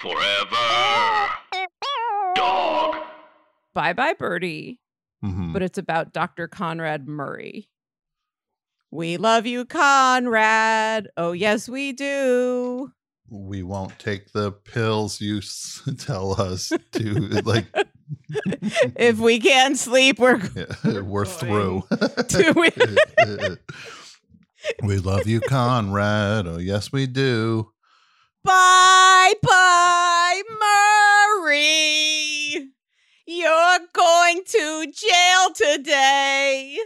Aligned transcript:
Forever. 0.00 1.28
Dog. 2.36 2.96
Bye 3.74 3.92
bye, 3.92 4.14
Birdie. 4.18 4.80
Mhm. 5.24 5.52
But 5.52 5.62
it's 5.62 5.78
about 5.78 6.12
Dr. 6.12 6.46
Conrad 6.46 7.08
Murray. 7.08 7.68
We 8.90 9.16
love 9.16 9.44
you, 9.46 9.64
Conrad. 9.64 11.08
Oh, 11.16 11.32
yes, 11.32 11.68
we 11.68 11.92
do. 11.92 12.92
we 13.30 13.62
won't 13.62 13.98
take 13.98 14.32
the 14.32 14.50
pills 14.52 15.20
you 15.20 15.38
s- 15.38 15.82
tell 15.98 16.40
us 16.40 16.72
to. 16.92 17.12
like, 17.44 17.66
if 18.96 19.18
we 19.18 19.38
can't 19.40 19.76
sleep, 19.76 20.18
we're 20.18 20.40
yeah, 20.84 21.00
we're 21.00 21.26
through. 21.26 21.82
Do 22.28 22.52
we? 22.56 22.70
we 24.82 24.98
love 24.98 25.26
you, 25.26 25.40
Conrad. 25.40 26.46
Oh, 26.46 26.58
yes, 26.58 26.90
we 26.92 27.06
do. 27.06 27.70
Bye 28.44 29.34
bye, 29.42 30.42
Murray. 31.40 32.70
You're 33.26 33.78
going 33.92 34.42
to 34.46 34.92
jail 34.92 35.52
today. 35.54 36.78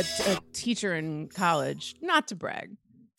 A, 0.00 0.32
a, 0.32 0.40
teacher 0.52 0.94
in 0.94 1.28
college, 1.28 1.94
not 2.00 2.28
to 2.28 2.34
brag, 2.34 2.76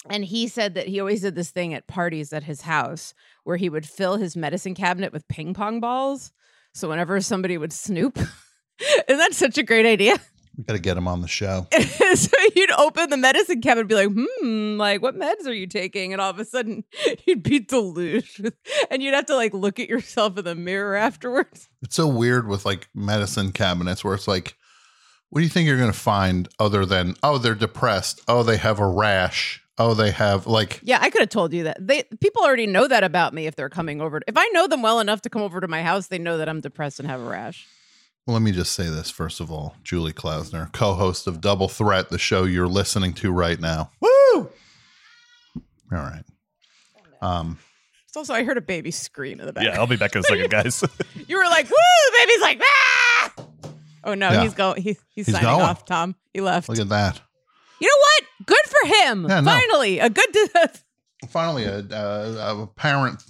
and 0.10 0.26
he 0.26 0.48
said 0.48 0.74
that 0.76 0.88
he 0.88 1.00
always 1.00 1.22
did 1.22 1.36
this 1.36 1.52
thing 1.52 1.74
at 1.74 1.88
parties 1.88 2.34
at 2.34 2.44
his 2.44 2.62
house 2.62 3.14
where 3.44 3.58
he 3.58 3.70
would 3.70 3.86
fill 3.86 4.18
his 4.18 4.36
medicine 4.36 4.74
cabinet 4.74 5.14
with 5.14 5.28
ping 5.28 5.54
pong 5.54 5.80
balls. 5.80 6.32
So 6.74 6.90
whenever 6.90 7.20
somebody 7.22 7.58
would 7.58 7.74
snoop, 7.74 8.18
isn't 9.08 9.08
that 9.08 9.34
such 9.34 9.58
a 9.58 9.64
great 9.64 9.86
idea? 9.86 10.18
We 10.58 10.66
got 10.66 10.74
to 10.74 10.80
get 10.80 10.98
him 10.98 11.08
on 11.08 11.22
the 11.22 11.30
show. 11.30 11.66
so 12.14 12.38
you'd 12.54 12.72
open 12.72 13.10
the 13.10 13.16
medicine 13.16 13.62
cabinet 13.62 13.80
and 13.80 13.90
be 13.90 13.96
like, 13.96 14.10
hmm, 14.14 14.78
like 14.78 15.02
what 15.02 15.18
meds 15.18 15.48
are 15.48 15.54
you 15.54 15.66
taking? 15.66 16.12
And 16.12 16.22
all 16.22 16.30
of 16.30 16.40
a 16.40 16.46
sudden 16.46 16.84
you'd 17.26 17.42
be 17.42 17.60
deluged. 17.60 18.52
And 18.92 19.02
you'd 19.02 19.14
have 19.14 19.28
to 19.28 19.36
like 19.36 19.54
look 19.54 19.80
at 19.80 19.88
yourself 19.88 20.38
in 20.38 20.44
the 20.44 20.54
mirror 20.54 20.98
afterwards. 20.98 21.70
It's 21.82 21.96
so 21.96 22.06
weird 22.06 22.50
with 22.50 22.66
like 22.66 22.90
medicine 22.94 23.54
cabinets 23.54 24.04
where 24.04 24.14
it's 24.14 24.28
like, 24.28 24.58
what 25.32 25.40
do 25.40 25.44
you 25.44 25.50
think 25.50 25.68
you're 25.68 25.78
going 25.78 25.92
to 25.92 25.98
find 25.98 26.48
other 26.60 26.86
than, 26.86 27.16
oh, 27.24 27.38
they're 27.40 27.56
depressed. 27.56 28.22
Oh, 28.28 28.44
they 28.44 28.58
have 28.58 28.80
a 28.80 28.88
rash. 28.88 29.64
Oh, 29.78 29.94
they 29.96 30.12
have 30.12 30.46
like, 30.46 30.80
Yeah, 30.84 31.00
I 31.02 31.10
could 31.10 31.22
have 31.22 31.30
told 31.30 31.54
you 31.54 31.64
that. 31.64 31.78
They 31.80 32.04
people 32.20 32.44
already 32.44 32.68
know 32.68 32.88
that 32.88 33.04
about 33.04 33.34
me 33.34 33.48
if 33.48 33.56
they're 33.56 33.70
coming 33.70 34.00
over. 34.02 34.22
If 34.28 34.38
I 34.38 34.48
know 34.50 34.68
them 34.68 34.82
well 34.84 35.00
enough 35.00 35.22
to 35.24 35.30
come 35.30 35.42
over 35.42 35.60
to 35.60 35.68
my 35.68 35.82
house, 35.82 36.08
they 36.08 36.20
know 36.20 36.38
that 36.38 36.48
I'm 36.48 36.60
depressed 36.62 37.00
and 37.00 37.10
have 37.10 37.20
a 37.22 37.24
rash. 37.28 37.66
well, 38.28 38.36
let 38.36 38.44
me 38.44 38.52
just 38.52 38.74
say 38.74 38.88
this 38.90 39.10
first 39.10 39.40
of 39.40 39.50
all. 39.52 39.76
Julie 39.84 40.14
Klausner, 40.14 40.72
co 40.74 40.94
host 40.94 41.26
of 41.26 41.42
Double 41.42 41.68
Threat, 41.70 42.10
the 42.10 42.20
show 42.20 42.44
you're 42.44 42.68
listening 42.68 43.14
to 43.14 43.32
right 43.32 43.60
now. 43.60 43.90
Woo! 44.02 44.10
All 44.36 44.50
right. 45.92 46.24
Um, 47.22 47.58
It's 48.08 48.18
also 48.18 48.34
I 48.34 48.44
heard 48.44 48.58
a 48.58 48.62
baby 48.62 48.92
scream 48.92 49.40
in 49.40 49.46
the 49.46 49.54
back. 49.54 49.64
Yeah, 49.64 49.80
I'll 49.80 49.88
be 49.88 49.96
back 49.96 50.14
in 50.16 50.20
a 50.20 50.24
second, 50.24 50.50
guys. 50.52 50.84
You 51.28 51.38
were 51.38 51.46
like, 51.46 51.66
woo, 51.70 52.18
baby's 52.20 52.42
like, 52.42 52.62
ah! 52.62 53.01
Oh 54.04 54.14
no, 54.14 54.32
Yeah. 54.32 54.44
he's 54.44 54.54
going 54.54 54.82
he, 54.82 54.90
he's, 55.10 55.28
He's 55.28 55.32
signing 55.32 55.50
going. 55.50 55.62
off, 55.62 55.86
Tom. 55.86 56.16
He 56.34 56.42
left. 56.42 56.70
look 56.70 56.80
at 56.80 56.90
that. 56.90 57.22
you 57.80 57.88
know 57.88 58.00
what? 58.00 58.48
Good 58.48 58.66
for 58.66 58.88
him. 58.88 59.26
Yeah, 59.30 59.42
no. 59.42 59.52
Finally, 59.52 60.00
a 60.00 60.10
good 60.10 60.30
Finally, 61.30 61.66
a, 61.66 61.80
a, 61.92 62.64
a 62.64 62.68
parent 62.68 63.22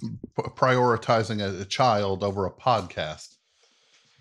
prioritizing 0.56 1.40
a, 1.42 1.60
a 1.60 1.64
child 1.64 2.24
over 2.24 2.46
a 2.46 2.50
podcast. 2.50 3.36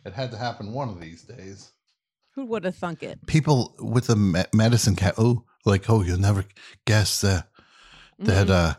It 0.06 0.14
had 0.14 0.32
to 0.32 0.38
happen 0.38 0.74
one 0.74 0.90
of 0.90 1.00
these 1.00 1.24
days. 1.24 1.72
Who 2.36 2.46
would 2.48 2.64
have 2.66 2.76
thunk 2.76 3.04
it? 3.04 3.26
People 3.28 3.76
with 3.80 4.10
a 4.10 4.16
me- 4.16 4.44
medicine 4.54 4.96
cat, 4.96 5.16
oh, 5.18 5.46
like, 5.66 5.90
oh, 5.90 6.02
you'll 6.02 6.20
never 6.20 6.44
guess 6.86 7.24
uh, 7.24 7.42
that 8.20 8.50
uh, 8.50 8.74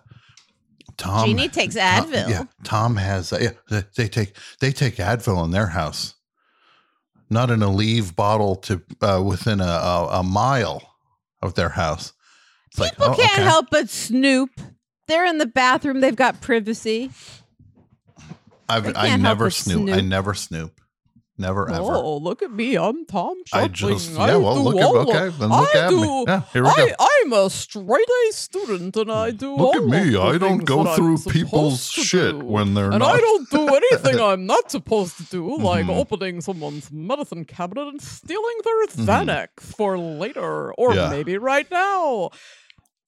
Tom. 0.97 1.19
Mm-hmm. 1.21 1.27
Jeannie 1.27 1.49
takes 1.49 1.75
Tom- 1.77 2.11
Advil. 2.13 2.29
yeah, 2.29 2.45
Tom 2.65 2.97
has. 2.97 3.33
Uh, 3.33 3.39
yeah, 3.71 3.83
they 3.97 4.09
take 4.09 4.37
they 4.61 4.73
take 4.73 4.97
Advil 4.97 5.45
in 5.45 5.51
their 5.53 5.69
house. 5.69 6.15
Not 7.33 7.51
in 7.51 7.63
a 7.63 7.71
leave 7.71 8.15
bottle 8.15 8.57
to 8.57 8.83
uh, 9.01 9.23
within 9.25 9.61
a, 9.61 9.65
a, 9.65 10.09
a 10.19 10.23
mile 10.23 10.83
of 11.41 11.55
their 11.55 11.71
house. 11.71 12.13
It's 12.71 12.79
like, 12.79 12.93
People 12.93 13.07
oh, 13.07 13.17
can't 13.17 13.33
okay. 13.33 13.43
help 13.43 13.67
but 13.71 13.89
snoop. 13.89 14.51
They're 15.09 15.25
in 15.25 15.39
the 15.39 15.47
bathroom. 15.47 16.01
They've 16.01 16.15
got 16.15 16.43
privacy. 16.43 17.11
I've, 18.69 18.95
I 18.97 19.17
never 19.17 19.47
but 19.47 19.55
snoop. 19.55 19.89
I 19.89 20.03
never 20.03 20.35
snoop. 20.35 20.79
Never 21.39 21.69
ever. 21.71 21.81
Oh, 21.95 22.19
look 22.19 22.43
at 22.43 22.53
me. 22.53 22.77
I'm 22.77 23.07
Tom 23.07 23.37
I 23.55 23.67
just 23.67 24.13
yeah. 24.13 24.37
Well, 24.37 24.63
look 24.63 24.77
at 24.77 24.85
okay. 25.09 25.37
Then 25.39 25.49
look 25.49 25.75
I 25.75 25.79
at 25.79 25.89
do, 25.89 26.01
me. 26.03 26.25
Yeah, 26.29 26.43
here 26.53 26.63
we 26.63 26.69
go. 26.69 26.75
I, 26.77 27.09
I'm 27.25 27.33
a 27.33 27.49
straight 27.51 28.07
A 28.29 28.33
student 28.33 28.95
and 28.97 29.11
I 29.11 29.31
do 29.31 29.57
Look 29.57 29.77
at 29.77 29.85
me. 29.85 30.15
I 30.17 30.37
don't 30.37 30.59
go 30.65 30.95
through 30.95 31.19
people's 31.33 31.89
shit 31.91 32.39
do. 32.39 32.45
when 32.45 32.75
they're 32.75 32.91
and 32.91 32.99
not. 32.99 33.15
I 33.17 33.19
don't 33.21 33.49
do 33.51 33.67
anything 33.77 34.21
I'm 34.21 34.45
not 34.47 34.71
supposed 34.71 35.17
to 35.17 35.23
do, 35.25 35.57
like 35.57 35.87
Mhm. 35.87 35.97
opening 35.97 36.43
someone's 36.43 36.93
medicine 36.93 37.47
cabinet 37.47 37.89
and 37.89 38.01
stealing 38.03 38.59
their 38.63 38.87
Xanax 38.89 39.49
for 39.77 39.99
later, 39.99 40.73
or 40.75 40.91
Mm-hmm. 40.91 40.99
Yeah. 40.99 41.09
maybe 41.11 41.39
right 41.39 41.69
now. 41.71 42.29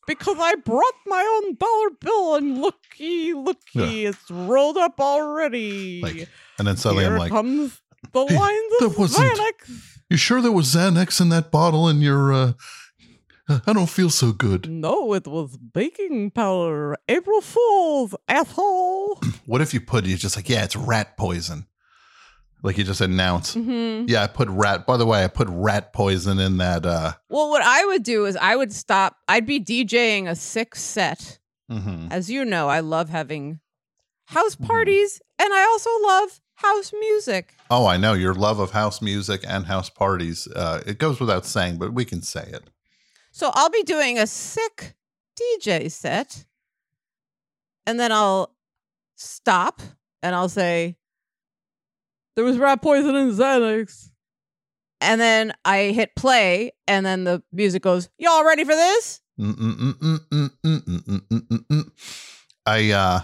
Because 0.06 0.36
I 0.38 0.54
brought 0.56 0.94
my 1.06 1.40
own 1.44 1.54
dollar 1.56 1.90
bill 1.98 2.34
and 2.34 2.60
looky, 2.60 3.32
looky, 3.32 4.04
it's 4.04 4.30
rolled 4.30 4.76
up 4.76 5.00
already. 5.00 6.02
Like, 6.02 6.28
and 6.58 6.68
then 6.68 6.76
suddenly 6.76 7.04
Here 7.04 7.14
I'm 7.14 7.18
like, 7.18 7.32
comes 7.32 7.80
the 8.12 8.26
"Hey, 8.26 8.36
lines 8.38 8.72
that 8.80 8.86
of 8.86 8.98
wasn't- 8.98 9.32
Xanax. 9.38 9.80
"You 10.10 10.16
sure 10.16 10.40
there 10.42 10.52
was 10.52 10.74
Xanax 10.74 11.20
in 11.20 11.28
that 11.30 11.50
bottle 11.50 11.88
in 11.88 12.00
your? 12.00 12.32
uh 12.32 12.52
I 13.66 13.72
don't 13.74 13.90
feel 13.90 14.10
so 14.10 14.32
good." 14.32 14.68
No, 14.70 15.12
it 15.14 15.26
was 15.26 15.56
baking 15.58 16.30
powder. 16.30 16.96
April 17.08 17.40
Fool's, 17.40 18.14
asshole. 18.28 19.20
What 19.46 19.60
if 19.60 19.74
you 19.74 19.80
put? 19.80 20.06
You 20.06 20.16
just 20.16 20.36
like, 20.36 20.48
yeah, 20.48 20.64
it's 20.64 20.76
rat 20.76 21.16
poison. 21.18 21.66
Like 22.62 22.78
you 22.78 22.84
just 22.84 23.02
announce. 23.02 23.52
hmm 23.52 24.04
Yeah, 24.08 24.22
I 24.22 24.26
put 24.26 24.48
rat. 24.48 24.86
By 24.86 24.96
the 24.96 25.04
way, 25.04 25.22
I 25.22 25.28
put 25.28 25.48
rat 25.50 25.92
poison 25.92 26.38
in 26.38 26.56
that. 26.58 26.86
uh 26.86 27.12
Well, 27.28 27.50
what 27.50 27.60
I 27.62 27.84
would 27.84 28.02
do 28.02 28.24
is 28.24 28.36
I 28.36 28.56
would 28.56 28.72
stop. 28.72 29.16
I'd 29.28 29.44
be 29.44 29.60
DJing 29.60 30.26
a 30.30 30.34
six 30.34 30.80
set. 30.82 31.38
mhm. 31.70 32.10
As 32.10 32.30
you 32.30 32.44
know, 32.44 32.68
I 32.70 32.80
love 32.80 33.10
having 33.10 33.60
house 34.28 34.56
Mhm. 34.56 34.66
parties, 34.66 35.20
and 35.38 35.52
I 35.52 35.62
also 35.64 35.90
love 36.06 36.40
house 36.54 36.92
music. 36.98 37.52
Oh, 37.76 37.88
I 37.88 37.96
know 37.96 38.12
your 38.12 38.34
love 38.34 38.60
of 38.60 38.70
house 38.70 39.02
music 39.02 39.44
and 39.44 39.66
house 39.66 39.90
parties. 39.90 40.46
Uh, 40.46 40.80
it 40.86 40.98
goes 40.98 41.18
without 41.18 41.44
saying, 41.44 41.78
but 41.78 41.92
we 41.92 42.04
can 42.04 42.22
say 42.22 42.48
it. 42.52 42.70
So 43.32 43.50
I'll 43.52 43.68
be 43.68 43.82
doing 43.82 44.16
a 44.16 44.28
sick 44.28 44.94
DJ 45.36 45.90
set, 45.90 46.44
and 47.84 47.98
then 47.98 48.12
I'll 48.12 48.54
stop 49.16 49.82
and 50.22 50.36
I'll 50.36 50.48
say, 50.48 50.98
"There 52.36 52.44
was 52.44 52.58
rat 52.58 52.80
poison 52.80 53.16
in 53.16 53.32
Xanax." 53.32 54.10
And 55.00 55.20
then 55.20 55.52
I 55.64 55.86
hit 55.86 56.14
play, 56.14 56.70
and 56.86 57.04
then 57.04 57.24
the 57.24 57.42
music 57.50 57.82
goes, 57.82 58.08
"Y'all 58.18 58.44
ready 58.44 58.62
for 58.62 58.76
this?" 58.76 59.20
I 62.64 62.90
uh, 62.92 63.20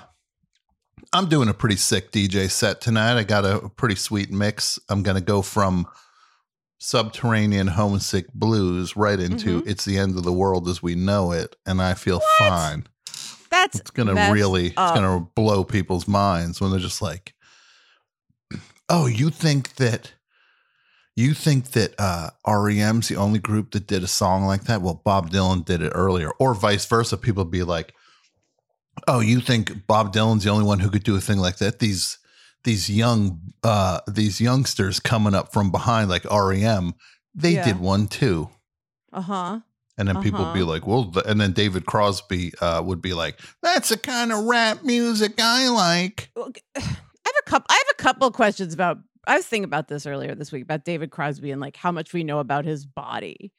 I'm 1.12 1.28
doing 1.28 1.48
a 1.48 1.54
pretty 1.54 1.76
sick 1.76 2.12
DJ 2.12 2.50
set 2.50 2.80
tonight. 2.80 3.18
I 3.18 3.24
got 3.24 3.44
a 3.44 3.68
pretty 3.70 3.96
sweet 3.96 4.30
mix. 4.30 4.78
I'm 4.88 5.02
gonna 5.02 5.20
go 5.20 5.42
from 5.42 5.86
subterranean 6.78 7.66
homesick 7.66 8.32
blues 8.32 8.96
right 8.96 9.20
into 9.20 9.62
it's 9.66 9.84
the 9.84 9.98
end 9.98 10.16
of 10.16 10.22
the 10.24 10.32
world 10.32 10.68
as 10.68 10.82
we 10.82 10.94
know 10.94 11.32
it, 11.32 11.56
and 11.66 11.82
I 11.82 11.94
feel 11.94 12.20
fine. 12.38 12.86
That's 13.50 13.80
It's 13.80 13.90
gonna 13.90 14.14
messed 14.14 14.32
really 14.32 14.66
it's 14.66 14.74
gonna 14.74 15.26
blow 15.34 15.64
people's 15.64 16.06
minds 16.06 16.60
when 16.60 16.70
they're 16.70 16.80
just 16.80 17.02
like, 17.02 17.34
Oh, 18.88 19.06
you 19.06 19.30
think 19.30 19.74
that 19.76 20.12
you 21.16 21.34
think 21.34 21.72
that 21.72 21.94
uh, 21.98 22.30
REM's 22.46 23.08
the 23.08 23.16
only 23.16 23.40
group 23.40 23.72
that 23.72 23.86
did 23.86 24.02
a 24.02 24.08
song 24.08 24.44
like 24.44 24.64
that? 24.64 24.80
Well, 24.80 25.02
Bob 25.04 25.30
Dylan 25.30 25.64
did 25.64 25.82
it 25.82 25.92
earlier, 25.94 26.30
or 26.38 26.54
vice 26.54 26.86
versa. 26.86 27.16
People 27.16 27.44
be 27.44 27.62
like, 27.62 27.92
"Oh, 29.08 29.20
you 29.20 29.40
think 29.40 29.86
Bob 29.86 30.12
Dylan's 30.14 30.44
the 30.44 30.50
only 30.50 30.64
one 30.64 30.80
who 30.80 30.90
could 30.90 31.04
do 31.04 31.16
a 31.16 31.20
thing 31.20 31.38
like 31.38 31.58
that?" 31.58 31.78
These 31.78 32.18
these 32.64 32.90
young 32.90 33.40
uh, 33.62 34.00
these 34.08 34.40
youngsters 34.40 35.00
coming 35.00 35.34
up 35.34 35.52
from 35.52 35.70
behind, 35.70 36.10
like 36.10 36.24
REM, 36.30 36.94
they 37.34 37.52
Yeah. 37.54 37.64
did 37.64 37.78
one 37.80 38.06
too, 38.08 38.50
Uh 39.12 39.22
huh. 39.22 39.60
And 39.98 40.08
then 40.08 40.20
people 40.22 40.44
would 40.46 40.54
be 40.54 40.60
Uh-huh. 40.62 40.70
like, 40.70 40.86
well, 40.86 41.12
and 41.26 41.38
then 41.40 41.52
David 41.52 41.84
Crosby 41.84 42.52
uh, 42.62 42.80
would 42.82 43.02
be 43.02 43.12
like, 43.12 43.38
that's 43.62 43.90
the 43.90 43.98
kind 43.98 44.32
of 44.32 44.44
rap 44.44 44.82
music 44.82 45.34
I 45.38 45.68
like. 45.68 46.30
I 46.36 46.80
have 46.80 47.34
a 47.38 47.42
couple. 47.50 47.66
I 47.68 47.74
have 47.74 47.94
a 47.98 48.02
couple 48.02 48.30
questions 48.30 48.72
about. 48.74 48.98
I 49.26 49.36
was 49.36 49.46
thinking 49.46 49.64
about 49.64 49.88
this 49.88 50.06
earlier 50.06 50.34
this 50.34 50.50
week 50.52 50.62
about 50.62 50.84
David 50.86 51.10
Crosby 51.10 51.50
and 51.50 51.60
like 51.60 51.76
how 51.76 51.92
much 51.92 52.12
we 52.14 52.24
know 52.24 52.38
about 52.38 52.64
his 52.64 52.86
body. 52.86 53.52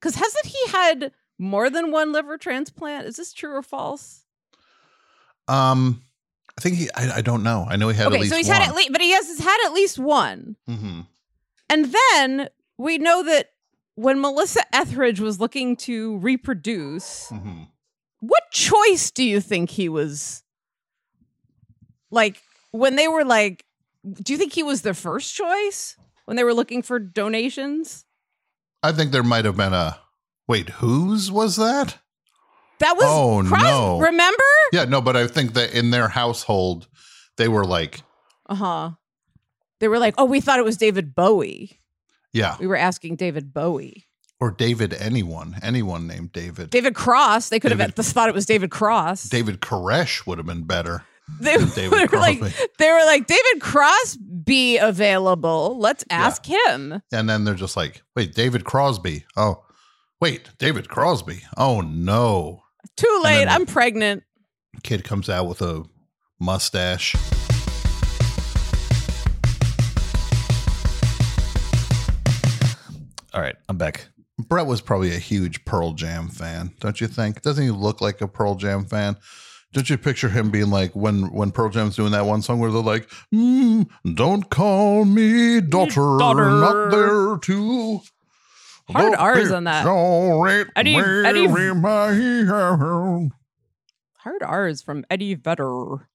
Because 0.00 0.14
hasn't 0.14 0.46
he 0.46 0.66
had 0.70 1.10
more 1.40 1.68
than 1.68 1.90
one 1.90 2.12
liver 2.12 2.38
transplant? 2.38 3.06
Is 3.06 3.16
this 3.16 3.32
true 3.32 3.54
or 3.56 3.62
false? 3.62 4.24
Um, 5.48 6.02
I 6.56 6.60
think 6.60 6.76
he, 6.76 6.90
I, 6.94 7.16
I 7.16 7.20
don't 7.20 7.42
know. 7.42 7.66
I 7.68 7.76
know 7.76 7.88
he 7.88 7.96
had 7.96 8.06
at 8.06 8.12
okay, 8.12 8.20
least 8.20 8.30
so 8.32 8.36
he's 8.36 8.48
one. 8.48 8.60
had 8.60 8.68
at 8.68 8.74
least, 8.76 8.92
but 8.92 9.00
he 9.00 9.10
has 9.12 9.38
had 9.38 9.58
at 9.66 9.72
least 9.72 9.98
one. 9.98 10.56
Mhm. 10.68 11.06
And 11.70 11.94
then 12.14 12.48
we 12.78 12.98
know 12.98 13.22
that 13.24 13.50
when 13.94 14.20
Melissa 14.20 14.60
Etheridge 14.72 15.20
was 15.20 15.40
looking 15.40 15.76
to 15.76 16.18
reproduce, 16.18 17.28
Mhm. 17.30 17.68
what 18.20 18.42
choice 18.52 19.10
do 19.10 19.22
you 19.24 19.40
think 19.40 19.70
he 19.70 19.88
was 19.88 20.42
like 22.10 22.40
when 22.70 22.96
they 22.96 23.08
were 23.08 23.24
like 23.24 23.64
do 24.22 24.32
you 24.32 24.38
think 24.38 24.52
he 24.52 24.62
was 24.62 24.82
the 24.82 24.94
first 24.94 25.34
choice 25.34 25.96
when 26.24 26.36
they 26.36 26.44
were 26.44 26.54
looking 26.54 26.82
for 26.82 26.98
donations 26.98 28.04
I 28.82 28.92
think 28.92 29.10
there 29.10 29.24
might 29.24 29.44
have 29.44 29.56
been 29.56 29.74
a, 29.74 29.98
wait, 30.46 30.68
whose 30.68 31.32
was 31.32 31.56
that? 31.56 31.98
That 32.80 32.96
was 32.96 33.04
Oh, 33.06 33.42
Cros- 33.46 33.62
no. 33.62 33.98
remember 34.00 34.42
Yeah, 34.72 34.84
no, 34.84 35.00
but 35.00 35.16
I 35.16 35.26
think 35.26 35.54
that 35.54 35.72
in 35.72 35.90
their 35.90 36.08
household, 36.08 36.88
they 37.36 37.48
were 37.48 37.64
like, 37.64 38.02
uh-huh 38.48 38.92
they 39.80 39.86
were 39.88 39.98
like 39.98 40.14
oh 40.18 40.24
we 40.24 40.40
thought 40.40 40.58
it 40.58 40.64
was 40.64 40.76
david 40.76 41.14
bowie 41.14 41.78
yeah, 42.32 42.56
we 42.58 42.66
were 42.66 42.76
asking 42.76 43.14
david 43.16 43.52
bowie 43.54 44.06
or 44.40 44.50
David 44.52 44.92
anyone, 44.94 45.56
anyone 45.62 46.06
named 46.06 46.32
David. 46.32 46.70
david 46.70 46.94
cross 46.94 47.48
they 47.48 47.60
could 47.60 47.70
have 47.70 47.78
David- 47.78 47.94
just 47.96 48.12
thought 48.12 48.28
it 48.28 48.34
was 48.34 48.46
david 48.46 48.70
cross 48.70 49.24
David 49.24 49.60
Koresh 49.60 50.26
would 50.26 50.38
have 50.38 50.46
been 50.46 50.64
better. 50.64 51.04
they 51.40 51.56
David 51.58 52.10
were 52.10 52.18
like 52.18 52.40
they 52.78 52.90
were 52.90 53.04
like 53.04 53.26
david 53.26 53.60
cross 53.60 54.16
be 54.16 54.78
available 54.78 55.78
let's 55.78 56.04
ask 56.10 56.44
him 56.46 57.02
And 57.12 57.28
then 57.28 57.44
they're 57.44 57.54
just 57.54 57.76
like, 57.76 58.02
wait, 58.16 58.34
David 58.34 58.64
Crosby. 58.64 59.24
Oh, 59.36 59.62
wait, 60.20 60.48
David 60.58 60.88
Crosby. 60.88 61.42
Oh, 61.56 61.80
no. 61.82 62.62
Too 62.98 63.20
late 63.22 63.46
i'm 63.46 63.64
pregnant 63.64 64.22
Kid 64.82 65.04
comes 65.04 65.28
out 65.28 65.48
with 65.48 65.60
a 65.62 65.84
mustache. 66.38 67.14
All 73.34 73.42
right, 73.42 73.56
I'm 73.68 73.76
back. 73.76 74.08
Brett 74.38 74.66
was 74.66 74.80
probably 74.80 75.14
a 75.14 75.18
huge 75.18 75.64
Pearl 75.64 75.92
Jam 75.92 76.28
fan, 76.28 76.72
don't 76.80 77.00
you 77.00 77.08
think? 77.08 77.42
Doesn't 77.42 77.62
he 77.62 77.70
look 77.70 78.00
like 78.00 78.20
a 78.20 78.28
Pearl 78.28 78.54
Jam 78.54 78.84
fan? 78.84 79.16
Don't 79.72 79.90
you 79.90 79.98
picture 79.98 80.30
him 80.30 80.50
being 80.50 80.70
like 80.70 80.96
when 80.96 81.30
when 81.32 81.50
Pearl 81.50 81.68
Jam's 81.68 81.96
doing 81.96 82.12
that 82.12 82.24
one 82.24 82.40
song 82.40 82.58
where 82.58 82.70
they're 82.70 82.80
like, 82.80 83.10
mm, 83.34 83.86
"Don't 84.14 84.48
call 84.48 85.04
me 85.04 85.60
daughter, 85.60 86.16
daughter." 86.18 86.48
not 86.48 86.90
there 86.90 87.36
too." 87.38 88.00
Hard 88.90 89.14
R's 89.14 89.50
on 89.52 89.64
that. 89.64 89.84
Eddie- 90.76 90.96
Eddie- 90.96 90.96
Eddie 91.26 91.46
hard 94.18 94.42
r's 94.42 94.82
from 94.82 95.04
eddie 95.10 95.34
vedder 95.34 96.08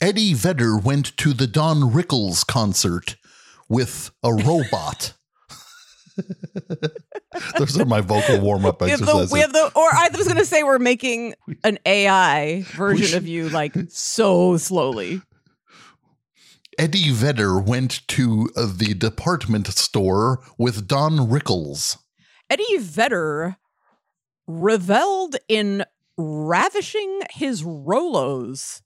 Eddie 0.00 0.32
Vedder 0.34 0.78
went 0.78 1.16
to 1.18 1.32
the 1.32 1.46
Don 1.48 1.92
Rickles 1.92 2.46
concert 2.46 3.16
with 3.68 4.12
a 4.22 4.32
robot. 4.32 5.12
Those 7.58 7.78
are 7.80 7.84
my 7.84 8.00
vocal 8.00 8.40
warm 8.40 8.64
up 8.64 8.80
we 8.80 8.90
have, 8.90 9.00
the, 9.00 9.06
exercises. 9.06 9.32
we 9.32 9.40
have 9.40 9.52
the 9.52 9.70
or 9.74 9.88
i 9.92 10.08
was 10.16 10.26
gonna 10.26 10.44
say 10.44 10.62
we're 10.62 10.78
making 10.78 11.34
an 11.64 11.78
ai 11.86 12.64
version 12.76 13.06
should- 13.06 13.16
of 13.18 13.28
you 13.28 13.48
like 13.50 13.74
so 13.88 14.56
slowly 14.56 15.20
Eddie 16.78 17.10
Vedder 17.10 17.58
went 17.58 18.06
to 18.08 18.50
uh, 18.56 18.66
the 18.72 18.94
department 18.94 19.66
store 19.68 20.40
with 20.56 20.86
Don 20.86 21.28
Rickles. 21.28 21.98
eddie 22.48 22.78
vedder 22.78 23.56
reveled 24.46 25.36
in 25.48 25.84
ravishing 26.16 27.20
his 27.30 27.62
rolos 27.62 28.80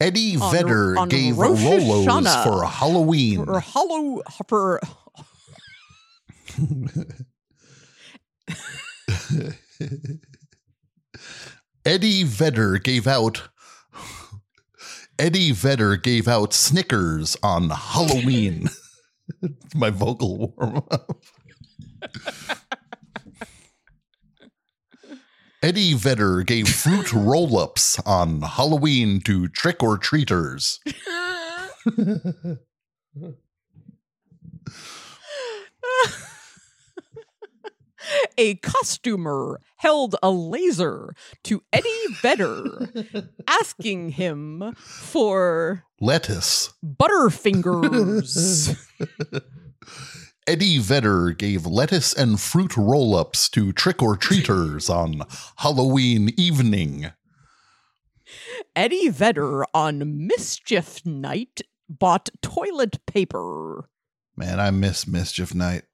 Eddie 0.00 0.36
On- 0.36 0.52
Vedder 0.52 0.98
on 0.98 1.08
gave 1.08 1.36
Rosh 1.36 1.58
Rolos 1.60 2.06
Hashanah. 2.06 2.44
for 2.44 2.64
Halloween. 2.64 3.44
for 3.44 3.60
hollow 3.60 4.22
for 4.48 4.80
Eddie 11.84 12.24
Vedder 12.24 12.78
gave 12.78 13.06
out. 13.06 13.48
Eddie 15.20 15.52
Vedder 15.52 15.96
gave 15.98 16.26
out 16.26 16.54
Snickers 16.54 17.36
on 17.42 17.68
Halloween. 17.68 18.70
My 19.74 19.90
vocal 19.90 20.54
warm 20.56 20.78
up. 20.90 21.20
Eddie 25.62 25.92
Vedder 25.92 26.42
gave 26.42 26.70
fruit 26.70 27.12
roll 27.16 27.58
ups 27.58 28.00
on 28.06 28.40
Halloween 28.40 29.20
to 29.26 29.46
trick 29.48 29.82
or 29.82 29.98
treaters. 29.98 30.80
a 38.38 38.56
costumer 38.56 39.60
held 39.76 40.16
a 40.22 40.30
laser 40.30 41.14
to 41.44 41.62
Eddie 41.72 42.14
Vedder, 42.22 42.88
asking 43.46 44.10
him 44.10 44.74
for 44.76 45.84
Lettuce. 46.00 46.72
Butterfingers. 46.84 48.76
Eddie 50.46 50.78
Vedder 50.78 51.30
gave 51.30 51.64
lettuce 51.64 52.12
and 52.12 52.40
fruit 52.40 52.76
roll 52.76 53.14
ups 53.14 53.48
to 53.50 53.72
trick 53.72 54.02
or 54.02 54.16
treaters 54.16 54.90
on 54.90 55.22
Halloween 55.58 56.30
evening. 56.36 57.12
Eddie 58.74 59.10
Vedder 59.10 59.64
on 59.74 60.26
Mischief 60.26 61.04
Night 61.06 61.60
bought 61.88 62.30
toilet 62.42 63.04
paper. 63.06 63.88
Man, 64.36 64.58
I 64.58 64.70
miss 64.70 65.06
Mischief 65.06 65.54
Night. 65.54 65.84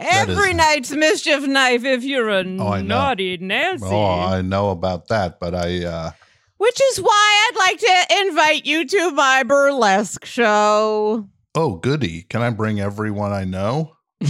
That 0.00 0.28
Every 0.28 0.50
is- 0.50 0.56
night's 0.56 0.90
mischief 0.92 1.46
knife 1.46 1.84
if 1.84 2.02
you're 2.04 2.28
a 2.30 2.44
Oh, 2.58 2.68
I 2.72 2.82
naughty 2.82 3.36
Nancy. 3.36 3.84
Oh, 3.86 4.04
I 4.20 4.40
know 4.42 4.70
about 4.70 5.08
that, 5.08 5.38
but 5.38 5.54
I 5.54 5.84
uh 5.84 6.10
Which 6.56 6.80
is 6.90 7.00
why 7.00 7.48
I'd 7.52 7.56
like 7.58 7.78
to 7.80 8.26
invite 8.26 8.66
you 8.66 8.86
to 8.86 9.10
my 9.12 9.42
burlesque 9.42 10.24
show. 10.24 11.28
oh 11.54 11.74
goody. 11.76 12.22
Can 12.22 12.42
I 12.42 12.50
bring 12.50 12.80
everyone 12.80 13.32
I 13.32 13.44
know 13.44 13.96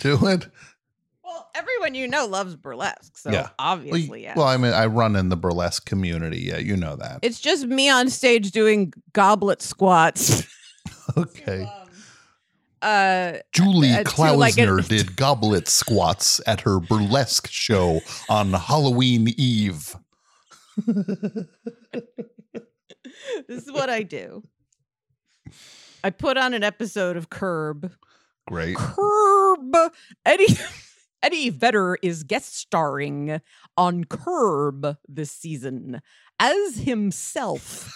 to 0.00 0.26
it? 0.26 0.48
Well, 1.24 1.48
everyone 1.54 1.94
you 1.94 2.06
know 2.08 2.26
loves 2.26 2.54
burlesque, 2.56 3.16
so 3.18 3.30
Yeah. 3.30 3.48
Obviously, 3.58 4.08
y- 4.08 4.16
yeah. 4.28 4.34
Well, 4.36 4.46
I 4.48 4.56
mean, 4.56 4.72
I 4.72 4.86
run 4.86 5.14
in 5.16 5.28
the 5.28 5.36
burlesque 5.36 5.84
community. 5.86 6.40
Yeah, 6.40 6.58
you 6.58 6.76
know 6.76 6.96
that. 6.96 7.20
it's 7.22 7.40
just 7.40 7.66
me 7.66 7.88
on 7.88 8.08
stage 8.10 8.50
doing 8.50 8.92
goblet 9.12 9.62
squats. 9.62 10.44
okay. 11.16 11.66
Uh, 12.84 13.38
Julie 13.52 13.90
uh, 13.92 14.04
to, 14.04 14.32
like, 14.34 14.54
Klausner 14.54 14.80
did 14.88 15.16
goblet 15.16 15.68
squats 15.68 16.40
at 16.46 16.60
her 16.62 16.78
burlesque 16.80 17.48
show 17.48 18.00
on 18.28 18.52
Halloween 18.52 19.28
Eve. 19.36 19.96
this 20.86 21.46
is 23.48 23.72
what 23.72 23.88
I 23.88 24.02
do. 24.02 24.42
I 26.02 26.10
put 26.10 26.36
on 26.36 26.52
an 26.52 26.62
episode 26.62 27.16
of 27.16 27.30
Curb. 27.30 27.90
Great. 28.46 28.76
Curb. 28.76 29.74
Eddie 30.26 30.58
Eddie 31.22 31.48
Vedder 31.48 31.96
is 32.02 32.22
guest 32.22 32.58
starring 32.58 33.40
on 33.78 34.04
Curb 34.04 34.98
this 35.08 35.30
season 35.30 36.02
as 36.38 36.76
himself. 36.76 37.90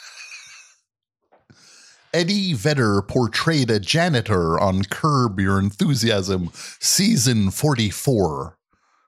Eddie 2.15 2.55
Vedder 2.55 3.03
portrayed 3.03 3.71
a 3.71 3.79
janitor 3.79 4.59
on 4.59 4.83
Curb 4.85 5.39
Your 5.41 5.59
Enthusiasm, 5.59 6.51
season 6.81 7.51
44. 7.51 8.57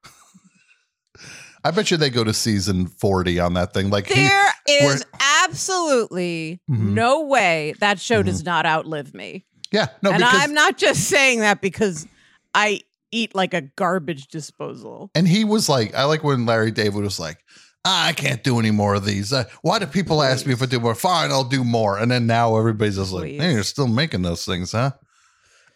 I 1.64 1.70
bet 1.70 1.90
you 1.90 1.96
they 1.96 2.10
go 2.10 2.24
to 2.24 2.32
season 2.32 2.86
40 2.86 3.38
on 3.40 3.54
that 3.54 3.72
thing. 3.74 3.90
Like, 3.90 4.06
he, 4.06 4.14
There 4.14 4.52
we're- 4.68 4.94
is 4.94 5.04
absolutely 5.44 6.60
Mhm. 6.70 6.92
no 6.94 7.22
way 7.24 7.74
that 7.80 8.00
show 8.00 8.22
does 8.22 8.44
not 8.44 8.64
outlive 8.66 9.14
me. 9.14 9.44
yeah, 9.72 9.86
no, 10.02 10.10
and 10.10 10.18
because, 10.18 10.40
I'm 10.40 10.54
not 10.54 10.76
just 10.78 11.04
saying 11.08 11.40
that 11.40 11.60
because 11.60 12.06
I 12.54 12.80
eat 13.12 13.34
like 13.34 13.54
a 13.54 13.60
garbage 13.62 14.28
disposal. 14.28 15.10
and 15.14 15.26
he 15.28 15.44
was 15.44 15.68
like, 15.68 15.94
I 15.94 16.04
like 16.04 16.22
when 16.24 16.46
Larry 16.46 16.70
David 16.70 17.02
was 17.02 17.18
like, 17.20 17.38
"Ah, 17.48 17.52
I 17.84 18.12
can't 18.12 18.44
do 18.44 18.58
any 18.58 18.70
more 18.70 18.94
of 18.94 19.04
these. 19.04 19.32
Uh, 19.32 19.44
why 19.62 19.78
do 19.78 19.86
people 19.86 20.22
ask 20.22 20.46
me 20.46 20.52
if 20.52 20.62
I 20.62 20.66
do 20.66 20.80
more? 20.80 20.94
Fine, 20.94 21.30
I'll 21.30 21.44
do 21.44 21.64
more. 21.64 21.98
And 21.98 22.10
then 22.10 22.26
now 22.26 22.56
everybody's 22.56 22.96
just 22.96 23.12
like, 23.12 23.22
Please. 23.24 23.40
hey, 23.40 23.52
you're 23.52 23.62
still 23.62 23.88
making 23.88 24.22
those 24.22 24.44
things, 24.44 24.72
huh? 24.72 24.92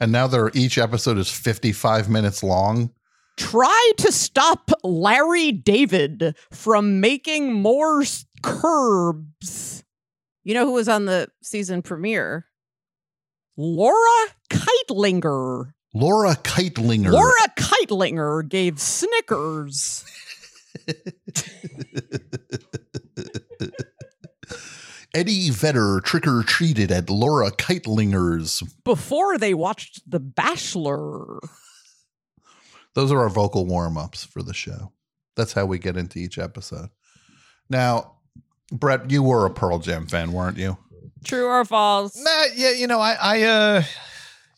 And 0.01 0.13
now 0.13 0.27
they're 0.27 0.51
each 0.55 0.77
episode 0.77 1.17
is 1.19 1.31
55 1.31 2.11
minutes 2.11 2.43
long. 2.43 2.91
Try 3.37 3.93
to 3.99 4.13
stop 4.13 4.71
Larry 4.83 5.51
David 5.51 6.37
from 6.51 7.01
making 7.01 7.53
more 7.53 8.05
curbs. 8.43 9.83
You 10.45 10.55
know 10.55 10.67
who 10.67 10.73
was 10.73 10.89
on 10.89 11.07
the 11.07 11.29
season 11.43 11.81
premiere? 11.83 12.47
Laura 13.57 14.27
Kightlinger. 14.51 15.73
Laura 15.95 16.35
Kightlinger. 16.37 17.11
Laura 17.11 17.49
Kightlinger 17.57 18.49
gave 18.49 18.79
Snickers. 18.81 20.05
Eddie 25.15 25.51
Vedder 25.51 26.01
trick 26.01 26.27
or 26.27 26.43
treated 26.43 26.91
at 26.91 27.09
Laura 27.09 27.53
Kightlinger's. 27.53 28.63
before 28.85 29.39
they 29.39 29.55
watched 29.55 30.11
The 30.11 30.19
Bachelor. 30.19 31.39
Those 32.95 33.13
are 33.13 33.21
our 33.21 33.29
vocal 33.29 33.67
warm 33.67 33.97
ups 33.97 34.25
for 34.25 34.43
the 34.43 34.55
show. 34.55 34.93
That's 35.37 35.53
how 35.53 35.67
we 35.67 35.79
get 35.79 35.97
into 35.97 36.19
each 36.19 36.39
episode. 36.39 36.91
Now, 37.71 38.17
Brett, 38.73 39.11
you 39.11 39.23
were 39.23 39.47
a 39.47 39.51
Pearl 39.51 39.79
Jam 39.79 40.07
fan, 40.07 40.33
weren't 40.33 40.59
you? 40.59 40.77
True 41.25 41.47
or 41.47 41.65
false? 41.65 42.17
Nah, 42.23 42.45
yeah, 42.55 42.73
you 42.73 42.87
know, 42.87 43.01
I, 43.01 43.17
I, 43.21 43.43
uh, 43.43 43.83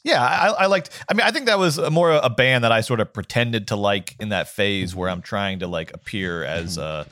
yeah, 0.06 0.22
I, 0.24 0.48
I 0.62 0.66
liked. 0.66 0.90
I 1.08 1.14
mean, 1.14 1.26
I 1.26 1.30
think 1.32 1.46
that 1.46 1.58
was 1.58 1.78
a 1.78 1.90
more 1.90 2.12
a 2.12 2.30
band 2.30 2.62
that 2.64 2.70
I 2.72 2.80
sort 2.80 3.00
of 3.00 3.12
pretended 3.12 3.68
to 3.68 3.76
like 3.76 4.14
in 4.20 4.28
that 4.28 4.48
phase 4.48 4.94
where 4.94 5.10
I'm 5.10 5.20
trying 5.20 5.58
to 5.58 5.66
like 5.66 5.92
appear 5.92 6.44
as 6.44 6.78
uh, 6.78 7.04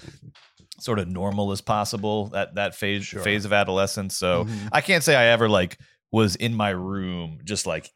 sort 0.79 0.99
of 1.01 1.09
normal 1.09 1.51
as 1.53 1.61
possible. 1.61 2.27
That 2.29 2.55
that 2.55 2.75
phase 2.77 3.05
Sure. 3.05 3.21
phase 3.23 3.45
of 3.45 3.53
adolescence. 3.53 4.17
So 4.17 4.45
Mhm. 4.45 4.69
I 4.73 4.81
can't 4.81 5.03
say 5.03 5.17
I 5.17 5.27
ever 5.27 5.49
like 5.49 5.79
was 6.13 6.37
in 6.37 6.55
my 6.55 6.71
room 6.71 7.41
just 7.45 7.67
like 7.67 7.91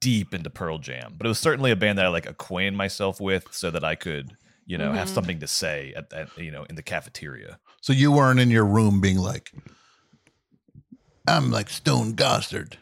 deep 0.00 0.32
into 0.34 0.48
Pearl 0.50 0.78
Jam, 0.78 1.14
but 1.18 1.26
it 1.26 1.28
was 1.28 1.38
certainly 1.38 1.70
a 1.70 1.76
band 1.76 1.98
that 1.98 2.06
I 2.06 2.08
like 2.08 2.26
acquainted 2.26 2.74
myself 2.76 3.20
with 3.20 3.46
so 3.52 3.70
that 3.70 3.84
I 3.84 3.94
could. 3.94 4.36
You 4.66 4.78
know, 4.78 4.92
have 4.94 5.08
Mhm. 5.08 5.14
something 5.14 5.40
to 5.40 5.46
say 5.46 5.92
at, 5.94 6.10
at 6.14 6.28
you 6.38 6.50
know 6.50 6.64
in 6.70 6.76
the 6.76 6.82
cafeteria. 6.82 7.58
So 7.82 7.92
you 7.92 8.10
weren't 8.10 8.40
in 8.40 8.48
your 8.50 8.64
room 8.64 9.02
being 9.02 9.18
like, 9.18 9.52
I'm 11.28 11.50
like 11.50 11.68
Stone 11.68 12.14
Gossard. 12.14 12.74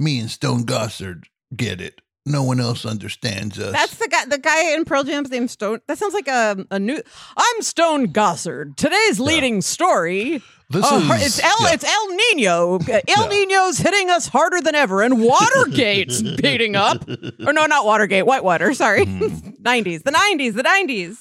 Me 0.00 0.18
and 0.18 0.30
Stone 0.30 0.64
Gossard 0.64 1.24
get 1.54 1.80
it. 1.80 2.00
No 2.26 2.42
one 2.42 2.58
else 2.58 2.84
understands 2.86 3.58
us. 3.58 3.72
That's 3.72 3.96
the 3.96 4.08
guy. 4.08 4.24
The 4.24 4.38
guy 4.38 4.72
in 4.74 4.84
Pearl 4.84 5.04
Jam's 5.04 5.30
name 5.30 5.46
Stone. 5.46 5.80
That 5.88 5.98
sounds 5.98 6.14
like 6.14 6.26
a 6.28 6.64
a 6.70 6.78
new. 6.78 7.00
I'm 7.36 7.62
Stone 7.62 8.08
Gossard. 8.12 8.76
Today's 8.76 9.20
leading 9.20 9.60
story. 9.62 10.42
this 10.70 10.84
Uh, 10.84 10.96
is 11.16 11.26
it's 11.38 11.42
El. 11.44 11.56
yeah. 11.62 11.72
It's 11.74 11.84
El 11.84 12.08
Nino. 12.08 12.78
El 12.88 13.00
Yeah. 13.08 13.28
Nino's 13.28 13.78
hitting 13.78 14.10
us 14.10 14.28
harder 14.28 14.60
than 14.60 14.74
ever, 14.74 15.02
and 15.02 15.22
Watergate's 15.22 16.22
beating 16.40 16.76
up. 16.76 17.06
Or 17.46 17.52
no, 17.52 17.66
not 17.66 17.84
Watergate. 17.84 18.24
Whitewater. 18.26 18.72
Sorry. 18.74 19.04
Hmm. 19.04 19.50
Nineties. 19.60 20.02
The 20.02 20.12
nineties. 20.12 20.54
The 20.54 20.62
nineties. 20.62 21.18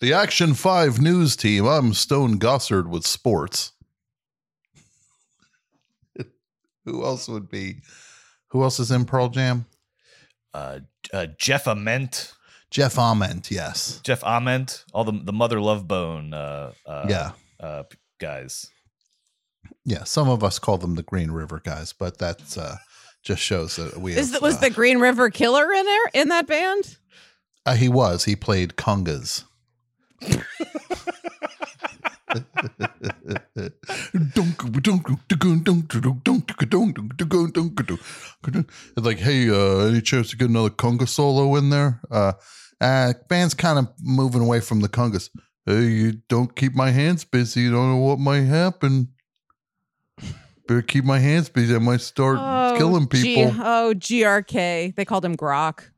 the 0.00 0.12
Action 0.12 0.52
Five 0.54 1.00
news 1.00 1.34
team. 1.36 1.66
I'm 1.66 1.94
Stone 1.94 2.38
Gossard 2.38 2.88
with 2.88 3.06
sports. 3.06 3.72
Who 6.84 7.04
else 7.04 7.28
would 7.28 7.48
be? 7.50 7.82
Who 8.48 8.62
else 8.62 8.80
is 8.80 8.90
in 8.90 9.04
Pearl 9.04 9.28
Jam? 9.28 9.66
Uh, 10.54 10.80
uh, 11.12 11.26
Jeff 11.38 11.66
Ament. 11.66 12.32
Jeff 12.70 12.98
Ament. 12.98 13.50
Yes. 13.50 14.00
Jeff 14.02 14.22
Ament, 14.24 14.84
all 14.92 15.04
the 15.04 15.12
the 15.12 15.32
Mother 15.32 15.60
Love 15.60 15.88
Bone, 15.88 16.34
uh, 16.34 16.72
uh, 16.86 17.06
yeah. 17.08 17.32
uh, 17.60 17.84
guys. 18.18 18.70
Yeah. 19.84 20.04
Some 20.04 20.28
of 20.28 20.44
us 20.44 20.58
call 20.58 20.78
them 20.78 20.94
the 20.94 21.02
Green 21.02 21.30
River 21.30 21.60
guys, 21.64 21.92
but 21.92 22.18
that's 22.18 22.58
uh, 22.58 22.76
just 23.22 23.42
shows 23.42 23.76
that 23.76 23.98
we. 23.98 24.14
Is 24.14 24.32
have, 24.32 24.42
was 24.42 24.56
uh, 24.56 24.60
the 24.60 24.70
Green 24.70 24.98
River 24.98 25.30
Killer 25.30 25.72
in 25.72 25.84
there 25.84 26.10
in 26.14 26.28
that 26.28 26.46
band? 26.46 26.98
Uh, 27.64 27.74
he 27.74 27.88
was. 27.88 28.24
He 28.24 28.36
played 28.36 28.76
congas. 28.76 29.44
It's 38.96 39.06
like, 39.06 39.18
hey, 39.18 39.48
uh, 39.50 39.86
any 39.86 40.00
chance 40.00 40.30
to 40.30 40.36
get 40.36 40.48
another 40.48 40.70
conga 40.70 41.08
solo 41.08 41.54
in 41.56 41.70
there? 41.70 42.00
Uh, 42.10 42.32
uh, 42.80 43.12
band's 43.28 43.54
kind 43.54 43.78
of 43.78 43.88
moving 44.00 44.42
away 44.42 44.60
from 44.60 44.80
the 44.80 44.88
congas. 44.88 45.30
Hey, 45.66 45.86
you 45.86 46.12
don't 46.28 46.54
keep 46.56 46.74
my 46.74 46.90
hands 46.90 47.24
busy. 47.24 47.62
You 47.62 47.70
don't 47.72 47.90
know 47.90 47.96
what 47.98 48.18
might 48.18 48.42
happen. 48.44 49.08
Better 50.66 50.82
keep 50.82 51.04
my 51.04 51.18
hands 51.18 51.48
busy. 51.48 51.74
I 51.74 51.78
might 51.78 52.00
start 52.00 52.78
killing 52.78 53.08
G- 53.10 53.22
people. 53.22 53.52
oh, 53.60 53.94
GRK. 53.96 54.94
They 54.94 55.04
called 55.04 55.24
him 55.24 55.36
Grok. 55.36 55.90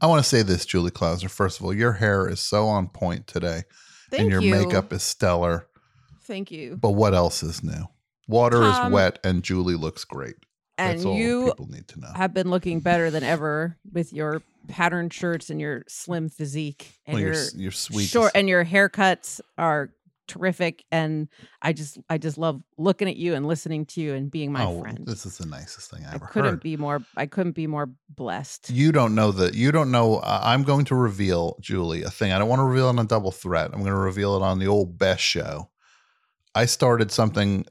I 0.00 0.06
want 0.06 0.22
to 0.22 0.28
say 0.28 0.42
this, 0.42 0.64
Julie 0.64 0.90
Klausner. 0.92 1.28
First 1.28 1.58
of 1.58 1.66
all, 1.66 1.74
your 1.74 1.94
hair 1.94 2.28
is 2.28 2.40
so 2.40 2.66
on 2.68 2.88
point 2.88 3.26
today, 3.26 3.62
Thank 4.10 4.22
and 4.22 4.30
your 4.30 4.42
you. 4.42 4.52
makeup 4.54 4.92
is 4.92 5.02
stellar. 5.02 5.66
Thank 6.28 6.52
you. 6.52 6.76
But 6.76 6.90
what 6.92 7.14
else 7.14 7.42
is 7.42 7.64
new? 7.64 7.88
Water 8.28 8.62
is 8.62 8.76
Um, 8.76 8.92
wet, 8.92 9.18
and 9.24 9.42
Julie 9.42 9.74
looks 9.74 10.04
great. 10.04 10.36
And 10.76 11.02
you 11.02 11.46
people 11.46 11.66
need 11.68 11.88
to 11.88 11.98
know. 11.98 12.12
have 12.14 12.32
been 12.32 12.50
looking 12.50 12.78
better 12.78 13.10
than 13.10 13.24
ever 13.24 13.76
with 13.90 14.12
your 14.12 14.42
patterned 14.68 15.12
shirts 15.12 15.50
and 15.50 15.60
your 15.60 15.82
slim 15.88 16.28
physique 16.28 16.94
and 17.04 17.14
Well, 17.14 17.22
your 17.24 17.34
you're, 17.56 17.72
sweet. 17.72 18.04
short 18.06 18.30
and 18.36 18.48
your 18.48 18.64
haircuts 18.64 19.40
are 19.56 19.90
terrific. 20.28 20.84
And 20.92 21.28
I 21.62 21.72
just 21.72 21.98
I 22.08 22.18
just 22.18 22.38
love 22.38 22.62
looking 22.76 23.08
at 23.08 23.16
you 23.16 23.34
and 23.34 23.46
listening 23.46 23.86
to 23.86 24.00
you 24.00 24.14
and 24.14 24.30
being 24.30 24.52
my 24.52 24.64
oh, 24.66 24.80
friend. 24.80 25.00
this 25.04 25.26
is 25.26 25.38
the 25.38 25.46
nicest 25.46 25.90
thing 25.90 26.04
I 26.04 26.14
ever 26.14 26.26
I 26.26 26.28
couldn't 26.28 26.50
heard. 26.50 26.62
be 26.62 26.76
more 26.76 27.00
I 27.16 27.26
couldn't 27.26 27.56
be 27.56 27.66
more 27.66 27.88
blessed. 28.10 28.70
You 28.70 28.92
don't 28.92 29.14
know 29.16 29.32
that. 29.32 29.54
You 29.54 29.72
don't 29.72 29.90
know. 29.90 30.18
Uh, 30.18 30.40
I'm 30.44 30.62
going 30.62 30.84
to 30.84 30.94
reveal, 30.94 31.56
Julie, 31.60 32.02
a 32.04 32.10
thing. 32.10 32.30
I 32.30 32.38
don't 32.38 32.48
want 32.48 32.60
to 32.60 32.64
reveal 32.64 32.86
it 32.86 32.90
on 32.90 32.98
a 33.00 33.04
double 33.04 33.32
threat. 33.32 33.70
I'm 33.72 33.80
going 33.80 33.90
to 33.94 33.98
reveal 33.98 34.36
it 34.36 34.42
on 34.42 34.58
the 34.60 34.66
old 34.68 34.96
best 34.98 35.22
show. 35.22 35.70
I 36.54 36.66
started 36.66 37.10
something 37.10 37.66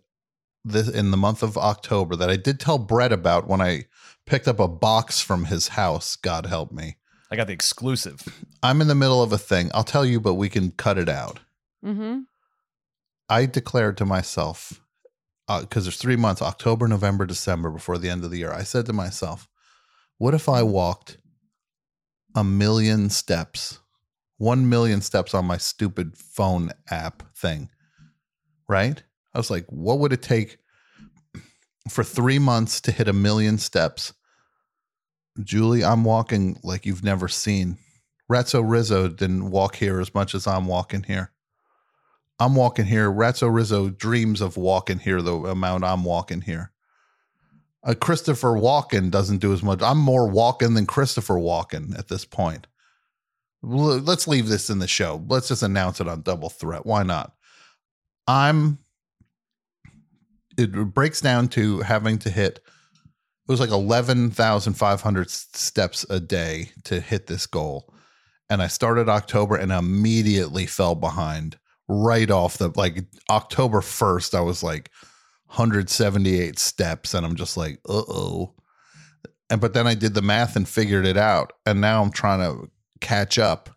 this 0.64 0.90
in 0.90 1.12
the 1.12 1.18
month 1.18 1.44
of 1.44 1.58
October 1.58 2.16
that 2.18 2.30
I 2.30 2.36
did 2.36 2.60
tell 2.60 2.78
Brett 2.78 3.12
about 3.12 3.48
when 3.48 3.62
I 3.62 3.86
picked 4.26 4.48
up 4.48 4.60
a 4.60 4.68
box 4.68 5.22
from 5.22 5.46
his 5.46 5.70
house. 5.70 6.16
God 6.16 6.46
help 6.46 6.72
me. 6.72 6.98
I 7.32 7.36
got 7.36 7.48
the 7.48 7.54
exclusive. 7.54 8.24
I'm 8.64 8.82
in 8.82 8.88
the 8.88 8.96
middle 8.96 9.22
of 9.22 9.32
a 9.32 9.38
thing. 9.38 9.70
I'll 9.74 9.84
tell 9.84 10.06
you, 10.06 10.20
but 10.20 10.36
we 10.36 10.50
can 10.50 10.72
cut 10.72 10.98
it 10.98 11.10
out. 11.10 11.40
Mm-hmm. 11.84 12.22
I 13.30 13.46
declared 13.46 13.98
to 13.98 14.06
myself, 14.06 14.82
because 15.48 15.86
there's 15.86 15.98
three 15.98 16.16
months 16.16 16.42
October, 16.42 16.88
November, 16.88 17.26
December 17.26 17.70
before 17.70 17.98
the 17.98 18.10
end 18.10 18.24
of 18.24 18.32
the 18.32 18.38
year. 18.38 18.52
I 18.52 18.64
said 18.64 18.86
to 18.86 18.94
myself, 18.94 19.48
what 20.18 20.34
if 20.34 20.48
I 20.50 20.64
walked 20.64 21.18
a 22.36 22.44
million 22.44 23.10
steps, 23.10 23.80
one 24.38 24.70
million 24.70 25.02
steps 25.02 25.34
on 25.34 25.46
my 25.46 25.58
stupid 25.58 26.18
phone 26.18 26.72
app 26.90 27.24
thing? 27.36 27.70
Right? 28.68 29.02
I 29.34 29.38
was 29.38 29.50
like, 29.50 29.66
what 29.68 30.00
would 30.00 30.14
it 30.14 30.22
take 30.22 30.58
for 31.90 32.04
three 32.04 32.40
months 32.40 32.82
to 32.82 32.92
hit 32.92 33.08
a 33.08 33.14
million 33.14 33.58
steps? 33.58 34.14
Julie, 35.44 35.84
I'm 35.84 36.04
walking 36.04 36.58
like 36.64 36.86
you've 36.86 37.04
never 37.04 37.28
seen. 37.28 37.78
Ratso 38.30 38.64
Rizzo 38.68 39.08
didn't 39.08 39.52
walk 39.52 39.76
here 39.76 40.00
as 40.02 40.14
much 40.14 40.36
as 40.36 40.48
I'm 40.48 40.66
walking 40.68 41.04
here. 41.04 41.32
I'm 42.40 42.56
walking 42.56 42.86
here. 42.86 43.12
Ratso 43.12 43.54
Rizzo 43.54 43.90
dreams 43.90 44.42
of 44.42 44.58
walking 44.58 45.00
here 45.00 45.22
the 45.22 45.34
amount 45.34 45.84
I'm 45.84 46.04
walking 46.04 46.42
here. 46.42 46.72
Uh, 47.84 47.94
Christopher 47.94 48.50
Walken 48.54 49.10
doesn't 49.12 49.38
do 49.38 49.54
as 49.54 49.64
much. 49.64 49.82
I'm 49.82 50.00
more 50.00 50.28
walking 50.28 50.74
than 50.74 50.86
Christopher 50.86 51.36
Walken 51.36 51.98
at 51.98 52.10
this 52.10 52.26
point. 52.26 52.68
L- 53.64 54.00
Let's 54.00 54.28
leave 54.28 54.50
this 54.50 54.70
in 54.70 54.80
the 54.80 54.88
show. 54.88 55.24
Let's 55.28 55.48
just 55.48 55.64
announce 55.64 56.02
it 56.02 56.08
on 56.08 56.22
Double 56.22 56.50
Threat. 56.50 56.86
Why 56.86 57.04
not? 57.04 57.34
I'm. 58.28 58.80
It 60.58 60.72
breaks 60.94 61.22
down 61.22 61.50
to 61.50 61.82
having 61.82 62.18
to 62.20 62.30
hit. 62.30 62.60
It 62.60 63.52
was 63.52 63.60
like 63.60 63.70
eleven 63.70 64.32
thousand 64.32 64.74
five 64.74 65.02
hundred 65.02 65.30
steps 65.30 66.06
a 66.10 66.20
day 66.20 66.72
to 66.86 67.00
hit 67.00 67.28
this 67.28 67.46
goal, 67.46 67.94
and 68.50 68.62
I 68.62 68.68
started 68.68 69.08
October 69.08 69.56
and 69.56 69.72
immediately 69.72 70.66
fell 70.66 70.96
behind 70.96 71.58
right 71.88 72.30
off 72.30 72.58
the 72.58 72.72
like 72.76 73.06
October 73.30 73.82
1st, 73.82 74.36
I 74.36 74.42
was 74.42 74.64
like 74.64 74.92
178 75.48 76.60
steps, 76.60 77.14
and 77.14 77.26
I'm 77.26 77.36
just 77.36 77.58
like, 77.58 77.80
uh 77.88 78.04
oh. 78.08 78.54
And 79.50 79.62
but 79.62 79.74
then 79.74 79.88
I 79.88 79.94
did 79.94 80.14
the 80.14 80.22
math 80.22 80.56
and 80.56 80.68
figured 80.68 81.06
it 81.06 81.18
out, 81.18 81.54
and 81.66 81.80
now 81.80 82.02
I'm 82.02 82.12
trying 82.12 82.40
to 82.40 82.70
catch 83.00 83.40
up. 83.40 83.70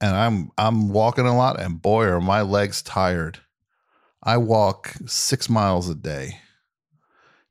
And 0.00 0.14
I'm 0.14 0.50
I'm 0.58 0.90
walking 0.90 1.26
a 1.26 1.36
lot, 1.36 1.60
and 1.60 1.80
boy, 1.80 2.04
are 2.04 2.20
my 2.20 2.42
legs 2.42 2.82
tired. 2.82 3.40
I 4.26 4.38
walk 4.38 4.92
six 5.06 5.48
miles 5.48 5.88
a 5.88 5.94
day 5.94 6.40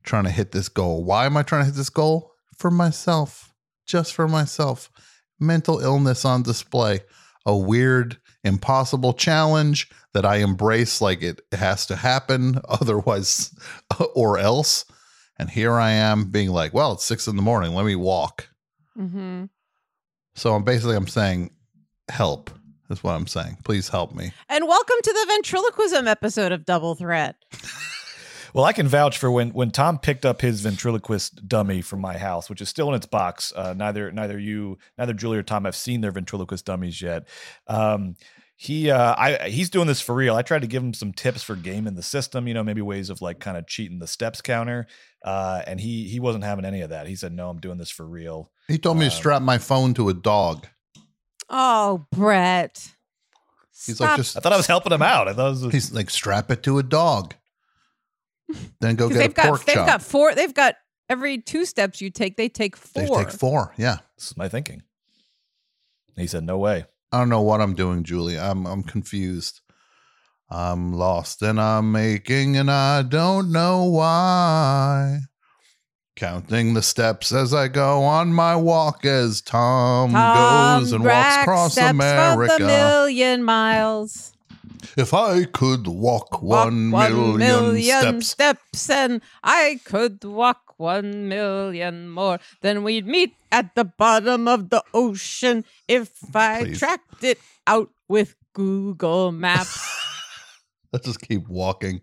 trying 0.04 0.24
to 0.24 0.30
hit 0.30 0.52
this 0.52 0.68
goal. 0.68 1.02
Why 1.02 1.24
am 1.24 1.34
I 1.34 1.42
trying 1.42 1.62
to 1.62 1.66
hit 1.66 1.74
this 1.74 1.88
goal? 1.88 2.32
For 2.54 2.70
myself, 2.70 3.54
just 3.86 4.12
for 4.12 4.28
myself. 4.28 4.90
Mental 5.40 5.80
illness 5.80 6.26
on 6.26 6.42
display, 6.42 7.00
a 7.46 7.56
weird 7.56 8.18
impossible 8.44 9.14
challenge 9.14 9.88
that 10.12 10.26
I 10.26 10.36
embrace 10.36 11.00
like 11.00 11.22
it 11.22 11.40
has 11.52 11.86
to 11.86 11.96
happen, 11.96 12.60
otherwise, 12.68 13.58
or 14.14 14.36
else. 14.36 14.84
And 15.38 15.48
here 15.48 15.74
I 15.74 15.92
am 15.92 16.30
being 16.30 16.50
like, 16.50 16.74
well, 16.74 16.92
it's 16.92 17.04
six 17.06 17.26
in 17.26 17.36
the 17.36 17.42
morning. 17.42 17.74
Let 17.74 17.86
me 17.86 17.96
walk. 17.96 18.50
Mm-hmm. 18.98 19.46
So 20.34 20.54
I'm 20.54 20.64
basically 20.64 20.96
I'm 20.96 21.08
saying 21.08 21.52
help 22.10 22.50
is 22.90 23.02
what 23.02 23.12
I'm 23.14 23.26
saying. 23.26 23.58
Please 23.64 23.88
help 23.88 24.14
me. 24.14 24.32
And 24.48 24.66
welcome 24.66 24.96
to 25.02 25.12
the 25.12 25.24
ventriloquism 25.28 26.06
episode 26.08 26.52
of 26.52 26.64
Double 26.64 26.94
Threat. 26.94 27.36
Well, 28.54 28.64
I 28.64 28.72
can 28.72 28.88
vouch 28.88 29.18
for 29.18 29.30
when 29.30 29.50
when 29.50 29.70
Tom 29.70 29.98
picked 29.98 30.24
up 30.24 30.40
his 30.40 30.62
ventriloquist 30.62 31.46
dummy 31.46 31.82
from 31.82 32.00
my 32.00 32.16
house, 32.16 32.48
which 32.48 32.62
is 32.62 32.70
still 32.70 32.88
in 32.88 32.94
its 32.94 33.04
box. 33.04 33.52
Uh, 33.54 33.74
neither 33.76 34.10
neither 34.10 34.38
you, 34.38 34.78
neither 34.96 35.12
Julie 35.12 35.36
or 35.36 35.42
Tom 35.42 35.66
have 35.66 35.76
seen 35.76 36.00
their 36.00 36.10
ventriloquist 36.12 36.64
dummies 36.64 37.02
yet. 37.02 37.28
Um, 37.66 38.14
he 38.56 38.90
uh, 38.90 39.14
I 39.18 39.50
he's 39.50 39.68
doing 39.68 39.86
this 39.88 40.00
for 40.00 40.14
real. 40.14 40.36
I 40.36 40.40
tried 40.40 40.62
to 40.62 40.68
give 40.68 40.82
him 40.82 40.94
some 40.94 41.12
tips 41.12 41.42
for 41.42 41.54
gaming 41.54 41.96
the 41.96 42.02
system, 42.02 42.48
you 42.48 42.54
know, 42.54 42.64
maybe 42.64 42.80
ways 42.80 43.10
of 43.10 43.20
like 43.20 43.40
kind 43.40 43.58
of 43.58 43.66
cheating 43.66 43.98
the 43.98 44.06
steps 44.06 44.40
counter. 44.40 44.86
Uh, 45.22 45.60
and 45.66 45.78
he 45.78 46.08
he 46.08 46.18
wasn't 46.18 46.44
having 46.44 46.64
any 46.64 46.80
of 46.80 46.88
that. 46.88 47.08
He 47.08 47.16
said, 47.16 47.32
"No, 47.32 47.50
I'm 47.50 47.60
doing 47.60 47.76
this 47.76 47.90
for 47.90 48.06
real." 48.06 48.50
He 48.68 48.78
told 48.78 48.96
me 48.96 49.04
to 49.06 49.12
Um, 49.14 49.18
strap 49.18 49.42
my 49.42 49.58
phone 49.58 49.92
to 49.94 50.08
a 50.08 50.14
dog. 50.14 50.66
Oh, 51.48 52.06
Brett. 52.12 52.88
He's 53.86 54.00
like 54.00 54.08
Stop. 54.08 54.16
just 54.16 54.36
I 54.36 54.40
thought 54.40 54.52
I 54.52 54.56
was 54.56 54.66
helping 54.66 54.92
him 54.92 55.02
out. 55.02 55.28
I 55.28 55.32
thought 55.32 55.46
it 55.48 55.64
was 55.64 55.72
he's 55.72 55.92
like 55.92 56.10
strap 56.10 56.50
it 56.50 56.62
to 56.64 56.78
a 56.78 56.82
dog. 56.82 57.34
Then 58.80 58.94
go 58.96 59.08
get 59.08 59.16
a 59.16 59.18
they've 59.18 59.34
got 59.34 59.46
pork 59.48 59.64
they've 59.64 59.74
chop. 59.74 59.86
got 59.86 60.02
four. 60.02 60.34
They've 60.34 60.54
got 60.54 60.76
every 61.08 61.38
two 61.38 61.64
steps 61.64 62.00
you 62.00 62.10
take, 62.10 62.36
they 62.36 62.48
take 62.48 62.76
four. 62.76 63.02
They 63.02 63.24
take 63.24 63.32
four. 63.32 63.72
Yeah. 63.76 63.98
this 64.16 64.30
is 64.30 64.36
my 64.36 64.48
thinking. 64.48 64.82
He 66.16 66.26
said, 66.26 66.44
"No 66.44 66.56
way." 66.58 66.86
I 67.12 67.18
don't 67.18 67.28
know 67.28 67.42
what 67.42 67.60
I'm 67.60 67.74
doing, 67.74 68.04
Julie. 68.04 68.38
I'm 68.38 68.66
I'm 68.66 68.82
confused. 68.82 69.60
I'm 70.48 70.92
lost 70.92 71.42
and 71.42 71.60
I'm 71.60 71.90
making 71.90 72.56
and 72.56 72.70
I 72.70 73.02
don't 73.02 73.50
know 73.50 73.84
why. 73.84 75.18
Counting 76.16 76.72
the 76.72 76.80
steps 76.82 77.30
as 77.30 77.52
I 77.52 77.68
go 77.68 78.02
on 78.02 78.32
my 78.32 78.56
walk 78.56 79.04
as 79.04 79.42
Tom, 79.42 80.12
Tom 80.12 80.80
goes 80.80 80.92
and 80.92 81.04
walks 81.04 81.36
across 81.42 81.76
America. 81.76 82.56
The 82.58 82.66
million 82.66 83.44
miles. 83.44 84.32
if 84.96 85.12
I 85.12 85.44
could 85.44 85.86
walk, 85.86 86.40
Walk 86.40 86.64
one 86.68 86.88
million, 86.88 88.22
steps, 88.22 88.28
steps, 88.28 88.88
and 88.88 89.20
I 89.44 89.78
could 89.84 90.24
walk 90.24 90.74
one 90.78 91.28
million 91.28 92.08
more, 92.08 92.38
then 92.62 92.82
we'd 92.82 93.06
meet 93.06 93.34
at 93.52 93.74
the 93.74 93.84
bottom 93.84 94.48
of 94.48 94.70
the 94.70 94.82
ocean 94.94 95.66
if 95.86 96.34
I 96.34 96.62
Please. 96.64 96.78
tracked 96.78 97.24
it 97.24 97.38
out 97.66 97.90
with 98.08 98.36
Google 98.54 99.32
Maps. 99.32 99.78
let's 100.94 101.04
just 101.04 101.20
keep 101.20 101.46
walking 101.46 102.00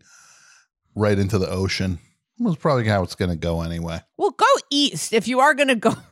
right 0.94 1.18
into 1.18 1.40
the 1.40 1.50
ocean. 1.50 1.98
That's 2.40 2.56
probably 2.58 2.86
how 2.88 3.04
it's 3.04 3.16
going 3.16 3.32
to 3.32 3.38
go 3.38 3.62
anyway. 3.62 4.00
well, 4.18 4.32
go 4.32 4.46
east 4.72 5.14
if 5.14 5.28
you 5.28 5.40
are 5.40 5.54
going 5.54 5.68
to 5.70 5.76
go. 5.76 5.94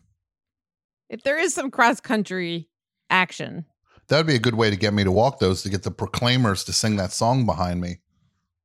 If 1.10 1.24
there 1.24 1.38
is 1.38 1.54
some 1.54 1.72
cross 1.72 2.00
country 2.00 2.70
action, 3.10 3.66
That 4.08 4.18
would 4.18 4.28
be 4.28 4.36
a 4.36 4.40
good 4.40 4.56
way 4.56 4.70
to 4.70 4.78
get 4.78 4.94
me 4.94 5.04
to 5.04 5.12
walk 5.12 5.40
those 5.40 5.62
to 5.63 5.70
get 5.70 5.84
the 5.84 5.92
Proclaimers 5.92 6.63
to 6.66 6.72
sing 6.74 6.96
that 6.96 7.12
song 7.12 7.46
behind 7.46 7.82
me. 7.82 7.98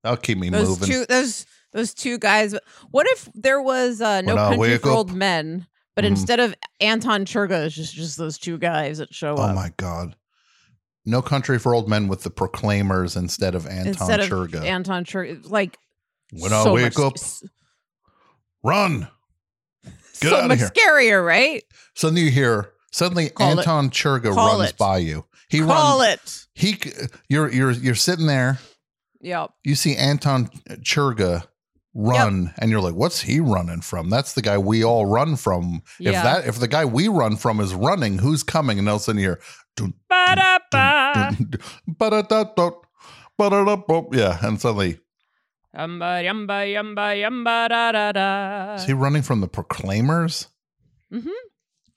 That'll 0.04 0.16
keep 0.16 0.38
me 0.38 0.48
those 0.50 0.68
moving. 0.68 0.86
two, 0.88 1.06
those 1.06 1.44
those 1.72 1.92
two 1.92 2.18
guys. 2.18 2.54
What 2.92 3.06
if 3.08 3.28
there 3.34 3.60
was 3.60 4.00
uh, 4.00 4.20
no 4.20 4.36
When 4.36 4.44
country 4.58 4.78
for 4.78 4.90
up- 4.90 4.96
old 4.96 5.12
men, 5.12 5.66
but 5.96 6.04
Mhm. 6.04 6.08
instead 6.08 6.38
of 6.38 6.54
Anton 6.80 7.24
Chigurh, 7.24 7.66
it's 7.66 7.74
just 7.74 7.94
just 7.94 8.16
those 8.16 8.38
two 8.38 8.58
guys 8.58 8.98
that 8.98 9.12
show 9.12 9.34
oh 9.36 9.42
up. 9.42 9.50
Oh 9.50 9.54
my 9.54 9.72
god. 9.76 10.14
No 11.04 11.22
country 11.22 11.58
for 11.58 11.74
old 11.74 11.88
men 11.88 12.06
with 12.06 12.22
the 12.22 12.30
Proclaimers 12.30 13.16
instead 13.16 13.56
of 13.56 13.66
Anton 13.66 13.88
instead 13.88 14.20
of 14.20 14.54
Anton 14.64 15.04
Chigurh, 15.04 15.50
like 15.50 15.78
when 16.32 16.52
I 16.52 16.70
wake 16.70 16.98
much, 16.98 17.04
up, 17.06 17.14
run. 18.62 19.08
Get 20.20 20.30
so 20.30 20.36
outta 20.36 20.48
much 20.48 20.58
here. 20.58 20.70
scarier, 20.70 21.24
right? 21.26 21.62
Suddenly 21.94 22.22
you 22.22 22.30
hear 22.30 22.72
suddenly 22.92 23.28
Call 23.30 23.52
it. 23.52 23.58
Anton 23.58 23.90
Chigurh 23.90 24.34
Call 24.34 24.58
runs 24.58 24.70
it. 24.70 24.78
by 24.78 24.98
you. 24.98 25.24
He 25.48 25.60
Call 25.60 26.00
runs 26.00 26.48
it. 26.56 26.60
he 26.60 26.78
you're 27.28 27.50
you're 27.52 27.70
you're 27.72 27.94
sitting 27.94 28.26
there 28.26 28.58
Yep. 29.20 29.50
you 29.64 29.74
see 29.74 29.96
Anton 29.96 30.48
Chigurh 30.82 31.44
run 31.94 32.52
and 32.58 32.70
you're 32.70 32.80
like 32.82 32.94
what's 32.94 33.22
he 33.22 33.40
running 33.40 33.80
from 33.80 34.10
that's 34.10 34.34
the 34.34 34.42
guy 34.42 34.58
we 34.58 34.84
all 34.84 35.06
run 35.06 35.34
from 35.34 35.82
if 35.98 36.12
that 36.12 36.46
if 36.46 36.58
the 36.60 36.68
guy 36.68 36.84
we 36.84 37.08
run 37.08 37.36
from 37.36 37.58
is 37.58 37.74
running 37.74 38.18
who's 38.18 38.42
coming 38.42 38.78
and 38.78 38.86
all 38.86 38.96
of 38.96 39.00
a 39.00 39.04
sudden 39.04 39.18
you 39.22 39.28
hear 39.28 39.40
Ba-da-ba. 40.08 41.12
dun, 41.38 41.48
dun, 41.50 41.60
ba-da-da-da, 41.86 42.70
ba-da-da-ba. 43.38 44.02
yeah 44.12 44.38
and 44.42 44.60
suddenly 44.60 44.98
Yamba, 45.74 46.22
yamba, 46.24 46.66
yamba, 46.72 47.14
yamba, 47.20 47.68
da, 47.68 47.92
da, 47.92 48.12
da. 48.12 48.74
is 48.74 48.84
he 48.86 48.92
running 48.92 49.22
from 49.22 49.40
the 49.40 49.48
proclaimers 49.48 50.48
Mhm. 51.12 51.30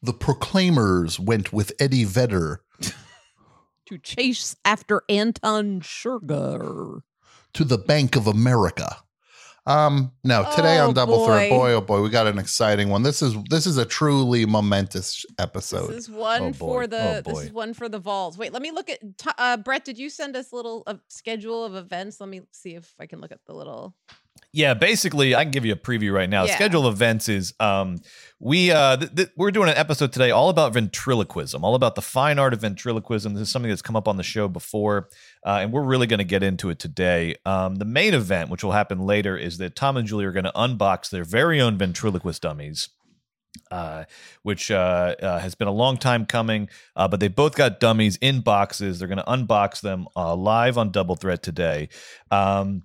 the 0.02 0.14
proclaimers 0.14 1.20
went 1.20 1.52
with 1.54 1.72
Eddie 1.80 2.04
Vedder 2.06 2.62
To 3.88 3.98
chase 3.98 4.56
after 4.64 5.02
Anton 5.10 5.82
Chigurh. 5.82 7.02
to 7.54 7.64
the 7.64 7.78
Bank 7.80 8.16
of 8.16 8.28
America. 8.28 8.98
Um, 9.70 10.12
no, 10.24 10.50
today 10.56 10.80
Oh, 10.80 10.88
on 10.88 10.94
Double 10.96 11.26
Threat, 11.28 11.50
boy. 11.50 11.56
boy, 11.58 11.72
oh 11.74 11.82
boy, 11.82 12.02
we 12.02 12.10
got 12.10 12.26
an 12.26 12.40
exciting 12.40 12.90
one. 12.90 13.04
This 13.04 13.22
is 13.22 13.36
this 13.52 13.68
is 13.68 13.78
a 13.78 13.86
truly 13.86 14.46
momentous 14.46 15.26
episode. 15.38 15.90
This 15.92 16.06
is 16.06 16.10
one 16.10 16.42
Oh, 16.42 16.54
for 16.54 16.88
the. 16.88 17.18
Oh, 17.18 17.22
this 17.22 17.44
is 17.46 17.52
one 17.54 17.76
for 17.76 17.88
the 17.88 18.00
Vols. 18.00 18.36
Wait, 18.38 18.52
let 18.52 18.64
me 18.64 18.72
look 18.72 18.90
at. 18.90 19.00
Uh, 19.38 19.58
Brett, 19.58 19.86
did 19.86 20.00
you 20.00 20.10
send 20.10 20.36
us 20.36 20.52
a 20.52 20.56
little 20.56 20.82
uh, 20.88 20.96
schedule 21.08 21.64
of 21.64 21.76
events? 21.76 22.20
Let 22.20 22.30
me 22.30 22.42
see 22.52 22.74
if 22.76 22.94
I 23.00 23.06
can 23.06 23.22
look 23.22 23.32
at 23.32 23.46
the 23.46 23.54
little. 23.54 23.94
Yeah, 24.52 24.74
basically, 24.74 25.36
I 25.36 25.44
can 25.44 25.52
give 25.52 25.64
you 25.64 25.74
a 25.74 25.78
preview 25.78 26.12
right 26.12 26.30
now. 26.30 26.46
Yeah. 26.46 26.56
Schedule 26.56 26.88
of 26.88 26.96
events 26.96 27.30
is 27.30 27.54
um, 27.60 28.02
we 28.40 28.72
uh, 28.72 28.98
th- 28.98 29.16
th- 29.16 29.30
we're 29.38 29.52
doing 29.52 29.70
an 29.70 29.78
episode 29.78 30.12
today 30.12 30.32
all 30.32 30.50
about 30.50 30.74
ventriloquism, 30.74 31.64
all 31.64 31.76
about 31.76 31.94
the 31.94 32.02
fine 32.02 32.40
art 32.40 32.54
of 32.54 32.62
ventriloquism. 32.62 33.36
This 33.36 33.44
is 33.44 33.52
something 33.52 33.70
that's 33.70 33.84
come 33.84 33.96
up 33.96 34.08
on 34.08 34.18
the 34.18 34.24
show 34.24 34.48
before, 34.48 35.10
uh, 35.46 35.60
and 35.62 35.72
we're 35.72 35.84
really 35.84 36.08
going 36.08 36.18
to 36.18 36.24
get 36.24 36.42
into 36.42 36.72
it 36.72 36.80
today. 36.80 37.36
Um, 37.46 37.76
the 37.76 37.86
main 37.86 38.16
event, 38.16 38.50
which 38.50 38.64
will 38.64 38.72
happen 38.72 39.00
later, 39.06 39.38
is 39.38 39.60
that 39.60 39.76
Tom 39.76 39.98
and 39.98 40.08
Julie 40.08 40.26
are 40.26 40.32
going 40.32 40.46
to 40.46 40.52
unbox 40.56 41.12
their 41.12 41.24
very 41.24 41.62
own 41.62 41.78
ventriloquist 41.78 42.42
dummies. 42.42 42.90
Uh, 43.72 44.06
which 44.44 44.70
uh, 44.70 45.16
uh, 45.22 45.40
has 45.40 45.56
been 45.56 45.68
a 45.68 45.72
long 45.72 45.98
time 45.98 46.26
coming, 46.26 46.70
uh, 46.96 47.08
but 47.08 47.20
they 47.20 47.28
both 47.28 47.56
got 47.56 47.80
dummies 47.80 48.16
in 48.18 48.42
boxes. 48.42 49.00
They're 49.00 49.08
going 49.08 49.18
to 49.18 49.24
unbox 49.24 49.82
them 49.82 50.08
uh, 50.16 50.36
live 50.36 50.78
on 50.78 50.92
Double 50.92 51.16
Threat 51.16 51.42
today. 51.42 51.90
Um, 52.30 52.84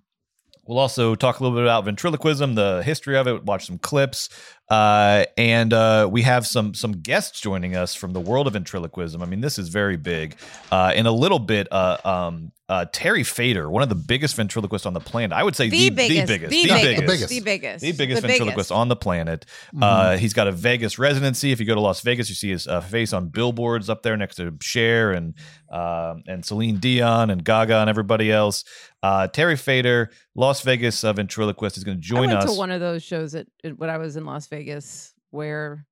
We'll 0.66 0.78
also 0.78 1.14
talk 1.14 1.40
a 1.40 1.42
little 1.42 1.56
bit 1.56 1.64
about 1.64 1.84
ventriloquism, 1.84 2.54
the 2.54 2.82
history 2.82 3.16
of 3.16 3.26
it, 3.26 3.44
watch 3.44 3.66
some 3.66 3.78
clips, 3.78 4.30
uh, 4.70 5.24
and 5.36 5.72
uh, 5.72 6.08
we 6.10 6.22
have 6.22 6.46
some 6.46 6.74
some 6.74 6.92
guests 6.92 7.40
joining 7.40 7.76
us 7.76 7.94
from 7.94 8.12
the 8.12 8.20
world 8.20 8.46
of 8.46 8.52
ventriloquism. 8.54 9.22
I 9.22 9.26
mean, 9.26 9.40
this 9.40 9.58
is 9.58 9.68
very 9.68 9.96
big. 9.96 10.36
Uh, 10.70 10.92
in 10.94 11.06
a 11.06 11.12
little 11.12 11.38
bit, 11.38 11.68
uh, 11.70 11.98
um, 12.04 12.52
uh, 12.66 12.86
Terry 12.92 13.24
Fator, 13.24 13.70
one 13.70 13.82
of 13.82 13.90
the 13.90 13.94
biggest 13.94 14.36
ventriloquists 14.36 14.86
on 14.86 14.94
the 14.94 15.00
planet, 15.00 15.32
I 15.36 15.42
would 15.42 15.54
say 15.54 15.68
The, 15.68 15.90
the, 15.90 15.90
biggest, 15.90 16.26
the 16.26 16.32
biggest, 16.38 16.50
the, 16.50 16.62
The 16.62 16.68
biggest, 16.72 17.06
biggest. 17.06 17.28
the 17.28 17.40
biggest, 17.40 17.80
the 17.84 17.92
biggest 17.92 18.22
the 18.22 18.28
ventriloquist 18.28 18.72
on 18.72 18.88
the 18.88 18.96
planet. 18.96 19.44
Uh, 19.80 20.16
he's 20.16 20.32
got 20.32 20.48
a 20.48 20.52
Vegas 20.52 20.98
residency. 20.98 21.52
If 21.52 21.60
you 21.60 21.66
go 21.66 21.74
to 21.74 21.80
Las 21.82 22.00
Vegas, 22.00 22.30
you 22.30 22.34
see 22.34 22.48
his 22.50 22.66
uh, 22.66 22.80
face 22.80 23.12
on 23.12 23.28
billboards 23.28 23.90
up 23.90 24.02
there 24.02 24.16
next 24.16 24.36
to 24.36 24.54
Cher 24.62 25.12
and 25.12 25.34
um 25.70 26.22
and 26.28 26.44
Celine 26.44 26.76
Dion 26.76 27.30
and 27.30 27.42
Gaga 27.44 27.78
and 27.78 27.90
everybody 27.90 28.30
else. 28.30 28.64
Uh, 29.02 29.26
Terry 29.26 29.56
Fator, 29.56 30.10
Las 30.34 30.62
Vegas 30.62 31.02
uh, 31.04 31.12
ventriloquist, 31.12 31.76
is 31.76 31.84
going 31.84 32.00
to 32.00 32.06
I 32.06 32.08
join 32.08 32.26
went 32.28 32.38
us. 32.38 32.44
to 32.52 32.58
one 32.58 32.70
of 32.70 32.80
those 32.80 33.02
shows 33.02 33.34
at, 33.34 33.46
at- 33.64 33.76
when 33.78 33.90
I 33.90 33.98
was 33.98 34.16
in 34.16 34.24
Las 34.24 34.46
Vegas 34.54 35.14
where 35.30 35.84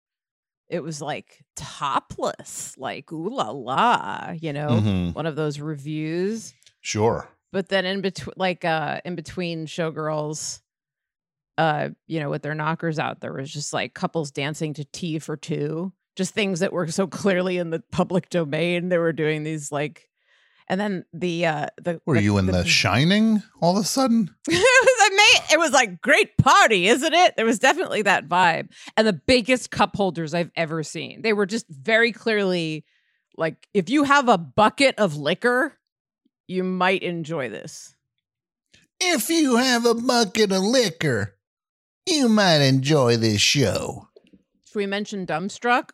it 0.69 0.81
was 0.83 1.03
like 1.03 1.45
topless, 1.57 2.77
like 2.79 3.11
ooh 3.13 3.29
la 3.29 3.51
la, 3.51 4.31
you 4.41 4.53
know, 4.53 4.69
Mhm. 4.71 5.15
one 5.15 5.27
of 5.27 5.37
those 5.37 5.59
reviews. 5.61 6.55
Sure. 6.81 7.29
But 7.51 7.69
then 7.69 7.85
in 7.85 8.01
between, 8.01 8.35
like 8.37 8.65
uh, 8.65 9.01
in 9.05 9.15
between 9.15 9.67
showgirls, 9.67 10.61
uh, 11.59 11.91
you 12.07 12.21
know, 12.21 12.31
with 12.31 12.43
their 12.43 12.55
knockers 12.55 12.99
out, 12.99 13.21
there 13.21 13.33
was 13.33 13.53
just 13.53 13.73
like 13.73 13.93
couples 13.95 14.31
dancing 14.31 14.73
to 14.75 14.85
"Tea 14.87 15.19
for 15.19 15.37
Two," 15.37 15.93
just 16.17 16.33
things 16.33 16.61
that 16.61 16.73
were 16.73 16.89
so 16.89 17.07
clearly 17.07 17.59
in 17.59 17.71
the 17.71 17.83
public 17.93 18.31
domain. 18.31 18.89
They 18.89 18.99
were 18.99 19.13
doing 19.13 19.43
these 19.43 19.71
like, 19.71 20.09
and 20.73 20.81
then 20.81 21.05
the 21.13 21.45
uh, 21.45 21.67
the 21.77 22.01
Were 22.07 22.17
you 22.17 22.39
in 22.39 22.47
the 22.47 22.65
Shining 22.65 23.43
all 23.61 23.77
of 23.77 23.85
a 23.85 23.87
sudden? 23.87 24.35
it 24.49 24.53
was 24.55 25.11
ama- 25.11 25.53
It 25.53 25.59
was 25.59 25.71
like 25.73 26.01
great 26.01 26.39
party, 26.39 26.89
isn't 26.89 27.13
it? 27.13 27.37
There 27.37 27.45
was 27.45 27.59
definitely 27.59 28.01
that 28.03 28.27
vibe, 28.27 28.71
and 28.97 29.07
the 29.07 29.13
biggest 29.13 29.71
cup 29.71 29.95
holders 29.95 30.33
I've 30.33 30.51
ever 30.57 30.83
seen. 30.83 31.21
They 31.21 31.35
were 31.35 31.45
just 31.45 31.67
very 31.69 32.11
clearly 32.11 32.87
like, 33.37 33.69
if 33.75 33.91
you 33.91 34.05
have 34.05 34.31
a 34.31 34.39
bucket 34.39 34.95
of 34.99 35.15
liquor, 35.15 35.79
you 36.49 36.65
might 36.65 37.03
enjoy 37.03 37.51
this. 37.51 37.95
If 38.99 39.29
you 39.29 39.57
have 39.57 39.85
a 39.85 39.95
bucket 39.95 40.53
of 40.53 40.63
liquor, 40.63 41.37
you 42.07 42.31
might 42.31 42.63
enjoy 42.63 43.19
this 43.19 43.43
show. 43.43 44.09
Should 44.69 44.77
we 44.77 44.87
mention 44.87 45.27
Dumbstruck? 45.27 45.91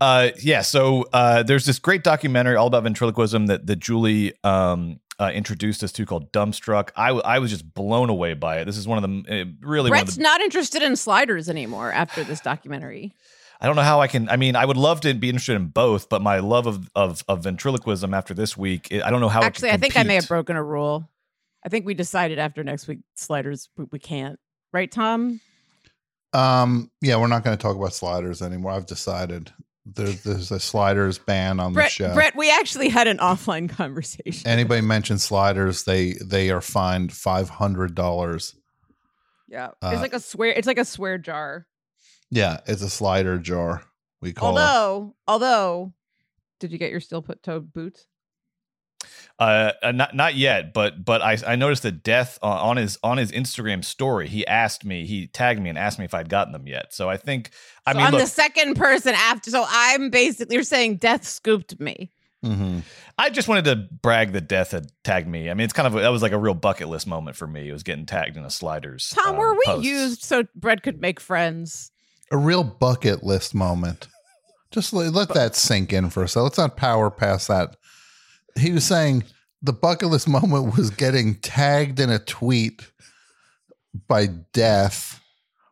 Uh, 0.00 0.30
yeah. 0.42 0.62
So 0.62 1.06
uh, 1.12 1.42
there's 1.42 1.64
this 1.66 1.78
great 1.78 2.04
documentary 2.04 2.56
all 2.56 2.66
about 2.66 2.82
ventriloquism 2.82 3.46
that 3.46 3.66
that 3.66 3.76
Julie 3.76 4.32
um, 4.44 5.00
uh, 5.18 5.30
introduced 5.32 5.82
us 5.84 5.92
to 5.92 6.06
called 6.06 6.32
Dumbstruck. 6.32 6.90
I, 6.96 7.08
w- 7.08 7.22
I 7.24 7.38
was 7.38 7.50
just 7.50 7.72
blown 7.74 8.10
away 8.10 8.34
by 8.34 8.58
it. 8.58 8.64
This 8.64 8.76
is 8.76 8.88
one 8.88 9.02
of 9.02 9.08
the 9.08 9.42
uh, 9.42 9.66
really 9.66 9.90
one 9.90 10.00
of 10.00 10.04
Brett's 10.06 10.16
the 10.16 10.22
not 10.22 10.40
interested 10.40 10.82
in 10.82 10.96
sliders 10.96 11.48
anymore 11.48 11.92
after 11.92 12.24
this 12.24 12.40
documentary. 12.40 13.12
I 13.60 13.66
don't 13.66 13.76
know 13.76 13.82
how 13.82 14.00
I 14.00 14.08
can. 14.08 14.28
I 14.28 14.36
mean, 14.36 14.56
I 14.56 14.64
would 14.64 14.76
love 14.76 15.02
to 15.02 15.14
be 15.14 15.28
interested 15.28 15.54
in 15.54 15.68
both, 15.68 16.08
but 16.08 16.20
my 16.20 16.40
love 16.40 16.66
of 16.66 16.90
of, 16.96 17.22
of 17.28 17.44
ventriloquism 17.44 18.12
after 18.12 18.34
this 18.34 18.56
week, 18.56 18.92
I 18.92 19.10
don't 19.10 19.20
know 19.20 19.28
how. 19.28 19.40
it 19.40 19.44
Actually, 19.44 19.68
can 19.68 19.78
I 19.78 19.80
think 19.80 19.96
I 19.96 20.02
may 20.02 20.16
have 20.16 20.26
broken 20.26 20.56
a 20.56 20.62
rule. 20.62 21.08
I 21.64 21.68
think 21.68 21.86
we 21.86 21.94
decided 21.94 22.40
after 22.40 22.64
next 22.64 22.88
week 22.88 22.98
sliders 23.14 23.68
we, 23.76 23.84
we 23.92 23.98
can't. 24.00 24.40
Right, 24.72 24.90
Tom? 24.90 25.40
Um, 26.32 26.90
yeah, 27.00 27.16
we're 27.16 27.28
not 27.28 27.44
going 27.44 27.56
to 27.56 27.62
talk 27.62 27.76
about 27.76 27.92
sliders 27.92 28.42
anymore. 28.42 28.72
I've 28.72 28.86
decided 28.86 29.52
there's 29.84 30.22
there's 30.22 30.50
a 30.50 30.60
sliders 30.60 31.18
ban 31.18 31.58
on 31.60 31.72
the 31.72 31.88
show. 31.88 32.14
Brett, 32.14 32.36
we 32.36 32.50
actually 32.50 32.88
had 32.88 33.06
an 33.08 33.18
offline 33.18 33.68
conversation. 33.68 34.46
Anybody 34.48 34.80
mentions 34.80 35.22
sliders, 35.24 35.84
they 35.84 36.12
they 36.24 36.50
are 36.50 36.60
fined 36.60 37.12
five 37.12 37.48
hundred 37.48 37.94
dollars. 37.94 38.54
yeah, 39.48 39.68
Uh, 39.82 39.90
it's 39.92 40.00
like 40.02 40.14
a 40.14 40.20
swear. 40.20 40.50
It's 40.52 40.66
like 40.66 40.78
a 40.78 40.84
swear 40.84 41.18
jar. 41.18 41.66
Yeah, 42.30 42.60
it's 42.66 42.82
a 42.82 42.88
slider 42.90 43.38
jar. 43.38 43.82
We 44.20 44.32
call 44.32 44.56
it. 44.56 44.60
Although, 44.60 45.14
although, 45.26 45.92
did 46.60 46.72
you 46.72 46.78
get 46.78 46.90
your 46.90 47.00
steel 47.00 47.20
put 47.22 47.42
toe 47.42 47.60
boots? 47.60 48.06
Uh, 49.38 49.72
uh, 49.82 49.92
not 49.92 50.14
not 50.14 50.34
yet, 50.34 50.72
but 50.72 51.04
but 51.04 51.22
I 51.22 51.36
I 51.46 51.56
noticed 51.56 51.82
that 51.82 52.02
Death 52.02 52.38
on, 52.42 52.58
on 52.58 52.76
his 52.76 52.98
on 53.02 53.18
his 53.18 53.32
Instagram 53.32 53.84
story, 53.84 54.28
he 54.28 54.46
asked 54.46 54.84
me, 54.84 55.04
he 55.06 55.26
tagged 55.26 55.60
me 55.60 55.68
and 55.68 55.78
asked 55.78 55.98
me 55.98 56.04
if 56.04 56.14
I'd 56.14 56.28
gotten 56.28 56.52
them 56.52 56.66
yet. 56.66 56.94
So 56.94 57.08
I 57.08 57.16
think 57.16 57.50
I 57.86 57.92
so 57.92 57.98
mean, 57.98 58.06
I'm 58.06 58.12
look, 58.12 58.20
the 58.22 58.28
second 58.28 58.76
person 58.76 59.14
after. 59.16 59.50
So 59.50 59.64
I'm 59.68 60.10
basically 60.10 60.54
you're 60.54 60.62
saying 60.62 60.96
death 60.96 61.24
scooped 61.24 61.80
me. 61.80 62.10
hmm 62.42 62.80
I 63.18 63.30
just 63.30 63.48
wanted 63.48 63.64
to 63.66 63.76
brag 63.76 64.32
that 64.32 64.48
Death 64.48 64.70
had 64.70 64.90
tagged 65.04 65.28
me. 65.28 65.50
I 65.50 65.54
mean, 65.54 65.64
it's 65.64 65.72
kind 65.72 65.86
of 65.86 65.94
that 65.94 66.08
was 66.08 66.22
like 66.22 66.32
a 66.32 66.38
real 66.38 66.54
bucket 66.54 66.88
list 66.88 67.06
moment 67.06 67.36
for 67.36 67.46
me. 67.46 67.68
It 67.68 67.72
was 67.72 67.82
getting 67.82 68.06
tagged 68.06 68.36
in 68.36 68.44
a 68.44 68.50
sliders. 68.50 69.10
Tom, 69.10 69.34
um, 69.34 69.36
were 69.36 69.54
we 69.54 69.64
posts. 69.66 69.84
used 69.86 70.22
so 70.22 70.44
Brett 70.54 70.82
could 70.82 71.00
make 71.00 71.20
friends? 71.20 71.90
A 72.30 72.36
real 72.36 72.64
bucket 72.64 73.22
list 73.22 73.54
moment. 73.54 74.08
Just 74.70 74.92
let, 74.94 75.12
let 75.12 75.28
that 75.34 75.54
sink 75.54 75.92
in 75.92 76.08
for 76.08 76.22
a 76.22 76.28
second. 76.28 76.44
Let's 76.44 76.58
not 76.58 76.76
power 76.76 77.10
past 77.10 77.48
that. 77.48 77.76
He 78.58 78.72
was 78.72 78.84
saying 78.84 79.24
the 79.62 79.72
bucket 79.72 80.08
list 80.08 80.28
moment 80.28 80.76
was 80.76 80.90
getting 80.90 81.36
tagged 81.36 82.00
in 82.00 82.10
a 82.10 82.18
tweet 82.18 82.90
by 84.08 84.26
Death, 84.26 85.20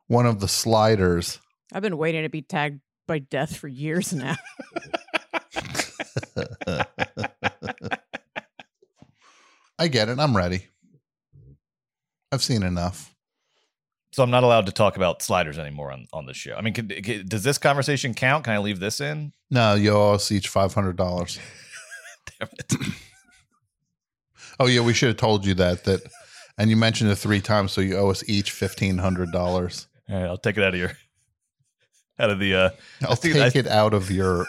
one 0.06 0.26
of 0.26 0.40
the 0.40 0.48
sliders. 0.48 1.38
I've 1.72 1.82
been 1.82 1.98
waiting 1.98 2.22
to 2.22 2.28
be 2.28 2.42
tagged 2.42 2.80
by 3.06 3.18
death 3.20 3.56
for 3.56 3.68
years 3.68 4.12
now. 4.12 4.36
I 9.78 9.88
get 9.88 10.08
it. 10.08 10.18
I'm 10.18 10.36
ready. 10.36 10.66
I've 12.32 12.42
seen 12.42 12.62
enough. 12.62 13.14
So 14.12 14.22
I'm 14.22 14.30
not 14.30 14.42
allowed 14.42 14.66
to 14.66 14.72
talk 14.72 14.96
about 14.96 15.22
sliders 15.22 15.58
anymore 15.58 15.92
on 15.92 16.06
on 16.12 16.26
the 16.26 16.34
show. 16.34 16.54
I 16.56 16.60
mean, 16.62 16.74
can, 16.74 16.88
can- 16.88 17.26
does 17.26 17.44
this 17.44 17.58
conversation 17.58 18.12
count? 18.14 18.44
Can 18.44 18.52
I 18.54 18.58
leave 18.58 18.80
this 18.80 19.00
in? 19.00 19.32
No, 19.50 19.74
you 19.74 19.92
owe 19.92 20.14
us 20.14 20.30
each 20.32 20.48
five 20.48 20.74
hundred 20.74 20.96
dollars. 20.96 21.38
Damn 22.40 22.48
it. 22.58 22.72
Oh 24.58 24.66
yeah, 24.66 24.80
we 24.82 24.92
should 24.92 25.08
have 25.08 25.16
told 25.16 25.46
you 25.46 25.54
that. 25.54 25.84
That, 25.84 26.02
and 26.58 26.68
you 26.68 26.76
mentioned 26.76 27.10
it 27.10 27.16
three 27.16 27.40
times, 27.40 27.72
so 27.72 27.80
you 27.80 27.96
owe 27.96 28.10
us 28.10 28.22
each 28.28 28.50
fifteen 28.50 28.98
hundred 28.98 29.32
dollars. 29.32 29.86
All 30.08 30.16
right, 30.20 30.26
I'll 30.26 30.36
take 30.36 30.58
it 30.58 30.62
out 30.62 30.74
of 30.74 30.80
your 30.80 30.92
out 32.18 32.28
of 32.30 32.38
the. 32.38 32.54
uh 32.54 32.70
I'll 33.02 33.16
think 33.16 33.34
take 33.36 33.56
I- 33.56 33.58
it 33.60 33.66
out 33.66 33.94
of 33.94 34.10
your. 34.10 34.46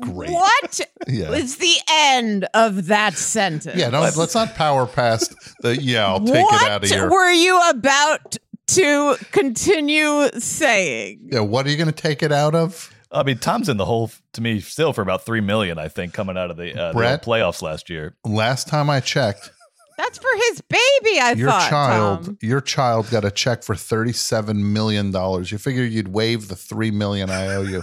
Great. 0.00 0.30
What 0.30 0.80
Yeah. 1.08 1.30
is 1.32 1.56
the 1.56 1.74
end 1.90 2.46
of 2.52 2.86
that 2.86 3.14
sentence? 3.14 3.76
Yeah. 3.78 3.88
No, 3.90 4.00
let's 4.00 4.34
not 4.34 4.54
power 4.56 4.86
past 4.86 5.34
the. 5.62 5.80
Yeah, 5.80 6.06
I'll 6.06 6.20
take 6.20 6.44
what 6.44 6.62
it 6.62 6.68
out 6.70 6.84
of 6.84 6.90
your. 6.90 7.08
What 7.08 7.12
were 7.12 7.30
you 7.30 7.62
about 7.70 8.36
to 8.68 9.16
continue 9.32 10.28
saying? 10.38 11.28
Yeah. 11.32 11.40
What 11.40 11.66
are 11.66 11.70
you 11.70 11.76
going 11.78 11.86
to 11.86 11.92
take 11.92 12.22
it 12.22 12.32
out 12.32 12.54
of? 12.54 12.93
I 13.14 13.22
mean, 13.22 13.38
Tom's 13.38 13.68
in 13.68 13.76
the 13.76 13.84
hole 13.84 14.10
to 14.32 14.40
me 14.40 14.60
still 14.60 14.92
for 14.92 15.02
about 15.02 15.24
three 15.24 15.40
million. 15.40 15.78
I 15.78 15.88
think 15.88 16.12
coming 16.12 16.36
out 16.36 16.50
of 16.50 16.56
the, 16.56 16.78
uh, 16.78 16.92
the 16.92 16.98
playoffs 17.24 17.62
last 17.62 17.88
year. 17.88 18.16
Last 18.24 18.66
time 18.68 18.90
I 18.90 19.00
checked, 19.00 19.50
That's 19.96 20.18
for 20.18 20.28
his 20.50 20.60
baby. 20.62 21.20
I 21.20 21.32
your 21.36 21.50
thought. 21.50 21.70
child, 21.70 22.24
Tom. 22.24 22.38
your 22.42 22.60
child 22.60 23.08
got 23.10 23.24
a 23.24 23.30
check 23.30 23.62
for 23.62 23.74
thirty-seven 23.76 24.72
million 24.72 25.10
dollars. 25.12 25.52
You 25.52 25.58
figure 25.58 25.84
you'd 25.84 26.08
waive 26.08 26.48
the 26.48 26.56
three 26.56 26.90
million 26.90 27.30
I 27.30 27.54
owe 27.54 27.62
you. 27.62 27.82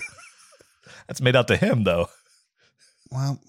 That's 1.07 1.21
made 1.21 1.35
out 1.35 1.47
to 1.47 1.57
him 1.57 1.83
though. 1.83 2.07
Well, 3.11 3.39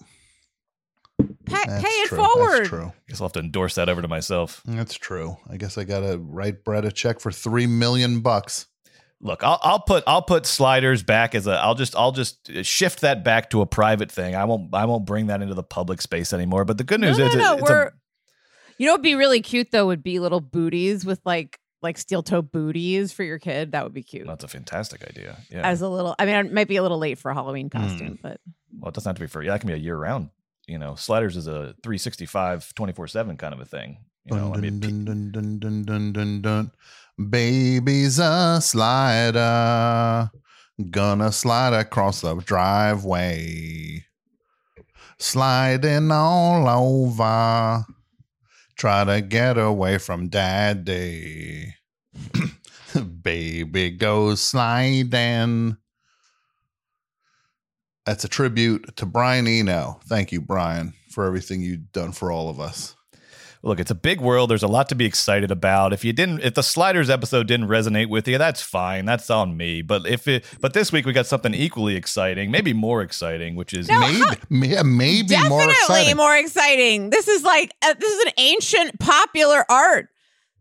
Pay, 1.45 1.55
that's 1.67 1.83
pay 1.83 1.89
it 1.89 2.07
true. 2.07 2.17
forward. 2.17 2.57
That's 2.59 2.69
true. 2.69 2.93
Guess 3.07 3.21
I'll 3.21 3.27
have 3.27 3.33
to 3.33 3.39
endorse 3.39 3.75
that 3.75 3.87
over 3.87 4.01
to 4.01 4.07
myself. 4.07 4.61
That's 4.65 4.95
true. 4.95 5.37
I 5.49 5.57
guess 5.57 5.77
I 5.77 5.83
got 5.83 5.99
to 6.01 6.17
write 6.17 6.63
Brett 6.63 6.83
a 6.85 6.91
check 6.91 7.19
for 7.19 7.31
three 7.31 7.67
million 7.67 8.21
bucks. 8.21 8.67
Look, 9.25 9.41
I'll, 9.43 9.57
I'll 9.63 9.79
put 9.79 10.03
I'll 10.05 10.21
put 10.21 10.45
sliders 10.45 11.01
back 11.01 11.33
as 11.33 11.47
a 11.47 11.53
I'll 11.53 11.75
just 11.75 11.95
I'll 11.95 12.11
just 12.11 12.51
shift 12.65 13.01
that 13.01 13.23
back 13.23 13.49
to 13.51 13.61
a 13.61 13.65
private 13.65 14.11
thing. 14.11 14.35
I 14.35 14.43
won't 14.43 14.73
I 14.75 14.83
won't 14.85 15.05
bring 15.05 15.27
that 15.27 15.41
into 15.41 15.53
the 15.55 15.63
public 15.63 16.01
space 16.01 16.33
anymore. 16.33 16.65
But 16.65 16.77
the 16.77 16.83
good 16.83 16.99
No, 16.99 17.07
news 17.07 17.17
no, 17.19 17.25
is 17.27 17.35
it- 17.35 17.37
no. 17.37 17.53
it's 17.53 17.61
We're. 17.69 17.91
you 18.77 18.85
know, 18.87 18.93
what'd 18.93 19.03
be 19.03 19.15
really 19.15 19.41
cute 19.41 19.69
though 19.71 19.87
would 19.87 20.03
be 20.03 20.19
little 20.19 20.41
booties 20.41 21.05
with 21.05 21.21
like 21.25 21.57
like 21.81 21.97
steel 21.97 22.21
toe 22.21 22.41
booties 22.41 23.11
for 23.13 23.23
your 23.23 23.39
kid. 23.39 23.71
That 23.71 23.83
would 23.85 23.93
be 23.93 24.03
cute. 24.03 24.27
that's 24.27 24.43
a 24.43 24.47
fantastic 24.49 25.07
idea. 25.07 25.37
Yeah. 25.49 25.67
As 25.67 25.81
a 25.81 25.87
little, 25.89 26.15
I 26.19 26.25
mean, 26.25 26.35
it 26.45 26.53
might 26.53 26.67
be 26.69 26.75
a 26.77 26.81
little 26.81 26.97
late 26.97 27.17
for 27.17 27.31
a 27.31 27.33
Halloween 27.33 27.69
Hmm. 27.71 27.77
costume, 27.81 28.19
but 28.21 28.39
well, 28.77 28.89
it 28.89 28.95
doesn't 28.95 29.09
have 29.09 29.15
to 29.15 29.21
be 29.21 29.27
for 29.27 29.41
yeah, 29.41 29.51
that 29.51 29.59
can 29.61 29.67
be 29.67 29.73
a 29.73 29.77
year 29.77 29.95
round. 29.97 30.29
You 30.67 30.79
know, 30.79 30.95
sliders 30.95 31.35
is 31.37 31.47
a 31.47 31.75
365 31.83 32.73
24/7 32.75 33.37
kind 33.37 33.53
of 33.53 33.59
a 33.61 33.65
thing. 33.65 33.97
You 34.25 34.37
know, 34.37 34.53
I 34.53 34.57
mean, 34.57 34.79
pe- 34.79 34.87
dun, 34.87 35.03
dun, 35.05 35.31
dun, 35.31 35.59
dun, 35.59 35.83
dun, 35.83 36.13
dun, 36.13 36.41
dun. 36.41 36.71
Baby's 37.17 38.17
a 38.17 38.59
slider, 38.59 40.31
gonna 40.89 41.31
slide 41.31 41.73
across 41.73 42.21
the 42.21 42.35
driveway, 42.35 44.03
sliding 45.19 46.11
all 46.11 46.67
over, 46.67 47.85
try 48.75 49.03
to 49.03 49.21
get 49.21 49.59
away 49.59 49.99
from 49.99 50.29
daddy. 50.29 51.75
Baby 53.21 53.91
goes 53.91 54.41
sliding. 54.41 55.77
That's 58.07 58.23
a 58.23 58.27
tribute 58.27 58.95
to 58.97 59.05
Brian 59.05 59.47
Eno. 59.47 59.99
Thank 60.05 60.31
you, 60.31 60.41
Brian, 60.41 60.93
for 61.11 61.25
everything 61.25 61.61
you've 61.61 61.91
done 61.91 62.11
for 62.11 62.31
all 62.31 62.49
of 62.49 62.59
us. 62.59 62.95
Look, 63.63 63.79
it's 63.79 63.89
a 63.91 63.95
big 63.95 64.19
world. 64.21 64.49
There's 64.49 64.61
a 64.63 64.67
lot 64.67 64.89
to 64.89 64.95
be 64.95 65.05
excited 65.05 65.49
about. 65.49 65.93
If 65.93 66.03
you 66.05 66.13
didn't, 66.13 66.41
if 66.41 66.53
the 66.53 66.61
sliders 66.63 67.09
episode 67.09 67.47
didn't 67.47 67.67
resonate 67.67 68.09
with 68.09 68.27
you, 68.27 68.37
that's 68.37 68.61
fine. 68.61 69.05
That's 69.05 69.29
on 69.29 69.55
me. 69.57 69.81
But 69.81 70.05
if 70.05 70.27
it, 70.27 70.45
but 70.61 70.73
this 70.73 70.91
week 70.91 71.05
we 71.05 71.13
got 71.13 71.25
something 71.25 71.53
equally 71.53 71.95
exciting, 71.95 72.51
maybe 72.51 72.73
more 72.73 73.01
exciting, 73.01 73.55
which 73.55 73.73
is 73.73 73.87
No, 73.87 73.99
maybe, 73.99 74.19
how- 74.19 74.33
may- 74.49 74.83
maybe 74.83 75.27
definitely 75.29 75.49
more 75.49 75.63
exciting. 75.71 75.87
Definitely 75.87 76.13
more 76.15 76.35
exciting. 76.37 77.09
This 77.09 77.27
is 77.27 77.43
like 77.43 77.73
uh, 77.81 77.93
this 77.99 78.11
is 78.13 78.25
an 78.25 78.31
ancient 78.37 78.99
popular 78.99 79.65
art. 79.69 80.09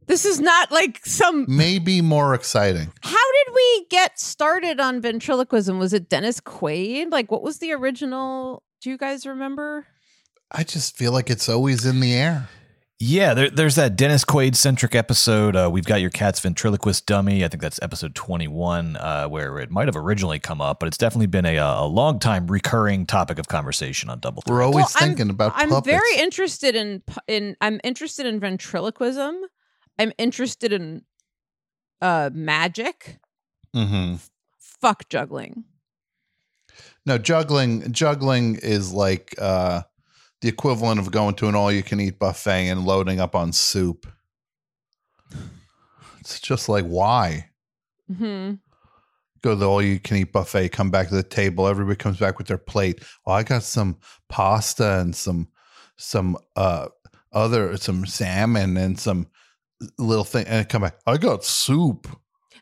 This 0.06 0.24
is 0.24 0.40
not 0.40 0.72
like 0.72 1.00
some. 1.06 1.46
maybe 1.48 2.00
more 2.02 2.34
exciting. 2.34 2.92
How 3.02 3.12
did 3.44 3.54
we 3.54 3.86
get 3.88 4.18
started 4.18 4.80
on 4.80 5.00
ventriloquism? 5.00 5.78
Was 5.78 5.92
it 5.92 6.08
Dennis 6.08 6.40
Quaid? 6.40 7.12
Like, 7.12 7.30
what 7.30 7.42
was 7.42 7.58
the 7.58 7.72
original? 7.72 8.62
Do 8.80 8.90
you 8.90 8.98
guys 8.98 9.24
remember? 9.26 9.86
I 10.50 10.64
just 10.64 10.96
feel 10.96 11.12
like 11.12 11.30
it's 11.30 11.48
always 11.48 11.86
in 11.86 12.00
the 12.00 12.12
air. 12.14 12.48
Yeah, 13.04 13.34
there, 13.34 13.50
there's 13.50 13.74
that 13.74 13.96
Dennis 13.96 14.24
Quaid 14.24 14.54
centric 14.54 14.94
episode. 14.94 15.56
Uh, 15.56 15.68
we've 15.72 15.84
got 15.84 16.00
your 16.00 16.10
cat's 16.10 16.38
ventriloquist 16.38 17.04
dummy. 17.04 17.44
I 17.44 17.48
think 17.48 17.60
that's 17.60 17.80
episode 17.82 18.14
21, 18.14 18.96
uh, 18.96 19.26
where 19.26 19.58
it 19.58 19.72
might 19.72 19.88
have 19.88 19.96
originally 19.96 20.38
come 20.38 20.60
up, 20.60 20.78
but 20.78 20.86
it's 20.86 20.96
definitely 20.98 21.26
been 21.26 21.44
a, 21.44 21.56
a 21.56 21.84
long 21.84 22.20
time 22.20 22.46
recurring 22.46 23.04
topic 23.06 23.40
of 23.40 23.48
conversation 23.48 24.08
on 24.08 24.20
Double 24.20 24.40
Threat. 24.42 24.54
We're 24.54 24.62
always 24.62 24.84
Well, 24.84 24.92
I'm- 25.00 25.08
thinking 25.08 25.30
about 25.30 25.50
I'm 25.56 25.70
puppets. 25.70 25.86
very 25.88 26.16
interested 26.18 26.76
in 26.76 27.02
in. 27.26 27.56
I'm 27.60 27.80
interested 27.82 28.24
in 28.24 28.38
ventriloquism. 28.38 29.34
I'm 29.98 30.12
interested 30.16 30.72
in 30.72 31.02
uh 32.00 32.30
magic. 32.32 33.18
hmm 33.74 34.14
Fuck 34.80 35.08
juggling. 35.08 35.64
No, 37.04 37.18
juggling. 37.18 37.92
Juggling 37.92 38.60
is 38.62 38.92
like 38.92 39.34
uh, 39.40 39.82
the 40.42 40.48
equivalent 40.48 41.00
of 41.00 41.10
going 41.10 41.34
to 41.36 41.48
an 41.48 41.54
all-you-can-eat 41.54 42.18
buffet 42.18 42.68
and 42.68 42.84
loading 42.84 43.18
up 43.20 43.34
on 43.34 43.52
soup. 43.52 44.06
It's 46.20 46.38
just 46.38 46.68
like 46.68 46.84
why 46.84 47.48
hmm 48.06 48.54
go 49.42 49.50
to 49.50 49.56
the 49.56 49.68
all-you-can-eat 49.68 50.32
buffet, 50.32 50.68
come 50.68 50.88
back 50.88 51.08
to 51.08 51.16
the 51.16 51.24
table, 51.24 51.66
everybody 51.66 51.96
comes 51.96 52.18
back 52.18 52.38
with 52.38 52.46
their 52.46 52.58
plate. 52.58 53.02
Oh, 53.26 53.32
I 53.32 53.42
got 53.42 53.64
some 53.64 53.98
pasta 54.28 55.00
and 55.00 55.16
some 55.16 55.48
some 55.96 56.36
uh 56.54 56.88
other 57.32 57.76
some 57.76 58.06
salmon 58.06 58.76
and 58.76 59.00
some 59.00 59.26
little 59.98 60.22
thing, 60.24 60.46
and 60.46 60.68
come 60.68 60.82
back. 60.82 60.96
I 61.08 61.16
got 61.16 61.42
soup. 61.44 62.06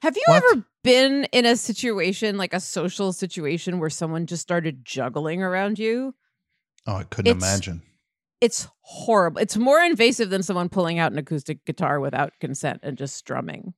Have 0.00 0.16
you 0.16 0.24
What? 0.24 0.42
ever 0.52 0.64
been 0.82 1.24
in 1.32 1.44
a 1.44 1.56
situation 1.56 2.38
like 2.38 2.54
a 2.54 2.60
social 2.60 3.12
situation 3.12 3.78
where 3.78 3.90
someone 3.90 4.24
just 4.24 4.40
started 4.40 4.82
juggling 4.82 5.42
around 5.42 5.78
you? 5.78 6.14
Oh, 6.86 6.96
I 6.96 7.04
couldn't 7.04 7.36
It's- 7.36 7.42
imagine. 7.42 7.82
It's 8.40 8.68
horrible. 8.80 9.38
It's 9.42 9.58
more 9.58 9.80
invasive 9.80 10.30
than 10.30 10.42
someone 10.42 10.70
pulling 10.70 10.98
out 10.98 11.12
an 11.12 11.18
acoustic 11.18 11.62
guitar 11.66 12.00
without 12.00 12.32
consent 12.40 12.80
and 12.82 12.96
just 12.96 13.14
strumming. 13.14 13.74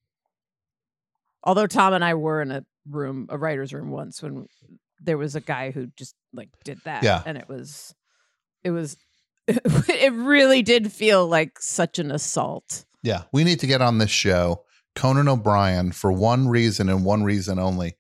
Although 1.43 1.67
Tom 1.67 1.95
and 1.95 2.05
I 2.05 2.15
were 2.15 2.41
in 2.41 2.53
a 2.53 2.65
room, 2.89 3.27
a 3.29 3.37
writer's 3.37 3.73
room 3.73 3.91
once 3.91 4.23
when 4.23 4.47
there 5.01 5.19
was 5.19 5.35
a 5.35 5.41
guy 5.41 5.73
who 5.73 5.89
just 5.97 6.15
like 6.33 6.51
did 6.65 6.79
that. 6.85 7.03
Yeah. 7.03 7.23
And 7.27 7.37
it 7.37 7.49
was, 7.49 7.93
it 8.63 8.71
was, 8.71 8.97
it 9.49 10.13
really 10.13 10.63
did 10.63 10.93
feel 10.93 11.27
like 11.27 11.59
such 11.59 11.99
an 11.99 12.13
assault. 12.13 12.85
Yeah, 13.03 13.23
we 13.33 13.43
need 13.43 13.59
to 13.61 13.67
get 13.67 13.83
on 13.83 13.99
this 13.99 14.11
show. 14.11 14.63
Conan 14.95 15.27
O'Brien, 15.27 15.91
for 15.91 16.13
one 16.13 16.47
reason 16.47 16.89
and 16.89 17.05
one 17.05 17.25
reason 17.25 17.59
only, 17.59 17.97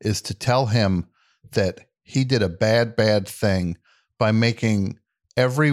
is 0.00 0.22
to 0.22 0.34
tell 0.34 0.66
him 0.66 1.08
that 1.52 1.80
he 2.04 2.22
did 2.22 2.42
a 2.42 2.48
bad, 2.48 2.94
bad 2.94 3.26
thing 3.26 3.78
by 4.18 4.32
making 4.32 4.98
every 5.36 5.72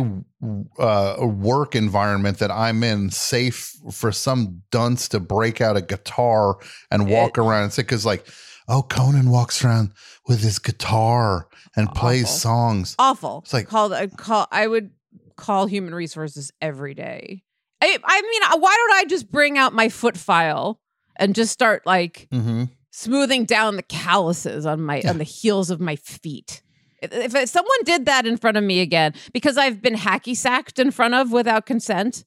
uh, 0.80 1.16
work 1.20 1.76
environment 1.76 2.40
that 2.40 2.52
I'm 2.52 2.84
in 2.84 3.10
safe 3.12 3.76
for 3.92 4.12
some 4.12 4.64
dunce 4.72 5.08
to 5.10 5.20
break 5.20 5.62
out 5.62 5.78
a 5.78 5.82
guitar 5.82 6.58
and 6.90 7.10
walk 7.10 7.38
around 7.38 7.64
and 7.66 7.74
say, 7.74 7.84
because 7.84 8.06
like, 8.06 8.26
oh, 8.68 8.82
Conan 8.84 9.30
walks 9.30 9.64
around 9.64 9.92
with 10.28 10.42
his 10.42 10.58
guitar 10.60 11.48
and 11.76 11.90
plays 11.94 12.30
songs. 12.30 12.96
Awful. 12.98 13.42
It's 13.44 13.54
like- 13.54 13.68
called, 13.68 13.94
I 13.94 14.08
call, 14.08 14.48
I 14.52 14.66
would 14.68 14.92
call 15.36 15.68
human 15.68 15.94
resources 15.94 16.52
every 16.62 16.94
day. 16.94 17.44
I, 17.82 17.98
I 18.04 18.22
mean, 18.22 18.42
uh, 18.44 18.58
why 18.60 18.76
don't 18.76 18.98
I 19.00 19.06
just 19.10 19.32
bring 19.32 19.58
out 19.58 19.74
my 19.74 19.90
foot 19.90 20.16
file 20.18 20.80
and 21.18 21.34
just 21.36 21.52
start 21.52 21.86
like 21.86 22.28
Mm-hmm. 22.32 22.66
smoothing 22.92 23.46
down 23.46 23.76
the 23.76 23.84
calluses 23.84 24.66
on 24.66 24.82
my 24.82 25.02
on 25.08 25.18
the 25.18 25.24
heels 25.24 25.70
of 25.72 25.80
my 25.80 25.96
feet. 25.96 26.62
If, 27.02 27.34
if 27.36 27.50
someone 27.50 27.84
did 27.84 28.06
that 28.06 28.26
in 28.26 28.38
front 28.38 28.58
of 28.58 28.64
me 28.64 28.80
again, 28.80 29.14
because 29.34 29.58
I've 29.58 29.82
been 29.82 29.96
hacky 29.96 30.36
sacked 30.36 30.78
in 30.80 30.92
front 30.92 31.14
of 31.16 31.32
without 31.32 31.66
consent, 31.66 32.24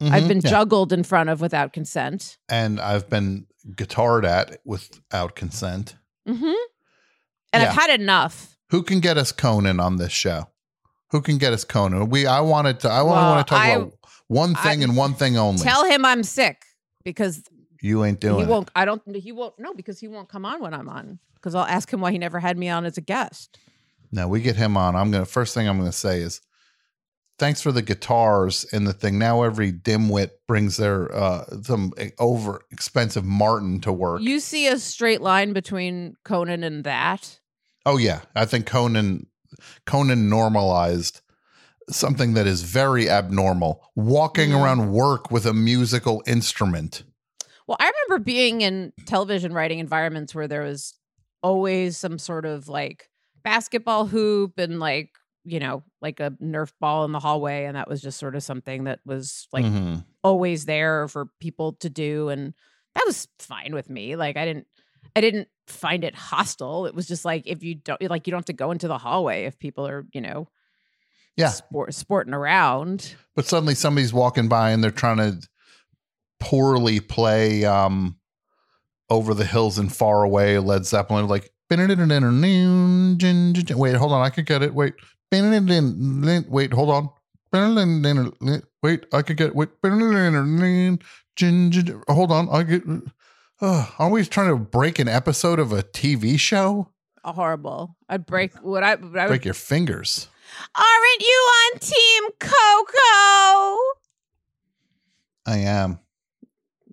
I've 0.00 0.28
been 0.28 0.38
Mm-hmm. 0.38 0.46
Yeah. 0.46 0.50
juggled 0.50 0.92
in 0.92 1.04
front 1.04 1.30
of 1.30 1.40
without 1.40 1.72
consent. 1.72 2.36
and 2.48 2.80
I've 2.80 3.08
been 3.08 3.46
guitared 3.70 4.24
at 4.24 4.58
without 4.64 5.34
consent. 5.36 5.96
hmm 6.26 6.32
And 7.52 7.62
Yeah. 7.62 7.70
I've 7.70 7.74
had 7.74 7.98
enough. 8.00 8.56
Who 8.70 8.82
can 8.82 9.00
get 9.00 9.16
us 9.16 9.32
Conan 9.32 9.78
on 9.80 9.96
this 9.96 10.12
show? 10.12 10.48
Who 11.12 11.22
can 11.22 11.38
get 11.38 11.52
us 11.52 11.64
Conan? 11.64 12.10
We 12.10 12.26
I 12.26 12.40
wanted 12.40 12.80
to 12.80 12.88
I 12.90 13.02
Well, 13.02 13.14
want 13.14 13.46
to 13.46 13.54
talk 13.54 13.62
I- 13.64 13.68
about 13.70 13.94
one 14.26 14.54
thing 14.56 14.80
I- 14.80 14.84
and 14.84 14.96
one 14.96 15.14
thing 15.14 15.38
only. 15.38 15.62
Tell 15.62 15.84
him 15.84 16.04
I'm 16.04 16.24
sick 16.24 16.64
because 17.04 17.42
you 17.80 18.04
ain't 18.04 18.20
he 18.22 18.28
doing 18.28 18.42
it. 18.46 18.48
won't. 18.48 18.70
I 18.74 18.84
don't. 18.84 19.00
He 19.16 19.30
won't. 19.32 19.54
No, 19.58 19.72
because 19.72 20.00
he 20.00 20.08
won't 20.08 20.28
come 20.28 20.44
on 20.44 20.60
when 20.60 20.74
I'm 20.74 20.88
on. 20.88 21.20
Because 21.36 21.54
I'll 21.54 21.64
ask 21.64 21.92
him 21.92 22.00
why 22.00 22.10
he 22.10 22.18
never 22.18 22.40
had 22.40 22.58
me 22.58 22.68
on 22.68 22.84
as 22.84 22.98
a 22.98 23.00
guest. 23.00 23.56
No, 24.12 24.28
we 24.28 24.40
get 24.40 24.56
him 24.56 24.76
on. 24.76 24.94
I'm 24.96 25.10
gonna 25.10 25.24
first 25.26 25.54
thing 25.54 25.68
I'm 25.68 25.78
gonna 25.78 25.92
say 25.92 26.20
is 26.20 26.40
thanks 27.38 27.60
for 27.60 27.72
the 27.72 27.82
guitars 27.82 28.64
and 28.72 28.86
the 28.86 28.92
thing. 28.92 29.18
Now 29.18 29.42
every 29.42 29.72
dimwit 29.72 30.30
brings 30.48 30.76
their 30.76 31.14
uh 31.14 31.44
some 31.62 31.92
over 32.18 32.62
expensive 32.70 33.24
Martin 33.24 33.80
to 33.82 33.92
work. 33.92 34.20
You 34.22 34.40
see 34.40 34.68
a 34.68 34.78
straight 34.78 35.20
line 35.20 35.52
between 35.52 36.14
Conan 36.24 36.62
and 36.64 36.84
that. 36.84 37.38
oh 37.84 37.98
yeah. 37.98 38.20
I 38.34 38.44
think 38.46 38.66
Conan 38.66 39.26
Conan 39.86 40.28
normalized 40.28 41.20
something 41.88 42.34
that 42.34 42.46
is 42.48 42.62
very 42.62 43.08
abnormal. 43.08 43.80
Walking 43.94 44.50
Mhm. 44.50 44.60
around 44.62 44.92
work 44.92 45.30
with 45.30 45.46
a 45.46 45.54
musical 45.54 46.22
instrument. 46.26 47.04
Well, 47.68 47.76
I 47.80 47.90
remember 48.08 48.24
being 48.24 48.60
in 48.62 48.92
television 49.06 49.52
writing 49.52 49.78
environments 49.78 50.34
where 50.34 50.48
there 50.48 50.62
was 50.62 50.94
always 51.42 51.96
some 51.96 52.18
sort 52.18 52.44
of 52.44 52.68
like 52.68 53.08
basketball 53.46 54.06
hoop 54.06 54.58
and 54.58 54.80
like, 54.80 55.10
you 55.44 55.60
know, 55.60 55.84
like 56.02 56.18
a 56.20 56.32
Nerf 56.42 56.72
ball 56.80 57.04
in 57.04 57.12
the 57.12 57.20
hallway. 57.20 57.64
And 57.66 57.76
that 57.76 57.88
was 57.88 58.02
just 58.02 58.18
sort 58.18 58.34
of 58.34 58.42
something 58.42 58.84
that 58.84 58.98
was 59.06 59.46
like 59.52 59.64
Mhm. 59.64 60.04
always 60.24 60.64
there 60.64 61.06
for 61.06 61.26
people 61.40 61.74
to 61.74 61.88
do. 61.88 62.28
And 62.28 62.52
that 62.96 63.04
was 63.06 63.28
fine 63.38 63.72
with 63.72 63.88
me. 63.88 64.16
Like, 64.16 64.36
I 64.36 64.44
didn't. 64.44 64.66
I 65.14 65.20
didn't 65.20 65.48
find 65.68 66.02
it 66.04 66.14
hostile. 66.16 66.84
It 66.86 66.94
was 66.94 67.06
just 67.06 67.24
like 67.24 67.44
if 67.46 67.62
you 67.62 67.76
don't 67.76 68.02
like 68.10 68.26
you 68.26 68.32
don't 68.32 68.38
have 68.40 68.44
to 68.46 68.52
go 68.52 68.70
into 68.72 68.88
the 68.88 68.98
hallway 68.98 69.44
if 69.44 69.58
people 69.58 69.86
are, 69.86 70.04
you 70.12 70.20
know, 70.20 70.48
Yeah. 71.36 71.48
sport, 71.50 71.94
sporting 71.94 72.34
around. 72.34 73.14
but 73.36 73.46
suddenly 73.46 73.74
somebody's 73.76 74.12
walking 74.12 74.48
by 74.48 74.70
and 74.72 74.82
they're 74.82 74.90
trying 74.90 75.18
to 75.18 75.48
poorly 76.40 77.00
play 77.00 77.64
um 77.64 78.18
over 79.08 79.32
the 79.32 79.44
hills 79.46 79.78
and 79.78 79.94
far 79.94 80.22
away 80.22 80.58
led 80.58 80.84
zeppelin 80.84 81.28
like 81.28 81.50
wait 83.76 83.94
hold 83.96 84.12
on. 84.12 84.22
I 84.22 84.30
could 84.30 84.46
get 84.46 84.62
it. 84.62 84.74
Wait. 84.74 84.94
Wait 85.32 86.72
hold 86.72 86.90
on. 86.90 87.10
Wait 88.82 89.04
i 89.12 89.22
could 89.22 89.36
get 89.36 89.48
it. 89.48 89.56
Wait. 89.56 89.70
Hold 92.08 92.32
on. 92.32 92.48
I 92.50 92.62
get 92.62 92.82
uh, 93.58 93.86
are 93.98 94.10
we 94.10 94.24
trying 94.24 94.48
to 94.48 94.56
break 94.56 94.98
an 94.98 95.08
episode 95.08 95.58
of 95.58 95.72
a 95.72 95.82
tv 95.82 96.38
show? 96.38 96.90
Horrible. 97.24 97.96
I'd 98.08 98.26
break 98.26 98.54
what 98.62 98.82
I, 98.82 98.96
what 98.96 99.18
I 99.18 99.24
would 99.24 99.30
break 99.30 99.44
your 99.44 99.54
fingers. 99.54 100.28
Aren't 100.74 101.20
you 101.20 101.50
on 101.72 101.78
Team 101.78 102.24
Coco? 102.38 103.76
i 105.46 105.58
am. 105.58 105.98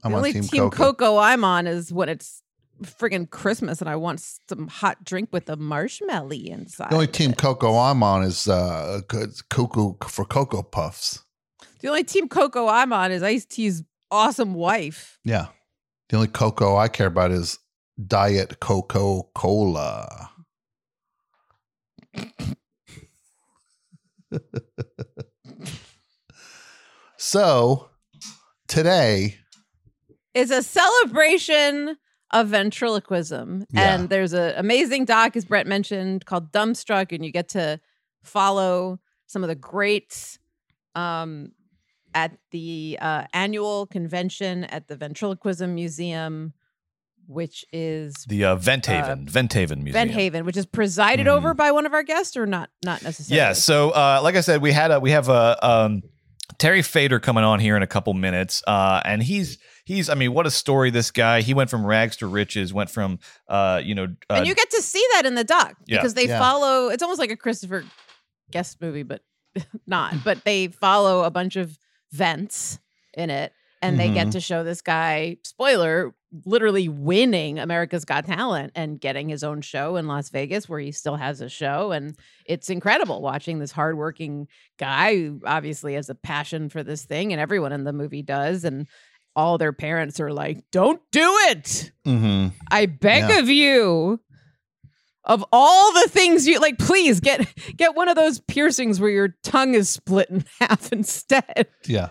I'm 0.03 0.11
the 0.11 0.17
on 0.17 0.19
only 0.19 0.33
team, 0.33 0.43
Team 0.43 0.69
coco, 0.69 0.93
Coco. 0.93 1.17
I'm 1.17 1.43
on 1.43 1.67
is 1.67 1.91
when 1.91 2.09
it's 2.09 2.42
friggin' 2.81 3.29
Christmas 3.29 3.79
and 3.81 3.89
I 3.89 3.95
want 3.95 4.19
some 4.49 4.67
hot 4.67 5.03
drink 5.03 5.29
with 5.31 5.49
a 5.49 5.55
marshmallow 5.55 6.31
inside. 6.31 6.89
The 6.89 6.95
only 6.95 7.07
team 7.07 7.31
it. 7.31 7.37
Coco 7.37 7.77
I'm 7.77 8.03
on 8.03 8.23
is 8.23 8.47
uh 8.47 9.01
Cocoa 9.49 9.97
for 10.07 10.25
Cocoa 10.25 10.63
Puffs. 10.63 11.23
The 11.83 11.89
only 11.89 12.03
Team 12.05 12.29
Coco 12.29 12.67
I'm 12.69 12.93
on 12.93 13.11
is 13.11 13.21
Ice 13.21 13.45
T's 13.45 13.83
awesome 14.09 14.53
wife. 14.53 15.19
Yeah. 15.25 15.47
The 16.07 16.15
only 16.15 16.29
cocoa 16.29 16.77
I 16.77 16.87
care 16.87 17.07
about 17.07 17.31
is 17.31 17.59
Diet 18.07 18.61
Coca 18.61 19.21
Cola. 19.35 20.29
so 27.17 27.89
today, 28.67 29.39
is 30.33 30.51
a 30.51 30.63
celebration 30.63 31.97
of 32.33 32.47
ventriloquism. 32.49 33.65
Yeah. 33.69 33.95
And 33.95 34.09
there's 34.09 34.33
an 34.33 34.53
amazing 34.57 35.05
doc, 35.05 35.35
as 35.37 35.45
Brett 35.45 35.67
mentioned, 35.67 36.25
called 36.25 36.51
Dumbstruck, 36.51 37.13
and 37.15 37.23
you 37.25 37.31
get 37.31 37.47
to 37.49 37.79
follow 38.23 38.99
some 39.27 39.43
of 39.43 39.47
the 39.47 39.55
greats 39.55 40.39
um, 40.95 41.51
at 42.13 42.37
the 42.51 42.97
uh, 43.01 43.23
annual 43.33 43.85
convention 43.87 44.65
at 44.65 44.87
the 44.87 44.95
Ventriloquism 44.95 45.73
Museum, 45.73 46.53
which 47.27 47.65
is 47.71 48.13
The 48.27 48.43
uh, 48.45 48.55
Venthaven, 48.57 49.27
Venthaven 49.29 49.77
Museum. 49.77 49.93
Vent 49.93 50.11
Haven, 50.11 50.45
which 50.45 50.57
is 50.57 50.65
presided 50.65 51.25
Mhm. 51.27 51.31
over 51.31 51.53
by 51.53 51.71
one 51.71 51.85
of 51.85 51.93
our 51.93 52.03
guests, 52.03 52.35
or 52.35 52.45
not? 52.45 52.69
Not 52.83 53.01
necessarily. 53.01 53.37
Yeah. 53.37 53.53
So, 53.53 53.91
uh, 53.91 54.19
like 54.21 54.35
I 54.35 54.41
said, 54.41 54.61
we 54.61 54.71
had 54.73 54.91
a 54.91 54.99
we 54.99 55.11
have 55.11 55.29
a 55.29 55.57
um, 55.67 56.01
Terry 56.59 56.81
Fator 56.81 57.19
coming 57.19 57.43
on 57.43 57.59
here 57.59 57.75
in 57.77 57.81
a 57.83 57.87
couple 57.87 58.13
minutes, 58.13 58.61
uh, 58.67 59.01
and 59.05 59.23
he's 59.23 59.57
he's 59.85 60.09
I 60.09 60.15
mean, 60.15 60.33
what 60.33 60.45
a 60.47 60.51
story! 60.51 60.89
This 60.89 61.11
guy 61.11 61.41
he 61.41 61.53
went 61.53 61.69
from 61.69 61.85
rags 61.85 62.17
to 62.17 62.27
riches, 62.27 62.73
went 62.73 62.89
from 62.89 63.19
uh, 63.47 63.81
you 63.83 63.95
know, 63.95 64.05
uh, 64.29 64.33
and 64.35 64.47
you 64.47 64.55
get 64.55 64.69
to 64.71 64.81
see 64.81 65.05
that 65.13 65.25
in 65.25 65.35
the 65.35 65.43
doc 65.43 65.75
Yeah. 65.85 65.97
because 65.97 66.13
they 66.13 66.27
Yeah. 66.27 66.39
follow. 66.39 66.89
It's 66.89 67.03
almost 67.03 67.19
like 67.19 67.31
a 67.31 67.37
Christopher 67.37 67.83
Guest 68.51 68.81
movie, 68.81 69.03
but 69.03 69.21
not. 69.87 70.15
But 70.23 70.43
they 70.43 70.67
follow 70.67 71.23
a 71.23 71.31
bunch 71.31 71.55
of 71.55 71.77
vents 72.11 72.79
in 73.15 73.29
it, 73.29 73.53
and 73.81 73.99
they 73.99 74.09
get 74.09 74.27
Mhm. 74.27 74.31
to 74.31 74.39
show 74.39 74.63
this 74.63 74.81
guy. 74.81 75.37
Spoiler: 75.43 76.13
literally 76.45 76.89
winning 76.89 77.59
America's 77.59 78.05
Got 78.05 78.25
Talent 78.25 78.71
and 78.75 78.99
getting 78.99 79.29
his 79.29 79.43
own 79.43 79.61
show 79.61 79.97
in 79.97 80.07
Las 80.07 80.29
Vegas, 80.29 80.67
where 80.67 80.79
he 80.79 80.91
still 80.91 81.15
has 81.15 81.41
a 81.41 81.49
show, 81.49 81.91
and 81.91 82.17
it's 82.47 82.71
incredible 82.71 83.21
watching 83.21 83.59
this 83.59 83.71
hardworking 83.71 84.47
guy 84.79 85.15
who 85.15 85.41
obviously 85.45 85.93
has 85.93 86.09
a 86.09 86.15
passion 86.15 86.69
for 86.69 86.81
this 86.83 87.05
thing, 87.05 87.31
and 87.31 87.39
everyone 87.39 87.71
in 87.71 87.83
the 87.83 87.93
movie 87.93 88.23
does, 88.23 88.63
and. 88.63 88.87
All 89.35 89.57
their 89.57 89.73
parents 89.73 90.19
are 90.19 90.31
like, 90.31 90.63
"Don't 90.71 91.01
do 91.11 91.35
it." 91.49 91.91
mm-hmm. 92.05 92.49
I 92.69 92.85
beg 92.85 93.29
Yeah. 93.29 93.39
of 93.39 93.49
you. 93.49 94.19
Of 95.25 95.45
all 95.53 95.93
the 95.93 96.09
things 96.09 96.45
you 96.45 96.59
like, 96.59 96.77
please 96.77 97.19
get 97.21 97.47
get 97.77 97.95
one 97.95 98.09
of 98.09 98.15
those 98.15 98.39
piercings 98.41 98.99
where 98.99 99.09
your 99.09 99.35
tongue 99.43 99.73
is 99.73 99.87
split 99.89 100.29
in 100.29 100.43
half 100.59 100.91
instead. 100.91 101.67
yeah. 101.85 102.09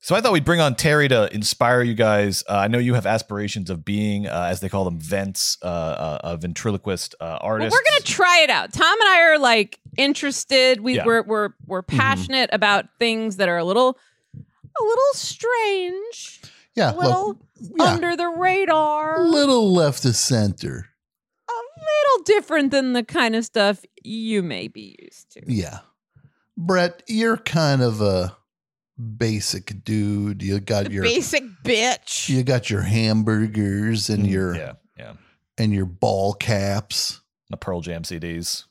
So 0.00 0.14
I 0.14 0.20
thought 0.20 0.32
we'd 0.32 0.44
bring 0.44 0.60
on 0.60 0.74
Terry 0.74 1.08
to 1.08 1.34
inspire 1.34 1.80
you 1.82 1.94
guys. 1.94 2.44
Uh, 2.46 2.56
I 2.58 2.68
know 2.68 2.76
you 2.78 2.92
have 2.92 3.06
aspirations 3.06 3.70
of 3.70 3.86
being, 3.86 4.26
uh, 4.26 4.48
as 4.50 4.60
they 4.60 4.68
call 4.68 4.84
them, 4.84 5.00
vents, 5.00 5.56
uh, 5.62 5.66
uh, 5.66 6.18
a 6.24 6.36
ventriloquist 6.36 7.14
uh, 7.20 7.24
Well, 7.24 7.38
artist. 7.42 7.72
we're 7.72 7.90
gonna 7.92 8.04
try 8.04 8.40
it 8.40 8.50
out. 8.50 8.70
Tom 8.74 9.00
and 9.00 9.08
I 9.08 9.22
are 9.22 9.38
like 9.38 9.80
interested. 9.96 10.80
We 10.80 10.96
Yeah. 10.96 11.06
we're 11.06 11.22
we're 11.22 11.48
we're 11.66 11.82
passionate 11.82 12.50
about 12.52 12.84
things 12.98 13.36
that 13.38 13.48
are 13.48 13.56
a 13.58 13.64
little 13.64 13.98
a 14.36 14.84
little 14.84 15.12
strange, 15.14 16.40
Yeah. 16.76 16.92
a 16.92 16.96
little 16.96 17.26
look, 17.28 17.38
yeah. 17.78 17.84
under 17.84 18.16
the 18.16 18.28
radar, 18.28 19.20
a 19.20 19.28
little 19.28 19.72
left 19.72 20.04
of 20.04 20.16
center. 20.16 20.88
a 21.48 21.52
little 21.52 22.24
different 22.24 22.70
than 22.70 22.92
the 22.94 23.04
kind 23.04 23.36
of 23.36 23.44
stuff 23.44 23.84
you 24.02 24.42
may 24.42 24.68
be 24.68 24.96
used 25.00 25.32
to. 25.32 25.42
Yeah. 25.46 25.80
Brett, 26.56 27.02
you're 27.08 27.36
kind 27.36 27.82
of 27.82 28.00
a 28.00 28.36
basic 29.16 29.84
dude. 29.84 30.42
You 30.42 30.60
got 30.60 30.90
your 30.92 31.02
Basic 31.02 31.42
bitch. 31.64 32.28
you 32.28 32.42
got 32.44 32.70
your 32.70 32.82
hamburgers 32.82 34.08
and 34.08 34.24
Mm, 34.24 34.30
your 34.30 34.54
yeah, 34.56 34.72
yeah. 34.96 35.12
and 35.58 35.72
your 35.72 35.86
ball 35.86 36.32
caps. 36.34 37.20
The 37.50 37.56
Pearl 37.56 37.80
Jam 37.80 38.02
CDs. 38.02 38.64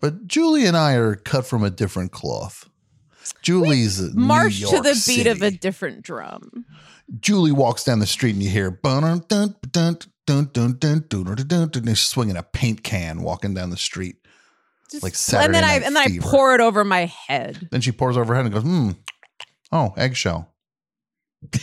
But 0.00 0.26
Julie 0.26 0.66
and 0.66 0.76
I 0.76 0.94
are 0.94 1.14
cut 1.16 1.46
from 1.46 1.64
a 1.64 1.70
different 1.70 2.12
cloth. 2.12 2.68
Julie's 3.42 3.98
a 3.98 4.14
New 4.14 4.20
March 4.24 4.60
to 4.60 4.80
the 4.80 5.02
beat 5.06 5.26
of 5.26 5.42
a 5.42 5.50
different 5.50 6.02
drum. 6.02 6.64
Julie 7.20 7.52
walks 7.52 7.84
down 7.84 7.98
the 8.00 8.06
street 8.06 8.34
and 8.34 8.42
you 8.42 8.50
hear 8.50 8.70
dun 8.82 9.22
dun 9.28 9.54
dun 9.72 9.98
dun 10.26 10.50
dun 10.52 10.72
dun 10.78 11.04
dun 11.08 11.24
dun 11.46 11.68
dun. 11.68 11.86
She's 11.94 12.00
swinging 12.06 12.36
a 12.36 12.42
paint 12.42 12.82
can 12.82 13.22
walking 13.22 13.54
down 13.54 13.70
the 13.70 13.76
street. 13.76 14.16
Just- 14.90 15.02
Like 15.02 15.14
Saturday 15.14 15.46
and 15.46 15.54
then 15.54 15.64
I 15.64 15.74
and 15.86 15.96
then 15.96 15.96
I 15.96 16.18
pour 16.20 16.54
it 16.54 16.60
over 16.60 16.84
my 16.84 17.06
head. 17.06 17.68
Then 17.70 17.80
she 17.80 17.92
pours 17.92 18.16
over 18.16 18.34
her 18.34 18.42
head 18.42 18.46
and 18.46 18.54
goes, 18.54 18.62
"Hmm, 18.64 18.90
oh, 19.72 19.94
eggshell." 19.96 20.52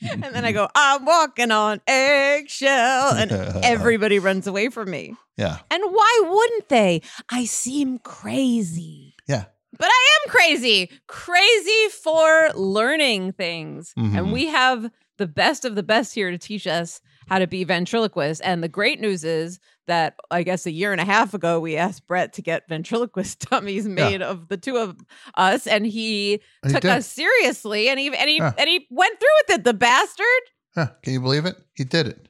And 0.00 0.22
then 0.32 0.44
I 0.44 0.52
go, 0.52 0.68
I'm 0.76 1.04
walking 1.04 1.50
on 1.50 1.80
eggshell, 1.88 3.14
and 3.16 3.32
everybody 3.64 4.20
runs 4.20 4.46
away 4.46 4.68
from 4.68 4.90
me. 4.92 5.16
yeah, 5.36 5.58
And 5.72 5.82
why 5.84 6.20
wouldn't 6.24 6.68
they? 6.68 7.02
I 7.30 7.46
seem 7.46 7.98
crazy. 7.98 9.16
yeah. 9.26 9.46
But 9.78 9.88
I 9.90 10.08
am 10.24 10.30
crazy, 10.30 10.90
crazy 11.06 11.88
for 12.02 12.50
learning 12.54 13.32
things. 13.32 13.92
Mhm. 13.98 14.16
And 14.18 14.32
we 14.32 14.46
have 14.46 14.90
the 15.18 15.26
best 15.26 15.64
of 15.64 15.74
the 15.74 15.82
best 15.82 16.14
here 16.14 16.30
to 16.30 16.38
teach 16.38 16.66
us 16.66 17.00
how 17.28 17.38
to 17.38 17.46
be 17.46 17.62
ventriloquists. 17.64 18.40
And 18.40 18.62
the 18.62 18.68
great 18.68 19.00
news 19.00 19.22
is 19.24 19.58
that 19.86 20.14
I 20.30 20.42
guess 20.42 20.64
a 20.66 20.70
year 20.70 20.92
and 20.92 21.00
a 21.00 21.04
half 21.04 21.34
ago, 21.34 21.60
we 21.60 21.76
asked 21.76 22.06
Brett 22.06 22.32
to 22.34 22.42
get 22.42 22.68
ventriloquist 22.68 23.40
dummies 23.50 23.86
made 23.88 24.22
of 24.22 24.48
the 24.48 24.56
two 24.56 24.76
of 24.76 24.96
us, 25.36 25.66
and 25.66 25.86
he 25.86 26.40
And 26.62 26.72
took 26.74 26.84
us 26.84 27.06
seriously, 27.06 27.88
and 27.88 27.98
he 28.00 28.14
and 28.16 28.28
he 28.30 28.36
Yeah. 28.38 28.52
and 28.58 28.68
he 28.68 28.86
went 28.90 29.18
through 29.18 29.28
with 29.48 29.58
it. 29.58 29.64
The 29.64 29.74
bastard. 29.74 30.26
Huh, 30.74 30.88
can 31.02 31.12
you 31.14 31.20
believe 31.20 31.44
it? 31.46 31.56
He 31.74 31.84
did 31.84 32.06
it. 32.06 32.28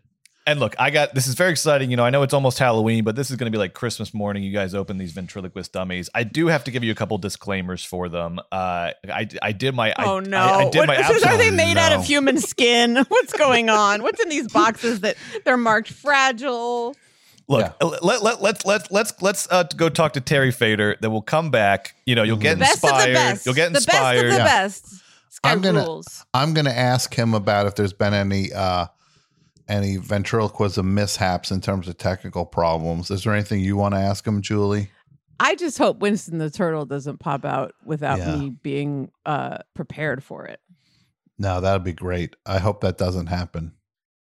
And 0.49 0.61
look, 0.61 0.75
I 0.79 0.91
got 0.91 1.15
this 1.15 1.27
is 1.27 1.35
very 1.35 1.51
exciting. 1.51 1.91
You 1.91 1.97
know, 1.97 2.05
I 2.05 2.11
know 2.11 2.23
it's 2.23 2.33
almost 2.33 2.59
Halloween, 2.59 3.05
but 3.05 3.17
this 3.17 3.31
is 3.31 3.37
going 3.37 3.51
to 3.51 3.55
be 3.55 3.59
like 3.59 3.75
Christmas 3.75 4.15
morning. 4.15 4.43
You 4.43 4.53
guys 4.53 4.75
open 4.75 4.97
these 4.97 5.13
ventriloquist 5.13 5.73
dummies. 5.73 6.09
I 6.15 6.25
do 6.25 6.47
have 6.47 6.65
to 6.65 6.71
give 6.71 6.83
you 6.83 6.91
a 6.91 6.95
couple 6.95 7.19
disclaimers 7.19 7.85
for 7.85 8.09
them. 8.09 8.39
Uh, 8.51 8.93
I 9.13 9.29
I 9.43 9.53
did 9.53 9.75
my 9.75 9.93
I- 9.97 10.05
Oh 10.07 10.21
no! 10.21 10.39
I, 10.39 10.55
I 10.67 10.71
did 10.71 10.79
What- 10.79 10.89
my 10.89 10.97
is 11.01 11.07
this- 11.09 11.23
are 11.25 11.37
they 11.37 11.49
absolute- 11.49 11.55
made 11.55 11.77
out 11.77 11.93
of 11.93 12.05
human 12.05 12.39
skin? 12.39 12.97
What's 13.09 13.33
going 13.35 13.69
on? 13.69 14.03
What's 14.03 14.21
in 14.23 14.29
these 14.31 14.49
boxes 14.51 15.01
that 15.01 15.17
they're 15.45 15.57
marked 15.59 15.91
fragile? 15.91 16.97
Look, 17.51 17.61
Yeah. 17.61 17.73
uh, 17.87 17.97
let, 18.03 18.23
let, 18.23 18.43
let's 18.43 18.65
let's 18.65 18.91
let's 18.91 19.23
let's 19.23 19.49
uh, 19.51 19.65
go 19.77 19.89
talk 19.89 20.15
to 20.15 20.21
Terry 20.21 20.51
Fator. 20.51 20.97
Then 21.01 21.13
we'll 21.13 21.23
come 21.23 21.51
back. 21.51 21.95
You 22.07 22.15
know, 22.15 22.23
you'll 22.23 22.37
get 22.39 22.59
Best 22.59 22.83
inspired. 22.85 23.01
of 23.03 23.07
the 23.09 23.13
best. 23.15 23.47
You'll 23.47 23.55
get 23.55 23.69
inspired. 23.75 24.17
The 24.17 24.23
best 24.23 24.27
inspired. 24.27 24.27
of 24.27 24.33
the 24.33 24.39
Yeah. 24.39 24.45
best. 24.45 24.87
Sky 25.31 25.53
I'm 25.53 25.61
gonna- 25.61 25.81
rules. 25.85 26.25
I'm 26.35 26.53
going 26.55 26.65
to 26.65 26.77
ask 26.77 27.15
him 27.15 27.33
about 27.35 27.67
if 27.67 27.75
there's 27.77 27.93
been 27.93 28.13
any 28.15 28.53
uh 28.53 28.87
any 29.69 29.97
ventriloquism 29.97 30.95
mishaps 30.95 31.51
in 31.51 31.61
terms 31.61 31.89
of 31.89 31.99
technical 31.99 32.45
problems. 32.47 33.11
Is 33.11 33.25
there 33.25 33.35
anything 33.35 33.61
you 33.61 33.77
want 33.77 33.95
to 33.95 34.01
ask 34.01 34.27
him, 34.27 34.41
Julie? 34.43 34.91
I 35.41 35.55
just 35.55 35.79
hope 35.79 35.99
Winston 36.01 36.39
the 36.39 36.51
turtle 36.51 36.85
doesn't 36.87 37.19
pop 37.21 37.45
out 37.45 37.75
without 37.85 38.19
Yeah. 38.19 38.37
me 38.37 38.51
being 38.51 39.11
uh, 39.25 39.59
prepared 39.75 40.25
for 40.25 40.47
it. 40.47 40.61
No, 41.39 41.61
that'd 41.61 41.85
be 41.85 41.93
great. 41.93 42.35
I 42.45 42.59
hope 42.59 42.81
that 42.81 42.99
doesn't 42.99 43.27
happen. 43.27 43.73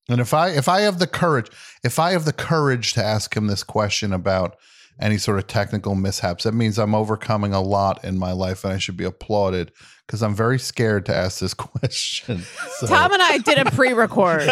And 0.10 0.20
if 0.20 0.34
I 0.34 0.50
if 0.50 0.68
I 0.68 0.82
have 0.82 1.00
the 1.00 1.08
courage, 1.08 1.50
if 1.84 1.98
I 2.00 2.12
have 2.12 2.26
the 2.26 2.34
courage 2.34 2.94
to 2.94 3.04
ask 3.04 3.36
him 3.36 3.48
this 3.48 3.64
question 3.64 4.12
about 4.14 4.58
any 5.00 5.18
sort 5.18 5.38
of 5.40 5.48
technical 5.48 5.96
mishaps, 5.96 6.44
that 6.44 6.54
means 6.54 6.78
I'm 6.78 6.94
overcoming 6.96 7.54
a 7.54 7.62
lot 7.62 8.04
in 8.04 8.18
my 8.18 8.32
life 8.32 8.64
and 8.64 8.74
I 8.74 8.78
should 8.78 8.98
be 8.98 9.04
applauded 9.06 9.72
because 10.06 10.22
I'm 10.22 10.36
very 10.36 10.60
scared 10.60 11.06
to 11.08 11.16
ask 11.16 11.40
this 11.40 11.54
question. 11.54 12.44
So- 12.78 12.88
Tom 12.88 13.14
and 13.14 13.22
I 13.22 13.38
did 13.40 13.58
a 13.60 13.72
pre-record. 13.72 14.42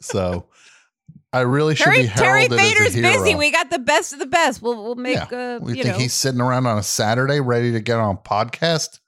so 0.00 0.46
I 1.32 1.40
really 1.40 1.74
should 1.74 1.84
Terry, 1.84 2.02
be 2.02 2.08
Terry 2.08 2.46
heralded 2.46 2.58
Fator's 2.58 2.94
hero. 2.94 3.12
busy. 3.12 3.34
We 3.34 3.50
got 3.50 3.70
the 3.70 3.78
best 3.78 4.12
of 4.12 4.18
the 4.18 4.26
best. 4.26 4.62
We'll 4.62 4.82
we'll 4.82 4.94
make 4.94 5.16
yeah. 5.16 5.56
uh, 5.56 5.58
we 5.60 5.76
you 5.76 5.82
think 5.82 5.96
know. 5.96 6.00
he's 6.00 6.14
sitting 6.14 6.40
around 6.40 6.66
on 6.66 6.78
a 6.78 6.82
Saturday 6.82 7.40
ready 7.40 7.72
to 7.72 7.80
get 7.80 7.98
on 7.98 8.14
a 8.14 8.18
podcast? 8.18 9.00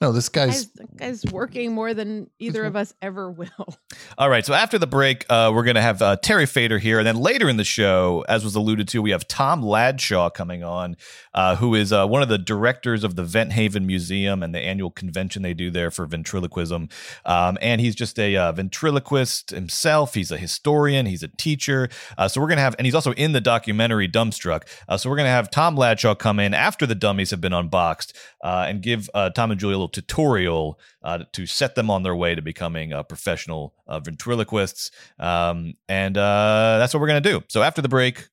No, 0.00 0.12
this 0.12 0.28
guy's 0.28 0.66
Guy's, 0.66 1.22
guy's 1.24 1.32
working 1.32 1.74
more 1.74 1.92
than 1.92 2.30
either 2.38 2.64
of 2.64 2.76
us 2.76 2.94
ever 3.02 3.32
will. 3.32 3.48
All 4.18 4.30
right. 4.30 4.46
So 4.46 4.54
after 4.54 4.78
the 4.78 4.86
break, 4.86 5.26
uh, 5.28 5.50
we're 5.52 5.64
going 5.64 5.74
to 5.74 5.82
have 5.82 6.00
uh, 6.00 6.16
Terry 6.16 6.46
Fator 6.46 6.78
here. 6.78 6.98
And 6.98 7.06
then 7.06 7.16
later 7.16 7.48
in 7.48 7.56
the 7.56 7.64
show, 7.64 8.24
as 8.28 8.44
was 8.44 8.54
alluded 8.54 8.86
to, 8.88 9.02
we 9.02 9.10
have 9.10 9.26
Tom 9.26 9.60
Ladshaw 9.60 10.30
coming 10.30 10.62
on, 10.62 10.96
uh, 11.34 11.56
who 11.56 11.74
is 11.74 11.92
uh, 11.92 12.06
one 12.06 12.22
of 12.22 12.28
the 12.28 12.38
directors 12.38 13.02
of 13.02 13.16
the 13.16 13.24
Vent 13.24 13.52
Haven 13.52 13.86
Museum 13.88 14.40
and 14.44 14.54
the 14.54 14.60
annual 14.60 14.92
convention 14.92 15.42
they 15.42 15.54
do 15.54 15.68
there 15.68 15.90
for 15.90 16.06
ventriloquism. 16.06 16.88
Um, 17.24 17.58
and 17.60 17.80
he's 17.80 17.96
just 17.96 18.20
a 18.20 18.36
uh, 18.36 18.52
ventriloquist 18.52 19.50
himself. 19.50 20.14
He's 20.14 20.30
a 20.30 20.38
historian, 20.38 21.06
he's 21.06 21.24
a 21.24 21.28
teacher. 21.28 21.88
Uh, 22.16 22.28
so 22.28 22.40
we're 22.40 22.46
going 22.46 22.58
to 22.58 22.62
have, 22.62 22.76
and 22.78 22.86
he's 22.86 22.94
also 22.94 23.12
in 23.14 23.32
the 23.32 23.40
documentary 23.40 24.08
Dumbstruck. 24.08 24.62
Uh, 24.88 24.96
so 24.96 25.10
we're 25.10 25.16
going 25.16 25.26
to 25.26 25.30
have 25.30 25.50
Tom 25.50 25.74
Ladshaw 25.74 26.14
come 26.14 26.38
in 26.38 26.54
after 26.54 26.86
the 26.86 26.94
dummies 26.94 27.32
have 27.32 27.40
been 27.40 27.52
unboxed 27.52 28.16
uh, 28.42 28.66
and 28.68 28.82
give 28.82 29.10
uh, 29.14 29.30
Tom 29.30 29.50
and 29.50 29.60
Julie 29.60 29.74
a 29.74 29.76
little 29.76 29.88
tutorial 29.88 30.78
uh, 31.02 31.24
to 31.32 31.46
set 31.46 31.74
them 31.74 31.90
on 31.90 32.02
their 32.02 32.16
way 32.16 32.34
to 32.34 32.42
becoming 32.42 32.92
uh, 32.92 33.02
professional 33.02 33.74
uh, 33.86 34.00
ventriloquists. 34.00 34.90
Um, 35.18 35.74
and 35.88 36.16
uh, 36.16 36.76
that's 36.78 36.94
what 36.94 37.00
we're 37.00 37.08
going 37.08 37.22
to 37.22 37.30
do. 37.30 37.42
So 37.48 37.62
after 37.62 37.82
the 37.82 37.88
break, 37.88 38.28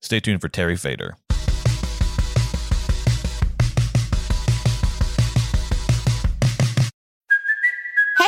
stay 0.00 0.20
tuned 0.20 0.40
for 0.40 0.48
Terry 0.48 0.76
Fator. 0.76 1.16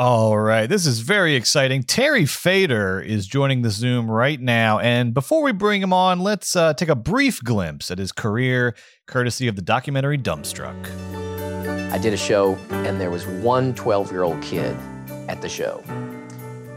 All 0.00 0.38
right, 0.38 0.66
this 0.66 0.86
is 0.86 1.00
very 1.00 1.34
exciting. 1.34 1.82
Terry 1.82 2.24
Fator 2.24 3.02
is 3.02 3.26
joining 3.26 3.60
the 3.60 3.68
Zoom 3.68 4.10
right 4.10 4.40
now. 4.40 4.78
And 4.78 5.12
before 5.12 5.42
we 5.42 5.52
bring 5.52 5.82
him 5.82 5.92
on, 5.92 6.20
let's 6.20 6.56
uh, 6.56 6.72
take 6.72 6.88
a 6.88 6.94
brief 6.94 7.44
glimpse 7.44 7.90
at 7.90 7.98
his 7.98 8.10
career, 8.10 8.74
courtesy 9.06 9.46
of 9.46 9.56
the 9.56 9.62
documentary 9.62 10.16
Dumbstruck. 10.16 10.74
I 11.92 11.98
did 11.98 12.14
a 12.14 12.16
show, 12.16 12.54
and 12.70 12.98
there 12.98 13.10
was 13.10 13.26
one 13.26 13.74
12 13.74 14.10
year 14.10 14.22
old 14.22 14.40
kid 14.40 14.74
at 15.28 15.42
the 15.42 15.50
show. 15.50 15.84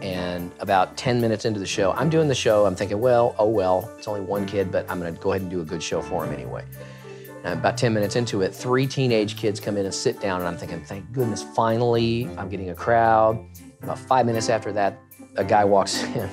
And 0.02 0.52
about 0.60 0.98
10 0.98 1.22
minutes 1.22 1.46
into 1.46 1.62
the 1.62 1.66
show, 1.66 1.94
I'm 1.94 2.10
doing 2.10 2.28
the 2.28 2.36
show. 2.36 2.66
I'm 2.66 2.76
thinking, 2.76 3.00
well, 3.00 3.36
oh 3.40 3.48
well, 3.48 3.90
it's 3.98 4.10
only 4.10 4.20
one 4.20 4.46
kid, 4.46 4.70
but 4.70 4.86
I'm 4.92 5.00
going 5.00 5.16
to 5.16 5.22
go 5.22 5.32
ahead 5.32 5.44
and 5.44 5.50
do 5.50 5.62
a 5.62 5.66
good 5.66 5.82
show 5.82 6.02
for 6.02 6.26
him 6.26 6.34
anyway. 6.34 6.66
And 7.44 7.60
about 7.60 7.78
10 7.78 7.94
minutes 7.94 8.16
into 8.16 8.42
it, 8.42 8.56
three 8.56 8.88
teenage 8.88 9.36
kids 9.36 9.60
come 9.60 9.76
in 9.76 9.86
and 9.86 9.94
sit 9.94 10.22
down, 10.22 10.40
and 10.40 10.48
I'm 10.48 10.58
thinking, 10.58 10.84
thank 10.86 11.12
goodness, 11.12 11.44
finally, 11.44 12.30
I'm 12.38 12.48
getting 12.50 12.70
a 12.70 12.76
crowd. 12.76 13.46
About 13.82 14.00
five 14.00 14.26
minutes 14.26 14.48
after 14.48 14.72
that, 14.72 14.98
a 15.36 15.44
guy 15.44 15.66
walks 15.66 16.04
in, 16.16 16.30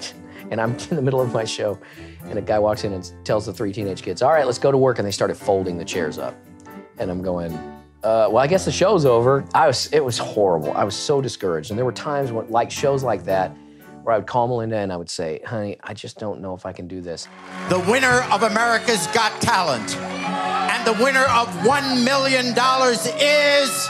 and 0.51 0.61
I'm 0.61 0.77
in 0.77 0.97
the 0.97 1.03
middle 1.03 1.21
of 1.21 1.33
my 1.33 1.45
show, 1.45 1.79
and 2.25 2.39
a 2.39 2.43
guy 2.43 2.61
walks 2.61 2.85
in 2.85 2.93
and 2.93 3.13
tells 3.25 3.47
the 3.47 3.53
three 3.53 3.73
teenage 3.73 4.03
kids, 4.03 4.23
all 4.23 4.31
right, 4.31 4.47
let's 4.47 4.59
go 4.59 4.71
to 4.71 4.79
work. 4.79 4.99
And 4.99 5.07
they 5.07 5.13
started 5.13 5.37
folding 5.37 5.77
the 5.79 5.85
chairs 5.85 6.17
up. 6.17 6.37
And 6.99 7.11
I'm 7.11 7.23
going, 7.23 7.53
uh, 8.05 8.29
well, 8.31 8.39
I 8.39 8.47
guess 8.47 8.65
the 8.65 8.73
show's 8.73 9.05
over. 9.05 9.45
I 9.53 9.67
was, 9.67 9.93
it 9.93 10.05
was 10.05 10.17
horrible. 10.17 10.73
I 10.73 10.85
was 10.85 10.95
so 10.95 11.21
discouraged. 11.21 11.71
And 11.71 11.79
there 11.79 11.85
were 11.85 11.93
times 11.93 12.31
when, 12.31 12.49
like 12.51 12.71
shows 12.71 13.03
like 13.03 13.25
that, 13.25 13.57
where 14.11 14.17
I 14.17 14.19
would 14.19 14.27
call 14.27 14.49
Melinda 14.49 14.77
and 14.77 14.93
I 14.93 14.97
would 14.97 15.09
say, 15.09 15.39
honey, 15.47 15.77
I 15.85 15.95
just 15.95 16.19
don't 16.19 16.41
know 16.41 16.53
if 16.53 16.67
I 16.67 16.73
can 16.73 16.89
do 16.89 17.01
this. 17.01 17.29
the 17.69 17.79
winner 17.79 18.23
of 18.33 18.43
America's 18.43 19.07
Got 19.15 19.41
Talent. 19.41 19.97
And 19.97 20.85
the 20.85 21.01
winner 21.01 21.23
of 21.31 21.47
$1 21.63 22.05
million 22.05 22.47
is. 22.49 23.87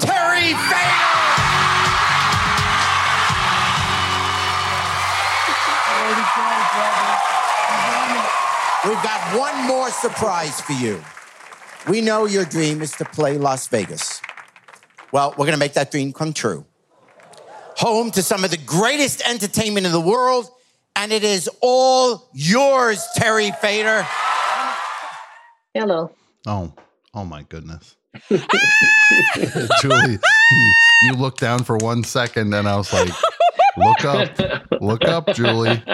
Terry 0.00 0.54
Fator! 0.64 1.08
We've 8.88 9.02
got 9.02 9.38
one 9.38 9.66
more 9.66 9.90
surprise 9.90 10.58
for 10.62 10.72
you. 10.72 11.04
We 11.86 12.00
know 12.00 12.24
your 12.24 12.46
dream 12.46 12.80
is 12.80 12.92
to 12.92 13.04
play 13.04 13.36
Las 13.36 13.66
Vegas. 13.66 14.17
Well, 15.12 15.30
we're 15.30 15.46
going 15.46 15.52
to 15.52 15.58
make 15.58 15.74
that 15.74 15.90
dream 15.90 16.12
come 16.12 16.32
true 16.32 16.64
home 17.78 18.10
to 18.10 18.22
some 18.22 18.42
of 18.42 18.50
the 18.50 18.56
greatest 18.56 19.22
entertainment 19.28 19.86
in 19.86 19.92
the 19.92 20.00
world 20.00 20.50
and 20.96 21.12
it 21.12 21.22
is 21.22 21.48
all 21.60 22.28
yours, 22.34 23.06
Terry 23.14 23.52
Fator. 23.52 24.04
Hello. 25.72 26.10
Oh, 26.44 26.72
oh 27.14 27.24
my 27.24 27.44
goodness. 27.44 27.94
Julie, 29.80 30.18
you, 30.50 30.74
you 31.04 31.12
looked 31.12 31.38
down 31.38 31.62
for 31.62 31.76
one 31.76 32.02
second 32.02 32.52
and 32.52 32.68
I 32.68 32.76
was 32.76 32.92
like, 32.92 33.12
look 33.76 34.04
up, 34.04 34.36
look 34.80 35.04
up, 35.04 35.32
Julie. 35.34 35.80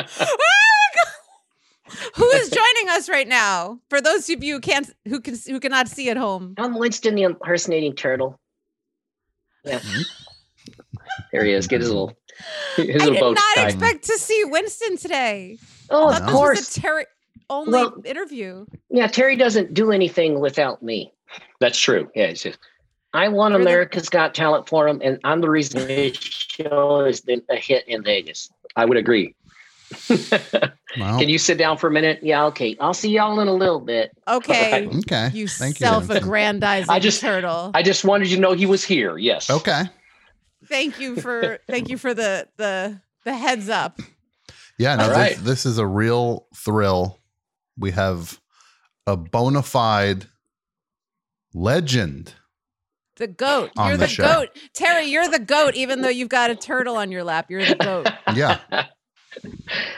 Who 2.15 2.31
is 2.31 2.49
joining 2.49 2.89
us 2.91 3.11
right 3.11 3.29
now? 3.29 3.79
For 3.91 4.01
those 4.01 4.31
of 4.31 4.43
you 4.43 4.55
who 4.55 4.61
can't 4.61 4.91
who 5.07 5.21
can 5.21 5.37
who 5.47 5.61
cannot 5.61 5.87
see 5.89 6.09
at 6.09 6.17
home. 6.17 6.55
I'm 6.57 6.79
Winston 6.79 7.15
the 7.15 7.23
impersonating 7.23 7.95
turtle. 7.95 8.41
Yeah. 9.65 9.79
Mm-hmm. 9.79 10.97
there 11.33 11.45
he 11.45 11.53
is. 11.53 11.67
Get 11.67 11.81
his 11.81 11.89
little 11.91 12.17
his 12.77 12.89
I 13.03 13.07
little 13.07 13.13
did 13.15 13.21
bow 13.21 13.33
not 13.33 13.55
tie. 13.57 13.67
expect 13.69 14.05
to 14.05 14.19
see 14.19 14.43
Winston 14.47 14.97
today. 14.97 15.59
Oh, 15.91 16.11
of 16.15 16.27
course. 16.27 16.59
This 16.61 16.69
was 16.69 16.77
a 16.77 16.81
Terry 16.81 17.05
only 17.51 17.73
Well- 17.73 18.03
interview. 18.05 18.67
Yeah, 18.91 19.07
Terry 19.07 19.37
doesn't 19.37 19.75
do 19.75 19.91
anything 19.93 20.41
without 20.41 20.83
me. 20.83 21.13
That's 21.61 21.79
true. 21.79 22.11
Yeah, 22.15 22.27
it's 22.27 22.43
just 22.43 22.59
I 23.13 23.29
won 23.29 23.53
You're 23.53 23.61
the- 23.61 23.65
America's 23.67 24.09
Got 24.09 24.35
Talent 24.35 24.69
for 24.69 24.89
him, 24.89 25.01
and 25.05 25.19
I'm 25.25 25.41
the 25.41 25.51
reason 25.51 25.87
his 25.89 26.17
show 26.17 27.01
is 27.05 27.21
been 27.21 27.43
a 27.51 27.57
hit 27.57 27.87
in 27.87 28.03
Vegas. 28.03 28.51
I 28.77 28.85
would 28.85 28.97
agree. 28.97 29.35
Wow. 30.97 31.19
Can 31.19 31.29
you 31.29 31.39
sit 31.39 31.59
down 31.59 31.77
for 31.77 31.89
a 31.89 31.91
minute? 31.91 32.21
Yeah, 32.23 32.45
okay. 32.47 32.77
I'll 32.79 32.95
see 32.95 33.11
y'all 33.11 33.41
in 33.41 33.49
a 33.49 33.53
little 33.53 33.81
bit. 33.81 34.13
Okay. 34.29 34.87
Okay. 34.87 35.31
You 35.35 35.49
Thank 35.49 35.81
you. 35.81 35.87
Vincent. 35.87 36.07
self-aggrandizing 36.09 36.89
I 36.89 37.01
just- 37.01 37.21
turtle. 37.21 37.73
I 37.75 37.83
just 37.83 38.05
wanted 38.05 38.29
you 38.31 38.37
to 38.37 38.41
know 38.43 38.53
he 38.53 38.65
was 38.65 38.85
here. 38.85 39.19
Yes. 39.19 39.51
Okay. 39.51 39.83
thank 40.69 41.01
you 41.01 41.17
for 41.17 41.59
thank 41.67 41.89
you 41.89 41.99
for 41.99 42.15
the 42.15 42.47
the 42.59 43.01
the 43.25 43.35
heads 43.35 43.69
up. 43.69 43.99
Yeah, 44.79 44.95
no, 44.95 45.05
All 45.05 45.11
this, 45.19 45.39
this 45.39 45.67
is 45.67 45.79
a 45.79 45.87
real 45.87 46.47
thrill. 46.55 47.19
We 47.77 47.91
have 47.91 48.41
a 49.05 49.17
bona 49.17 49.63
fide 49.65 50.27
legend. 51.53 52.35
The 53.17 53.27
goat. 53.29 53.71
On 53.77 53.89
you're 53.89 53.97
the 53.97 54.05
the, 54.05 54.09
show. 54.09 54.23
goat. 54.25 54.49
Terry, 54.75 55.07
you're 55.07 55.29
the 55.29 55.39
goat, 55.39 55.75
even 55.75 56.03
though 56.03 56.09
you've 56.09 56.29
got 56.29 56.51
a 56.51 56.57
turtle 56.57 56.97
on 56.97 57.11
your 57.13 57.25
lap. 57.25 57.51
You're 57.51 57.65
the 57.65 57.75
goat. 57.75 58.09
Yeah. 58.37 58.59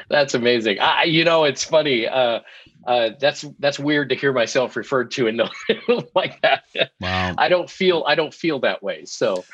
That's 0.08 0.34
amazing. 0.34 0.80
I, 0.80 1.04
you 1.04 1.24
know, 1.24 1.44
it's 1.44 1.64
funny. 1.64 2.06
Uh, 2.06 2.40
uh, 2.86 3.10
that's 3.18 3.44
that's 3.58 3.78
weird 3.78 4.08
to 4.10 4.14
hear 4.14 4.32
myself 4.32 4.76
referred 4.76 5.10
to 5.12 5.26
and 5.26 5.42
like 6.14 6.40
that. 6.42 6.64
Wow. 7.00 7.34
I 7.36 7.48
don't 7.48 7.68
feel 7.68 8.04
I 8.06 8.14
don't 8.14 8.32
feel 8.32 8.60
that 8.60 8.82
way. 8.82 9.04
So 9.04 9.44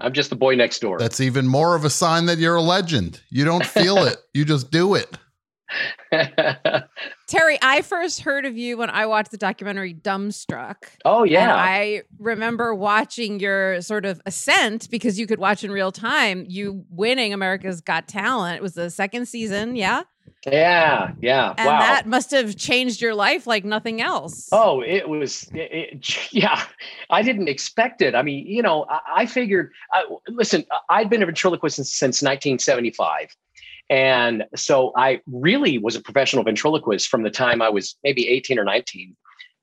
I'm 0.00 0.12
just 0.12 0.30
the 0.30 0.36
boy 0.36 0.54
next 0.54 0.78
door. 0.78 0.98
That's 0.98 1.20
even 1.20 1.48
more 1.48 1.74
of 1.74 1.84
a 1.84 1.90
sign 1.90 2.26
that 2.26 2.38
you're 2.38 2.54
a 2.54 2.62
legend. 2.62 3.20
You 3.30 3.44
don't 3.44 3.66
feel 3.66 3.98
it, 4.06 4.18
you 4.32 4.44
just 4.44 4.70
do 4.70 4.94
it. 4.94 5.18
Terry, 7.26 7.58
I 7.60 7.82
first 7.82 8.20
heard 8.20 8.44
of 8.44 8.56
you 8.56 8.76
when 8.76 8.90
I 8.90 9.06
watched 9.06 9.30
the 9.30 9.36
documentary 9.36 9.94
Dumbstruck. 9.94 10.76
oh 11.04 11.22
And 11.22 11.30
yeah. 11.30 11.54
I 11.54 12.02
remember 12.18 12.74
watching 12.74 13.40
your 13.40 13.80
sort 13.82 14.04
of 14.04 14.20
ascent 14.26 14.90
because 14.90 15.18
you 15.18 15.26
could 15.26 15.38
watch 15.38 15.64
in 15.64 15.70
real 15.70 15.92
time 15.92 16.44
you 16.48 16.84
winning 16.90 17.32
America's 17.32 17.80
Got 17.80 18.08
Talent. 18.08 18.56
It 18.56 18.62
was 18.62 18.74
the 18.74 18.90
second 18.90 19.26
season, 19.26 19.76
yeah? 19.76 20.02
yeah, 20.46 21.12
yeah. 21.20 21.54
And 21.56 21.66
wow. 21.66 21.80
that 21.80 22.06
must 22.06 22.30
have 22.30 22.56
changed 22.56 23.00
your 23.00 23.14
life 23.14 23.46
like 23.46 23.64
nothing 23.64 24.00
else. 24.00 24.48
Oh, 24.52 24.80
it 24.80 25.08
was, 25.08 25.44
it, 25.54 25.72
it- 25.92 26.32
yeah. 26.32 26.62
I 27.10 27.22
didn't 27.22 27.48
expect 27.48 28.02
it. 28.02 28.14
I 28.14 28.22
mean, 28.22 28.46
you 28.46 28.62
know, 28.62 28.86
I, 28.88 29.00
I 29.16 29.26
figured. 29.26 29.72
I, 29.92 30.04
listen, 30.28 30.64
I'd 30.88 31.10
been 31.10 31.22
a 31.22 31.26
ventriloquist 31.26 31.76
since, 31.76 31.90
since 31.90 32.22
1975, 32.22 33.34
and 33.90 34.44
so 34.54 34.92
I 34.96 35.20
really 35.26 35.78
was 35.78 35.96
a 35.96 36.00
professional 36.00 36.44
ventriloquist 36.44 37.08
from 37.08 37.22
the 37.22 37.30
time 37.30 37.62
I 37.62 37.68
was 37.68 37.96
maybe 38.04 38.28
18 38.28 38.58
or 38.58 38.64
19, 38.64 39.16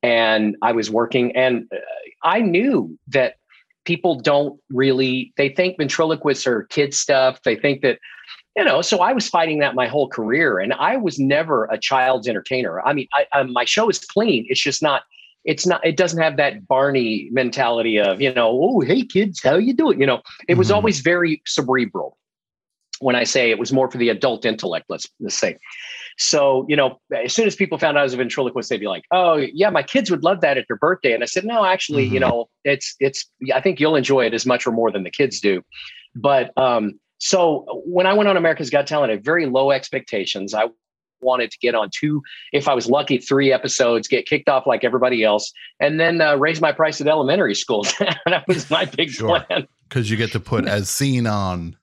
and 0.03 0.55
I 0.61 0.71
was 0.71 0.89
working, 0.89 1.35
and 1.35 1.67
uh, 1.73 1.77
I 2.23 2.41
knew 2.41 2.97
that 3.09 3.35
people 3.85 4.19
don't 4.19 4.59
really. 4.69 5.33
They 5.37 5.49
think 5.49 5.77
ventriloquists 5.77 6.47
are 6.47 6.63
kid 6.63 6.93
stuff. 6.93 7.41
They 7.43 7.55
think 7.55 7.81
that 7.81 7.99
you 8.57 8.63
know 8.63 8.81
so 8.81 8.99
i 8.99 9.11
was 9.11 9.27
fighting 9.27 9.59
that 9.59 9.75
my 9.75 9.87
whole 9.87 10.07
career 10.07 10.59
and 10.59 10.73
i 10.73 10.95
was 10.95 11.19
never 11.19 11.65
a 11.65 11.77
child's 11.77 12.27
entertainer 12.27 12.81
i 12.87 12.93
mean 12.93 13.07
I, 13.13 13.25
I, 13.33 13.43
my 13.43 13.65
show 13.65 13.89
is 13.89 13.99
clean 13.99 14.45
it's 14.47 14.61
just 14.61 14.81
not 14.81 15.03
it's 15.43 15.67
not 15.67 15.85
it 15.85 15.97
doesn't 15.97 16.21
have 16.21 16.37
that 16.37 16.65
barney 16.67 17.27
mentality 17.31 17.99
of 17.99 18.21
you 18.21 18.33
know 18.33 18.49
oh 18.61 18.79
hey 18.79 19.03
kids 19.03 19.41
how 19.43 19.55
you 19.57 19.73
doing 19.73 19.99
you 19.99 20.07
know 20.07 20.21
it 20.47 20.57
was 20.57 20.69
Mhm. 20.69 20.75
always 20.75 21.01
very 21.01 21.41
cerebral 21.45 22.17
when 22.99 23.15
i 23.15 23.23
say 23.23 23.49
it 23.51 23.59
was 23.59 23.71
more 23.73 23.89
for 23.89 23.97
the 23.97 24.09
adult 24.09 24.45
intellect 24.45 24.85
let's, 24.89 25.07
let's 25.19 25.35
say 25.35 25.57
so 26.17 26.65
you 26.69 26.75
know 26.75 26.99
as 27.15 27.33
soon 27.33 27.45
as 27.47 27.55
people 27.55 27.77
found 27.77 27.97
out 27.97 28.01
i 28.01 28.03
was 28.03 28.13
a 28.13 28.17
ventriloquist 28.17 28.69
they'd 28.69 28.79
be 28.79 28.87
like 28.87 29.03
oh 29.11 29.35
yeah 29.53 29.69
my 29.69 29.83
kids 29.83 30.09
would 30.09 30.23
love 30.23 30.41
that 30.41 30.57
at 30.57 30.65
their 30.67 30.77
birthday 30.77 31.13
and 31.13 31.23
i 31.23 31.25
said 31.25 31.45
no 31.45 31.65
actually 31.65 32.05
you 32.05 32.17
Mhm. 32.19 32.21
know 32.21 32.49
it's 32.63 32.95
it's 32.99 33.29
i 33.53 33.59
think 33.61 33.79
you'll 33.79 33.95
enjoy 33.95 34.25
it 34.25 34.33
as 34.33 34.45
much 34.45 34.65
or 34.65 34.71
more 34.71 34.91
than 34.91 35.03
the 35.03 35.11
kids 35.11 35.39
do 35.39 35.61
but 36.15 36.51
um 36.57 36.99
so 37.17 37.65
when 37.85 38.05
I 38.05 38.13
went 38.13 38.27
on 38.27 38.35
America's 38.35 38.69
Got 38.69 38.87
Talent, 38.87 39.09
I 39.09 39.15
had 39.15 39.23
very 39.23 39.45
low 39.45 39.71
expectations. 39.71 40.53
I 40.53 40.65
wanted 41.21 41.49
to 41.51 41.57
get 41.59 41.73
on 41.73 41.89
two, 41.97 42.21
if 42.51 42.67
I 42.67 42.73
was 42.73 42.89
lucky, 42.89 43.19
three 43.19 43.53
episodes, 43.53 44.09
get 44.09 44.25
kicked 44.25 44.49
off 44.49 44.67
like 44.67 44.83
everybody 44.83 45.23
else, 45.23 45.53
and 45.79 45.97
then 45.97 46.19
uh, 46.19 46.35
raise 46.35 46.59
my 46.59 46.73
price 46.73 46.99
at 46.99 47.07
elementary 47.07 47.55
school. 47.55 47.83
that 48.27 48.43
was 48.49 48.69
my 48.69 48.83
big 48.83 49.11
Sure. 49.11 49.39
plan. 49.39 49.65
Because 49.87 50.11
you 50.11 50.17
get 50.17 50.33
to 50.33 50.41
put 50.41 50.67
as 50.67 50.89
seen 50.89 51.25
on. 51.25 51.77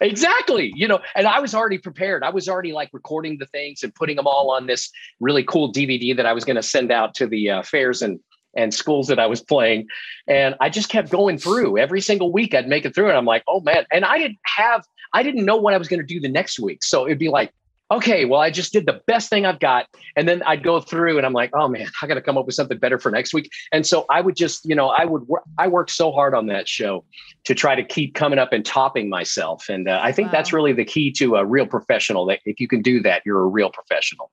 Exactly. 0.00 0.72
You 0.74 0.88
know, 0.88 1.00
and 1.14 1.26
I 1.26 1.40
was 1.40 1.54
already 1.54 1.78
prepared. 1.78 2.22
I 2.22 2.30
was 2.30 2.48
already 2.48 2.72
like 2.72 2.90
recording 2.92 3.38
the 3.38 3.46
things 3.46 3.82
and 3.82 3.94
putting 3.94 4.16
them 4.16 4.26
all 4.26 4.50
on 4.50 4.66
this 4.66 4.90
really 5.20 5.44
cool 5.44 5.72
DVD 5.72 6.16
that 6.16 6.26
I 6.26 6.32
was 6.32 6.44
going 6.44 6.56
to 6.56 6.62
send 6.62 6.90
out 6.90 7.14
to 7.16 7.26
the 7.26 7.50
uh, 7.50 7.62
fairs 7.62 8.02
and 8.02 8.20
and 8.54 8.74
schools 8.74 9.08
that 9.08 9.18
I 9.18 9.26
was 9.26 9.40
playing. 9.40 9.86
And 10.26 10.54
I 10.60 10.68
just 10.68 10.88
kept 10.88 11.10
going 11.10 11.38
through 11.38 11.78
every 11.78 12.00
single 12.00 12.32
week. 12.32 12.54
I'd 12.54 12.68
make 12.68 12.84
it 12.84 12.94
through, 12.94 13.08
and 13.08 13.16
I'm 13.16 13.24
like, 13.24 13.44
oh 13.48 13.60
man. 13.60 13.86
And 13.90 14.04
I 14.04 14.18
didn't 14.18 14.38
have, 14.44 14.84
I 15.14 15.22
didn't 15.22 15.44
know 15.44 15.56
what 15.56 15.74
I 15.74 15.78
was 15.78 15.88
going 15.88 16.00
to 16.00 16.06
do 16.06 16.20
the 16.20 16.28
next 16.28 16.60
week. 16.60 16.82
So 16.82 17.06
it'd 17.06 17.18
be 17.18 17.28
like, 17.28 17.52
okay, 17.92 18.24
well, 18.24 18.40
I 18.40 18.50
just 18.50 18.72
did 18.72 18.86
the 18.86 19.00
best 19.06 19.28
thing 19.28 19.44
I've 19.46 19.60
got. 19.60 19.86
And 20.16 20.28
then 20.28 20.42
I'd 20.44 20.62
go 20.62 20.80
through 20.80 21.18
and 21.18 21.26
I'm 21.26 21.32
like, 21.32 21.50
oh 21.54 21.68
man, 21.68 21.88
I 22.00 22.06
got 22.06 22.14
to 22.14 22.22
come 22.22 22.38
up 22.38 22.46
with 22.46 22.54
something 22.54 22.78
better 22.78 22.98
for 22.98 23.10
next 23.10 23.34
week. 23.34 23.50
And 23.70 23.86
so 23.86 24.06
I 24.10 24.20
would 24.20 24.36
just, 24.36 24.64
you 24.64 24.74
know, 24.74 24.88
I 24.88 25.04
would 25.04 25.28
work, 25.28 25.42
I 25.58 25.68
worked 25.68 25.90
so 25.90 26.10
hard 26.10 26.34
on 26.34 26.46
that 26.46 26.68
show 26.68 27.04
to 27.44 27.54
try 27.54 27.74
to 27.74 27.84
keep 27.84 28.14
coming 28.14 28.38
up 28.38 28.52
and 28.52 28.64
topping 28.64 29.08
myself. 29.08 29.68
And 29.68 29.88
uh, 29.88 30.00
I 30.02 30.12
think 30.12 30.30
that's 30.30 30.52
really 30.52 30.72
the 30.72 30.84
key 30.84 31.12
to 31.12 31.36
a 31.36 31.44
real 31.44 31.66
professional 31.66 32.26
that 32.26 32.40
if 32.44 32.60
you 32.60 32.68
can 32.68 32.82
do 32.82 33.00
that, 33.02 33.22
you're 33.26 33.42
a 33.42 33.46
real 33.46 33.70
professional. 33.70 34.30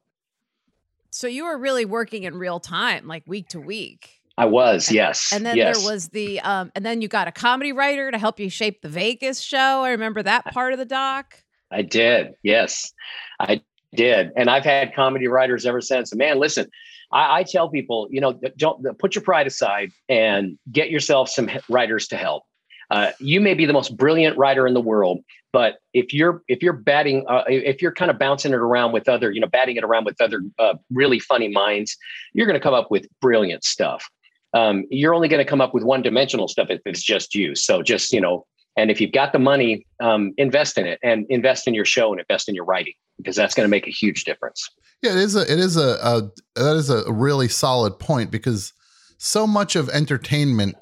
So 1.12 1.28
you 1.28 1.46
were 1.46 1.58
really 1.58 1.86
working 1.86 2.24
in 2.24 2.36
real 2.36 2.60
time, 2.60 3.08
like 3.08 3.24
week 3.26 3.50
to 3.50 3.60
week. 3.60 4.22
I 4.38 4.46
was, 4.46 4.90
yes. 4.90 5.34
And 5.34 5.46
then 5.46 5.58
yes. 5.58 5.78
there 5.78 5.92
was 5.92 6.10
the 6.10 6.40
um 6.42 6.72
and 6.74 6.86
then 6.86 7.02
you 7.02 7.10
got 7.10 7.28
a 7.28 7.32
comedy 7.32 7.74
writer 7.74 8.10
to 8.10 8.18
help 8.18 8.40
you 8.40 8.50
shape 8.50 8.82
the 8.82 8.88
Vegas 8.88 9.42
show. 9.42 9.84
I 9.84 9.90
remember 9.90 10.24
that 10.24 10.46
part 10.54 10.72
of 10.72 10.80
the 10.80 10.86
doc. 10.86 11.36
I 11.72 11.82
did. 11.82 12.34
Yes, 12.44 12.92
I 13.40 13.62
did. 13.96 14.32
And 14.36 14.50
I've 14.50 14.64
had 14.64 14.94
comedy 14.96 15.28
writers 15.28 15.66
ever 15.66 15.82
since. 15.82 16.12
And 16.12 16.20
man, 16.20 16.40
listen, 16.40 16.68
I, 17.12 17.40
I 17.40 17.44
tell 17.44 17.70
people, 17.70 18.08
you 18.12 18.22
know, 18.22 18.40
don't 18.58 18.98
put 19.00 19.16
your 19.16 19.24
pride 19.24 19.48
aside 19.48 19.92
and 20.08 20.58
get 20.72 20.90
yourself 20.90 21.30
some 21.30 21.50
writers 21.70 22.08
to 22.10 22.18
help. 22.18 22.44
Uh, 22.92 23.12
you 23.20 23.40
may 23.40 23.54
be 23.54 23.66
the 23.66 23.74
most 23.74 23.96
brilliant 23.96 24.36
writer 24.38 24.66
in 24.66 24.74
the 24.74 24.82
world, 24.82 25.20
but 25.54 25.76
if 25.94 26.12
you're 26.12 26.42
if 26.48 26.64
you're 26.64 26.74
batting, 26.74 27.24
uh, 27.28 27.44
if 27.48 27.84
you're 27.84 27.92
kind 27.92 28.10
of 28.10 28.18
bouncing 28.18 28.52
it 28.52 28.58
around 28.58 28.94
with 28.94 29.08
other, 29.08 29.32
you 29.32 29.40
know, 29.40 29.48
batting 29.48 29.76
it 29.76 29.84
around 29.84 30.06
with 30.06 30.20
other 30.20 30.42
uh, 30.58 30.74
really 30.92 31.20
funny 31.20 31.50
minds, 31.50 31.96
you're 32.34 32.48
going 32.48 32.60
to 32.60 32.64
come 32.64 32.74
up 32.74 32.90
with 32.90 33.06
brilliant 33.22 33.64
stuff. 33.64 34.10
Um, 34.56 34.86
you're 34.90 35.14
only 35.14 35.28
going 35.28 35.44
to 35.44 35.50
come 35.50 35.62
up 35.62 35.76
with 35.76 35.84
one 35.84 36.02
dimensional 36.02 36.48
stuff 36.48 36.72
if 36.72 36.82
it's 36.86 37.04
just 37.04 37.36
you. 37.36 37.54
So 37.54 37.84
just 37.84 38.12
you 38.12 38.22
know, 38.22 38.48
and 38.80 38.90
if 38.90 39.02
you've 39.02 39.12
got 39.12 39.34
the 39.34 39.40
money, 39.40 39.86
um, 40.00 40.34
invest 40.38 40.78
in 40.78 40.86
it 40.86 41.00
and 41.04 41.26
invest 41.30 41.68
in 41.68 41.74
your 41.74 41.86
show 41.86 42.12
and 42.12 42.20
invest 42.20 42.48
in 42.48 42.56
your 42.56 42.66
writing 42.66 42.94
because 43.18 43.36
that's 43.36 43.54
going 43.54 43.66
to 43.66 43.70
make 43.70 43.88
a 43.88 43.92
huge 43.92 44.24
difference. 44.24 44.70
Yeah, 45.02 45.12
it 45.12 45.18
is 45.18 45.36
a 45.36 45.42
it 45.42 45.60
is 45.60 45.78
a, 45.78 45.98
a 46.02 46.32
that 46.56 46.76
is 46.76 46.90
a 46.90 47.12
really 47.12 47.48
solid 47.48 48.00
point 48.00 48.32
because 48.32 48.74
so 49.18 49.46
much 49.46 49.76
of 49.76 49.90
entertainment 49.90 50.76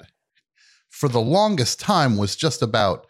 for 0.90 1.08
the 1.08 1.20
longest 1.20 1.80
time 1.80 2.16
was 2.16 2.36
just 2.36 2.62
about 2.62 3.06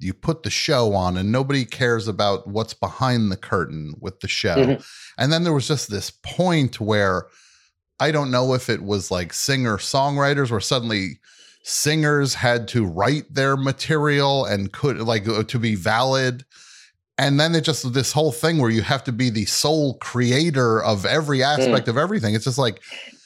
you 0.00 0.14
put 0.14 0.44
the 0.44 0.50
show 0.50 0.94
on 0.94 1.16
and 1.16 1.32
nobody 1.32 1.64
cares 1.64 2.06
about 2.06 2.46
what's 2.46 2.74
behind 2.74 3.32
the 3.32 3.36
curtain 3.36 3.94
with 4.00 4.20
the 4.20 4.28
show. 4.28 4.54
Mhm. 4.54 4.84
And 5.18 5.32
then 5.32 5.42
there 5.42 5.52
was 5.52 5.66
just 5.66 5.90
this 5.90 6.10
point 6.10 6.80
where 6.80 7.26
I 7.98 8.12
don't 8.12 8.30
know 8.30 8.54
if 8.54 8.68
it 8.68 8.82
was 8.82 9.10
like 9.10 9.32
singer 9.32 9.76
songwriters 9.76 10.52
where 10.52 10.60
suddenly 10.60 11.18
singers 11.68 12.34
had 12.34 12.66
to 12.68 12.86
write 12.86 13.32
their 13.32 13.56
material 13.56 14.44
and 14.46 14.72
could 14.72 14.98
like 15.00 15.28
uh, 15.28 15.42
to 15.44 15.58
be 15.58 15.74
valid 15.74 16.44
and 17.18 17.38
then 17.38 17.54
it 17.54 17.62
just 17.62 17.92
this 17.92 18.12
whole 18.12 18.32
thing 18.32 18.58
where 18.58 18.70
you 18.70 18.80
have 18.80 19.04
to 19.04 19.12
be 19.12 19.28
the 19.28 19.44
sole 19.44 19.94
creator 19.98 20.82
of 20.82 21.04
every 21.04 21.42
aspect 21.42 21.86
of 21.88 21.98
everything 21.98 22.34
it's 22.34 22.44
just 22.44 22.58
like 22.58 22.80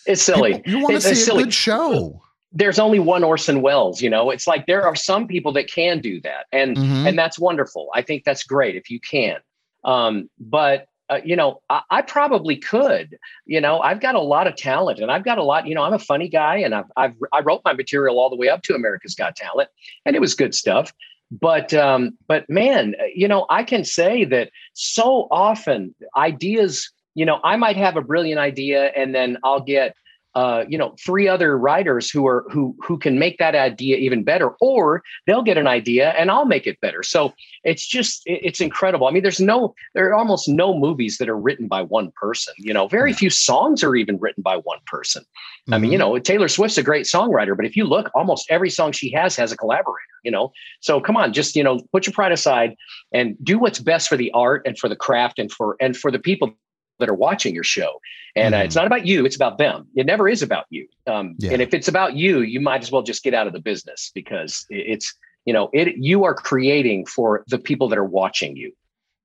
It's 0.06 0.22
silly. 0.22 0.54
people- 0.54 0.72
you 0.72 0.78
want 0.80 0.94
to 0.94 1.00
see 1.00 1.12
a 1.12 1.14
silly. 1.14 1.44
good 1.44 1.54
show 1.54 2.20
There's 2.54 2.78
only 2.78 2.98
one 2.98 3.24
Orson 3.24 3.62
Welles. 3.62 4.02
You 4.02 4.10
know, 4.10 4.30
it's 4.30 4.46
like 4.46 4.66
there 4.66 4.82
are 4.86 4.94
some 4.94 5.26
people 5.26 5.52
that 5.54 5.70
can 5.72 6.00
do 6.00 6.20
that, 6.20 6.44
and 6.52 6.76
Mhm. 6.76 7.08
and 7.08 7.18
that's 7.18 7.38
wonderful. 7.38 7.88
I 7.94 8.02
think 8.02 8.24
that's 8.24 8.42
great 8.44 8.76
if 8.76 8.90
you 8.90 9.00
can. 9.00 9.36
Um, 9.84 10.28
but 10.38 10.84
uh, 11.12 11.20
you 11.24 11.36
know, 11.36 11.60
I, 11.68 11.82
I, 11.90 12.02
probably 12.02 12.56
could. 12.56 13.18
You 13.44 13.60
know, 13.60 13.80
I've 13.80 14.00
got 14.00 14.14
a 14.14 14.20
lot 14.20 14.46
of 14.46 14.56
talent, 14.56 14.98
and 14.98 15.10
I've 15.10 15.24
got 15.24 15.36
a 15.36 15.42
lot. 15.42 15.66
You 15.66 15.74
know, 15.74 15.82
I'm 15.82 15.92
a 15.92 15.98
funny 15.98 16.28
guy, 16.28 16.56
and 16.56 16.74
I've, 16.74 16.90
I've 16.96 17.14
I 17.32 17.40
wrote 17.40 17.60
my 17.64 17.74
material 17.74 18.18
all 18.18 18.30
the 18.30 18.36
way 18.36 18.48
up 18.48 18.62
to 18.62 18.74
America's 18.74 19.14
Got 19.14 19.36
Talent, 19.36 19.68
and 20.06 20.16
it 20.16 20.20
was 20.20 20.34
good 20.34 20.54
stuff. 20.54 20.92
But 21.30 21.74
um, 21.74 22.16
but 22.28 22.48
man, 22.48 22.94
you 23.14 23.28
know, 23.28 23.44
I 23.50 23.62
can 23.62 23.84
say 23.84 24.24
that 24.26 24.50
so 24.72 25.28
often 25.30 25.94
ideas. 26.16 26.90
You 27.14 27.26
know, 27.26 27.40
I 27.44 27.56
might 27.56 27.76
have 27.76 27.98
a 27.98 28.02
brilliant 28.02 28.40
idea, 28.40 28.86
and 28.96 29.14
then 29.14 29.36
I'll 29.44 29.60
get 29.60 29.94
uh, 30.34 30.64
you 30.68 30.78
know 30.78 30.94
three 31.04 31.28
other 31.28 31.58
writers 31.58 32.10
who 32.10 32.26
are 32.26 32.44
who 32.50 32.74
who 32.80 32.98
can 32.98 33.18
make 33.18 33.38
that 33.38 33.54
idea 33.54 33.96
even 33.96 34.24
better 34.24 34.50
or 34.60 35.02
they'll 35.26 35.42
get 35.42 35.58
an 35.58 35.66
idea 35.66 36.10
and 36.10 36.30
i'll 36.30 36.46
make 36.46 36.66
it 36.66 36.80
better 36.80 37.02
so 37.02 37.32
it's 37.64 37.86
just 37.86 38.22
it's 38.24 38.60
incredible 38.60 39.06
i 39.06 39.10
mean 39.10 39.22
there's 39.22 39.40
no 39.40 39.74
there 39.94 40.08
are 40.08 40.14
almost 40.14 40.48
no 40.48 40.72
movies 40.72 41.18
that 41.18 41.28
are 41.28 41.38
written 41.38 41.68
by 41.68 41.82
one 41.82 42.10
person 42.12 42.54
you 42.56 42.72
know 42.72 42.88
very 42.88 43.12
few 43.12 43.28
songs 43.28 43.84
are 43.84 43.94
even 43.94 44.18
written 44.18 44.42
by 44.42 44.56
one 44.56 44.78
person 44.86 45.22
mm-hmm. 45.22 45.74
i 45.74 45.78
mean 45.78 45.92
you 45.92 45.98
mm-hmm. 45.98 46.14
know 46.14 46.18
taylor 46.18 46.48
swift's 46.48 46.78
a 46.78 46.82
great 46.82 47.04
songwriter 47.04 47.54
but 47.54 47.66
if 47.66 47.76
you 47.76 47.84
look 47.84 48.10
almost 48.14 48.46
every 48.50 48.70
song 48.70 48.90
she 48.90 49.10
has 49.12 49.36
has 49.36 49.52
a 49.52 49.56
collaborator 49.56 49.98
you 50.24 50.30
know 50.30 50.50
so 50.80 51.00
come 51.00 51.16
on 51.16 51.32
just 51.32 51.54
you 51.56 51.62
know 51.62 51.78
put 51.92 52.06
your 52.06 52.14
pride 52.14 52.32
aside 52.32 52.74
and 53.12 53.36
do 53.42 53.58
what's 53.58 53.78
best 53.78 54.08
for 54.08 54.16
the 54.16 54.30
art 54.32 54.62
and 54.64 54.78
for 54.78 54.88
the 54.88 54.96
craft 54.96 55.38
and 55.38 55.52
for 55.52 55.76
and 55.80 55.96
for 55.96 56.10
the 56.10 56.18
people 56.18 56.54
that 56.98 57.08
are 57.08 57.14
watching 57.14 57.54
your 57.54 57.64
show. 57.64 58.00
And 58.34 58.54
uh, 58.54 58.58
it's 58.58 58.74
mm-hmm. 58.74 58.80
not 58.80 58.86
about 58.86 59.06
you, 59.06 59.26
it's 59.26 59.36
about 59.36 59.58
them. 59.58 59.86
It 59.94 60.06
never 60.06 60.28
is 60.28 60.42
about 60.42 60.66
you. 60.70 60.88
Um, 61.06 61.34
yeah. 61.38 61.52
And 61.52 61.62
if 61.62 61.74
it's 61.74 61.88
about 61.88 62.14
you, 62.14 62.40
you 62.40 62.60
might 62.60 62.82
as 62.82 62.90
well 62.90 63.02
just 63.02 63.22
get 63.22 63.34
out 63.34 63.46
of 63.46 63.52
the 63.52 63.60
business 63.60 64.10
because 64.14 64.64
it's, 64.70 65.14
you 65.44 65.52
know, 65.52 65.68
it 65.72 65.96
you 65.96 66.24
are 66.24 66.34
creating 66.34 67.06
for 67.06 67.44
the 67.48 67.58
people 67.58 67.88
that 67.88 67.98
are 67.98 68.04
watching 68.04 68.56
you. 68.56 68.72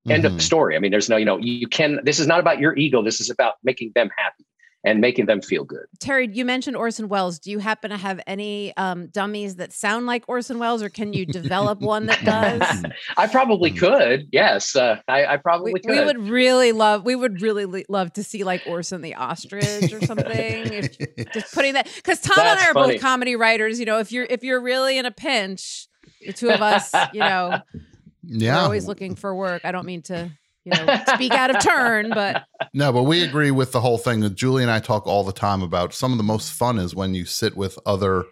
End 0.09 0.24
mm-hmm. 0.24 0.36
of 0.36 0.41
story. 0.41 0.76
I 0.76 0.80
mean, 0.80 0.91
there's 0.91 1.09
no, 1.09 1.18
you 1.18 1.26
know, 1.26 1.38
you 1.38 1.68
can, 1.68 1.99
this 2.03 2.20
is 2.20 2.28
not 2.28 2.39
about 2.39 2.59
your 2.59 2.76
ego. 2.76 3.03
This 3.03 3.20
is 3.20 3.30
about 3.30 3.55
making 3.63 3.91
them 3.93 4.09
happy 4.18 4.45
and 4.88 5.02
making 5.02 5.26
them 5.26 5.42
feel 5.42 5.66
good. 5.66 5.86
Terry, 6.00 6.30
you 6.32 6.46
mentioned 6.46 6.78
Orson 6.78 7.10
Welles. 7.10 7.40
Do 7.40 7.52
you 7.52 7.60
happen 7.60 7.92
to 7.92 7.98
have 7.98 8.22
any 8.26 8.76
um, 8.78 9.08
dummies 9.08 9.58
that 9.58 9.74
sound 9.74 10.06
like 10.06 10.24
Orson 10.28 10.60
Welles, 10.60 10.82
or 10.82 10.88
can 10.88 11.12
you 11.12 11.26
develop 11.26 11.82
one 11.82 12.06
that 12.06 12.24
does? 12.24 12.86
I 13.18 13.28
probably 13.28 13.72
hmm. 13.72 13.78
could. 13.78 14.30
Yes, 14.32 14.78
uh, 14.78 15.02
I, 15.10 15.26
I, 15.26 15.38
probably 15.38 15.74
we, 15.74 15.82
could. 15.82 15.92
We 15.92 16.06
would 16.06 16.30
really 16.30 16.72
love. 16.72 17.04
We 17.04 17.16
would 17.16 17.42
really 17.42 17.86
love 17.90 18.14
to 18.14 18.24
see 18.24 18.46
like 18.46 18.64
Orson 18.66 19.02
the 19.02 19.16
ostrich 19.16 19.92
or 19.92 20.06
something. 20.06 20.26
if, 20.30 20.98
just 21.34 21.54
putting 21.54 21.74
that 21.74 21.90
because 21.94 22.22
Tom 22.22 22.36
That's 22.38 22.50
and 22.50 22.60
I 22.60 22.70
are 22.70 22.74
funny. 22.74 22.94
both 22.94 23.02
comedy 23.02 23.36
writers. 23.36 23.80
You 23.82 23.86
know, 23.86 24.00
if 24.00 24.14
you're 24.14 24.28
if 24.30 24.44
you're 24.44 24.62
really 24.62 24.98
in 24.98 25.06
a 25.06 25.12
pinch, 25.12 25.88
the 26.26 26.32
two 26.32 26.50
of 26.50 26.62
us, 26.62 26.94
you 27.12 27.20
know, 27.20 27.60
yeah, 28.24 28.56
we're 28.56 28.64
always 28.64 28.88
looking 28.88 29.16
for 29.16 29.36
work. 29.36 29.66
I 29.66 29.74
don't 29.74 29.86
mean 29.86 30.02
to 30.04 30.32
you 30.68 30.86
know, 30.86 30.99
speak 31.13 31.32
out 31.32 31.55
of 31.55 31.61
turn, 31.61 32.09
but 32.09 32.43
no, 32.74 32.91
but 32.91 33.03
we 33.03 33.24
agree 33.24 33.51
with 33.51 33.72
the 33.72 33.82
whole 33.82 33.97
thing. 33.97 34.20
That 34.20 34.36
Julie 34.36 34.63
and 34.63 34.72
I 34.72 34.80
talk 34.80 35.07
all 35.07 35.24
the 35.24 35.32
time 35.32 35.61
about 35.61 35.93
some 35.93 36.11
of 36.11 36.18
the 36.18 36.24
most 36.24 36.51
fun 36.51 36.78
is 36.78 36.93
when 36.93 37.13
you 37.13 37.26
sit 37.26 37.55
with 37.55 37.80
other 37.86 38.26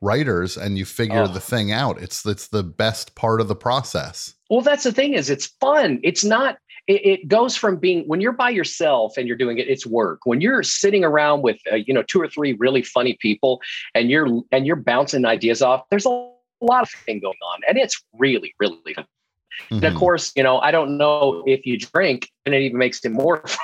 writers 0.00 0.56
and 0.56 0.78
you 0.78 0.84
figure 0.84 1.22
oh. 1.22 1.28
the 1.28 1.40
thing 1.40 1.72
out. 1.72 2.00
It's 2.00 2.24
it's 2.24 2.48
the 2.48 2.62
best 2.62 3.14
part 3.14 3.40
of 3.40 3.48
the 3.48 3.56
process. 3.56 4.34
Well, 4.48 4.60
that's 4.60 4.84
the 4.84 4.92
thing 4.92 5.14
is 5.14 5.28
it's 5.28 5.46
fun. 5.46 6.00
It's 6.02 6.24
not 6.24 6.58
it, 6.86 7.04
it 7.04 7.28
goes 7.28 7.56
from 7.56 7.76
being 7.76 8.04
when 8.06 8.20
you're 8.20 8.32
by 8.32 8.50
yourself 8.50 9.16
and 9.16 9.26
you're 9.26 9.36
doing 9.36 9.58
it 9.58 9.68
it's 9.68 9.84
work 9.84 10.20
when 10.24 10.40
you're 10.40 10.62
sitting 10.62 11.04
around 11.04 11.42
with 11.42 11.58
uh, 11.72 11.76
you 11.76 11.92
know 11.92 12.04
two 12.04 12.20
or 12.20 12.28
three 12.28 12.52
really 12.54 12.82
funny 12.82 13.16
people 13.20 13.60
and 13.94 14.08
you're 14.08 14.42
and 14.52 14.66
you're 14.66 14.76
bouncing 14.76 15.24
ideas 15.24 15.62
off 15.62 15.82
there's 15.90 16.06
a 16.06 16.10
lot 16.60 16.82
of 16.82 16.90
thing 17.04 17.18
going 17.18 17.36
on 17.54 17.60
and 17.68 17.76
it's 17.76 18.00
really 18.18 18.54
really 18.60 18.94
fun 18.94 19.04
Mm-hmm. 19.64 19.74
And 19.74 19.84
of 19.84 19.90
mm-hmm. 19.90 19.98
course, 19.98 20.32
you 20.36 20.42
know, 20.42 20.58
I 20.58 20.70
don't 20.70 20.96
know 20.96 21.42
if 21.46 21.66
you 21.66 21.78
drink, 21.78 22.30
and 22.44 22.54
it 22.54 22.62
even 22.62 22.78
makes 22.78 23.04
it 23.04 23.12
more. 23.12 23.44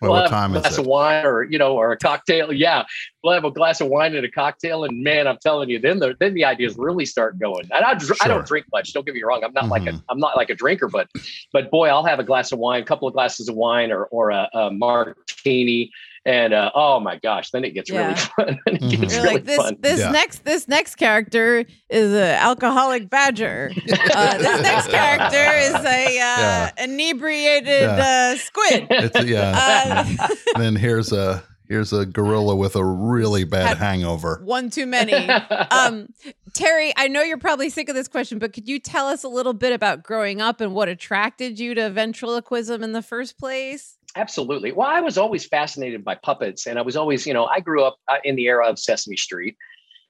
Well, 0.00 0.12
we'll 0.12 0.22
what 0.22 0.30
time 0.30 0.56
a 0.56 0.60
glass 0.60 0.72
is 0.72 0.78
it? 0.78 0.80
of 0.80 0.86
wine, 0.86 1.26
or 1.26 1.42
you 1.42 1.58
know, 1.58 1.76
or 1.76 1.92
a 1.92 1.96
cocktail. 1.98 2.52
Yeah, 2.52 2.84
we'll 3.22 3.34
have 3.34 3.44
a 3.44 3.50
glass 3.50 3.82
of 3.82 3.88
wine 3.88 4.14
and 4.14 4.24
a 4.24 4.30
cocktail, 4.30 4.84
and 4.84 5.02
man, 5.02 5.26
I'm 5.26 5.36
telling 5.42 5.68
you, 5.68 5.78
then 5.78 5.98
the 5.98 6.16
then 6.18 6.32
the 6.32 6.44
ideas 6.44 6.74
really 6.78 7.04
start 7.04 7.38
going. 7.38 7.68
And 7.70 7.84
I, 7.84 7.98
sure. 7.98 8.16
I 8.22 8.28
don't 8.28 8.46
drink 8.46 8.64
much. 8.72 8.94
Don't 8.94 9.04
get 9.04 9.14
me 9.14 9.22
wrong. 9.22 9.44
I'm 9.44 9.52
not 9.52 9.64
mm-hmm. 9.64 9.72
like 9.72 9.82
a 9.82 9.90
mm-hmm. 9.90 10.04
I'm 10.08 10.18
not 10.18 10.36
like 10.36 10.48
a 10.48 10.54
drinker, 10.54 10.88
but 10.88 11.08
but 11.52 11.70
boy, 11.70 11.88
I'll 11.88 12.04
have 12.04 12.18
a 12.18 12.24
glass 12.24 12.50
of 12.50 12.58
wine, 12.58 12.82
a 12.82 12.86
couple 12.86 13.08
of 13.08 13.14
glasses 13.14 13.48
of 13.48 13.56
wine, 13.56 13.92
or 13.92 14.06
or 14.06 14.30
a, 14.30 14.48
a 14.54 14.70
martini, 14.70 15.92
and 16.24 16.52
uh, 16.52 16.70
oh 16.74 17.00
my 17.00 17.18
gosh, 17.18 17.50
then 17.50 17.64
it 17.64 17.70
gets 17.70 17.90
yeah. 17.90 18.00
really 18.06 18.14
fun. 18.14 18.60
it 18.66 18.80
mm-hmm. 18.80 19.00
gets 19.00 19.16
really 19.16 19.34
like, 19.34 19.44
this, 19.44 19.56
fun. 19.56 19.76
This 19.80 20.00
yeah. 20.00 20.10
next 20.10 20.44
this 20.44 20.68
next 20.68 20.96
character 20.96 21.64
is 21.88 22.12
an 22.12 22.36
alcoholic 22.36 23.08
badger. 23.08 23.70
uh, 24.14 24.38
this 24.38 24.62
next 24.62 24.88
character 24.88 25.36
is 25.36 25.74
a 25.84 26.06
uh, 26.06 26.10
yeah. 26.10 26.70
inebriated 26.78 27.88
uh, 27.88 28.36
squid. 28.36 28.86
It's, 28.90 29.24
yeah. 29.24 30.06
Uh, 30.18 30.28
then 30.58 30.76
here's 30.76 31.12
a 31.12 31.42
here's 31.70 31.92
a 31.92 32.04
gorilla 32.04 32.54
with 32.56 32.76
a 32.76 32.84
really 32.84 33.44
bad 33.44 33.78
hangover. 33.78 34.42
One 34.44 34.68
too 34.68 34.86
many. 34.86 35.28
Um, 35.70 36.08
Terry, 36.52 36.92
I 36.96 37.06
know 37.06 37.22
you're 37.22 37.38
probably 37.38 37.70
sick 37.70 37.88
of 37.88 37.94
this 37.94 38.08
question, 38.08 38.38
but 38.38 38.52
could 38.52 38.68
you 38.68 38.80
tell 38.80 39.06
us 39.06 39.22
a 39.22 39.28
little 39.28 39.52
bit 39.52 39.72
about 39.72 40.02
growing 40.02 40.40
up 40.40 40.60
and 40.60 40.74
what 40.74 40.88
attracted 40.88 41.60
you 41.60 41.74
to 41.74 41.90
ventriloquism 41.90 42.82
in 42.82 42.92
the 42.92 43.02
first 43.02 43.38
place? 43.38 43.98
Absolutely. 44.16 44.72
Well, 44.72 44.88
I 44.88 45.00
was 45.00 45.16
always 45.16 45.46
fascinated 45.46 46.04
by 46.04 46.16
puppets, 46.16 46.66
and 46.66 46.78
I 46.78 46.82
was 46.82 46.96
always, 46.96 47.26
you 47.26 47.34
know, 47.34 47.46
I 47.46 47.60
grew 47.60 47.84
up 47.84 47.96
uh, 48.08 48.16
in 48.24 48.36
the 48.36 48.46
era 48.46 48.66
of 48.66 48.78
Sesame 48.78 49.16
Street. 49.16 49.56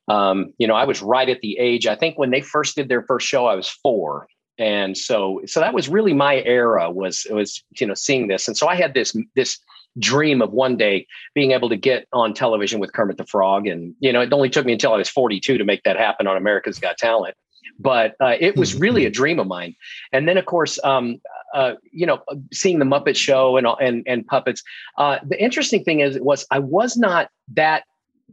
Um, 0.09 0.53
you 0.59 0.66
know, 0.66 0.74
I 0.74 0.84
was 0.84 1.03
right 1.03 1.28
at 1.28 1.40
the 1.40 1.59
age. 1.59 1.86
I 1.86 1.94
think 1.94 2.18
when 2.18 2.30
they 2.30 2.40
first 2.40 2.76
did 2.76 2.88
their 2.88 3.03
first 3.03 3.26
show, 3.26 3.46
I 3.46 3.55
was 3.55 3.68
four, 3.68 4.26
and 4.59 4.96
so 4.96 5.42
so 5.46 5.61
that 5.61 5.74
was 5.74 5.88
really 5.88 6.14
my 6.14 6.42
era. 6.42 6.90
Was 6.90 7.26
was 7.30 7.62
you 7.78 7.86
know 7.86 7.94
seeing 7.94 8.28
this, 8.28 8.48
and 8.48 8.57
so 8.57 8.66
I 8.66 8.74
had 8.74 8.94
this 8.94 9.14
this 9.36 9.59
dream 9.98 10.40
of 10.40 10.53
one 10.53 10.76
day 10.76 11.07
being 11.34 11.51
able 11.51 11.68
to 11.68 11.76
get 11.76 12.07
on 12.12 12.32
television 12.32 12.80
with 12.80 12.92
Kermit 12.92 13.18
the 13.18 13.26
Frog, 13.26 13.66
and 13.66 13.94
you 14.01 14.12
know, 14.12 14.22
it 14.22 14.32
only 14.32 14.51
took 14.51 14.66
me 14.66 14.72
until 14.72 14.94
I 14.94 14.96
was 14.96 15.11
forty 15.11 15.38
two 15.38 15.59
to 15.59 15.64
make 15.64 15.82
that 15.84 15.96
happen 15.96 16.26
on 16.26 16.36
America's 16.36 16.78
Got 16.78 16.96
Talent 16.96 17.36
but 17.80 18.14
uh, 18.20 18.34
it 18.38 18.57
was 18.57 18.74
really 18.74 19.07
a 19.07 19.11
dream 19.20 19.38
of 19.38 19.46
mine. 19.46 19.74
And 20.12 20.28
then, 20.28 20.36
of 20.36 20.46
course, 20.46 20.78
um, 20.84 21.20
uh, 21.55 21.74
you 21.92 22.07
know, 22.07 22.20
seeing 22.53 22.78
the 22.78 22.84
Muppet 22.84 23.16
Show 23.16 23.57
and 23.57 23.66
and 23.80 24.03
and 24.07 24.26
puppets. 24.26 24.62
Uh, 24.98 25.18
the 25.26 25.42
interesting 25.42 25.84
thing 25.84 26.01
is, 26.01 26.18
was 26.20 26.46
I 26.51 26.59
was 26.59 26.96
not 26.96 27.30
that. 27.55 27.84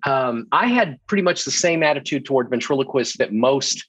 Um, 0.05 0.47
I 0.51 0.68
had 0.68 0.99
pretty 1.07 1.24
much 1.24 1.43
the 1.43 1.51
same 1.51 1.82
attitude 1.82 2.24
toward 2.24 2.51
ventriloquists 2.51 3.18
that 3.18 3.34
most 3.34 3.84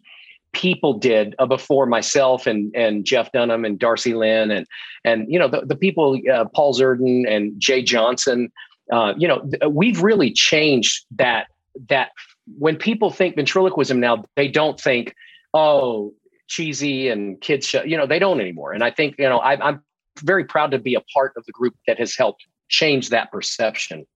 people 0.53 0.95
did 0.95 1.35
uh, 1.39 1.47
before 1.47 1.87
myself 1.87 2.47
and 2.47 2.75
and 2.75 3.05
Jeff 3.05 3.31
Dunham 3.33 3.65
and 3.65 3.79
Darci 3.79 4.17
Lynne 4.17 4.51
and 4.51 4.67
and 5.05 5.31
you 5.31 5.39
know 5.39 5.49
the, 5.49 5.63
the 5.67 5.77
people 5.77 6.19
uh, 6.33 6.47
Paul 6.55 6.75
Zerdin 6.75 7.31
and 7.31 7.59
Jay 7.61 7.83
Johnson. 7.83 8.51
Uh, 8.91 9.13
you 9.19 9.29
know, 9.29 9.41
th- 9.41 9.71
we've 9.71 10.03
really 10.03 10.33
changed 10.33 11.05
that 11.17 11.49
that 11.91 12.11
when 12.57 12.77
people 12.77 13.11
think 13.11 13.37
ventriloquism 13.37 14.01
now, 14.01 14.25
they 14.37 14.49
don't 14.49 14.81
think, 14.81 15.15
oh, 15.53 16.15
cheesy 16.49 17.09
and 17.09 17.41
kids 17.41 17.67
show. 17.67 17.83
You 17.83 17.97
know, 17.97 18.07
they 18.07 18.19
don't 18.19 18.41
anymore. 18.41 18.73
And 18.73 18.83
I 18.83 18.91
think 18.91 19.17
you 19.19 19.29
know 19.29 19.39
I, 19.39 19.69
I'm 19.69 19.83
very 20.23 20.45
proud 20.45 20.73
to 20.73 20.79
be 20.79 20.95
a 20.95 21.03
part 21.15 21.33
of 21.37 21.45
the 21.47 21.53
group 21.53 21.75
that 21.87 21.99
has 21.99 22.17
helped 22.17 22.47
change 22.69 23.11
that 23.11 23.31
perception. 23.31 24.07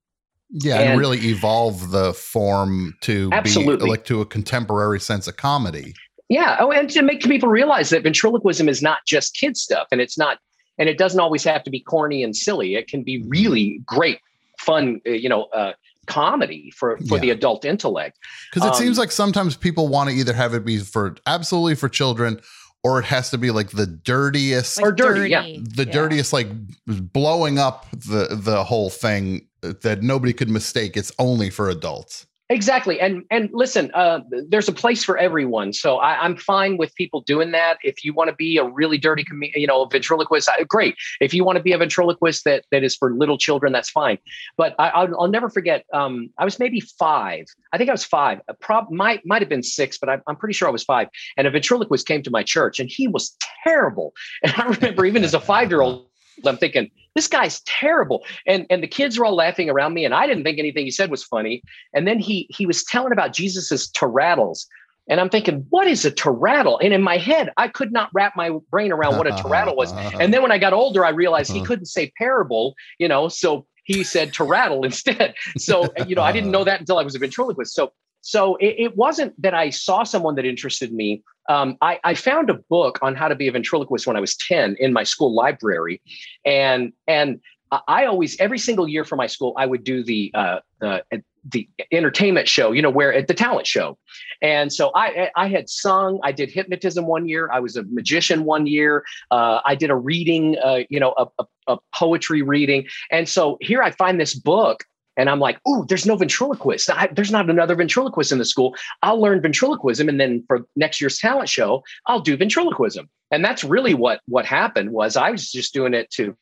Yeah, 0.50 0.80
and, 0.80 0.90
and 0.90 1.00
really 1.00 1.18
evolve 1.18 1.92
the 1.92 2.12
form 2.12 2.94
to 3.02 3.30
absolutely. 3.32 3.86
be 3.86 3.90
like 3.90 4.04
to 4.06 4.20
a 4.20 4.26
contemporary 4.26 5.00
sense 5.00 5.26
of 5.26 5.36
comedy. 5.36 5.94
Yeah. 6.28 6.56
Oh, 6.60 6.70
and 6.70 6.88
to 6.90 7.02
make 7.02 7.22
people 7.22 7.48
realize 7.48 7.90
that 7.90 8.02
ventriloquism 8.02 8.68
is 8.68 8.82
not 8.82 9.00
just 9.06 9.34
kid 9.34 9.56
stuff, 9.56 9.88
and 9.92 10.00
it's 10.00 10.18
not, 10.18 10.38
and 10.78 10.88
it 10.88 10.98
doesn't 10.98 11.20
always 11.20 11.44
have 11.44 11.62
to 11.64 11.70
be 11.70 11.80
corny 11.80 12.22
and 12.22 12.36
silly. 12.36 12.74
It 12.74 12.88
can 12.88 13.02
be 13.02 13.22
really 13.28 13.80
great, 13.86 14.18
fun, 14.58 15.00
uh, 15.06 15.10
you 15.10 15.28
know, 15.28 15.44
uh, 15.54 15.72
comedy 16.06 16.72
for 16.74 16.98
for 17.08 17.16
yeah. 17.16 17.20
the 17.20 17.30
adult 17.30 17.64
intellect 17.64 18.18
because 18.50 18.66
it 18.66 18.72
um, 18.72 18.74
seems 18.74 18.98
like 18.98 19.12
sometimes 19.12 19.56
people 19.56 19.88
want 19.88 20.10
to 20.10 20.16
either 20.16 20.32
have 20.32 20.52
it 20.52 20.64
be 20.64 20.78
for 20.78 21.14
absolutely 21.26 21.76
for 21.76 21.88
children 21.88 22.40
or 22.82 22.98
it 22.98 23.04
has 23.04 23.30
to 23.30 23.38
be 23.38 23.50
like 23.52 23.70
the 23.70 23.86
dirtiest 23.86 24.78
like 24.78 24.86
or 24.86 24.92
dirty, 24.92 25.30
dirty, 25.30 25.30
yeah 25.30 25.58
the 25.76 25.84
yeah. 25.86 25.92
dirtiest 25.92 26.32
like 26.32 26.48
blowing 26.86 27.58
up 27.58 27.88
the 27.92 28.28
the 28.32 28.64
whole 28.64 28.90
thing 28.90 29.46
that 29.60 30.02
nobody 30.02 30.32
could 30.32 30.50
mistake 30.50 30.96
it's 30.96 31.12
only 31.20 31.50
for 31.50 31.68
adults 31.70 32.26
Exactly, 32.52 33.00
and 33.00 33.24
and 33.30 33.48
listen, 33.54 33.90
uh, 33.94 34.20
there's 34.48 34.68
a 34.68 34.72
place 34.72 35.02
for 35.02 35.16
everyone. 35.16 35.72
So 35.72 35.96
I, 35.96 36.22
am 36.22 36.36
fine 36.36 36.76
with 36.76 36.94
people 36.96 37.22
doing 37.22 37.50
that. 37.52 37.78
If 37.82 38.04
you 38.04 38.12
want 38.12 38.28
to 38.28 38.36
be 38.36 38.58
a 38.58 38.64
really 38.64 38.98
dirty, 38.98 39.24
com- 39.24 39.42
you 39.42 39.66
know, 39.66 39.86
ventriloquist, 39.86 40.50
great. 40.68 40.94
If 41.22 41.32
you 41.32 41.44
want 41.44 41.56
to 41.56 41.62
be 41.62 41.72
a 41.72 41.78
ventriloquist 41.78 42.44
that 42.44 42.66
that 42.70 42.84
is 42.84 42.94
for 42.94 43.14
little 43.14 43.38
children, 43.38 43.72
that's 43.72 43.88
fine. 43.88 44.18
But 44.58 44.74
I, 44.78 45.04
will 45.04 45.28
never 45.28 45.48
forget. 45.48 45.86
Um, 45.94 46.28
I 46.36 46.44
was 46.44 46.58
maybe 46.58 46.80
five. 46.80 47.46
I 47.72 47.78
think 47.78 47.88
I 47.88 47.94
was 47.94 48.04
five. 48.04 48.42
A 48.48 48.54
prob 48.54 48.90
might 48.90 49.24
might 49.24 49.40
have 49.40 49.48
been 49.48 49.62
six, 49.62 49.96
but 49.96 50.10
I, 50.10 50.18
I'm 50.26 50.36
pretty 50.36 50.52
sure 50.52 50.68
I 50.68 50.72
was 50.72 50.84
five. 50.84 51.08
And 51.38 51.46
a 51.46 51.50
ventriloquist 51.50 52.06
came 52.06 52.22
to 52.22 52.30
my 52.30 52.42
church, 52.42 52.78
and 52.78 52.90
he 52.90 53.08
was 53.08 53.34
terrible. 53.64 54.12
And 54.42 54.52
I 54.58 54.66
remember 54.66 55.06
even 55.06 55.24
as 55.24 55.32
a 55.32 55.40
five 55.40 55.70
year 55.70 55.80
old 55.80 56.06
I'm 56.46 56.56
thinking, 56.56 56.90
this 57.14 57.28
guy's 57.28 57.60
terrible. 57.62 58.24
And 58.46 58.66
and 58.70 58.82
the 58.82 58.88
kids 58.88 59.18
were 59.18 59.24
all 59.24 59.34
laughing 59.34 59.68
around 59.68 59.94
me, 59.94 60.04
and 60.04 60.14
I 60.14 60.26
didn't 60.26 60.44
think 60.44 60.58
anything 60.58 60.84
he 60.84 60.90
said 60.90 61.10
was 61.10 61.22
funny. 61.22 61.62
And 61.94 62.06
then 62.06 62.18
he 62.18 62.46
he 62.50 62.66
was 62.66 62.84
telling 62.84 63.12
about 63.12 63.32
Jesus's 63.32 63.88
terratals. 63.90 64.66
And 65.08 65.20
I'm 65.20 65.28
thinking, 65.28 65.66
what 65.70 65.88
is 65.88 66.04
a 66.04 66.12
terrattle? 66.12 66.78
And 66.78 66.92
in 66.92 67.02
my 67.02 67.16
head, 67.16 67.52
I 67.56 67.66
could 67.66 67.92
not 67.92 68.10
wrap 68.14 68.34
my 68.36 68.50
brain 68.70 68.92
around 68.92 69.18
what 69.18 69.26
a 69.26 69.32
terrattle 69.32 69.74
was. 69.74 69.92
And 69.92 70.32
then 70.32 70.42
when 70.42 70.52
I 70.52 70.58
got 70.58 70.72
older, 70.72 71.04
I 71.04 71.10
realized 71.10 71.50
he 71.50 71.58
uh-huh. 71.58 71.66
couldn't 71.66 71.86
say 71.86 72.12
parable, 72.16 72.74
you 72.98 73.08
know, 73.08 73.26
so 73.28 73.66
he 73.84 74.04
said 74.04 74.32
to 74.34 74.44
rattle 74.44 74.84
instead. 74.84 75.34
So, 75.58 75.92
you 76.06 76.14
know, 76.14 76.22
I 76.22 76.30
didn't 76.30 76.52
know 76.52 76.64
that 76.64 76.78
until 76.78 76.98
I 76.98 77.02
was 77.02 77.16
a 77.16 77.18
ventriloquist. 77.18 77.74
So, 77.74 77.92
so 78.22 78.56
it, 78.56 78.76
it 78.78 78.96
wasn't 78.96 79.40
that 79.40 79.52
I 79.52 79.70
saw 79.70 80.04
someone 80.04 80.36
that 80.36 80.46
interested 80.46 80.92
me. 80.92 81.22
Um, 81.48 81.76
I, 81.82 81.98
I 82.04 82.14
found 82.14 82.48
a 82.50 82.54
book 82.54 82.98
on 83.02 83.14
how 83.14 83.28
to 83.28 83.34
be 83.34 83.48
a 83.48 83.52
ventriloquist 83.52 84.06
when 84.06 84.16
I 84.16 84.20
was 84.20 84.36
10 84.36 84.76
in 84.78 84.92
my 84.92 85.02
school 85.02 85.34
library. 85.34 86.00
And, 86.46 86.92
and 87.06 87.40
I 87.88 88.06
always, 88.06 88.38
every 88.38 88.58
single 88.58 88.86
year 88.86 89.04
for 89.04 89.16
my 89.16 89.26
school, 89.26 89.54
I 89.56 89.66
would 89.66 89.82
do 89.82 90.04
the, 90.04 90.30
uh, 90.34 90.60
the 90.80 91.02
the 91.50 91.68
entertainment 91.90 92.48
show, 92.48 92.72
you 92.72 92.80
know, 92.80 92.90
where 92.90 93.12
at 93.12 93.26
the 93.26 93.34
talent 93.34 93.66
show. 93.66 93.98
And 94.40 94.72
so 94.72 94.92
I 94.94 95.30
I 95.36 95.48
had 95.48 95.68
sung, 95.68 96.20
I 96.22 96.32
did 96.32 96.50
hypnotism 96.50 97.06
one 97.06 97.28
year, 97.28 97.50
I 97.52 97.60
was 97.60 97.76
a 97.76 97.82
magician 97.84 98.44
one 98.44 98.66
year, 98.66 99.04
uh, 99.30 99.60
I 99.64 99.74
did 99.74 99.90
a 99.90 99.96
reading, 99.96 100.56
uh, 100.62 100.80
you 100.88 101.00
know, 101.00 101.14
a, 101.16 101.26
a, 101.38 101.74
a 101.74 101.78
poetry 101.92 102.42
reading. 102.42 102.86
And 103.10 103.28
so 103.28 103.58
here 103.60 103.82
I 103.82 103.90
find 103.90 104.20
this 104.20 104.34
book 104.34 104.84
and 105.16 105.28
I'm 105.28 105.40
like, 105.40 105.60
oh, 105.66 105.84
there's 105.88 106.06
no 106.06 106.16
ventriloquist. 106.16 106.90
I, 106.90 107.08
there's 107.12 107.30
not 107.30 107.50
another 107.50 107.74
ventriloquist 107.74 108.32
in 108.32 108.38
the 108.38 108.44
school. 108.44 108.74
I'll 109.02 109.20
learn 109.20 109.40
ventriloquism, 109.40 110.08
and 110.08 110.20
then 110.20 110.44
for 110.46 110.66
next 110.76 111.00
year's 111.00 111.18
talent 111.18 111.48
show, 111.48 111.82
I'll 112.06 112.20
do 112.20 112.36
ventriloquism. 112.36 113.08
And 113.30 113.44
that's 113.44 113.64
really 113.64 113.94
what 113.94 114.20
what 114.26 114.46
happened 114.46 114.90
was 114.90 115.16
I 115.16 115.30
was 115.30 115.50
just 115.50 115.74
doing 115.74 115.94
it 115.94 116.10
to 116.12 116.36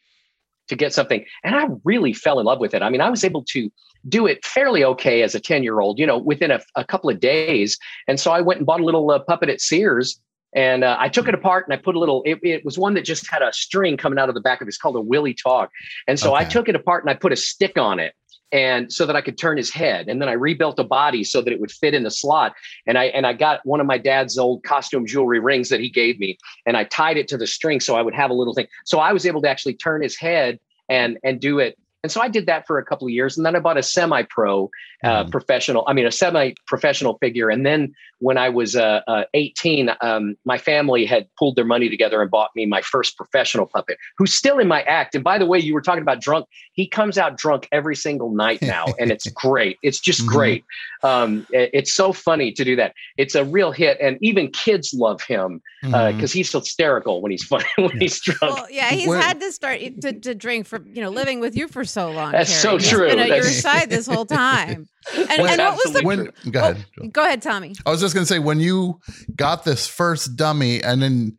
to 0.68 0.76
get 0.76 0.94
something, 0.94 1.24
and 1.42 1.56
I 1.56 1.66
really 1.84 2.12
fell 2.12 2.38
in 2.38 2.46
love 2.46 2.60
with 2.60 2.74
it. 2.74 2.82
I 2.82 2.90
mean, 2.90 3.00
I 3.00 3.10
was 3.10 3.24
able 3.24 3.44
to 3.50 3.70
do 4.08 4.26
it 4.26 4.44
fairly 4.44 4.84
okay 4.84 5.22
as 5.22 5.34
a 5.34 5.40
10 5.40 5.62
year 5.62 5.80
old, 5.80 5.98
you 5.98 6.06
know, 6.06 6.18
within 6.18 6.50
a, 6.50 6.60
a, 6.74 6.84
couple 6.84 7.10
of 7.10 7.20
days. 7.20 7.78
And 8.08 8.18
so 8.18 8.32
I 8.32 8.40
went 8.40 8.58
and 8.58 8.66
bought 8.66 8.80
a 8.80 8.84
little 8.84 9.10
uh, 9.10 9.18
puppet 9.18 9.50
at 9.50 9.60
Sears 9.60 10.20
and 10.54 10.84
uh, 10.84 10.96
I 10.98 11.08
took 11.08 11.28
it 11.28 11.34
apart 11.34 11.66
and 11.66 11.74
I 11.74 11.76
put 11.76 11.94
a 11.94 11.98
little, 11.98 12.22
it, 12.24 12.38
it, 12.42 12.64
was 12.64 12.78
one 12.78 12.94
that 12.94 13.04
just 13.04 13.30
had 13.30 13.42
a 13.42 13.52
string 13.52 13.96
coming 13.96 14.18
out 14.18 14.28
of 14.28 14.34
the 14.34 14.40
back 14.40 14.60
of 14.60 14.66
it. 14.66 14.70
It's 14.70 14.78
called 14.78 14.96
a 14.96 15.00
Willie 15.00 15.34
Talk. 15.34 15.70
And 16.08 16.18
so 16.18 16.34
okay. 16.34 16.44
I 16.44 16.48
took 16.48 16.68
it 16.68 16.74
apart 16.74 17.04
and 17.04 17.10
I 17.10 17.14
put 17.14 17.32
a 17.32 17.36
stick 17.36 17.76
on 17.78 18.00
it 18.00 18.14
and 18.52 18.92
so 18.92 19.06
that 19.06 19.16
I 19.16 19.20
could 19.20 19.38
turn 19.38 19.56
his 19.56 19.70
head. 19.70 20.08
And 20.08 20.20
then 20.20 20.28
I 20.28 20.32
rebuilt 20.32 20.78
a 20.78 20.84
body 20.84 21.24
so 21.24 21.40
that 21.40 21.52
it 21.52 21.60
would 21.60 21.70
fit 21.70 21.94
in 21.94 22.02
the 22.02 22.10
slot. 22.10 22.54
And 22.86 22.98
I 22.98 23.04
and 23.06 23.26
I 23.26 23.32
got 23.32 23.64
one 23.64 23.80
of 23.80 23.86
my 23.86 23.98
dad's 23.98 24.38
old 24.38 24.64
costume 24.64 25.06
jewelry 25.06 25.40
rings 25.40 25.68
that 25.68 25.80
he 25.80 25.88
gave 25.88 26.18
me, 26.18 26.38
and 26.66 26.76
I 26.76 26.84
tied 26.84 27.16
it 27.16 27.28
to 27.28 27.36
the 27.36 27.46
string 27.46 27.80
so 27.80 27.96
I 27.96 28.02
would 28.02 28.14
have 28.14 28.30
a 28.30 28.34
little 28.34 28.54
thing. 28.54 28.66
So 28.84 28.98
I 28.98 29.12
was 29.12 29.26
able 29.26 29.42
to 29.42 29.48
actually 29.48 29.74
turn 29.74 30.02
his 30.02 30.16
head 30.16 30.58
and 30.88 31.18
and 31.22 31.40
do 31.40 31.58
it 31.58 31.78
and 32.02 32.10
so 32.10 32.20
I 32.20 32.28
did 32.28 32.46
that 32.46 32.66
for 32.66 32.78
a 32.78 32.84
couple 32.84 33.06
of 33.06 33.12
years. 33.12 33.36
And 33.36 33.44
then 33.44 33.54
I 33.54 33.60
bought 33.60 33.76
a 33.76 33.82
semi 33.82 34.22
pro 34.22 34.70
uh, 35.04 35.24
mm. 35.24 35.30
professional, 35.30 35.84
I 35.86 35.92
mean, 35.92 36.06
a 36.06 36.12
semi 36.12 36.52
professional 36.66 37.18
figure. 37.18 37.50
And 37.50 37.66
then 37.66 37.94
when 38.20 38.38
I 38.38 38.48
was 38.48 38.76
uh, 38.76 39.00
uh, 39.06 39.24
18, 39.34 39.90
um, 40.00 40.36
my 40.44 40.58
family 40.58 41.04
had 41.04 41.26
pulled 41.38 41.56
their 41.56 41.64
money 41.64 41.88
together 41.88 42.22
and 42.22 42.30
bought 42.30 42.50
me 42.54 42.66
my 42.66 42.82
first 42.82 43.16
professional 43.16 43.66
puppet, 43.66 43.98
who's 44.16 44.32
still 44.32 44.58
in 44.58 44.68
my 44.68 44.82
act. 44.82 45.14
And 45.14 45.24
by 45.24 45.38
the 45.38 45.46
way, 45.46 45.58
you 45.58 45.74
were 45.74 45.80
talking 45.80 46.02
about 46.02 46.20
drunk. 46.20 46.46
He 46.72 46.86
comes 46.86 47.18
out 47.18 47.36
drunk 47.36 47.68
every 47.72 47.96
single 47.96 48.30
night 48.30 48.62
now. 48.62 48.86
and 48.98 49.10
it's 49.10 49.26
great. 49.28 49.78
It's 49.82 50.00
just 50.00 50.20
mm-hmm. 50.20 50.36
great. 50.36 50.64
Um, 51.02 51.46
it, 51.50 51.70
it's 51.72 51.94
so 51.94 52.12
funny 52.12 52.52
to 52.52 52.64
do 52.64 52.76
that. 52.76 52.94
It's 53.16 53.34
a 53.34 53.44
real 53.44 53.72
hit. 53.72 53.98
And 54.00 54.18
even 54.22 54.48
kids 54.48 54.94
love 54.94 55.22
him 55.22 55.62
because 55.82 55.94
uh, 55.94 56.08
mm-hmm. 56.12 56.26
he's 56.26 56.52
hysterical 56.52 57.20
when 57.20 57.30
he's 57.30 57.44
funny, 57.44 57.66
when 57.76 57.98
he's 57.98 58.20
drunk. 58.20 58.40
Well, 58.42 58.66
yeah, 58.70 58.90
he's 58.90 59.12
had 59.12 59.40
to 59.40 59.52
start 59.52 59.80
to, 60.02 60.12
to 60.12 60.34
drink 60.34 60.66
for, 60.66 60.82
you 60.86 61.02
know, 61.02 61.10
living 61.10 61.40
with 61.40 61.56
you 61.56 61.68
for 61.68 61.84
so 61.90 62.10
long. 62.10 62.32
That's 62.32 62.62
Carrie. 62.62 62.80
so 62.80 62.96
true. 62.96 63.06
He's 63.06 63.14
been 63.14 63.22
at 63.24 63.28
That's... 63.28 63.44
your 63.44 63.72
side 63.72 63.90
this 63.90 64.06
whole 64.06 64.26
time. 64.26 64.88
And, 65.14 65.30
and 65.30 65.58
what 65.58 65.80
was 65.82 65.94
the 65.94 66.02
when, 66.02 66.24
go 66.50 66.60
oh, 66.60 66.70
ahead. 66.70 66.86
Oh, 67.02 67.08
go 67.08 67.22
ahead, 67.24 67.40
Tommy. 67.40 67.74
I 67.86 67.90
was 67.90 68.00
just 68.00 68.14
gonna 68.14 68.26
say 68.26 68.38
when 68.38 68.60
you 68.60 69.00
got 69.34 69.64
this 69.64 69.86
first 69.88 70.36
dummy, 70.36 70.82
and 70.82 71.02
then 71.02 71.38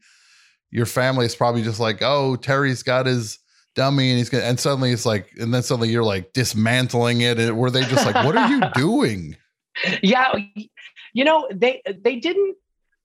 your 0.71 0.87
family 0.87 1.27
is 1.27 1.35
probably 1.35 1.61
just 1.61 1.79
like, 1.79 2.01
"Oh, 2.01 2.35
Terry's 2.35 2.81
got 2.81 3.05
his 3.05 3.37
dummy," 3.75 4.09
and 4.09 4.17
he's 4.17 4.29
gonna, 4.29 4.45
and 4.45 4.59
suddenly 4.59 4.91
it's 4.91 5.05
like, 5.05 5.29
and 5.39 5.53
then 5.53 5.61
suddenly 5.61 5.89
you're 5.89 6.03
like 6.03 6.33
dismantling 6.33 7.21
it. 7.21 7.39
And 7.39 7.55
were 7.55 7.69
they 7.69 7.83
just 7.83 8.03
like, 8.03 8.15
"What 8.25 8.35
are 8.35 8.49
you 8.49 8.61
doing?" 8.73 9.37
Yeah, 10.01 10.33
you 11.13 11.23
know 11.23 11.47
they 11.53 11.83
they 11.85 12.15
didn't 12.15 12.57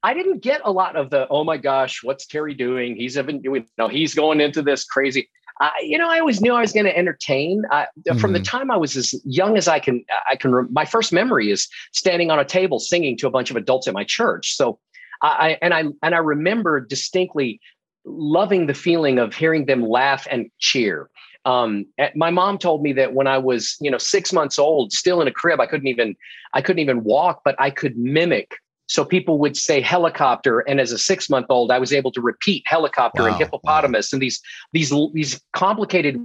I 0.07 0.15
didn't 0.15 0.39
get 0.39 0.61
a 0.65 0.71
lot 0.71 0.95
of 0.95 1.11
the, 1.11 1.27
oh 1.29 1.43
my 1.43 1.57
gosh, 1.57 2.05
what's 2.05 2.27
Terry 2.27 2.55
doing? 2.55 2.95
He's 2.95 3.19
even 3.19 3.43
doing, 3.43 3.67
no, 3.77 3.89
he's 3.89 4.15
going 4.15 4.41
into 4.41 4.63
this 4.63 4.85
crazy. 4.85 5.29
I, 5.61 5.73
you 5.83 5.97
know, 5.97 6.09
I 6.09 6.19
always 6.19 6.41
knew 6.41 6.53
I 6.53 6.61
was 6.61 6.73
going 6.73 6.87
to 6.87 6.97
entertain. 6.97 7.63
mm-hmm. 7.71 8.19
From 8.19 8.33
the 8.33 8.39
mm-hmm. 8.39 8.45
time 8.45 8.71
I 8.71 8.77
was 8.77 8.97
as 8.97 9.15
young 9.25 9.57
as 9.57 9.69
I 9.69 9.79
can, 9.79 10.05
I 10.31 10.37
can. 10.37 10.53
Re- 10.53 10.69
my 10.71 10.85
first 10.85 11.13
memory 11.13 11.51
is 11.51 11.69
standing 11.93 12.31
on 12.31 12.39
a 12.39 12.45
table 12.45 12.79
singing 12.79 13.17
to 13.19 13.27
a 13.27 13.31
bunch 13.31 13.51
of 13.51 13.57
adults 13.57 13.89
at 13.89 13.95
my 13.95 14.05
church. 14.05 14.55
So, 14.57 14.79
I 15.23 15.59
and 15.63 15.73
I 15.73 15.85
and 16.03 16.15
I 16.15 16.19
remember 16.19 16.81
distinctly 16.81 17.61
loving 18.05 18.67
the 18.67 18.75
feeling 18.75 19.19
of 19.19 19.35
hearing 19.35 19.67
them 19.67 19.83
laugh 19.83 20.27
and 20.31 20.51
cheer. 20.59 21.11
Um, 21.45 21.87
my 22.17 22.31
mom 22.31 22.59
told 22.59 22.83
me 22.83 22.93
that 22.95 23.15
when 23.15 23.29
I 23.29 23.39
was, 23.39 23.77
you 23.81 23.91
know, 23.91 23.99
six 23.99 24.33
months 24.33 24.59
old, 24.59 24.93
still 24.93 25.21
in 25.21 25.29
a 25.29 25.33
crib, 25.33 25.61
I 25.61 25.67
couldn't 25.67 25.87
even, 25.87 26.17
I 26.55 26.61
couldn't 26.61 26.81
even 26.81 27.05
walk, 27.05 27.43
but 27.45 27.55
I 27.61 27.71
could 27.71 27.97
mimic 27.97 28.57
so 28.87 29.05
people 29.05 29.39
would 29.39 29.57
say 29.57 29.81
helicopter, 29.81 30.61
and 30.61 30.81
as 30.81 30.93
a 30.93 30.99
six 30.99 31.29
month 31.29 31.47
old, 31.49 31.71
I 31.71 31.79
was 31.79 31.93
able 31.93 32.13
to 32.13 32.21
repeat 32.21 32.63
helicopter 32.67 33.23
wow. 33.23 33.29
and 33.29 33.37
hippopotamus 33.37 34.13
and 34.13 34.23
these 34.23 34.41
these 34.73 34.93
these 35.13 35.41
complicated 35.53 36.21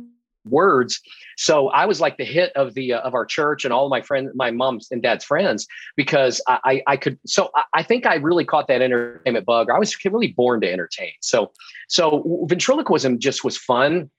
words. 0.45 0.99
So 1.37 1.69
I 1.69 1.85
was 1.85 2.01
like 2.01 2.17
the 2.17 2.25
hit 2.25 2.51
of 2.55 2.73
the 2.73 2.93
uh, 2.93 2.99
of 3.01 3.13
our 3.13 3.25
church 3.25 3.65
and 3.65 3.73
all 3.73 3.89
my 3.89 4.01
friends, 4.01 4.31
my 4.35 4.51
mom's 4.51 4.87
and 4.91 5.01
dad's 5.01 5.25
friends, 5.25 5.67
because 5.95 6.41
I 6.47 6.59
I, 6.63 6.83
I 6.87 6.97
could. 6.97 7.19
So 7.25 7.49
I, 7.55 7.63
I, 7.75 7.83
think 7.83 8.05
I 8.05 8.15
really 8.15 8.45
caught 8.45 8.67
that 8.67 8.81
entertainment 8.81 9.45
bug. 9.45 9.69
I 9.69 9.79
was 9.79 9.95
really 10.05 10.27
born 10.27 10.61
to 10.61 10.71
entertain. 10.71 11.13
So 11.21 11.51
so 11.87 12.45
ventriloquism 12.47 13.19
just 13.19 13.43
was 13.43 13.57
fun 13.57 14.09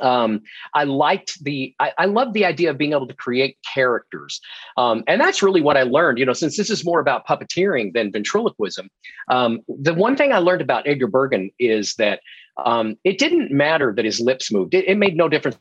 um, 0.00 0.40
I 0.74 0.84
liked 0.84 1.42
the, 1.42 1.74
I, 1.78 1.92
I 1.98 2.04
love 2.06 2.32
the 2.32 2.44
idea 2.44 2.70
of 2.70 2.78
being 2.78 2.92
able 2.92 3.06
to 3.06 3.14
create 3.14 3.58
characters. 3.74 4.40
Um, 4.76 5.04
and 5.06 5.20
that's 5.20 5.42
really 5.42 5.60
what 5.60 5.76
I 5.76 5.82
learned, 5.82 6.18
you 6.18 6.26
know, 6.26 6.32
since 6.32 6.56
this 6.56 6.70
is 6.70 6.84
more 6.84 7.00
about 7.00 7.26
puppeteering 7.26 7.92
than 7.92 8.12
ventriloquism. 8.12 8.88
Um, 9.28 9.60
the 9.68 9.94
one 9.94 10.16
thing 10.16 10.32
I 10.32 10.38
learned 10.38 10.62
about 10.62 10.86
Edgar 10.86 11.06
Bergen 11.06 11.50
is 11.58 11.94
that 11.94 12.20
um, 12.64 12.96
it 13.04 13.18
didn't 13.18 13.50
matter 13.50 13.92
that 13.96 14.04
his 14.04 14.20
lips 14.20 14.52
moved, 14.52 14.74
it, 14.74 14.86
it 14.86 14.96
made 14.96 15.16
no 15.16 15.28
difference 15.28 15.58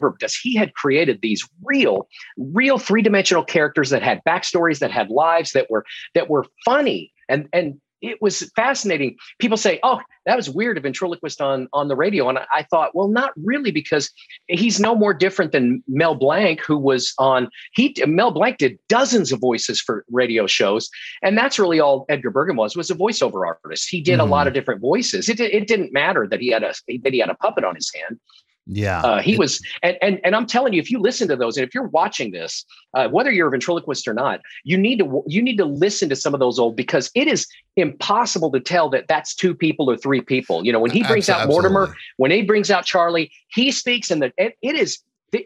because 0.00 0.34
he 0.34 0.56
had 0.56 0.74
created 0.74 1.20
these 1.20 1.46
real 1.62 2.08
real 2.38 2.78
three-dimensional 2.78 3.44
characters 3.44 3.90
that 3.90 4.02
had 4.02 4.22
backstories 4.26 4.78
that 4.78 4.90
had 4.90 5.10
lives 5.10 5.52
that 5.52 5.70
were 5.70 5.84
that 6.14 6.30
were 6.30 6.46
funny 6.64 7.12
and 7.28 7.48
and 7.52 7.78
it 8.00 8.20
was 8.20 8.50
fascinating. 8.56 9.16
People 9.38 9.56
say, 9.56 9.78
"Oh, 9.82 10.00
that 10.26 10.36
was 10.36 10.50
weird, 10.50 10.78
a 10.78 10.80
ventriloquist 10.80 11.40
on 11.40 11.68
on 11.72 11.88
the 11.88 11.96
radio," 11.96 12.28
and 12.28 12.38
I, 12.38 12.46
I, 12.54 12.62
thought, 12.64 12.94
well, 12.94 13.08
not 13.08 13.32
really, 13.36 13.70
because 13.70 14.10
he's 14.48 14.80
no 14.80 14.94
more 14.94 15.14
different 15.14 15.52
than 15.52 15.82
Mel 15.88 16.14
Blanc, 16.14 16.60
who 16.60 16.78
was 16.78 17.12
on. 17.18 17.48
He 17.74 17.94
Mel 18.06 18.30
Blanc 18.30 18.58
did 18.58 18.78
dozens 18.88 19.32
of 19.32 19.40
voices 19.40 19.80
for 19.80 20.04
radio 20.10 20.46
shows, 20.46 20.88
and 21.22 21.36
that's 21.36 21.58
really 21.58 21.80
all 21.80 22.06
Edgar 22.08 22.30
Bergen 22.30 22.56
was 22.56 22.76
was 22.76 22.90
a 22.90 22.94
voiceover 22.94 23.46
artist. 23.46 23.88
He 23.88 24.00
did 24.00 24.18
mm. 24.18 24.22
a 24.22 24.26
lot 24.26 24.44
mm. 24.44 24.48
of 24.48 24.54
different 24.54 24.80
voices. 24.80 25.28
It 25.28 25.40
it 25.40 25.66
didn't 25.66 25.92
matter 25.92 26.26
that 26.28 26.40
he 26.40 26.50
had 26.50 26.62
a 26.62 26.74
that 27.02 27.12
he 27.12 27.18
had 27.18 27.30
a 27.30 27.34
puppet 27.34 27.64
on 27.64 27.74
his 27.74 27.90
hand. 27.94 28.18
Yeah, 28.66 29.02
uh, 29.02 29.20
he 29.20 29.36
was, 29.36 29.60
and, 29.82 29.98
and 30.00 30.20
and 30.24 30.34
I'm 30.34 30.46
telling 30.46 30.72
you, 30.72 30.80
if 30.80 30.90
you 30.90 30.98
listen 30.98 31.28
to 31.28 31.36
those, 31.36 31.58
and 31.58 31.66
if 31.66 31.74
you're 31.74 31.88
watching 31.88 32.32
this, 32.32 32.64
uh, 32.94 33.08
whether 33.08 33.30
you're 33.30 33.48
a 33.48 33.50
ventriloquist 33.50 34.08
or 34.08 34.14
not, 34.14 34.40
you 34.64 34.78
need 34.78 35.00
to 35.00 35.22
you 35.26 35.42
need 35.42 35.58
to 35.58 35.66
listen 35.66 36.08
to 36.08 36.16
some 36.16 36.32
of 36.32 36.40
those 36.40 36.58
old 36.58 36.74
because 36.74 37.10
it 37.14 37.28
is 37.28 37.46
impossible 37.76 38.50
to 38.52 38.60
tell 38.60 38.88
that 38.88 39.06
that's 39.06 39.34
two 39.34 39.54
people 39.54 39.90
or 39.90 39.98
three 39.98 40.22
people. 40.22 40.64
You 40.64 40.72
know, 40.72 40.80
when 40.80 40.90
he 40.90 41.02
brings 41.02 41.28
out 41.28 41.46
Mortimer, 41.46 41.94
when 42.16 42.30
he 42.30 42.40
brings 42.40 42.70
out 42.70 42.86
Charlie, 42.86 43.30
he 43.48 43.70
speaks, 43.70 44.10
and 44.10 44.22
the 44.22 44.32
it, 44.38 44.56
it 44.62 44.76
is 44.76 44.98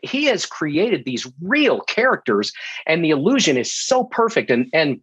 he 0.05 0.27
has 0.27 0.47
created 0.47 1.05
these 1.05 1.27
real 1.43 1.81
characters, 1.81 2.53
and 2.87 3.05
the 3.05 3.11
illusion 3.11 3.57
is 3.57 3.73
so 3.73 4.05
perfect, 4.05 4.49
and 4.49 4.69
and 4.73 5.01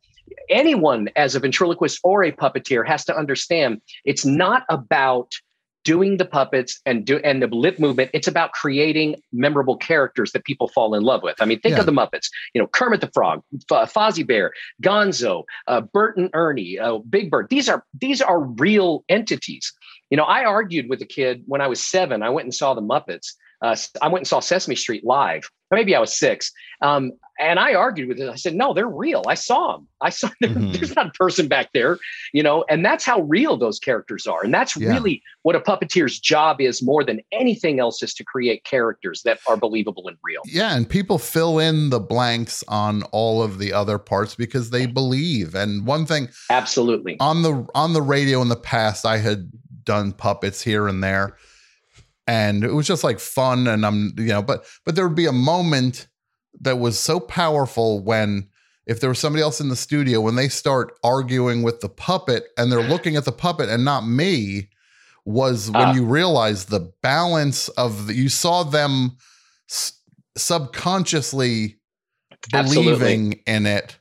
anyone 0.49 1.09
as 1.15 1.35
a 1.35 1.39
ventriloquist 1.39 1.99
or 2.03 2.23
a 2.23 2.31
puppeteer 2.31 2.87
has 2.87 3.05
to 3.05 3.15
understand 3.15 3.81
it's 4.05 4.25
not 4.25 4.63
about 4.69 5.33
doing 5.85 6.17
the 6.17 6.25
puppets 6.25 6.81
and 6.85 7.05
do 7.05 7.19
and 7.19 7.41
the 7.41 7.47
lip 7.47 7.79
movement 7.79 8.09
it's 8.13 8.27
about 8.27 8.51
creating 8.51 9.15
memorable 9.31 9.77
characters 9.77 10.33
that 10.33 10.43
people 10.43 10.67
fall 10.67 10.93
in 10.93 11.03
love 11.03 11.23
with. 11.23 11.35
I 11.39 11.45
mean 11.45 11.61
think 11.61 11.75
yeah. 11.75 11.79
of 11.79 11.85
the 11.85 11.93
muppets 11.93 12.27
you 12.53 12.61
know 12.61 12.67
kermit 12.67 12.99
the 12.99 13.11
frog 13.13 13.41
F- 13.71 13.93
fozzie 13.93 14.27
bear 14.27 14.51
gonzo 14.83 15.43
uh, 15.67 15.81
bert 15.81 16.17
and 16.17 16.29
ernie 16.33 16.77
uh, 16.77 16.97
big 16.97 17.31
bird. 17.31 17.47
These 17.49 17.69
are 17.69 17.85
these 18.01 18.21
are 18.21 18.41
real 18.41 19.05
entities. 19.07 19.71
You 20.09 20.17
know 20.17 20.23
i 20.23 20.43
argued 20.43 20.89
with 20.89 21.01
a 21.01 21.05
kid 21.05 21.43
when 21.45 21.61
i 21.61 21.67
was 21.67 21.83
seven 21.83 22.23
i 22.23 22.29
went 22.29 22.45
and 22.45 22.53
saw 22.53 22.73
the 22.73 22.81
muppets 22.81 23.33
uh, 23.65 23.75
I 24.01 24.07
went 24.07 24.21
and 24.21 24.27
saw 24.27 24.39
Sesame 24.39 24.75
Street 24.75 25.03
live. 25.05 25.49
Maybe 25.71 25.95
I 25.95 25.99
was 25.99 26.15
six. 26.17 26.51
Um, 26.81 27.11
and 27.37 27.59
I 27.59 27.73
argued 27.73 28.07
with 28.07 28.19
it. 28.19 28.29
I 28.29 28.35
said, 28.35 28.55
no, 28.55 28.73
they're 28.73 28.87
real. 28.87 29.23
I 29.27 29.33
saw 29.33 29.75
them. 29.75 29.87
I 29.99 30.09
saw 30.09 30.29
Mhm. 30.43 30.71
there's 30.73 30.95
not 30.95 31.07
a 31.07 31.11
person 31.11 31.47
back 31.49 31.69
there, 31.73 31.97
you 32.33 32.41
know, 32.43 32.63
and 32.69 32.85
that's 32.85 33.03
how 33.03 33.21
real 33.21 33.57
those 33.57 33.77
characters 33.79 34.25
are. 34.27 34.43
And 34.43 34.53
that's 34.53 34.77
Yeah. 34.77 34.89
really 34.89 35.21
what 35.41 35.55
a 35.55 35.59
puppeteer's 35.59 36.19
job 36.19 36.61
is 36.61 36.81
more 36.83 37.03
than 37.03 37.19
anything 37.33 37.79
else 37.79 38.01
is 38.03 38.13
to 38.13 38.23
create 38.23 38.63
characters 38.63 39.21
that 39.23 39.39
are 39.49 39.57
believable 39.57 40.07
and 40.07 40.17
real. 40.23 40.41
Yeah, 40.45 40.75
and 40.77 40.87
people 40.87 41.17
fill 41.17 41.59
in 41.59 41.89
the 41.89 41.99
blanks 41.99 42.63
on 42.67 43.03
all 43.11 43.41
of 43.43 43.57
the 43.59 43.73
other 43.73 43.97
parts 43.97 44.35
because 44.35 44.69
they 44.69 44.85
believe. 44.85 45.55
And 45.55 45.85
one 45.85 46.05
thing 46.05 46.29
Absolutely. 46.49 47.17
on 47.19 47.41
the 47.41 47.65
on 47.75 47.93
the 47.93 48.01
radio 48.01 48.41
in 48.41 48.47
the 48.49 48.55
past, 48.55 49.05
I 49.05 49.17
had 49.17 49.51
done 49.83 50.13
puppets 50.13 50.61
here 50.61 50.87
and 50.87 51.03
there, 51.03 51.35
and 52.27 52.63
it 52.63 52.73
was 52.73 52.87
just 52.87 53.03
like 53.03 53.19
fun. 53.19 53.67
And 53.67 53.85
I'm 53.85 54.13
you 54.17 54.27
know, 54.27 54.41
but 54.41 54.65
but 54.85 54.95
there 54.95 55.07
would 55.07 55.15
be 55.15 55.25
a 55.27 55.31
moment 55.31 56.07
that 56.61 56.79
was 56.79 56.99
so 56.99 57.19
powerful 57.19 58.03
when 58.03 58.49
if 58.87 58.99
there 58.99 59.09
was 59.09 59.19
somebody 59.19 59.41
else 59.41 59.59
in 59.59 59.69
the 59.69 59.75
studio 59.75 60.21
when 60.21 60.35
they 60.35 60.47
start 60.47 60.97
arguing 61.03 61.63
with 61.63 61.81
the 61.81 61.89
puppet 61.89 62.45
and 62.57 62.71
they're 62.71 62.87
looking 62.87 63.15
at 63.15 63.25
the 63.25 63.31
puppet 63.31 63.67
and 63.69 63.83
not 63.83 64.07
me 64.07 64.69
was 65.25 65.71
when 65.71 65.87
Ah. 65.87 65.93
you 65.93 66.05
realize 66.05 66.65
the 66.65 66.91
balance 67.01 67.67
of 67.69 68.07
the, 68.07 68.13
you 68.13 68.29
saw 68.29 68.63
them 68.63 69.17
s- 69.69 69.93
subconsciously 70.37 71.77
Absolutely. 72.53 72.93
believing 72.93 73.39
in 73.47 73.65
it 73.65 73.97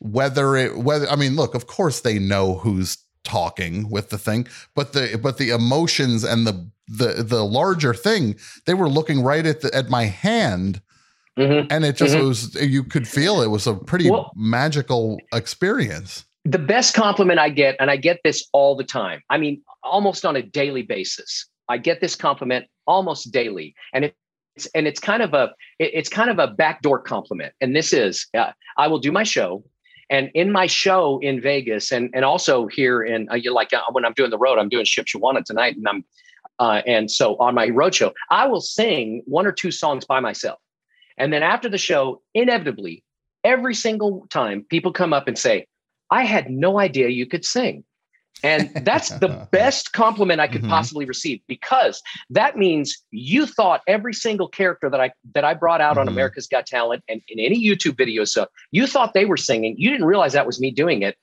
whether 0.00 0.54
it 0.56 0.76
whether 0.76 1.08
i 1.08 1.16
mean 1.16 1.34
look 1.36 1.54
of 1.54 1.66
course 1.66 2.00
they 2.00 2.18
know 2.18 2.54
who's 2.56 2.98
talking 3.26 3.90
with 3.90 4.08
the 4.10 4.18
thing 4.18 4.46
but 4.74 4.92
the 4.94 5.18
but 5.22 5.36
the 5.38 5.50
emotions 5.50 6.22
and 6.24 6.46
the 6.46 6.56
the 6.88 7.22
the 7.22 7.44
larger 7.44 7.92
thing 7.92 8.36
they 8.64 8.74
were 8.74 8.88
looking 8.88 9.20
right 9.22 9.44
at 9.46 9.60
the 9.60 9.74
at 9.74 9.90
my 9.90 10.04
hand 10.04 10.80
Mhm. 11.36 11.66
and 11.70 11.84
it 11.84 11.96
just 11.96 12.14
Mhm. 12.14 12.28
was 12.28 12.54
you 12.54 12.82
could 12.84 13.06
feel 13.06 13.42
it 13.42 13.48
was 13.50 13.66
a 13.66 13.74
pretty 13.74 14.08
Well- 14.10 14.32
magical 14.36 15.18
experience 15.34 16.24
the 16.44 16.58
best 16.60 16.94
compliment 16.94 17.40
I 17.40 17.48
get, 17.48 17.74
and 17.80 17.90
I 17.90 17.96
get 17.96 18.20
this 18.22 18.46
all 18.52 18.76
the 18.76 18.84
time. 18.84 19.20
I 19.30 19.36
mean, 19.36 19.60
almost 19.82 20.24
on 20.24 20.36
a 20.36 20.42
daily 20.42 20.82
basis. 20.82 21.44
I 21.68 21.76
get 21.76 22.00
this 22.00 22.14
compliment 22.14 22.66
almost 22.86 23.32
daily, 23.32 23.74
and 23.92 24.04
it's 24.04 24.68
and 24.72 24.86
it's 24.86 25.00
kind 25.00 25.22
of 25.24 25.34
a 25.34 25.50
it- 25.80 25.90
it's 25.92 26.08
kind 26.08 26.30
of 26.30 26.38
a 26.38 26.46
backdoor 26.46 27.00
compliment. 27.00 27.52
And 27.60 27.74
this 27.74 27.92
is 27.92 28.28
uh, 28.38 28.52
I 28.78 28.86
will 28.86 29.00
do 29.00 29.10
my 29.10 29.24
show, 29.24 29.64
and 30.10 30.30
in 30.34 30.52
my 30.52 30.66
show 30.66 31.18
in 31.18 31.40
Vegas, 31.40 31.92
and 31.92 32.10
and 32.14 32.24
also 32.24 32.66
here 32.66 33.02
in 33.02 33.28
uh, 33.28 33.38
like 33.52 33.72
uh, 33.72 33.82
when 33.92 34.04
I'm 34.04 34.12
doing 34.12 34.30
the 34.30 34.38
road, 34.38 34.58
I'm 34.58 34.68
doing 34.68 34.84
Shipshewana 34.84 35.44
tonight, 35.44 35.76
and 35.76 35.86
I'm 35.88 36.04
uh, 36.58 36.82
and 36.86 37.10
so 37.10 37.36
on 37.36 37.54
my 37.54 37.68
road 37.68 37.94
show, 37.94 38.12
I 38.30 38.46
will 38.46 38.60
sing 38.60 39.22
one 39.26 39.46
or 39.46 39.52
two 39.52 39.70
songs 39.70 40.04
by 40.04 40.20
myself, 40.20 40.58
and 41.18 41.32
then 41.32 41.42
after 41.42 41.68
the 41.68 41.78
show, 41.78 42.22
inevitably, 42.34 43.02
every 43.44 43.74
single 43.74 44.26
time, 44.30 44.64
people 44.68 44.92
come 44.92 45.12
up 45.12 45.28
and 45.28 45.38
say. 45.38 45.66
I 46.08 46.22
had 46.22 46.48
no 46.48 46.78
idea 46.78 47.08
you 47.08 47.26
could 47.26 47.44
sing. 47.44 47.82
And 48.42 48.70
that's 48.84 49.10
the 49.18 49.28
best 49.50 49.92
compliment 49.92 50.40
I 50.40 50.46
could 50.46 50.62
Mhm. 50.62 50.68
possibly 50.68 51.04
receive 51.06 51.40
because 51.46 52.02
that 52.30 52.56
means 52.56 53.02
you 53.10 53.46
thought 53.46 53.80
every 53.88 54.12
single 54.14 54.48
character 54.48 54.90
that 54.90 55.00
I 55.00 55.10
that 55.34 55.44
I 55.44 55.54
brought 55.54 55.80
out 55.80 55.96
on 55.98 56.06
Mhm. 56.06 56.10
America's 56.10 56.46
Got 56.46 56.66
Talent 56.66 57.02
and 57.08 57.22
in 57.28 57.38
any 57.40 57.62
YouTube 57.62 57.96
video, 57.96 58.24
so 58.24 58.46
you 58.72 58.86
thought 58.86 59.14
they 59.14 59.24
were 59.24 59.36
singing. 59.38 59.74
You 59.78 59.90
didn't 59.90 60.06
realize 60.06 60.32
that 60.34 60.46
was 60.46 60.60
me 60.60 60.70
doing 60.70 61.02
it. 61.02 61.16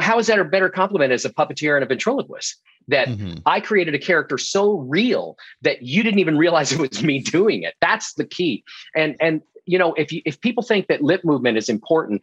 How 0.00 0.18
is 0.18 0.26
that 0.26 0.38
a 0.38 0.44
better 0.44 0.68
compliment 0.68 1.12
as 1.12 1.24
a 1.24 1.30
puppeteer 1.30 1.76
and 1.76 1.84
a 1.84 1.86
ventriloquist? 1.86 2.56
That 2.88 3.08
Mhm. 3.08 3.42
I 3.46 3.60
created 3.60 3.94
a 3.94 3.98
character 3.98 4.38
so 4.38 4.78
real 4.78 5.36
that 5.62 5.82
you 5.82 6.02
didn't 6.02 6.20
even 6.20 6.38
realize 6.38 6.72
it 6.72 6.80
was 6.80 7.02
me 7.02 7.20
doing 7.20 7.62
it. 7.62 7.74
That's 7.80 8.14
the 8.14 8.24
key. 8.24 8.64
And 8.96 9.14
and 9.20 9.42
you 9.68 9.78
know, 9.78 9.92
if 9.94 10.10
you, 10.10 10.22
if 10.24 10.40
people 10.40 10.62
think 10.62 10.86
that 10.88 11.02
lip 11.02 11.24
movement 11.24 11.58
is 11.58 11.68
important, 11.68 12.22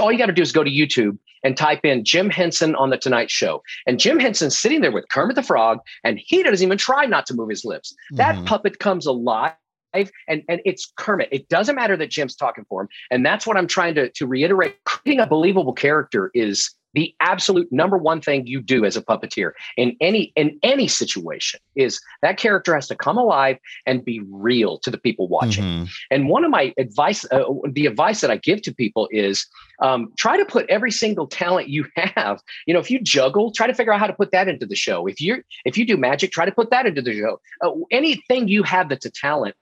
all 0.00 0.12
you 0.12 0.18
got 0.18 0.26
to 0.26 0.32
do 0.32 0.42
is 0.42 0.52
go 0.52 0.62
to 0.62 0.70
YouTube 0.70 1.18
and 1.42 1.56
type 1.56 1.84
in 1.84 2.04
Jim 2.04 2.30
Henson 2.30 2.74
on 2.76 2.90
the 2.90 2.98
Tonight 2.98 3.30
Show, 3.30 3.62
and 3.86 3.98
Jim 3.98 4.20
Henson's 4.20 4.56
sitting 4.56 4.80
there 4.80 4.92
with 4.92 5.08
Kermit 5.08 5.34
the 5.34 5.42
Frog, 5.42 5.78
and 6.04 6.20
he 6.24 6.42
doesn't 6.42 6.64
even 6.64 6.78
try 6.78 7.06
not 7.06 7.26
to 7.26 7.34
move 7.34 7.48
his 7.48 7.64
lips. 7.64 7.94
That 8.12 8.36
Mhm. 8.36 8.46
puppet 8.46 8.78
comes 8.78 9.06
alive. 9.06 9.54
And, 9.94 10.42
and 10.48 10.62
it's 10.64 10.90
Kermit. 10.96 11.28
It 11.32 11.50
doesn't 11.50 11.74
matter 11.74 11.98
that 11.98 12.08
Jim's 12.08 12.34
talking 12.34 12.64
for 12.66 12.80
him. 12.80 12.88
And 13.10 13.26
that's 13.26 13.46
what 13.46 13.58
I'm 13.58 13.66
trying 13.66 13.94
to, 13.96 14.08
to 14.08 14.26
reiterate. 14.26 14.82
Creating 14.84 15.20
a 15.20 15.26
believable 15.26 15.74
character 15.74 16.30
is 16.32 16.70
the 16.94 17.14
absolute 17.20 17.70
number 17.72 17.96
one 17.96 18.20
thing 18.20 18.46
you 18.46 18.60
do 18.60 18.84
as 18.84 18.96
a 18.96 19.02
puppeteer 19.02 19.52
in 19.76 19.96
any 20.00 20.32
in 20.36 20.58
any 20.62 20.88
situation 20.88 21.60
is 21.74 22.00
that 22.22 22.36
character 22.36 22.74
has 22.74 22.88
to 22.88 22.96
come 22.96 23.16
alive 23.16 23.58
and 23.86 24.04
be 24.04 24.20
real 24.30 24.78
to 24.78 24.90
the 24.90 24.98
people 24.98 25.28
watching. 25.28 25.64
Mhm. 25.64 25.88
And 26.10 26.28
one 26.28 26.44
of 26.44 26.50
my 26.50 26.74
advice, 26.78 27.24
uh, 27.30 27.44
the 27.70 27.86
advice 27.86 28.20
that 28.20 28.30
I 28.30 28.36
give 28.36 28.62
to 28.62 28.74
people 28.74 29.08
is 29.10 29.46
um, 29.80 30.12
try 30.16 30.36
to 30.36 30.44
put 30.44 30.68
every 30.68 30.90
single 30.90 31.26
talent 31.26 31.68
you 31.68 31.86
have. 31.96 32.40
You 32.66 32.74
know, 32.74 32.80
if 32.80 32.90
you 32.90 33.00
juggle, 33.00 33.52
try 33.52 33.66
to 33.66 33.74
figure 33.74 33.92
out 33.92 34.00
how 34.00 34.06
to 34.06 34.12
put 34.12 34.30
that 34.32 34.48
into 34.48 34.66
the 34.66 34.76
show. 34.76 35.06
If 35.06 35.20
you 35.20 35.42
if 35.64 35.76
you 35.76 35.84
do 35.84 35.96
magic, 35.96 36.30
try 36.30 36.44
to 36.44 36.52
put 36.52 36.70
that 36.70 36.86
into 36.86 37.02
the 37.02 37.14
show. 37.18 37.40
Uh, 37.62 37.72
anything 37.90 38.48
you 38.48 38.62
have 38.62 38.88
that's 38.88 39.06
a 39.06 39.10
talent, 39.10 39.56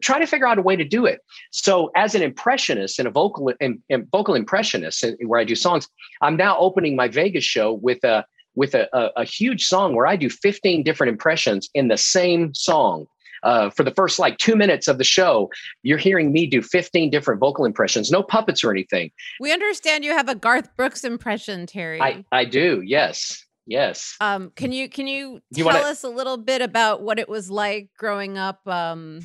try 0.00 0.18
to 0.18 0.26
figure 0.26 0.46
out 0.46 0.58
a 0.58 0.62
way 0.62 0.76
to 0.76 0.84
do 0.84 1.06
it. 1.06 1.20
So, 1.50 1.90
as 1.94 2.14
an 2.14 2.22
impressionist 2.22 2.98
and 2.98 3.06
a 3.08 3.10
vocal 3.10 3.52
and, 3.60 3.80
and 3.90 4.06
vocal 4.10 4.34
impressionist, 4.34 5.04
uh, 5.04 5.12
where 5.26 5.40
I 5.40 5.44
do 5.44 5.54
songs, 5.54 5.88
I'm 6.22 6.36
now 6.36 6.56
opening 6.58 6.96
my 6.96 7.08
Vegas 7.08 7.44
show 7.44 7.72
with 7.72 8.02
a 8.04 8.24
with 8.54 8.74
a, 8.74 8.88
a, 8.96 9.20
a 9.20 9.24
huge 9.24 9.64
song 9.66 9.94
where 9.94 10.06
I 10.06 10.16
do 10.16 10.30
15 10.30 10.82
different 10.82 11.10
impressions 11.10 11.68
in 11.74 11.88
the 11.88 11.98
same 11.98 12.54
song. 12.54 13.06
Uh, 13.42 13.68
for 13.70 13.84
the 13.84 13.90
first 13.90 14.18
like 14.18 14.38
two 14.38 14.56
minutes 14.56 14.88
of 14.88 14.96
the 14.98 15.04
show, 15.04 15.50
you're 15.82 15.98
hearing 15.98 16.32
me 16.32 16.46
do 16.46 16.62
15 16.62 17.10
different 17.10 17.38
vocal 17.38 17.64
impressions, 17.66 18.10
no 18.10 18.22
puppets 18.22 18.64
or 18.64 18.72
anything. 18.72 19.10
We 19.40 19.52
understand 19.52 20.04
you 20.04 20.12
have 20.12 20.28
a 20.30 20.34
Garth 20.34 20.74
Brooks 20.74 21.04
impression, 21.04 21.66
Terry. 21.66 22.00
I, 22.00 22.24
I 22.32 22.44
do. 22.46 22.82
Yes. 22.84 23.44
Yes. 23.68 24.16
um, 24.20 24.52
can 24.56 24.70
you 24.72 24.88
can 24.88 25.06
you 25.08 25.40
You 25.50 25.64
tell 25.64 25.66
wanna- 25.66 25.80
us 25.80 26.02
a 26.04 26.08
little 26.08 26.36
bit 26.38 26.62
about 26.62 27.02
what 27.02 27.18
it 27.18 27.28
was 27.28 27.50
like 27.50 27.90
growing 27.98 28.38
up 28.38 28.66
um, 28.66 29.20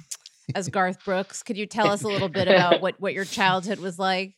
as 0.56 0.70
Garth 0.70 1.04
Brooks? 1.04 1.44
Could 1.44 1.58
you 1.58 1.66
tell 1.66 1.88
us 1.88 2.04
a 2.04 2.08
little 2.08 2.30
bit 2.30 2.48
about 2.48 2.82
what 2.82 3.00
what 3.00 3.14
your 3.14 3.26
childhood 3.26 3.80
was 3.80 4.00
like? 4.00 4.36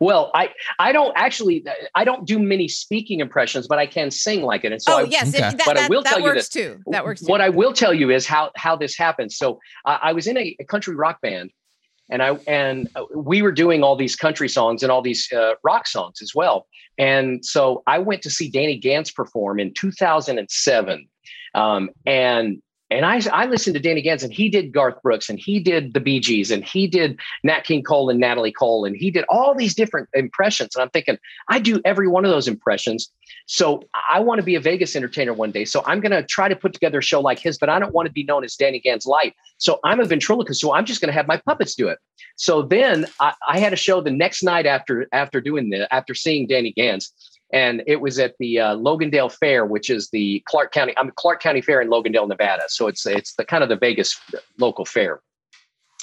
Well, 0.00 0.30
I, 0.34 0.50
I 0.78 0.92
don't 0.92 1.12
actually, 1.16 1.64
I 1.94 2.04
don't 2.04 2.26
do 2.26 2.38
many 2.38 2.68
speaking 2.68 3.20
impressions, 3.20 3.66
but 3.66 3.78
I 3.78 3.86
can 3.86 4.10
sing 4.10 4.42
like 4.42 4.64
it. 4.64 4.72
And 4.72 4.80
so 4.80 4.92
oh 4.92 4.98
I, 4.98 5.02
yes, 5.04 5.28
okay. 5.28 5.40
that, 5.40 5.62
But 5.64 5.78
I 5.78 5.88
will 5.88 6.02
that 6.02 6.10
tell 6.10 6.20
you 6.20 6.34
this. 6.34 6.48
too. 6.48 6.80
That 6.86 7.04
works 7.04 7.20
too. 7.20 7.26
What 7.26 7.40
I 7.40 7.48
will 7.48 7.72
tell 7.72 7.94
you 7.94 8.10
is 8.10 8.26
how 8.26 8.50
how 8.56 8.76
this 8.76 8.96
happened. 8.96 9.32
So 9.32 9.58
uh, 9.84 9.98
I 10.02 10.12
was 10.12 10.26
in 10.26 10.36
a, 10.36 10.56
a 10.60 10.64
country 10.64 10.94
rock 10.94 11.20
band, 11.20 11.50
and 12.10 12.22
I 12.22 12.38
and 12.46 12.88
uh, 12.94 13.04
we 13.14 13.42
were 13.42 13.52
doing 13.52 13.82
all 13.82 13.96
these 13.96 14.16
country 14.16 14.48
songs 14.48 14.82
and 14.82 14.92
all 14.92 15.02
these 15.02 15.30
uh, 15.32 15.54
rock 15.62 15.86
songs 15.86 16.20
as 16.22 16.34
well. 16.34 16.66
And 16.98 17.44
so 17.44 17.82
I 17.86 17.98
went 17.98 18.22
to 18.22 18.30
see 18.30 18.48
Danny 18.48 18.76
Gans 18.76 19.10
perform 19.10 19.58
in 19.58 19.74
2007, 19.74 21.08
um, 21.54 21.90
and 22.06 22.62
and 22.90 23.04
I 23.04 23.20
I 23.32 23.46
listened 23.46 23.74
to 23.74 23.80
Danny 23.80 24.02
Gans 24.02 24.22
and 24.22 24.32
he 24.32 24.48
did 24.48 24.72
Garth 24.72 25.02
Brooks, 25.02 25.28
and 25.28 25.38
he 25.38 25.58
did 25.60 25.94
the 25.94 26.00
Bee 26.00 26.20
Gees, 26.20 26.50
and 26.50 26.64
he 26.64 26.86
did 26.86 27.18
Nat 27.42 27.60
King 27.60 27.82
Cole 27.82 28.10
and 28.10 28.20
Natalie 28.20 28.52
Cole, 28.52 28.84
and 28.84 28.96
he 28.96 29.10
did 29.10 29.24
all 29.28 29.54
these 29.54 29.74
different 29.74 30.08
impressions. 30.14 30.74
And 30.74 30.82
I'm 30.82 30.90
thinking, 30.90 31.18
I 31.48 31.58
do 31.58 31.80
every 31.84 32.08
one 32.08 32.24
of 32.24 32.30
those 32.30 32.48
impressions. 32.48 33.10
So 33.46 33.82
I 34.08 34.20
want 34.20 34.38
to 34.38 34.44
be 34.44 34.54
a 34.54 34.60
Vegas 34.60 34.96
entertainer 34.96 35.34
one 35.34 35.50
day. 35.50 35.64
So 35.64 35.82
I'm 35.86 36.00
going 36.00 36.12
to 36.12 36.22
try 36.22 36.48
to 36.48 36.56
put 36.56 36.72
together 36.72 36.98
a 36.98 37.02
show 37.02 37.20
like 37.20 37.38
his, 37.38 37.58
but 37.58 37.68
I 37.68 37.78
don't 37.78 37.92
want 37.92 38.06
to 38.06 38.12
be 38.12 38.24
known 38.24 38.44
as 38.44 38.56
Danny 38.56 38.80
Gans 38.80 39.06
Light. 39.06 39.34
So 39.58 39.80
I'm 39.84 40.00
a 40.00 40.04
ventriloquist. 40.04 40.60
So 40.60 40.74
I'm 40.74 40.84
just 40.84 41.00
going 41.00 41.08
to 41.08 41.14
have 41.14 41.26
my 41.26 41.36
puppets 41.38 41.74
do 41.74 41.88
it. 41.88 41.98
So 42.36 42.62
then 42.62 43.06
I, 43.20 43.34
I 43.48 43.58
had 43.58 43.72
a 43.72 43.76
show 43.76 44.00
the 44.00 44.10
next 44.10 44.42
night 44.42 44.66
after 44.66 45.06
after 45.12 45.40
doing 45.40 45.70
the 45.70 45.92
after 45.92 46.14
seeing 46.14 46.46
Danny 46.46 46.72
Gans, 46.72 47.12
and 47.54 47.84
it 47.86 48.00
was 48.00 48.18
at 48.18 48.34
the 48.40 48.58
uh, 48.58 48.76
Logandale 48.76 49.32
Fair, 49.32 49.64
which 49.64 49.88
is 49.88 50.10
the 50.10 50.42
Clark 50.46 50.72
County. 50.72 50.92
I'm 50.98 51.12
Clark 51.14 51.40
County 51.40 51.62
Fair 51.62 51.80
in 51.80 51.88
Logandale, 51.88 52.28
Nevada. 52.28 52.64
So 52.66 52.88
it's 52.88 53.06
it's 53.06 53.34
the 53.34 53.44
kind 53.44 53.62
of 53.62 53.68
the 53.68 53.76
Vegas 53.76 54.20
local 54.58 54.84
fair. 54.84 55.20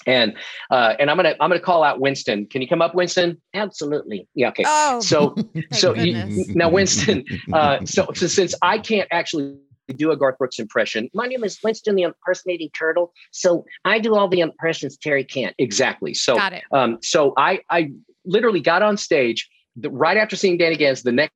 And 0.07 0.33
uh, 0.71 0.95
and 0.97 1.11
I'm 1.11 1.17
gonna 1.17 1.35
I'm 1.41 1.49
gonna 1.49 1.59
call 1.59 1.83
out 1.83 1.99
Winston. 1.99 2.47
Can 2.47 2.61
you 2.61 2.67
come 2.69 2.81
up, 2.81 2.95
Winston? 2.95 3.39
Absolutely. 3.53 4.27
Yeah. 4.33 4.47
Okay. 4.47 4.63
oh, 4.65 5.01
So 5.01 5.35
so 5.73 5.93
you, 5.95 6.45
now 6.55 6.69
Winston. 6.69 7.25
Uh, 7.53 7.85
so, 7.85 8.07
so 8.15 8.27
since 8.27 8.55
I 8.61 8.79
can't 8.79 9.09
actually 9.11 9.57
do 9.97 10.11
a 10.11 10.15
Garth 10.15 10.37
Brooks 10.37 10.57
impression, 10.57 11.09
My 11.13 11.27
name 11.27 11.43
is 11.43 11.59
Winston 11.61 11.95
the 11.95 12.03
impersonating 12.03 12.69
turtle. 12.69 13.11
So 13.31 13.65
I 13.83 13.99
do 13.99 14.15
all 14.15 14.29
the 14.29 14.39
impressions 14.39 14.97
Terry 14.97 15.25
can't. 15.25 15.53
exactly. 15.59 16.13
So 16.13 16.35
got 16.35 16.53
it. 16.53 16.63
um, 16.71 16.97
so 17.03 17.33
I 17.35 17.59
I 17.69 17.91
literally 18.25 18.61
got 18.61 18.81
on 18.81 18.95
stage 18.95 19.49
the, 19.75 19.89
right 19.89 20.17
after 20.17 20.35
seeing 20.35 20.57
Danny 20.57 20.77
Gans 20.77 21.03
the 21.03 21.11
next 21.11 21.33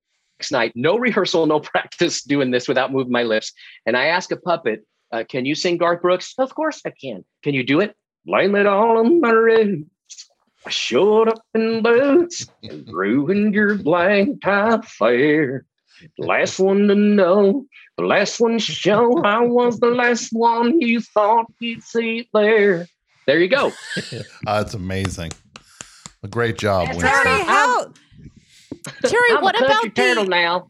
night. 0.52 0.72
No 0.76 0.98
rehearsal, 0.98 1.46
no 1.46 1.60
practice 1.74 2.24
doing 2.24 2.52
this 2.52 2.68
without 2.68 2.92
moving 2.92 3.12
my 3.12 3.24
lips. 3.24 3.52
And 3.86 3.96
I 3.98 4.06
ask 4.06 4.32
a 4.32 4.38
puppet, 4.38 4.86
uh, 5.12 5.24
"Can 5.28 5.46
you 5.46 5.56
sing 5.56 5.78
Garth 5.78 6.02
Brooks?" 6.02 6.34
Of 6.38 6.54
course 6.56 6.82
I 6.86 6.92
can. 6.92 7.24
Can 7.44 7.54
you 7.54 7.64
do 7.64 7.80
it? 7.80 7.96
Blame 8.26 8.56
it 8.56 8.66
all 8.66 8.98
on 8.98 9.22
my 9.22 9.30
roots. 9.30 9.86
I 10.66 10.70
showed 10.72 11.28
up 11.28 11.42
in 11.54 11.84
boots 11.84 12.48
and 12.64 12.88
ruined 12.92 13.54
your 13.54 13.76
blank 13.76 14.42
tie 14.42 14.82
fair. 14.82 15.66
The 16.18 16.26
last 16.26 16.60
one 16.60 16.88
to 16.88 16.96
know, 16.96 17.66
the 17.98 18.04
last 18.04 18.40
one 18.40 18.54
to 18.54 18.60
show 18.60 19.24
I 19.24 19.40
was 19.42 19.80
the 19.80 19.88
last 19.92 20.30
one 20.32 20.82
you 20.82 21.00
thought 21.02 21.46
you'd 21.60 21.84
see 21.84 22.28
there. 22.34 22.88
There 23.28 23.40
you 23.40 23.48
go. 23.48 23.72
Uh, 24.48 24.64
it's 24.64 24.76
amazing. 24.76 25.32
A 26.22 26.28
great 26.28 26.58
job, 26.58 26.88
That's 26.88 26.98
Winston. 26.98 27.24
Terry, 27.24 27.44
how? 27.44 27.92
Terry, 29.06 29.32
I'm 29.32 29.42
what 29.44 29.56
a 29.56 29.66
country 29.66 29.90
about 29.90 29.96
turtle 29.96 30.24
the 30.26 30.30
now. 30.30 30.70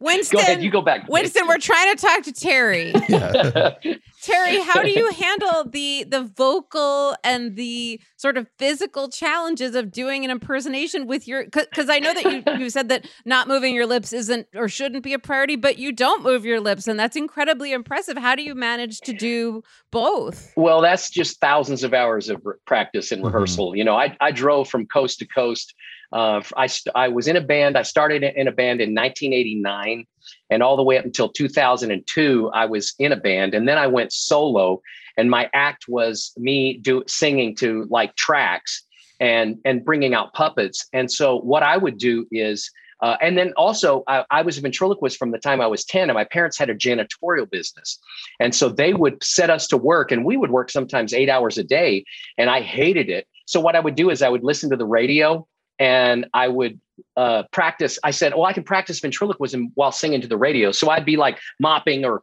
Winston? 0.00 0.36
Go 0.38 0.42
ahead, 0.42 0.62
you 0.62 0.70
go 0.70 0.82
back. 0.82 1.06
Winston, 1.08 1.46
we're 1.46 1.58
trying 1.58 1.94
to 1.94 2.00
talk 2.00 2.22
to 2.24 2.32
Terry. 2.32 2.92
Yeah. 3.08 3.74
Terry, 4.22 4.60
how 4.60 4.82
do 4.82 4.88
you 4.90 5.10
handle 5.12 5.64
the 5.64 6.04
the 6.08 6.22
vocal 6.22 7.14
and 7.24 7.56
the 7.56 8.00
sort 8.16 8.36
of 8.36 8.46
physical 8.58 9.08
challenges 9.08 9.74
of 9.74 9.90
doing 9.90 10.24
an 10.24 10.30
impersonation 10.30 11.06
with 11.08 11.26
your 11.26 11.44
because 11.44 11.88
I 11.88 11.98
know 11.98 12.14
that 12.14 12.24
you 12.24 12.42
you 12.64 12.70
said 12.70 12.88
that 12.90 13.08
not 13.24 13.48
moving 13.48 13.74
your 13.74 13.86
lips 13.86 14.12
isn't 14.12 14.46
or 14.54 14.68
shouldn't 14.68 15.02
be 15.02 15.12
a 15.12 15.18
priority, 15.18 15.56
but 15.56 15.76
you 15.78 15.90
don't 15.92 16.22
move 16.22 16.44
your 16.44 16.60
lips 16.60 16.86
and 16.86 16.98
that's 16.98 17.16
incredibly 17.16 17.72
impressive. 17.72 18.16
How 18.16 18.34
do 18.36 18.42
you 18.42 18.54
manage 18.54 19.00
to 19.00 19.12
do 19.12 19.62
both? 19.90 20.52
Well, 20.56 20.80
that's 20.80 21.10
just 21.10 21.40
thousands 21.40 21.82
of 21.82 21.92
hours 21.92 22.28
of 22.28 22.40
re- 22.44 22.54
practice 22.64 23.10
and 23.12 23.22
Mhm. 23.22 23.26
rehearsal. 23.26 23.74
You 23.76 23.84
know, 23.84 23.96
I, 23.96 24.16
I 24.20 24.30
drove 24.30 24.68
from 24.68 24.86
coast 24.86 25.18
to 25.18 25.26
coast. 25.26 25.74
Uh, 26.12 26.42
I, 26.56 26.68
I 26.94 27.08
was 27.08 27.26
in 27.26 27.36
a 27.36 27.40
band. 27.40 27.78
I 27.78 27.82
started 27.82 28.22
in 28.22 28.46
a 28.46 28.52
band 28.52 28.80
in 28.80 28.94
1989, 28.94 30.06
and 30.50 30.62
all 30.62 30.76
the 30.76 30.82
way 30.82 30.98
up 30.98 31.04
until 31.04 31.28
2002, 31.28 32.50
I 32.52 32.66
was 32.66 32.94
in 32.98 33.12
a 33.12 33.16
band. 33.16 33.54
And 33.54 33.66
then 33.66 33.78
I 33.78 33.86
went 33.86 34.12
solo, 34.12 34.82
and 35.16 35.30
my 35.30 35.48
act 35.54 35.86
was 35.88 36.32
me 36.36 36.78
do 36.78 37.02
singing 37.06 37.54
to 37.56 37.86
like 37.90 38.14
tracks 38.16 38.84
and 39.20 39.58
and 39.64 39.84
bringing 39.84 40.14
out 40.14 40.34
puppets. 40.34 40.86
And 40.92 41.10
so 41.10 41.38
what 41.38 41.62
I 41.62 41.76
would 41.76 41.98
do 41.98 42.26
is. 42.30 42.70
Uh, 43.00 43.16
and 43.20 43.36
then 43.36 43.52
also, 43.56 44.04
I, 44.06 44.24
I 44.30 44.42
was 44.42 44.58
a 44.58 44.60
ventriloquist 44.60 45.18
from 45.18 45.32
the 45.32 45.38
time 45.40 45.60
I 45.60 45.66
was 45.66 45.84
10, 45.84 46.08
and 46.08 46.14
my 46.14 46.22
parents 46.22 46.56
had 46.56 46.70
a 46.70 46.74
janitorial 46.76 47.50
business. 47.50 47.98
And 48.38 48.54
so 48.54 48.68
they 48.68 48.94
would 48.94 49.24
set 49.24 49.50
us 49.50 49.66
to 49.68 49.76
work, 49.76 50.12
and 50.12 50.24
we 50.24 50.36
would 50.36 50.52
work 50.52 50.70
sometimes 50.70 51.12
eight 51.12 51.28
hours 51.28 51.58
a 51.58 51.64
day. 51.64 52.04
And 52.38 52.48
I 52.48 52.60
hated 52.60 53.10
it. 53.10 53.26
So 53.46 53.58
what 53.58 53.74
I 53.74 53.80
would 53.80 53.96
do 53.96 54.08
is 54.08 54.22
I 54.22 54.28
would 54.28 54.44
listen 54.44 54.70
to 54.70 54.76
the 54.76 54.86
radio 54.86 55.48
and 55.82 56.26
I 56.32 56.46
would 56.46 56.80
uh, 57.16 57.42
practice. 57.50 57.98
I 58.04 58.12
said, 58.12 58.32
"Oh, 58.34 58.44
I 58.44 58.52
can 58.52 58.62
practice 58.62 59.00
ventriloquism 59.00 59.72
while 59.74 59.90
singing 59.90 60.20
to 60.20 60.28
the 60.28 60.36
radio." 60.36 60.70
So 60.70 60.90
I'd 60.90 61.04
be 61.04 61.16
like 61.16 61.38
mopping 61.58 62.04
or 62.04 62.22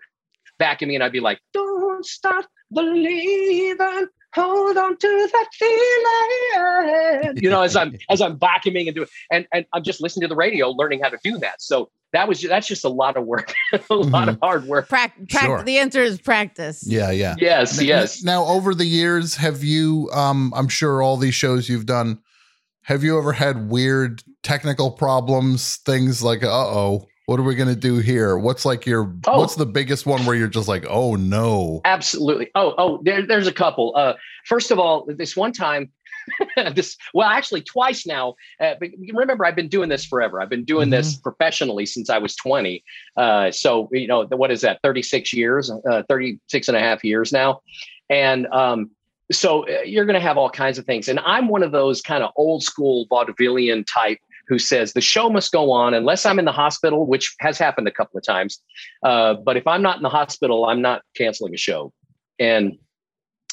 vacuuming, 0.61 0.95
and 0.95 1.03
I'd 1.03 1.11
be 1.11 1.19
like, 1.19 1.39
"Don't 1.53 2.05
stop 2.05 2.45
believing, 2.73 4.07
hold 4.33 4.77
on 4.77 4.97
to 4.97 5.29
that 5.33 5.47
feeling." 5.53 7.37
You 7.43 7.49
know, 7.49 7.61
as 7.61 7.75
I'm 7.75 7.97
as 8.09 8.21
I'm 8.21 8.39
vacuuming 8.39 8.87
and 8.87 8.95
doing, 8.95 9.09
and 9.29 9.45
and 9.53 9.65
I'm 9.73 9.83
just 9.83 10.01
listening 10.01 10.21
to 10.21 10.29
the 10.29 10.37
radio, 10.37 10.69
learning 10.69 11.01
how 11.01 11.09
to 11.09 11.19
do 11.21 11.37
that. 11.39 11.61
So 11.61 11.89
that 12.13 12.29
was 12.29 12.41
that's 12.41 12.67
just 12.67 12.85
a 12.85 12.89
lot 12.89 13.17
of 13.17 13.25
work, 13.25 13.53
a 13.89 13.93
lot 13.93 14.29
of 14.29 14.37
hard 14.41 14.65
work. 14.67 14.87
Prac- 14.87 15.15
prac- 15.29 15.45
Sure. 15.45 15.63
The 15.63 15.79
answer 15.79 16.01
is 16.01 16.21
practice. 16.21 16.83
Yeah, 16.87 17.11
yeah. 17.11 17.35
Yes, 17.37 17.77
N- 17.77 17.85
yes. 17.85 18.23
Now, 18.23 18.45
over 18.45 18.73
the 18.73 18.85
years, 18.85 19.35
have 19.35 19.65
you? 19.65 20.09
Um, 20.13 20.53
I'm 20.55 20.69
sure 20.69 21.01
all 21.01 21.17
these 21.17 21.35
shows 21.35 21.67
you've 21.67 21.85
done. 21.85 22.19
Have 22.89 23.03
you 23.03 23.19
ever 23.19 23.31
had 23.31 23.69
weird 23.69 24.23
technical 24.41 24.89
problems? 24.89 25.75
Things 25.85 26.23
like, 26.23 26.43
uh 26.43 26.49
oh, 26.49 27.07
what 27.27 27.39
are 27.39 27.43
we 27.43 27.53
gonna 27.53 27.75
do 27.75 27.97
here? 27.99 28.35
What's 28.35 28.65
like 28.65 28.87
your? 28.87 29.15
Oh. 29.27 29.41
What's 29.41 29.53
the 29.53 29.67
biggest 29.67 30.07
one 30.07 30.25
where 30.25 30.35
you're 30.35 30.47
just 30.47 30.67
like, 30.67 30.87
oh 30.89 31.13
no? 31.13 31.81
Absolutely. 31.85 32.49
Oh, 32.55 32.73
oh, 32.79 32.99
there, 33.03 33.23
there's 33.23 33.45
a 33.45 33.51
couple. 33.51 33.93
Uh, 33.95 34.15
first 34.47 34.71
of 34.71 34.79
all, 34.79 35.05
this 35.07 35.37
one 35.37 35.53
time, 35.53 35.91
this 36.73 36.97
well, 37.13 37.29
actually 37.29 37.61
twice 37.61 38.07
now. 38.07 38.33
Uh, 38.59 38.73
but 38.79 38.89
remember, 39.13 39.45
I've 39.45 39.55
been 39.55 39.69
doing 39.69 39.89
this 39.89 40.03
forever. 40.03 40.41
I've 40.41 40.49
been 40.49 40.65
doing 40.65 40.89
this 40.89 41.15
professionally 41.15 41.85
since 41.85 42.09
I 42.09 42.17
was 42.17 42.35
20. 42.37 42.83
Uh, 43.15 43.51
so 43.51 43.87
you 43.91 44.07
know, 44.07 44.25
what 44.31 44.49
is 44.49 44.61
that? 44.61 44.79
36 44.81 45.31
years, 45.31 45.69
uh, 45.69 46.01
36 46.09 46.67
and 46.67 46.75
a 46.75 46.79
half 46.79 47.03
years 47.03 47.31
now, 47.31 47.61
and 48.09 48.47
um, 48.47 48.89
so 49.31 49.67
uh, 49.67 49.81
you're 49.81 50.05
going 50.05 50.15
to 50.15 50.19
have 50.19 50.37
all 50.37 50.49
kinds 50.49 50.77
of 50.77 50.85
things. 50.85 51.07
And 51.07 51.19
I'm 51.19 51.47
one 51.47 51.63
of 51.63 51.71
those 51.71 52.01
kind 52.01 52.23
of 52.23 52.31
old 52.35 52.63
school 52.63 53.07
vaudevillian 53.11 53.85
type 53.91 54.19
who 54.47 54.57
says 54.57 54.93
the 54.93 55.01
show 55.01 55.29
must 55.29 55.51
go 55.51 55.71
on 55.71 55.93
unless 55.93 56.25
I'm 56.25 56.39
in 56.39 56.45
the 56.45 56.51
hospital, 56.51 57.05
which 57.05 57.35
has 57.39 57.59
happened 57.59 57.87
a 57.87 57.91
couple 57.91 58.17
of 58.17 58.25
times. 58.25 58.59
Uh, 59.03 59.35
but 59.35 59.57
if 59.57 59.67
I'm 59.67 59.83
not 59.83 59.97
in 59.97 60.03
the 60.03 60.09
hospital, 60.09 60.65
I'm 60.65 60.81
not 60.81 61.03
canceling 61.15 61.53
a 61.53 61.57
show. 61.57 61.93
And 62.39 62.77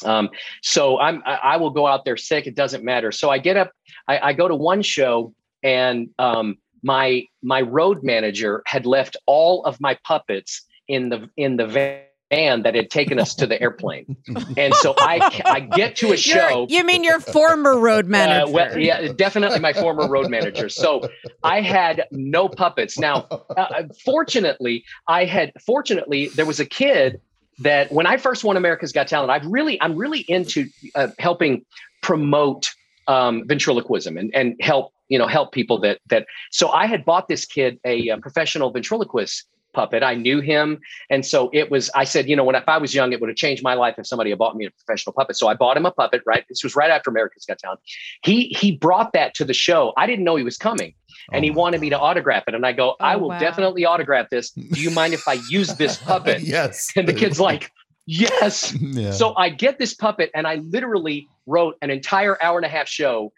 um, 0.05 0.29
so 0.63 0.99
I'm 0.99 1.21
I, 1.25 1.35
I 1.35 1.57
will 1.57 1.69
go 1.69 1.85
out 1.87 2.05
there 2.05 2.17
sick. 2.17 2.47
It 2.47 2.55
doesn't 2.55 2.83
matter. 2.83 3.11
So 3.11 3.29
I 3.29 3.37
get 3.37 3.57
up, 3.57 3.71
I, 4.07 4.19
I 4.29 4.33
go 4.33 4.47
to 4.47 4.55
one 4.55 4.81
show, 4.81 5.33
and 5.63 6.09
um, 6.19 6.57
my 6.83 7.25
my 7.43 7.61
road 7.61 8.03
manager 8.03 8.63
had 8.65 8.85
left 8.85 9.17
all 9.25 9.63
of 9.65 9.81
my 9.81 9.97
puppets 10.03 10.65
in 10.87 11.09
the 11.09 11.29
in 11.35 11.57
the 11.57 11.67
van 11.67 12.06
that 12.29 12.75
had 12.75 12.89
taken 12.89 13.19
us 13.19 13.33
to 13.35 13.47
the 13.47 13.61
airplane. 13.61 14.17
And 14.57 14.73
so 14.75 14.93
I 14.99 15.41
I 15.45 15.59
get 15.61 15.95
to 15.97 16.07
a 16.07 16.09
You're- 16.15 16.17
show. 16.17 16.67
you 16.69 16.83
mean 16.83 17.03
your 17.03 17.19
former 17.19 17.77
road 17.79 18.07
manager? 18.07 18.27
Uh, 18.47 18.51
well, 18.51 18.77
yeah, 18.77 19.11
definitely 19.13 19.59
my 19.59 19.73
former 19.73 20.07
road 20.07 20.29
manager. 20.29 20.67
So 20.69 21.09
I 21.43 21.61
had 21.61 22.05
no 22.11 22.49
puppets. 22.49 22.99
Now, 22.99 23.25
uh, 23.55 23.83
fortunately, 24.03 24.83
I 25.07 25.25
had 25.25 25.53
fortunately 25.65 26.27
there 26.35 26.45
was 26.45 26.59
a 26.59 26.65
kid 26.65 27.21
that 27.59 27.91
when 27.91 28.05
I 28.05 28.17
first 28.17 28.43
won 28.43 28.57
America's 28.57 28.91
Got 28.91 29.07
Talent, 29.07 29.31
I've 29.31 29.45
really 29.45 29.81
I'm 29.81 29.95
really 29.95 30.19
into 30.27 30.67
uh, 30.95 31.07
helping 31.17 31.65
promote 32.01 32.71
um, 33.07 33.47
ventriloquism 33.47 34.17
and 34.17 34.33
and 34.35 34.55
help 34.59 34.93
you 35.07 35.17
know 35.17 35.27
help 35.27 35.51
people 35.53 35.79
that 35.79 35.99
that. 36.09 36.25
So 36.51 36.69
I 36.69 36.85
had 36.85 37.05
bought 37.05 37.27
this 37.29 37.45
kid 37.45 37.79
a, 37.85 38.09
uh 38.09 38.17
professional 38.17 38.69
ventriloquist 38.71 39.45
puppet. 39.77 40.01
I 40.03 40.15
knew 40.15 40.39
him. 40.41 40.79
And 41.09 41.25
so 41.25 41.49
it 41.53 41.69
was, 41.69 41.89
I 41.95 42.03
said, 42.03 42.27
you 42.29 42.35
know, 42.35 42.43
when 42.43 42.55
if 42.55 42.67
I 42.67 42.77
was 42.77 42.93
young, 42.93 43.13
it 43.13 43.19
would 43.21 43.29
have 43.29 43.37
changed 43.37 43.61
my 43.63 43.75
life 43.75 43.95
if 43.97 44.05
somebody 44.07 44.29
had 44.31 44.39
bought 44.39 44.55
me 44.55 44.65
a 44.65 44.71
professional 44.71 45.13
puppet. 45.13 45.35
So 45.37 45.47
I 45.47 45.53
bought 45.53 45.77
him 45.77 45.85
a 45.85 45.91
puppet, 45.91 46.21
right? 46.25 46.43
This 46.49 46.63
was 46.63 46.75
right 46.75 46.89
after 46.91 47.09
America's 47.09 47.45
Got 47.45 47.59
Talent. 47.59 47.79
He 48.23 48.47
he 48.61 48.75
brought 48.75 49.13
that 49.13 49.33
to 49.35 49.45
the 49.45 49.53
show. 49.53 49.93
I 49.97 50.07
didn't 50.07 50.25
know 50.25 50.35
he 50.35 50.43
was 50.43 50.57
coming. 50.57 50.93
And 51.33 51.43
he 51.45 51.51
Oh 51.51 51.53
my 51.55 51.59
wanted 51.61 51.81
me 51.81 51.89
to 51.89 51.99
autograph 51.99 52.43
it. 52.47 52.55
And 52.55 52.65
I 52.65 52.71
go, 52.71 52.91
oh, 52.91 52.95
I 52.99 53.15
Oh, 53.15 53.19
will 53.19 53.29
wow. 53.29 53.39
definitely 53.39 53.85
autograph 53.85 54.29
this. 54.29 54.51
Do 54.51 54.81
you 54.81 54.91
mind 54.91 55.13
if 55.13 55.27
I 55.27 55.33
use 55.49 55.75
this 55.75 55.97
puppet? 56.09 56.41
yes. 56.41 56.91
And 56.95 57.07
the 57.07 57.13
kid's 57.13 57.39
like, 57.39 57.71
Yes. 58.09 58.73
yeah. 58.81 59.11
So 59.11 59.35
I 59.35 59.49
get 59.49 59.77
this 59.79 59.93
puppet 59.93 60.31
and 60.33 60.47
I 60.47 60.55
literally 60.55 61.27
wrote 61.45 61.75
an 61.81 61.89
entire 61.89 62.41
hour 62.41 62.57
and 62.57 62.65
a 62.65 62.69
half 62.69 62.87
show. 62.87 63.33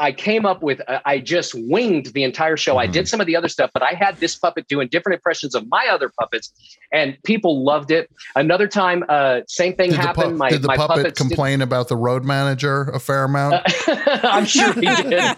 I 0.00 0.10
came 0.12 0.44
up 0.44 0.62
with, 0.62 0.80
uh, 0.88 0.98
I 1.04 1.18
just 1.18 1.54
winged 1.54 2.06
the 2.06 2.24
entire 2.24 2.56
show. 2.56 2.78
I 2.78 2.88
Mhm. 2.88 2.92
did 2.92 3.08
some 3.08 3.20
of 3.20 3.26
the 3.26 3.36
other 3.36 3.48
stuff, 3.48 3.70
but 3.72 3.82
I 3.82 3.92
had 3.92 4.16
this 4.18 4.34
puppet 4.36 4.66
doing 4.66 4.88
different 4.88 5.14
impressions 5.14 5.54
of 5.54 5.68
my 5.68 5.86
other 5.90 6.10
puppets 6.18 6.52
and 6.92 7.16
people 7.22 7.64
loved 7.64 7.90
it. 7.90 8.10
Another 8.34 8.66
time, 8.66 9.04
uh, 9.08 9.40
same 9.46 9.74
thing 9.76 9.90
did 9.90 9.98
the, 9.98 10.02
happened. 10.02 10.32
pu- 10.32 10.36
my, 10.36 10.50
did 10.50 10.62
the 10.62 10.68
my 10.68 10.76
puppet 10.76 10.96
puppets 10.96 11.18
did- 11.20 11.28
complain 11.28 11.62
about 11.62 11.88
the 11.88 11.96
road 11.96 12.24
manager 12.24 12.82
a 12.92 12.98
fair 12.98 13.24
amount? 13.24 13.62
I'm 14.24 14.44
sure 14.46 14.72
he 14.72 14.80
did. 14.80 15.36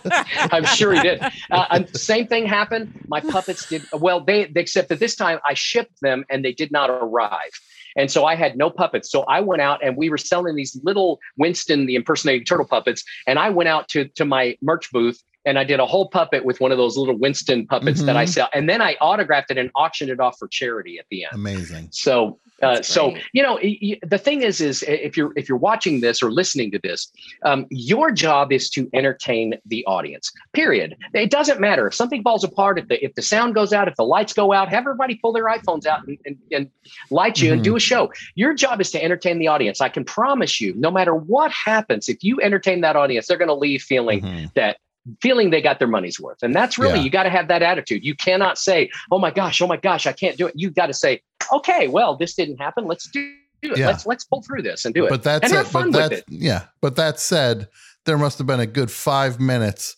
I'm 0.51 0.65
sure 0.65 0.93
he 0.95 1.01
did. 1.01 1.21
Uh, 1.51 1.85
same 1.93 2.27
thing 2.27 2.47
happened. 2.47 2.93
My 3.09 3.21
puppets 3.21 3.69
did 3.69 3.83
well. 3.93 4.21
They 4.25 4.51
except 4.57 4.89
that 4.89 5.01
this 5.01 5.17
time 5.17 5.39
I 5.45 5.55
shipped 5.55 6.01
them 6.01 6.25
and 6.31 6.45
they 6.45 6.53
did 6.53 6.71
not 6.73 6.89
arrive. 6.91 7.51
And 7.97 8.11
so 8.11 8.25
I 8.25 8.35
had 8.35 8.57
no 8.57 8.71
puppets. 8.71 9.11
So 9.11 9.23
I 9.23 9.41
went 9.41 9.63
out 9.63 9.83
and 9.83 9.97
we 9.97 10.11
were 10.11 10.19
selling 10.19 10.57
these 10.57 10.79
little 10.83 11.21
Winston, 11.37 11.87
the 11.87 11.95
impersonating 11.95 12.45
turtle 12.45 12.67
puppets. 12.67 13.05
And 13.27 13.39
I 13.39 13.51
went 13.51 13.69
out 13.69 13.89
to, 13.91 14.07
to 14.09 14.25
my 14.25 14.57
merch 14.63 14.91
booth 14.91 15.23
and 15.45 15.59
I 15.59 15.65
did 15.65 15.81
a 15.81 15.87
whole 15.87 16.09
puppet 16.09 16.45
with 16.45 16.61
one 16.61 16.71
of 16.71 16.79
those 16.79 16.97
little 16.97 17.17
Winston 17.17 17.67
puppets 17.67 18.03
that 18.03 18.17
I 18.17 18.25
Mhm. 18.25 18.29
sell. 18.29 18.49
And 18.53 18.69
then 18.69 18.83
I 18.83 18.95
autographed 19.01 19.51
it 19.51 19.57
and 19.59 19.71
auctioned 19.75 20.11
it 20.11 20.21
off 20.21 20.39
for 20.39 20.49
charity 20.49 20.99
at 20.99 21.07
the 21.11 21.25
end. 21.25 21.33
Amazing. 21.33 21.89
So, 21.93 22.39
uh, 22.63 22.83
so 22.83 23.15
you 23.33 23.43
know, 23.43 23.55
y- 23.63 23.79
y- 23.81 23.99
the 24.07 24.19
thing 24.19 24.43
is, 24.43 24.61
is 24.61 24.83
if 24.83 25.17
you're 25.17 25.33
if 25.37 25.49
you're 25.49 25.57
watching 25.59 26.01
this 26.03 26.23
or 26.23 26.31
listening 26.31 26.71
to 26.73 26.79
this, 26.83 27.11
um, 27.45 27.67
your 27.71 28.11
job 28.11 28.53
is 28.53 28.69
to 28.71 28.89
entertain 28.93 29.55
the 29.65 29.85
audience. 29.87 30.31
Period. 30.53 30.95
It 31.15 31.31
doesn't 31.31 31.59
matter 31.59 31.87
if 31.87 31.95
something 31.95 32.23
falls 32.23 32.45
apart, 32.45 32.79
if 32.79 32.89
the 32.89 33.03
if 33.03 33.15
the 33.15 33.23
sound 33.23 33.55
goes 33.55 33.73
out, 33.73 33.89
if 33.89 33.97
the 33.97 34.05
lights 34.05 34.35
go 34.35 34.53
out, 34.53 34.69
have 34.69 34.83
everybody 34.83 35.15
pull 35.15 35.33
their 35.33 35.47
iPhones 35.47 35.87
out 35.87 36.07
and, 36.07 36.19
and, 36.27 36.37
and 36.53 36.71
light 37.11 37.41
you 37.41 37.53
and 37.55 37.65
do 37.65 37.77
a 37.77 37.81
show. 37.81 38.13
Your 38.35 38.53
job 38.53 38.81
is 38.81 38.91
to 38.91 39.03
entertain 39.03 39.39
the 39.39 39.49
audience. 39.49 39.81
I 39.81 39.89
can 39.89 40.05
promise 40.05 40.61
you, 40.61 40.75
no 40.77 40.91
matter 40.91 41.15
what 41.15 41.51
happens, 41.53 42.09
if 42.11 42.23
you 42.23 42.41
entertain 42.43 42.83
that 42.83 42.95
audience, 42.97 43.27
they're 43.27 43.39
going 43.39 43.49
to 43.49 43.55
leave 43.55 43.81
feeling 43.83 44.21
Mhm. 44.21 44.53
that 44.55 44.77
feeling 45.21 45.51
they 45.51 45.63
got 45.63 45.79
their 45.79 45.89
money's 45.89 46.21
worth. 46.21 46.43
And 46.43 46.55
that's 46.55 46.79
really, 46.79 46.99
Yeah. 46.99 47.05
you 47.05 47.11
got 47.11 47.23
to 47.25 47.31
have 47.31 47.49
that 47.49 47.63
attitude. 47.63 48.05
You 48.05 48.15
cannot 48.15 48.59
say, 48.59 48.91
oh 49.11 49.19
my 49.19 49.31
gosh, 49.31 49.61
oh 49.63 49.67
my 49.67 49.77
gosh, 49.77 50.07
I 50.07 50.13
can't 50.13 50.37
do 50.37 50.47
it. 50.47 50.55
You've 50.57 50.75
got 50.75 50.87
to 50.87 50.95
say, 50.95 51.23
okay, 51.53 51.89
well, 51.89 52.17
this 52.17 52.35
didn't 52.35 52.59
happen. 52.59 52.87
Let's 52.87 53.09
do 53.09 53.35
it. 53.63 53.77
Yeah. 53.77 53.89
Let's 53.89 54.07
let's 54.07 54.25
pull 54.25 54.43
through 54.43 54.63
this 54.63 54.85
and 54.85 54.95
do 54.95 55.05
it. 55.05 55.11
But 55.11 55.23
that's 55.23 55.45
and 55.45 55.53
have 55.53 55.67
it. 55.67 55.71
fun 55.71 55.91
but 55.91 56.11
with 56.11 56.21
it. 56.21 56.25
Yeah. 56.29 56.65
But 56.81 56.97
that 56.97 57.21
said, 57.21 57.69
there 58.07 58.17
must 58.17 58.39
have 58.39 58.47
been 58.47 58.61
a 58.61 58.67
good 58.67 58.91
five 58.91 59.39
minutes 59.39 59.97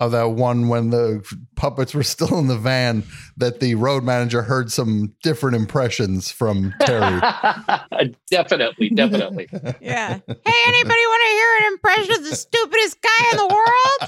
of 0.00 0.12
that 0.12 0.30
one 0.30 0.68
when 0.68 0.90
the 0.90 1.24
puppets 1.54 1.94
were 1.94 2.02
still 2.14 2.38
in 2.38 2.48
the 2.48 2.58
van 2.58 3.04
that 3.36 3.60
the 3.60 3.74
road 3.74 4.02
manager 4.04 4.42
heard 4.42 4.72
some 4.72 5.14
different 5.22 5.56
impressions 5.56 6.30
from 6.30 6.74
Terry. 6.80 7.20
definitely, 8.30 8.90
definitely. 8.90 9.48
yeah. 9.80 10.18
Hey, 10.26 10.62
anybody 10.66 11.00
want 11.06 11.22
to 11.22 11.28
hear 11.30 11.56
an 11.58 11.64
impression 11.72 12.14
of 12.14 12.24
the 12.24 12.36
stupidest 12.36 12.98
guy 13.00 13.30
in 13.32 13.36
the 13.36 13.46
world? 13.54 14.00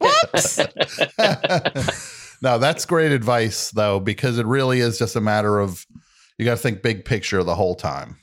Whoops. 0.00 0.60
now, 2.42 2.58
that's 2.58 2.86
great 2.86 3.12
advice 3.12 3.70
though, 3.70 4.00
because 4.00 4.38
it 4.38 4.46
really 4.46 4.80
is 4.80 4.98
just 4.98 5.16
a 5.16 5.20
matter 5.20 5.58
of 5.58 5.86
you 6.38 6.44
got 6.44 6.52
to 6.52 6.56
think 6.56 6.82
big 6.82 7.04
picture 7.04 7.42
the 7.42 7.56
whole 7.56 7.74
time. 7.74 8.18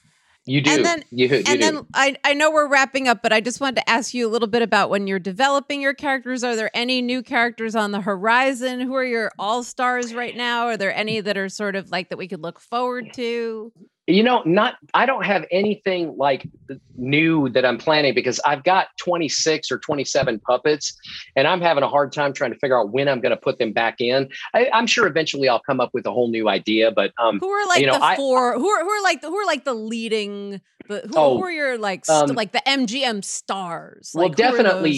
You 0.48 0.62
do. 0.62 0.72
And 0.72 0.86
then- 0.86 1.04
you, 1.10 1.28
you 1.28 1.36
and 1.38 1.46
do. 1.46 1.58
then 1.58 1.88
I, 1.94 2.16
I 2.24 2.34
know 2.34 2.52
we're 2.52 2.68
wrapping 2.68 3.08
up, 3.08 3.24
but 3.24 3.34
I 3.34 3.42
just 3.42 3.60
wanted 3.60 3.78
to 3.78 3.90
ask 3.90 4.14
you 4.14 4.28
a 4.28 4.30
little 4.30 4.48
bit 4.48 4.62
about 4.62 4.90
when 4.92 5.08
you're 5.08 5.18
developing 5.20 5.82
your 5.82 5.96
characters. 5.96 6.44
Are 6.44 6.56
there 6.56 6.70
any 6.76 7.02
new 7.02 7.24
characters 7.24 7.76
on 7.76 7.92
the 7.92 8.02
horizon? 8.02 8.80
Who 8.80 8.94
are 8.96 9.04
your 9.04 9.32
all 9.40 9.64
stars 9.64 10.14
right 10.14 10.36
now? 10.36 10.68
Are 10.68 10.78
there 10.78 10.96
any 10.96 11.20
that 11.20 11.38
are 11.38 11.50
sort 11.50 11.76
of 11.76 11.90
like 11.90 12.10
that 12.10 12.18
we 12.18 12.28
could 12.28 12.42
look 12.42 12.60
forward 12.60 13.12
to? 13.14 13.72
You 14.08 14.22
know, 14.22 14.44
not 14.46 14.76
I 14.94 15.08
don't 15.08 15.26
have 15.26 15.46
anything 15.50 16.16
like 16.16 16.48
new 16.96 17.50
that 17.50 17.66
I'm 17.66 17.80
planning 17.80 18.14
because 18.14 18.40
I've 18.46 18.64
got 18.64 18.90
26 19.00 19.72
or 19.72 19.80
27 19.80 20.40
puppets, 20.42 20.94
and 21.36 21.48
I'm 21.48 21.60
having 21.60 21.84
a 21.84 21.90
hard 21.90 22.12
time 22.14 22.32
trying 22.32 22.54
to 22.54 22.60
figure 22.60 22.78
out 22.80 22.92
when 22.92 23.08
I'm 23.08 23.20
going 23.20 23.32
to 23.32 23.38
put 23.38 23.58
them 23.58 23.74
back 23.74 24.00
in. 24.00 24.30
I, 24.54 24.70
I'm 24.72 24.86
sure 24.86 25.08
eventually 25.08 25.50
I'll 25.50 25.60
come 25.62 25.80
up 25.80 25.90
with 25.94 26.06
a 26.06 26.12
whole 26.12 26.28
new 26.28 26.48
idea, 26.48 26.92
but 26.92 27.14
um, 27.18 27.40
Who 27.40 27.50
are 27.50 27.68
like 27.68 27.80
you 27.80 27.88
know, 27.88 27.98
the 27.98 28.06
I- 28.06 28.16
four? 28.16 28.54
Who 28.60 28.68
are 28.70 28.84
who 28.84 28.90
are 28.90 29.02
like 29.02 29.22
the 29.22 29.30
who 29.30 29.38
are 29.38 29.46
like 29.46 29.64
the 29.66 29.74
leading? 29.74 30.62
The, 30.88 31.02
who, 31.08 31.14
Oh, 31.16 31.38
who 31.38 31.44
are 31.46 31.52
your 31.52 31.78
like 31.80 32.06
st- 32.06 32.30
um, 32.30 32.36
like 32.36 32.52
the 32.52 32.62
MGM 32.68 33.24
stars? 33.24 34.12
well, 34.14 34.28
Like, 34.28 34.40
are 34.40 34.92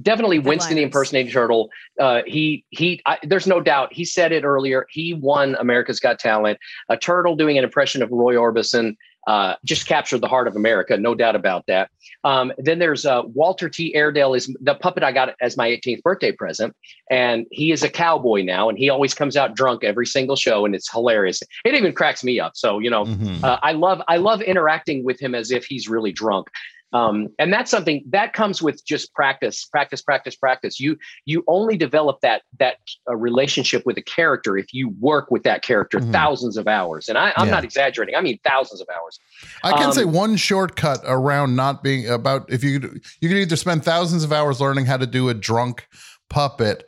definitely- 0.00 0.38
those? 0.38 0.44
definitely 0.44 0.50
Winston 0.50 0.74
the 0.76 0.82
Headliners. 0.82 0.84
impersonating 0.88 1.32
turtle. 1.32 1.70
Uh, 2.00 2.22
he 2.26 2.64
he. 2.70 3.00
I, 3.06 3.18
there's 3.22 3.46
no 3.46 3.60
doubt. 3.60 3.92
He 3.92 4.04
said 4.04 4.32
it 4.32 4.44
earlier. 4.44 4.86
He 4.90 5.14
won 5.14 5.56
America's 5.58 6.00
Got 6.00 6.18
Talent. 6.18 6.58
A 6.88 6.96
turtle 6.96 7.36
doing 7.36 7.58
an 7.58 7.64
impression 7.64 8.02
of 8.02 8.10
Roy 8.10 8.34
Orbison 8.34 8.96
uh, 9.28 9.54
just 9.64 9.86
captured 9.86 10.20
the 10.20 10.26
heart 10.26 10.48
of 10.48 10.56
America. 10.56 10.96
No 10.96 11.14
doubt 11.14 11.36
about 11.36 11.64
that. 11.68 11.90
Um, 12.24 12.52
then 12.58 12.80
there's 12.80 13.06
uh, 13.06 13.22
Walter 13.24 13.68
T. 13.68 13.94
Airedale 13.94 14.34
is 14.34 14.52
the 14.60 14.74
puppet 14.74 15.04
I 15.04 15.12
got 15.12 15.34
as 15.40 15.56
my 15.56 15.68
18th 15.68 16.02
birthday 16.02 16.32
present, 16.32 16.74
and 17.10 17.46
he 17.52 17.70
is 17.70 17.82
a 17.84 17.88
cowboy 17.88 18.42
now, 18.42 18.68
and 18.68 18.76
he 18.78 18.88
always 18.90 19.14
comes 19.14 19.36
out 19.36 19.54
drunk 19.54 19.84
every 19.84 20.06
single 20.06 20.34
show, 20.36 20.64
and 20.64 20.74
it's 20.74 20.90
hilarious. 20.90 21.40
It 21.64 21.74
even 21.74 21.92
cracks 21.92 22.24
me 22.24 22.40
up. 22.40 22.52
So 22.56 22.78
you 22.80 22.90
know, 22.90 23.04
Mhm. 23.04 23.44
uh, 23.44 23.58
I 23.62 23.72
love 23.72 24.02
I 24.08 24.16
love 24.16 24.40
interacting 24.42 25.04
with 25.04 25.20
him 25.20 25.34
as 25.36 25.50
if 25.52 25.66
he's 25.66 25.88
really 25.88 26.10
drunk. 26.12 26.48
Um, 26.92 27.28
and 27.38 27.52
that's 27.52 27.70
something 27.70 28.04
that 28.10 28.34
comes 28.34 28.60
with 28.62 28.84
just 28.84 29.14
practice, 29.14 29.64
practice, 29.64 30.02
practice, 30.02 30.36
practice. 30.36 30.78
You 30.78 30.96
you 31.24 31.42
only 31.48 31.76
develop 31.76 32.20
that 32.20 32.42
that 32.58 32.76
uh, 33.08 33.16
relationship 33.16 33.86
with 33.86 33.96
a 33.96 34.02
character 34.02 34.56
if 34.58 34.74
you 34.74 34.90
work 35.00 35.30
with 35.30 35.42
that 35.44 35.62
character 35.62 35.98
Mhm. 35.98 36.12
thousands 36.12 36.56
of 36.56 36.68
hours. 36.68 37.08
And 37.08 37.16
I, 37.16 37.32
I'm 37.36 37.46
Yeah. 37.46 37.52
not 37.54 37.64
exaggerating. 37.64 38.14
I 38.14 38.20
mean 38.20 38.38
thousands 38.44 38.80
of 38.80 38.88
hours. 38.94 39.18
I 39.64 39.72
can 39.72 39.86
Um, 39.88 39.92
say 39.92 40.04
one 40.04 40.36
shortcut 40.36 41.00
around 41.04 41.56
not 41.56 41.82
being 41.82 42.08
about 42.08 42.50
if 42.52 42.62
you 42.62 42.72
you 43.20 43.28
could 43.28 43.38
either 43.38 43.56
spend 43.56 43.84
thousands 43.84 44.22
of 44.24 44.32
hours 44.32 44.60
learning 44.60 44.86
how 44.86 44.98
to 44.98 45.06
do 45.06 45.28
a 45.28 45.34
drunk 45.34 45.86
puppet 46.28 46.86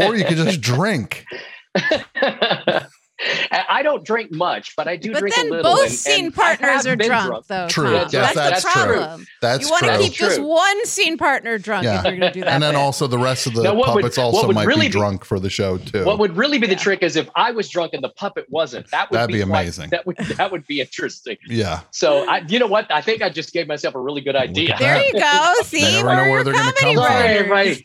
or 0.00 0.14
you 0.16 0.24
could 0.24 0.36
just 0.36 0.60
drink. 0.72 1.26
I 3.20 3.64
I 3.68 3.82
don't 3.82 4.04
drink 4.04 4.32
much, 4.32 4.74
but 4.76 4.88
I 4.88 4.96
do 4.96 5.12
But 5.12 5.20
drink 5.20 5.36
then 5.36 5.46
a 5.46 5.50
little. 5.50 5.72
both 5.76 5.84
and- 5.86 5.92
scene 5.92 6.24
and 6.26 6.34
partners 6.34 6.86
are 6.86 6.96
been 6.96 7.06
drunk, 7.08 7.46
though. 7.46 7.68
True. 7.68 7.84
Tom. 7.84 8.08
Yes, 8.10 8.10
that's, 8.12 8.34
that's 8.34 8.64
the 8.64 8.70
true. 8.70 8.82
problem. 8.96 9.26
That's 9.40 9.64
you 9.64 9.70
want 9.70 9.84
to 9.84 9.88
true. 9.94 10.02
keep 10.02 10.12
just 10.14 10.40
one 10.42 10.84
scene 10.86 11.16
partner 11.16 11.58
drunk 11.58 11.84
Yeah. 11.84 11.98
if 12.00 12.04
you're 12.06 12.16
going 12.18 12.32
to 12.32 12.38
do 12.38 12.40
that. 12.40 12.48
and 12.50 12.62
then 12.62 12.74
way. 12.74 12.80
also 12.80 13.06
the 13.06 13.18
rest 13.18 13.46
of 13.46 13.54
the 13.54 13.62
Now, 13.62 13.74
what 13.74 13.94
would- 13.94 14.02
puppets 14.02 14.18
also 14.18 14.50
might 14.52 14.66
really 14.66 14.82
be 14.82 14.86
be- 14.88 14.92
drunk 14.92 15.24
for 15.24 15.38
the 15.38 15.48
show 15.50 15.78
too. 15.78 16.04
What 16.04 16.18
would 16.18 16.36
really 16.36 16.58
be 16.58 16.66
the 16.66 16.74
trick 16.76 17.02
is 17.02 17.14
if 17.16 17.28
I 17.36 17.52
was 17.52 17.68
drunk 17.68 17.94
and 17.94 18.02
the 18.02 18.08
puppet 18.10 18.46
wasn't. 18.50 18.90
That 18.90 19.10
would 19.10 19.18
That'd 19.18 19.32
be 19.32 19.42
quite- 19.44 19.60
amazing. 19.62 19.90
that 19.90 20.06
would 20.06 20.16
that 20.16 20.50
would 20.50 20.66
be 20.66 20.80
interesting. 20.80 21.36
yeah. 21.46 21.80
So 21.92 22.28
I, 22.28 22.38
you 22.48 22.58
know 22.58 22.66
what? 22.66 22.90
I 22.92 23.00
think 23.00 23.22
I 23.22 23.30
just 23.30 23.52
gave 23.52 23.68
myself 23.68 23.94
a 23.94 24.00
really 24.00 24.22
good 24.22 24.36
idea. 24.36 24.74
there 24.78 25.00
you 25.06 25.12
go. 25.12 25.54
See, 25.62 25.80
never 25.82 26.08
we're 26.08 26.16
know 26.24 26.30
where 26.30 26.44
they're 26.44 26.52
gonna 26.52 26.72
comedy 26.72 26.96
come 26.96 27.04
from. 27.06 27.12
Sorry, 27.22 27.44
partners. 27.44 27.82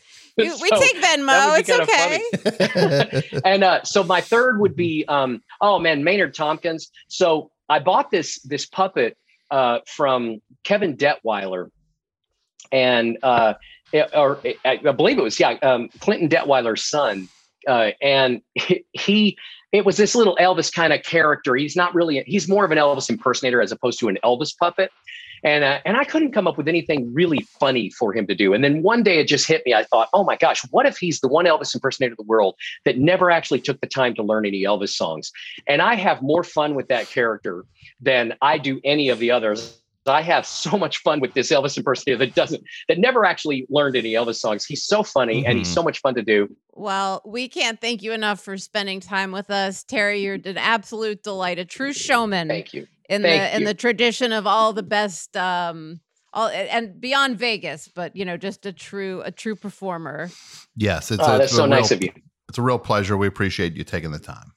we 0.62 0.70
So, 0.70 0.80
take 0.80 0.96
Venmo. 0.98 1.60
It's 1.60 1.70
okay. 1.70 3.42
and 3.46 3.64
uh, 3.64 3.84
so 3.84 4.04
my 4.04 4.22
third 4.22 4.60
would 4.60 4.76
be 4.76 5.06
um, 5.08 5.42
oh 5.62 5.80
man, 5.80 6.04
Maynard 6.04 6.34
Tompkins. 6.34 6.92
So 7.08 7.52
I 7.70 7.80
bought 7.80 8.12
this 8.12 8.40
this 8.42 8.66
puppet 8.66 9.18
uh, 9.52 9.80
from 9.86 10.42
Kevin 10.64 10.96
Detweiler, 10.98 11.70
and 12.72 13.18
uh, 13.24 13.54
it- 13.92 14.10
or 14.14 14.40
I 14.66 14.80
I 14.86 14.92
believe 14.92 15.18
it 15.18 15.24
was 15.24 15.40
yeah 15.40 15.52
um, 15.62 15.90
Clinton 16.00 16.30
Detweiler's 16.30 16.84
son, 16.84 17.28
uh, 17.68 17.92
and 18.02 18.42
he 18.94 19.38
it 19.72 19.86
was 19.86 19.98
this 19.98 20.16
little 20.16 20.36
Elvis 20.42 20.74
kind 20.74 20.94
of 20.94 21.04
character. 21.04 21.56
He's 21.56 21.76
not 21.76 21.94
really 21.94 22.24
he's 22.26 22.48
more 22.50 22.66
of 22.66 22.72
an 22.72 22.78
Elvis 22.78 23.10
impersonator 23.10 23.62
as 23.62 23.72
opposed 23.72 24.00
to 24.00 24.08
an 24.08 24.18
Elvis 24.24 24.58
puppet. 24.58 24.92
And 25.44 25.64
uh, 25.64 25.80
and 25.86 25.98
I 25.98 26.04
couldn't 26.04 26.32
come 26.32 26.48
up 26.48 26.58
with 26.58 26.68
anything 26.68 27.14
really 27.14 27.48
funny 27.60 27.90
for 27.92 28.14
him 28.14 28.28
to 28.28 28.36
do. 28.36 28.54
And 28.54 28.64
then 28.64 28.84
one 28.84 29.04
day 29.04 29.20
it 29.20 29.28
just 29.28 29.48
hit 29.48 29.64
me. 29.66 29.74
I 29.74 29.84
thought, 29.84 30.10
oh 30.14 30.24
my 30.24 30.36
gosh, 30.36 30.62
what 30.72 30.86
if 30.86 30.98
he's 30.98 31.20
the 31.20 31.28
one 31.28 31.46
Elvis 31.46 31.74
impersonator 31.74 32.14
in 32.14 32.18
the 32.18 32.24
world 32.24 32.56
that 32.86 32.98
never 32.98 33.32
actually 33.32 33.62
took 33.62 33.80
the 33.82 33.88
time 33.88 34.14
to 34.16 34.24
learn 34.24 34.46
any 34.46 34.64
Elvis 34.64 34.90
songs? 34.90 35.32
And 35.68 35.82
I 35.82 35.96
have 35.96 36.22
more 36.22 36.44
fun 36.44 36.76
with 36.76 36.88
that 36.90 37.10
character 37.10 37.66
than 38.02 38.34
I 38.42 38.58
do 38.58 38.80
any 38.84 39.10
of 39.10 39.20
the 39.20 39.32
others. 39.32 39.76
I 40.06 40.22
have 40.24 40.46
so 40.46 40.78
much 40.78 40.98
fun 41.00 41.20
with 41.20 41.34
this 41.34 41.52
Elvis 41.52 41.78
impersonator 41.78 42.18
that 42.26 42.34
doesn't 42.34 42.64
that 42.88 42.98
never 42.98 43.26
actually 43.26 43.68
learned 43.70 43.96
any 43.96 44.14
Elvis 44.14 44.36
songs. 44.36 44.66
He's 44.66 44.84
so 44.84 45.04
funny 45.04 45.46
and 45.46 45.58
he's 45.58 45.70
Mhm. 45.70 45.74
so 45.74 45.84
much 45.84 46.00
fun 46.00 46.16
to 46.16 46.24
do. 46.24 46.56
Well, 46.74 47.22
we 47.26 47.48
can't 47.48 47.80
thank 47.80 48.02
you 48.02 48.14
enough 48.14 48.40
for 48.40 48.58
spending 48.58 49.02
time 49.02 49.32
with 49.32 49.52
us, 49.52 49.84
Terry. 49.84 50.22
You're 50.22 50.36
an 50.36 50.58
absolute 50.58 51.22
delight, 51.22 51.60
a 51.60 51.66
true 51.66 51.94
showman 51.94 52.48
Thank 52.48 52.74
you. 52.74 52.88
In 53.10 53.22
Thank 53.24 53.42
the 53.42 53.56
in 53.56 53.62
you. 53.62 53.68
the 53.68 53.74
tradition 53.74 54.32
of 54.32 54.48
all 54.48 54.72
the 54.72 54.84
best, 54.84 55.36
um, 55.36 56.00
all 56.32 56.48
and 56.48 57.02
beyond 57.02 57.38
Vegas, 57.38 57.88
but 57.94 58.16
you 58.16 58.24
know, 58.24 58.38
just 58.38 58.66
a 58.66 58.72
true 58.72 59.22
a 59.26 59.32
true 59.32 59.56
performer. 59.56 60.30
Yes, 60.76 61.12
it's, 61.12 61.22
Oh, 61.22 61.26
a, 61.36 61.38
that's 61.40 61.46
it's 61.52 61.56
so 61.56 61.64
a 61.66 61.68
nice 61.68 61.92
real, 61.92 61.98
of 61.98 62.04
you. 62.04 62.12
It's 62.48 62.58
a 62.58 62.62
real 62.62 62.80
pleasure. 62.80 63.18
We 63.18 63.28
appreciate 63.28 63.76
you 63.76 63.84
taking 63.84 64.12
the 64.12 64.20
time. 64.20 64.54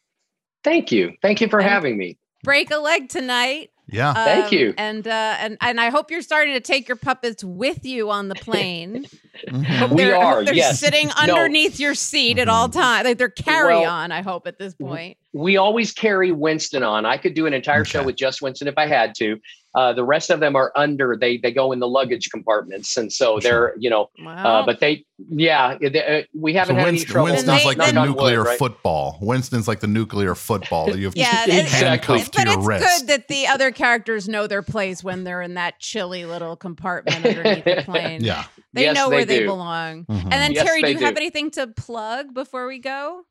Thank 0.64 0.92
you. 0.92 1.12
Thank 1.22 1.40
you 1.40 1.48
for 1.48 1.60
And- 1.60 1.68
having 1.68 1.96
me. 1.96 2.18
Break 2.44 2.70
a 2.70 2.76
leg 2.78 3.08
tonight. 3.08 3.70
Yeah. 3.92 4.14
Thank 4.14 4.46
Um, 4.46 4.52
you. 4.58 4.74
And 4.78 5.06
uh, 5.06 5.36
and 5.38 5.56
and 5.60 5.80
I 5.80 5.90
hope 5.90 6.10
you're 6.10 6.22
starting 6.22 6.54
to 6.54 6.60
take 6.60 6.88
your 6.88 6.96
puppets 6.96 7.44
with 7.44 7.84
you 7.84 8.10
on 8.10 8.28
the 8.28 8.34
plane. 8.34 9.06
Mhm. 9.48 9.90
We 9.90 9.96
they're, 10.04 10.16
I 10.16 10.24
hope 10.24 10.34
are, 10.34 10.44
they're 10.44 10.54
yes. 10.54 10.78
sitting 10.78 11.06
No. 11.08 11.14
Mm-hmm. 11.14 11.30
underneath 11.30 11.80
your 11.80 11.94
seat 11.94 12.38
at 12.38 12.48
all 12.48 12.68
times. 12.68 13.06
Like 13.06 13.16
they're 13.16 13.30
carry 13.30 13.76
Well, 13.80 13.90
on. 13.90 14.12
I 14.12 14.20
hope 14.20 14.46
at 14.46 14.58
this 14.58 14.74
point. 14.74 15.16
we 15.32 15.56
always 15.56 15.92
carry 15.92 16.30
Winston 16.32 16.82
on. 16.82 17.06
I 17.06 17.16
could 17.16 17.32
do 17.34 17.46
an 17.46 17.54
entire 17.54 17.84
show 17.84 18.04
with 18.04 18.14
just 18.16 18.42
Winston 18.42 18.68
if 18.68 18.76
I 18.76 18.86
had 18.86 19.14
to. 19.16 19.40
Uh, 19.74 19.92
the 19.94 20.04
rest 20.04 20.28
of 20.30 20.40
them 20.40 20.54
are 20.54 20.70
under. 20.76 21.16
They 21.18 21.38
they 21.38 21.50
go 21.52 21.72
in 21.72 21.78
the 21.78 21.88
luggage 21.88 22.30
compartments, 22.30 22.96
and 22.96 23.12
so 23.12 23.38
they're 23.40 23.74
you 23.78 23.88
know. 23.88 24.10
Wow. 24.18 24.60
Uh, 24.60 24.66
but 24.66 24.80
they, 24.80 25.06
yeah, 25.30 25.78
they, 25.80 26.20
uh, 26.20 26.22
we 26.34 26.52
haven't 26.52 26.76
had 26.76 26.88
any 26.88 26.98
trouble. 27.00 27.30
Winston's 27.30 27.64
like 27.64 27.78
the 27.78 27.90
Knock 27.92 27.96
on 27.96 28.08
wood, 28.08 28.08
nuclear 28.16 28.42
right? 28.42 28.58
football. 28.58 29.18
Winston's 29.22 29.66
like 29.66 29.80
the 29.80 29.86
nuclear 29.86 30.34
football 30.34 30.86
that 30.86 30.98
you 30.98 31.06
have 31.06 31.16
yeah, 31.16 31.44
and- 31.44 31.52
Exactly. 31.52 32.18
handcuffed 32.18 32.34
but 32.36 32.42
to 32.44 32.48
your 32.50 32.58
it's 32.58 32.66
wrist. 32.66 32.98
good 33.00 33.06
that 33.08 33.28
the 33.28 33.46
other 33.46 33.70
characters 33.70 34.28
know 34.28 34.46
their 34.46 34.62
place 34.62 35.02
when 35.02 35.24
they're 35.24 35.40
in 35.42 35.54
that 35.54 35.78
chilly 35.80 36.24
little 36.26 36.54
compartment 36.56 37.24
underneath 37.24 37.64
the 37.64 37.82
plane. 37.86 38.22
yeah. 38.22 38.44
They 38.74 38.84
Yes, 38.84 38.94
know 38.94 39.08
they 39.10 39.16
where 39.16 39.24
they 39.24 39.38
do. 39.40 39.46
belong. 39.46 40.04
Mhm. 40.06 40.22
And 40.24 40.32
then 40.32 40.52
Yes, 40.52 40.64
Terry, 40.66 40.80
do 40.82 40.86
they 40.88 40.92
you 40.92 40.98
have 41.06 41.16
anything 41.16 41.50
to 41.52 41.66
plug 41.66 42.32
before 42.34 42.66
we 42.66 42.78
go? 42.78 43.22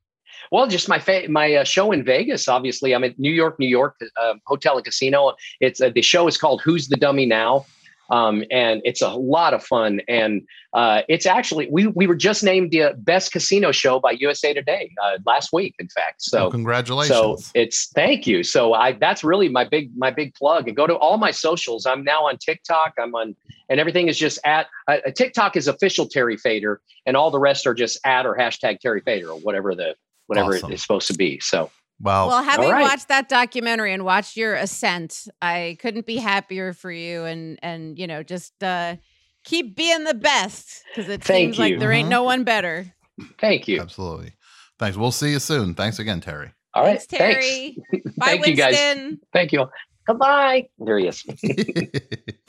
Well, 0.51 0.67
just 0.67 0.89
my 0.89 0.99
fa- 0.99 1.27
my 1.29 1.55
uh, 1.55 1.63
show 1.63 1.91
in 1.91 2.03
Vegas. 2.03 2.47
Obviously, 2.47 2.93
I'm 2.93 3.03
at 3.03 3.17
New 3.19 3.31
York, 3.31 3.59
New 3.59 3.67
York 3.67 4.01
uh, 4.21 4.33
Hotel 4.45 4.75
and 4.75 4.85
Casino. 4.85 5.33
It's 5.59 5.81
uh, 5.81 5.89
the 5.93 6.01
show 6.01 6.27
is 6.27 6.37
called 6.37 6.61
Who's 6.61 6.87
the 6.87 6.97
Dummy 6.97 7.25
Now, 7.25 7.65
um, 8.11 8.43
and 8.51 8.81
it's 8.83 9.01
a 9.01 9.09
lot 9.09 9.53
of 9.53 9.63
fun. 9.63 10.01
And 10.07 10.41
uh, 10.73 11.01
it's 11.07 11.25
actually 11.25 11.69
we 11.71 11.87
we 11.87 12.05
were 12.07 12.15
just 12.15 12.43
named 12.43 12.71
the 12.71 12.83
uh, 12.83 12.93
best 12.97 13.31
casino 13.31 13.71
show 13.71 13.99
by 13.99 14.11
USA 14.11 14.53
Today 14.53 14.91
uh, 15.03 15.17
last 15.25 15.51
week. 15.53 15.75
In 15.79 15.87
fact, 15.87 16.21
so. 16.21 16.37
So 16.37 16.51
congratulations. 16.51 17.17
So 17.45 17.51
it's 17.55 17.87
thank 17.87 18.27
you. 18.27 18.43
So 18.43 18.73
I 18.73 18.93
that's 18.93 19.23
really 19.23 19.47
my 19.49 19.63
big 19.63 19.91
my 19.97 20.11
big 20.11 20.33
plug. 20.35 20.67
And 20.67 20.75
go 20.75 20.87
to 20.87 20.95
all 20.95 21.17
my 21.17 21.31
socials. 21.31 21.85
I'm 21.85 22.03
now 22.03 22.25
on 22.25 22.37
TikTok. 22.37 22.93
I'm 22.99 23.15
on 23.15 23.35
and 23.69 23.79
everything 23.79 24.09
is 24.09 24.19
just 24.19 24.37
at 24.43 24.67
uh, 24.89 24.97
TikTok 25.15 25.55
is 25.55 25.67
official 25.67 26.05
Terry 26.07 26.35
Fator, 26.35 26.81
and 27.05 27.15
all 27.15 27.31
the 27.31 27.39
rest 27.39 27.65
are 27.65 27.73
just 27.73 27.97
at 28.05 28.25
or 28.25 28.35
hashtag 28.35 28.79
Terry 28.79 29.01
Fator 29.01 29.29
or 29.29 29.39
whatever 29.39 29.73
the 29.73 29.95
whatever 30.31 30.55
Awesome. 30.55 30.71
it 30.71 30.75
is 30.75 30.81
supposed 30.81 31.07
to 31.07 31.13
be. 31.13 31.39
So 31.41 31.69
well, 31.99 32.29
Well, 32.29 32.41
having 32.43 32.67
all 32.67 32.71
right. 32.71 32.81
watched 32.83 33.09
that 33.09 33.27
documentary 33.27 33.93
and 33.93 34.05
watched 34.05 34.37
your 34.37 34.55
ascent, 34.55 35.27
I 35.41 35.75
couldn't 35.81 36.05
be 36.05 36.15
happier 36.15 36.71
for 36.73 36.89
you. 36.91 37.25
And 37.25 37.59
and 37.61 37.99
you 37.99 38.07
know, 38.07 38.23
just 38.23 38.63
uh, 38.63 38.95
keep 39.43 39.75
being 39.75 40.05
the 40.05 40.13
best 40.13 40.83
because 40.95 41.09
it 41.09 41.21
Thank 41.23 41.55
seems 41.55 41.59
like 41.59 41.79
there 41.79 41.91
ain't 41.91 42.07
Mhm. 42.07 42.11
no 42.11 42.23
one 42.23 42.43
better. 42.45 42.93
thank 43.39 43.67
you. 43.67 43.81
absolutely. 43.81 44.31
Thanks. 44.79 44.95
We'll 44.97 45.11
see 45.11 45.31
you 45.31 45.39
soon. 45.39 45.75
Thanks 45.75 45.99
again, 45.99 46.21
Terry. 46.21 46.51
All 46.73 46.83
right, 46.83 46.99
Thanks, 47.01 47.05
Terry. 47.07 47.77
Bye, 48.17 48.27
Thank 48.27 48.47
you, 48.47 48.55
guys. 48.55 48.73
Winston. 48.73 49.19
Thank 49.33 49.51
you. 49.51 49.67
Goodbye. 50.07 50.69
There 50.79 50.97
he 50.97 51.07
is. 51.07 51.23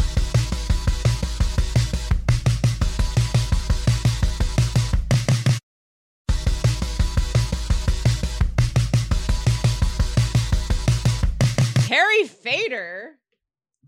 Fator. 12.42 13.18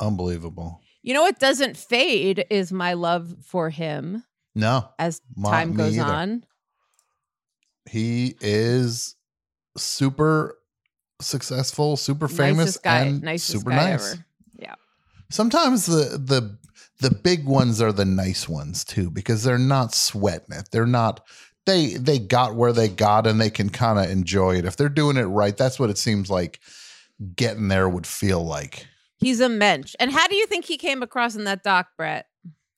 Unbelievable. 0.01 0.81
You 1.03 1.15
know 1.15 1.23
what 1.23 1.39
doesn't 1.39 1.77
fade 1.77 2.47
is 2.51 2.73
my 2.73 2.95
love 2.95 3.35
for 3.45 3.69
him 3.71 4.25
No. 4.55 4.89
as 4.99 5.21
time 5.45 5.71
me 5.71 5.77
goes 5.77 5.99
either. 5.99 6.13
on. 6.13 6.45
He 7.89 8.35
is 8.41 9.15
super 9.77 10.57
successful, 11.21 11.97
super 11.97 12.29
famous, 12.29 12.77
guy, 12.79 13.01
and 13.01 13.41
super 13.41 13.71
nice. 13.71 14.13
ever. 14.15 14.25
Yeah. 14.59 14.75
Sometimes 15.31 15.87
the 15.87 16.19
the 16.19 16.59
the 17.01 17.11
big 17.15 17.45
ones 17.45 17.83
are 17.83 17.93
the 17.93 18.05
nice 18.07 18.49
ones 18.49 18.85
too 18.85 19.11
because 19.11 19.43
they're 19.43 19.59
not 19.59 19.95
sweating 19.95 20.57
it. 20.57 20.69
They're 20.73 20.87
not 20.87 21.21
they 21.67 21.95
they 21.95 22.19
got 22.19 22.55
where 22.55 22.73
they 22.73 22.89
got 22.89 23.27
and 23.27 23.41
they 23.41 23.51
can 23.51 23.69
kind 23.69 23.99
of 23.99 24.11
enjoy 24.11 24.57
it. 24.57 24.65
If 24.65 24.77
they're 24.77 24.89
doing 24.89 25.17
it 25.19 25.25
right, 25.25 25.57
that's 25.57 25.79
what 25.79 25.91
it 25.91 25.99
seems 25.99 26.31
like 26.31 26.61
getting 27.37 27.68
there 27.68 27.89
would 27.89 28.07
feel 28.07 28.45
like. 28.45 28.87
He's 29.18 29.41
a 29.41 29.49
mensch. 29.49 29.95
And 29.99 30.11
how 30.11 30.27
do 30.29 30.37
you 30.37 30.47
think 30.47 30.64
he 30.64 30.77
came 30.77 31.03
across 31.03 31.35
in 31.35 31.45
that 31.45 31.62
doc, 31.62 31.89
Brett? 31.97 32.27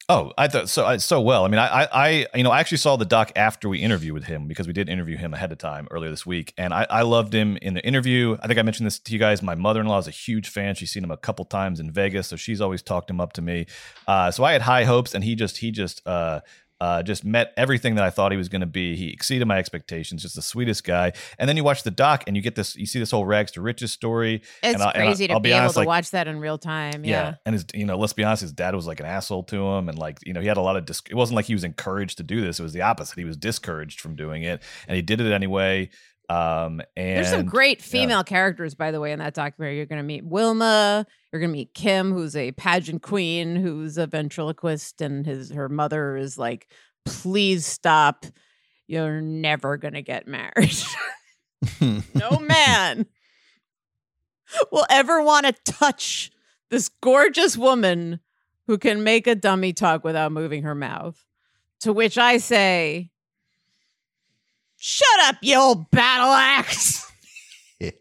Oh, 0.09 0.33
I 0.39 0.47
thought 0.47 0.69
so. 0.69 0.87
I, 0.87 0.99
so 0.99 1.21
well. 1.21 1.45
I 1.45 1.49
mean, 1.49 1.59
I, 1.59 1.83
I, 1.83 1.89
I, 1.93 2.27
you 2.37 2.45
know, 2.45 2.53
I 2.53 2.61
actually 2.61 2.79
saw 2.79 2.95
the 2.95 3.05
doc 3.05 3.33
after 3.35 3.69
we 3.69 3.81
interviewed 3.81 4.15
with 4.15 4.23
him 4.23 4.47
because 4.47 4.69
we 4.69 4.73
did 4.73 4.89
interview 4.89 5.17
him 5.17 5.35
ahead 5.35 5.51
of 5.51 5.59
time 5.59 5.89
earlier 5.91 6.11
this 6.11 6.25
week, 6.25 6.55
and 6.57 6.73
I, 6.73 6.87
I 6.89 7.03
loved 7.03 7.35
him 7.35 7.57
in 7.57 7.75
the 7.75 7.85
interview. 7.85 8.37
I 8.41 8.47
think 8.47 8.57
I 8.61 8.63
mentioned 8.63 8.87
this 8.87 9.01
to 9.01 9.13
you 9.13 9.19
guys. 9.19 9.43
My 9.43 9.57
mother-in-law 9.57 9.99
is 9.99 10.07
a 10.07 10.13
huge 10.13 10.49
fan. 10.49 10.77
She's 10.77 10.93
seen 10.93 11.03
him 11.03 11.11
a 11.11 11.17
couple 11.17 11.45
times 11.45 11.81
in 11.81 11.91
Vegas, 11.91 12.29
so 12.29 12.37
she's 12.37 12.61
always 12.61 12.83
talked 12.83 13.11
him 13.11 13.21
up 13.21 13.33
to 13.33 13.43
me. 13.43 13.67
Uh, 14.07 14.31
so 14.31 14.45
I 14.45 14.53
had 14.53 14.63
high 14.63 14.85
hopes, 14.85 15.13
and 15.13 15.25
he 15.25 15.35
just, 15.35 15.57
he 15.57 15.73
just, 15.73 16.07
uh, 16.07 16.39
uh, 16.81 17.03
just 17.03 17.25
met 17.25 17.53
everything 17.57 17.95
that 17.95 18.05
I 18.05 18.11
thought 18.11 18.33
he 18.33 18.39
was 18.39 18.49
going 18.49 18.61
to 18.61 18.67
be. 18.67 18.97
He 18.97 19.09
exceeded 19.11 19.49
my 19.49 19.59
expectations. 19.59 20.23
Just 20.23 20.35
the 20.37 20.43
sweetest 20.43 20.85
guy. 20.85 21.13
And 21.39 21.49
then 21.49 21.57
you 21.57 21.65
watch 21.65 21.83
the 21.85 21.91
doc, 21.91 22.25
and 22.27 22.37
you 22.37 22.43
get 22.43 22.55
this. 22.55 22.77
You 22.77 22.87
see 22.87 22.99
this 22.99 23.11
whole 23.11 23.25
rags 23.25 23.53
to 23.53 23.61
riches 23.63 23.93
story. 23.93 24.43
It's 24.63 24.75
and 24.75 24.83
I- 24.83 24.91
and 24.93 25.03
I- 25.03 25.07
crazy 25.07 25.29
to 25.29 25.41
be, 25.41 25.51
able 25.51 25.61
honest, 25.61 25.75
to 25.75 25.79
like, 25.81 25.89
watch 25.89 26.11
that 26.11 26.29
in 26.29 26.39
real 26.39 26.59
time. 26.59 27.05
yeah. 27.05 27.11
Yeah. 27.11 27.35
And 27.47 27.55
his, 27.55 27.65
you 27.75 27.87
know, 27.87 27.97
let's 27.97 28.13
be 28.13 28.25
honest, 28.25 28.43
his 28.43 28.53
dad 28.53 28.75
was 28.75 28.87
like 28.87 29.01
an 29.01 29.07
asshole 29.07 29.45
to 29.45 29.57
him. 29.67 29.89
And 29.89 29.99
like, 29.99 30.19
you 30.27 30.33
know, 30.33 30.41
he 30.41 30.47
had 30.49 30.57
a 30.59 30.63
lot 30.63 30.77
of, 30.77 30.85
dis- 30.85 31.03
it 31.09 31.15
wasn't 31.15 31.37
like 31.37 31.47
he 31.47 31.55
was 31.55 31.65
encouraged 31.65 32.19
to 32.19 32.23
do 32.23 32.41
this. 32.43 32.61
It 32.61 32.63
was 32.63 32.73
the 32.75 32.83
opposite. 32.83 33.17
He 33.19 33.25
was 33.25 33.37
discouraged 33.37 34.01
from 34.01 34.15
doing 34.17 34.43
it 34.43 34.63
and 34.87 34.97
he 34.97 35.03
did 35.03 35.21
it 35.21 35.33
anyway. 35.33 35.89
Um, 36.29 36.83
and 36.97 37.17
There's 37.19 37.31
some 37.31 37.47
great 37.47 37.79
yeah. 37.79 37.85
female 37.85 38.25
characters, 38.25 38.75
by 38.75 38.91
the 38.91 39.01
way, 39.01 39.13
in 39.13 39.21
that 39.21 39.35
documentary. 39.35 39.77
You're 39.77 39.87
going 39.87 40.01
to 40.01 40.07
meet 40.07 40.25
Wilma. 40.25 41.07
You're 41.33 41.41
going 41.41 41.51
to 41.51 41.57
meet 41.57 41.75
Kim, 41.75 42.13
who's 42.13 42.35
a 42.35 42.53
pageant 42.53 43.03
queen, 43.03 43.57
who's 43.57 43.97
a 43.97 44.07
ventriloquist, 44.07 45.01
and 45.01 45.25
his 45.25 45.51
her 45.51 45.69
mother 45.69 46.17
is 46.17 46.37
like, 46.37 46.69
"Please 47.05 47.65
stop! 47.65 48.27
You're 48.89 49.21
never 49.21 49.77
going 49.77 49.95
to 49.95 50.03
get 50.03 50.27
married. 50.27 50.77
no 52.15 52.39
man 52.41 53.07
will 54.73 54.87
ever 54.91 55.23
want 55.23 55.47
to 55.47 55.73
touch 55.73 56.31
this 56.71 56.89
gorgeous 57.01 57.57
woman 57.57 58.21
who 58.67 58.79
can 58.79 59.05
make 59.05 59.27
a 59.27 59.35
dummy 59.35 59.73
talk 59.73 60.03
without 60.03 60.33
moving 60.33 60.65
her 60.65 60.75
mouth." 60.75 61.23
To 61.81 61.93
which 61.93 62.17
I 62.17 62.39
say, 62.39 63.11
"Shut 64.89 65.21
up, 65.25 65.35
you 65.43 65.59
old 65.59 65.91
battle 65.91 66.29
axe. 66.29 67.11
Cram 67.81 67.93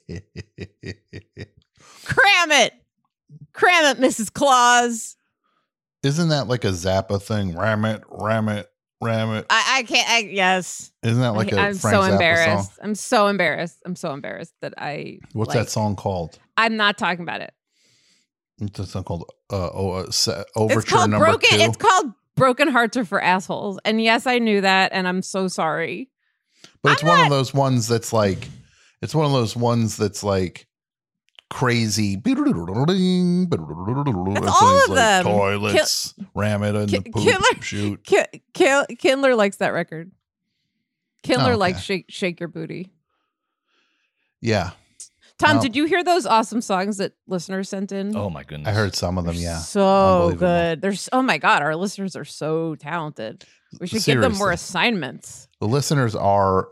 it. 2.51 2.73
Cram 3.53 3.85
it, 3.85 3.97
Mrs. 3.99 4.31
Claus. 4.31 5.15
Isn't 6.03 6.29
that 6.29 6.47
like 6.47 6.63
a 6.63 6.67
Zappa 6.69 7.19
thing? 7.19 7.57
Ram 7.57 7.85
it, 7.85 8.03
ram 8.07 8.49
it, 8.49 8.69
ram 9.01 9.33
it. 9.33 9.47
I, 9.49 9.77
I 9.79 9.83
can't. 9.83 10.07
I, 10.07 10.19
yes. 10.29 10.91
Isn't 11.01 11.21
that 11.21 11.33
like 11.33 11.51
I, 11.53 11.57
a 11.57 11.59
am 11.69 11.75
Frank 11.75 11.95
so 11.95 12.01
Zappa 12.01 12.11
embarrassed. 12.11 12.75
song? 12.75 12.83
I'm 12.83 12.95
so 12.95 13.27
embarrassed. 13.27 13.77
I'm 13.83 13.95
so 13.95 14.13
embarrassed 14.13 14.53
that 14.61 14.75
I. 14.77 15.17
What's 15.33 15.49
like- 15.49 15.57
that 15.65 15.71
song 15.71 15.95
called? 15.95 16.37
I'm 16.55 16.77
not 16.77 16.99
talking 16.99 17.23
about 17.23 17.41
it. 17.41 17.53
What's 18.59 18.77
that 18.77 18.87
song 18.87 19.03
called? 19.03 19.25
Uh, 19.51 19.69
oh, 19.73 19.89
uh, 19.91 20.11
Se- 20.11 20.43
Overture 20.55 20.79
it's 20.81 20.89
called 20.89 21.09
number 21.09 21.25
broken. 21.25 21.49
two. 21.49 21.57
It's 21.65 21.77
called 21.77 22.13
Broken 22.35 22.67
Hearts 22.69 22.95
Are 22.95 23.05
for 23.05 23.19
Assholes. 23.21 23.79
And 23.83 24.01
yes, 24.01 24.27
I 24.27 24.37
knew 24.37 24.61
that, 24.61 24.91
and 24.93 25.07
I'm 25.07 25.23
so 25.23 25.47
sorry. 25.47 26.09
But 26.85 26.93
it's 26.93 27.03
one 27.03 27.19
of 27.19 27.29
those 27.29 27.53
ones 27.53 27.87
that's 27.87 28.11
like, 28.13 28.47
it's 29.01 29.13
one 29.15 29.25
of 29.25 29.31
those 29.31 29.55
ones 29.55 29.97
that's 29.97 30.23
like 30.23 30.67
crazy. 31.49 32.19
It's 32.25 32.35
all 34.47 34.79
of 34.89 34.95
them. 34.95 35.23
Toilets, 35.25 36.13
ram 36.33 36.63
it 36.63 36.75
in 36.75 36.87
the 36.87 37.01
Ki- 37.01 37.11
poop, 37.11 37.23
Killer- 37.23 37.39
shoot. 37.61 38.03
Ki- 38.03 38.41
Ki- 38.53 38.95
Kindler 38.97 39.35
likes 39.35 39.57
that 39.57 39.69
record. 39.73 40.11
Kindler 41.23 41.53
Oh, 41.53 41.57
likes 41.57 41.81
shake 41.81 42.05
shake 42.09 42.39
your 42.39 42.49
booty. 42.49 42.91
Yeah, 44.41 44.71
Tom, 45.39 45.57
Oh. 45.57 45.61
did 45.61 45.75
you 45.75 45.85
hear 45.85 46.03
those 46.03 46.25
awesome 46.27 46.61
songs 46.61 46.97
that 46.97 47.13
listeners 47.27 47.67
sent 47.69 47.91
in? 47.91 48.15
Oh 48.15 48.29
my 48.29 48.43
goodness. 48.43 48.67
I 48.69 48.71
heard 48.73 48.93
some 48.95 49.17
of 49.17 49.25
them. 49.25 49.35
Yeah, 49.35 49.57
So 49.57 49.81
Unbelievable. 50.29 50.39
good. 50.47 50.81
There's 50.81 51.09
oh 51.11 51.21
my 51.23 51.37
god, 51.39 51.61
our 51.63 51.75
listeners 51.75 52.15
are 52.15 52.25
so 52.25 52.75
talented. 52.75 53.43
We 53.79 53.87
should 53.87 54.03
give 54.03 54.21
them 54.21 54.33
more 54.33 54.47
Seriously. 54.49 54.53
assignments. 54.53 55.47
the 55.59 55.67
listeners 55.67 56.15
are 56.15 56.69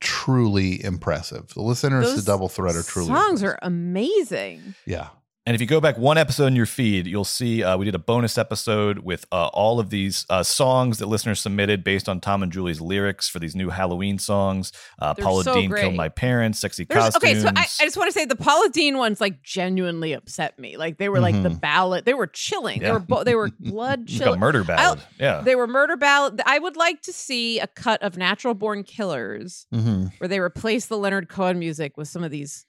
truly 0.00 0.82
impressive. 0.84 1.48
The 1.54 1.62
listeners 1.62 2.14
to 2.14 2.24
Double 2.24 2.48
Threat 2.48 2.76
are 2.76 2.82
truly 2.82 3.08
songs 3.08 3.42
are 3.42 3.58
amazing. 3.62 4.74
yeah. 4.84 5.08
And 5.48 5.54
if 5.54 5.60
you 5.60 5.66
go 5.68 5.80
back 5.80 5.96
one 5.96 6.18
episode 6.18 6.46
in 6.46 6.56
your 6.56 6.66
feed, 6.66 7.06
you'll 7.06 7.24
see 7.24 7.62
uh, 7.62 7.76
we 7.76 7.84
did 7.84 7.94
a 7.94 8.00
bonus 8.00 8.36
episode 8.36 8.98
with 8.98 9.24
uh, 9.30 9.46
all 9.52 9.78
of 9.78 9.90
these 9.90 10.26
uh, 10.28 10.42
songs 10.42 10.98
that 10.98 11.06
listeners 11.06 11.38
submitted 11.40 11.84
based 11.84 12.08
on 12.08 12.20
Tom 12.20 12.42
and 12.42 12.50
Julie's 12.50 12.80
lyrics 12.80 13.28
for 13.28 13.38
these 13.38 13.54
new 13.54 13.70
Halloween 13.70 14.18
songs. 14.18 14.72
Uh, 14.98 15.14
Paula 15.14 15.44
so 15.44 15.54
Dean 15.54 15.70
great. 15.70 15.82
killed 15.82 15.94
my 15.94 16.08
parents, 16.08 16.58
sexy 16.58 16.84
There's, 16.84 17.00
costumes. 17.00 17.22
okay, 17.22 17.40
so 17.40 17.48
I, 17.54 17.60
I 17.60 17.84
just 17.84 17.96
want 17.96 18.08
to 18.08 18.12
say 18.12 18.24
the 18.24 18.34
Paula 18.34 18.70
Deen 18.70 18.98
ones 18.98 19.20
like 19.20 19.40
genuinely 19.44 20.14
upset 20.14 20.58
me. 20.58 20.76
Like 20.76 20.98
they 20.98 21.08
were 21.08 21.20
like 21.20 21.40
the 21.40 21.50
Mhm. 21.50 21.60
ballad. 21.60 22.04
They 22.06 22.14
were 22.14 22.26
chilling. 22.26 22.80
They 22.80 22.86
Yeah. 22.86 22.94
were 22.94 22.98
bo- 22.98 23.22
they 23.22 23.36
were 23.36 23.50
blood 23.60 24.00
like 24.00 24.08
chilling. 24.08 24.34
a 24.34 24.38
murder 24.38 24.64
ballad. 24.64 25.00
yeah. 25.20 25.42
They 25.42 25.54
were 25.54 25.68
murder 25.68 25.96
ballad. 25.96 26.42
I 26.44 26.58
would 26.58 26.76
like 26.76 27.02
to 27.02 27.12
see 27.12 27.60
a 27.60 27.68
cut 27.68 28.02
of 28.02 28.16
Natural 28.16 28.54
Born 28.54 28.82
Killers 28.82 29.66
hmm 29.72 30.06
where 30.18 30.26
they 30.26 30.40
replace 30.40 30.86
the 30.86 30.98
Leonard 30.98 31.28
Cohen 31.28 31.60
music 31.60 31.96
with 31.96 32.08
some 32.08 32.24
of 32.24 32.32
these 32.32 32.66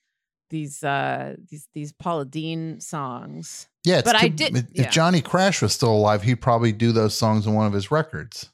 these 0.50 0.84
uh 0.84 1.36
these 1.50 1.68
these 1.74 1.92
Paula 1.92 2.26
Deen 2.26 2.80
songs. 2.80 3.68
Yeah, 3.84 4.02
But 4.04 4.16
I 4.16 4.28
did- 4.28 4.56
If 4.58 4.66
yeah. 4.74 4.90
Johnny 4.90 5.22
Crash 5.22 5.62
was 5.62 5.74
still 5.74 5.94
alive, 5.94 6.24
he'd 6.24 6.42
probably 6.42 6.72
do 6.74 6.92
those 6.92 7.16
songs 7.16 7.48
in 7.48 7.54
one 7.54 7.66
of 7.68 7.74
his 7.74 7.90
records. 7.92 8.50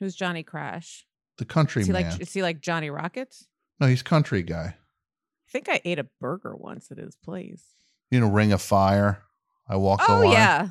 Who's 0.00 0.14
Johnny 0.14 0.42
Crash? 0.42 1.04
The 1.38 1.44
country 1.44 1.82
Is 1.82 1.86
he 1.88 1.92
man. 1.92 2.10
like 2.10 2.20
is 2.20 2.32
he 2.32 2.42
like 2.42 2.60
Johnny 2.60 2.90
Rocket? 2.90 3.34
no, 3.80 3.86
he's 3.86 4.02
country 4.02 4.42
guy. 4.42 4.74
I 4.76 5.50
think 5.50 5.68
I 5.68 5.80
ate 5.84 5.98
a 5.98 6.06
burger 6.20 6.54
once 6.56 6.90
at 6.90 6.98
his 6.98 7.16
place. 7.16 7.62
You 8.10 8.20
know, 8.20 8.28
Ring 8.28 8.52
of 8.52 8.60
Fire. 8.62 9.22
I 9.68 9.76
walk 9.76 10.00
the 10.00 10.12
Oh 10.12 10.22
yeah. 10.22 10.68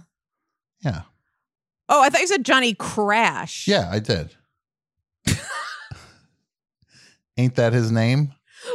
Yeah. 0.84 1.01
Oh, 1.89 2.01
I 2.01 2.09
thought 2.09 2.21
you 2.21 2.28
said 2.28 2.43
Johnny 2.45 2.73
Crash. 2.73 3.67
Yeah, 3.67 3.88
I 3.91 3.99
did. 3.99 4.36
Ain't 7.38 7.55
that 7.55 7.73
his 7.73 7.91
name? 7.91 8.34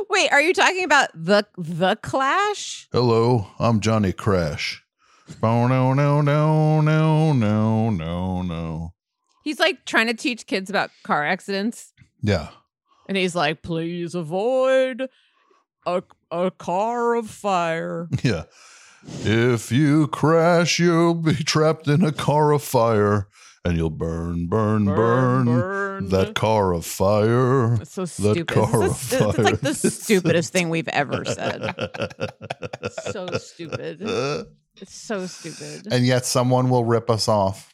Wait, 0.09 0.31
are 0.33 0.41
you 0.41 0.53
talking 0.55 0.85
about 0.85 1.11
the 1.15 1.47
the 1.57 1.97
Clash? 2.03 2.89
Hello, 2.93 3.47
I'm 3.59 3.81
Johnny 3.81 4.13
Crash. 4.13 4.83
Oh 5.43 5.67
no 5.67 5.93
no 5.95 6.21
no 6.21 6.81
no 6.81 7.33
no 7.33 7.91
no 7.91 8.43
no. 8.43 8.93
He's 9.45 9.59
like 9.59 9.85
trying 9.85 10.07
to 10.07 10.15
teach 10.15 10.47
kids 10.47 10.71
about 10.71 10.91
car 11.03 11.25
accidents, 11.27 11.93
Yeah. 12.21 12.49
and 13.09 13.17
he's 13.17 13.35
like, 13.35 13.63
"Please 13.63 14.15
avoid 14.15 15.09
a 15.87 16.03
a 16.31 16.51
car 16.51 17.15
of 17.15 17.29
fire." 17.31 18.09
Yeah. 18.23 18.45
If 19.25 19.73
you 19.73 20.07
crash, 20.07 20.79
you'll 20.79 21.15
be 21.15 21.35
trapped 21.35 21.89
in 21.89 22.05
a 22.05 22.13
car 22.13 22.53
of 22.53 22.63
fire 22.63 23.27
and 23.65 23.77
you'll 23.77 23.91
burn, 23.91 24.47
burn, 24.49 24.85
burn, 24.87 25.45
burn. 25.47 26.09
that 26.09 26.35
car 26.35 26.73
of 26.73 26.85
fire. 26.85 27.75
It's 27.75 27.93
so 27.93 28.03
That 28.03 28.09
stupid. 28.09 28.49
car 28.49 28.85
It's, 28.87 29.13
of 29.13 29.19
the- 29.19 29.29
it's 29.29 29.39
like 29.39 29.61
the 29.61 29.75
fire. 29.75 29.91
stupidest 29.91 30.53
thing 30.53 30.69
we've 30.71 30.89
ever 30.89 31.25
said. 31.25 31.75
So 33.13 33.27
stupid. 33.39 33.99
It's 34.81 34.95
so 34.95 35.27
stupid. 35.27 35.93
and 35.93 36.05
yet 36.07 36.25
someone 36.27 36.69
will 36.71 36.85
rip 36.85 37.09
us 37.11 37.29
off. 37.29 37.73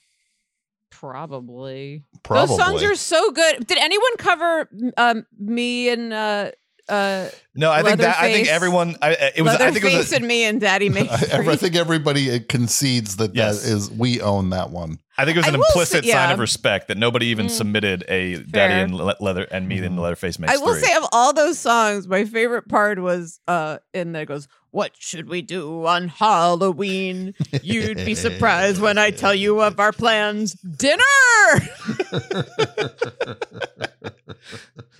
Probably. 0.90 2.04
Probably. 2.22 2.46
Those 2.56 2.66
songs 2.66 2.82
are 2.82 2.94
so 2.96 3.30
good. 3.30 3.66
Did 3.66 3.78
anyone 3.78 4.16
cover 4.18 4.68
um, 4.96 5.24
me 5.38 5.88
and 5.90 6.12
uh, 6.12 6.50
uh, 6.88 7.28
no, 7.54 7.70
I 7.70 7.82
think 7.82 7.98
that 7.98 8.16
I 8.18 8.32
think 8.32 8.48
everyone. 8.48 8.96
I, 9.02 9.32
it 9.36 9.42
was. 9.42 9.54
I 9.54 9.70
think 9.70 9.84
it 9.84 9.84
Leatherface 9.84 9.96
was. 9.98 10.12
A, 10.12 10.16
and 10.16 10.26
me 10.26 10.44
and 10.44 10.60
Daddy 10.60 10.88
May? 10.90 11.08
I, 11.08 11.14
I 11.46 11.56
think 11.56 11.74
everybody 11.76 12.40
concedes 12.40 13.16
that 13.16 13.34
Yes. 13.34 13.62
that 13.62 13.70
is 13.72 13.90
we 13.90 14.20
own 14.20 14.50
that 14.50 14.70
one. 14.70 14.98
I 15.16 15.24
think 15.24 15.36
it 15.36 15.40
was 15.40 15.48
an 15.48 15.54
will 15.54 15.62
say- 15.64 15.68
implicit 15.98 16.04
sign 16.06 16.30
of 16.30 16.38
respect 16.38 16.86
that 16.88 16.96
nobody 16.96 17.26
even 17.26 17.46
Mm. 17.46 17.50
submitted 17.50 18.04
a 18.08 18.36
Fair. 18.36 18.44
Daddy 18.44 18.74
and 18.74 18.94
Le- 18.94 19.16
Leather 19.18 19.42
and 19.50 19.66
me 19.68 19.78
and 19.78 19.96
Mhm. 19.96 20.00
Leatherface 20.02 20.38
makes 20.38 20.52
I 20.52 20.58
will 20.58 20.74
three. 20.74 20.82
say 20.84 20.94
of 20.96 21.04
all 21.10 21.32
those 21.32 21.58
songs, 21.58 22.06
my 22.06 22.24
favorite 22.24 22.68
part 22.68 23.00
was 23.00 23.40
uh 23.48 23.78
in 23.92 24.12
there 24.12 24.24
goes, 24.26 24.46
What 24.70 24.92
should 24.98 25.28
we 25.28 25.42
do 25.42 25.84
on 25.86 26.06
Halloween? 26.08 27.34
You'd 27.62 28.04
be 28.04 28.14
surprised 28.14 28.80
when 28.80 28.96
I 28.98 29.10
tell 29.10 29.34
you 29.34 29.60
of 29.60 29.80
our 29.80 29.90
plans. 29.92 30.52
Dinner! 30.54 31.02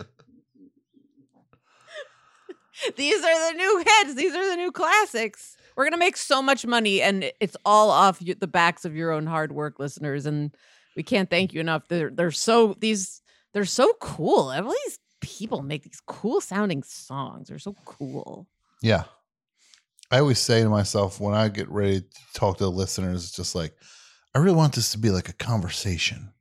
These 2.96 3.24
are 3.24 3.52
the 3.52 3.56
new 3.56 3.78
hits. 3.78 4.14
These 4.14 4.34
are 4.34 4.50
the 4.50 4.56
new 4.56 4.72
classics. 4.72 5.56
We're 5.76 5.84
gonna 5.84 5.96
make 5.96 6.16
so 6.16 6.42
much 6.42 6.66
money, 6.66 7.02
and 7.02 7.30
it's 7.40 7.56
all 7.64 7.90
off 7.90 8.18
the 8.18 8.46
backs 8.46 8.84
of 8.84 8.96
your 8.96 9.12
own 9.12 9.26
hard 9.26 9.52
work, 9.52 9.78
listeners. 9.78 10.26
And 10.26 10.54
we 10.96 11.02
can't 11.02 11.30
thank 11.30 11.52
you 11.52 11.60
enough. 11.60 11.88
They're 11.88 12.10
they're 12.10 12.30
so 12.30 12.74
these 12.78 13.22
they're 13.52 13.64
so 13.64 13.92
cool. 14.00 14.50
All 14.50 14.74
these 14.84 14.98
people 15.20 15.62
make 15.62 15.82
these 15.82 16.00
cool 16.06 16.40
sounding 16.40 16.82
songs. 16.82 17.48
They're 17.48 17.58
so 17.58 17.74
cool. 17.84 18.46
Yeah. 18.82 19.04
I 20.10 20.20
always 20.20 20.38
say 20.38 20.62
to 20.62 20.68
myself 20.68 21.20
when 21.20 21.34
I 21.34 21.48
get 21.48 21.68
ready 21.68 22.00
to 22.00 22.06
talk 22.34 22.58
to 22.58 22.64
the 22.64 22.70
listeners, 22.70 23.24
it's 23.24 23.36
just 23.36 23.54
like, 23.54 23.74
I 24.34 24.38
really 24.38 24.56
want 24.56 24.74
this 24.74 24.92
to 24.92 24.98
be 24.98 25.10
like 25.10 25.28
a 25.28 25.34
conversation. 25.34 26.32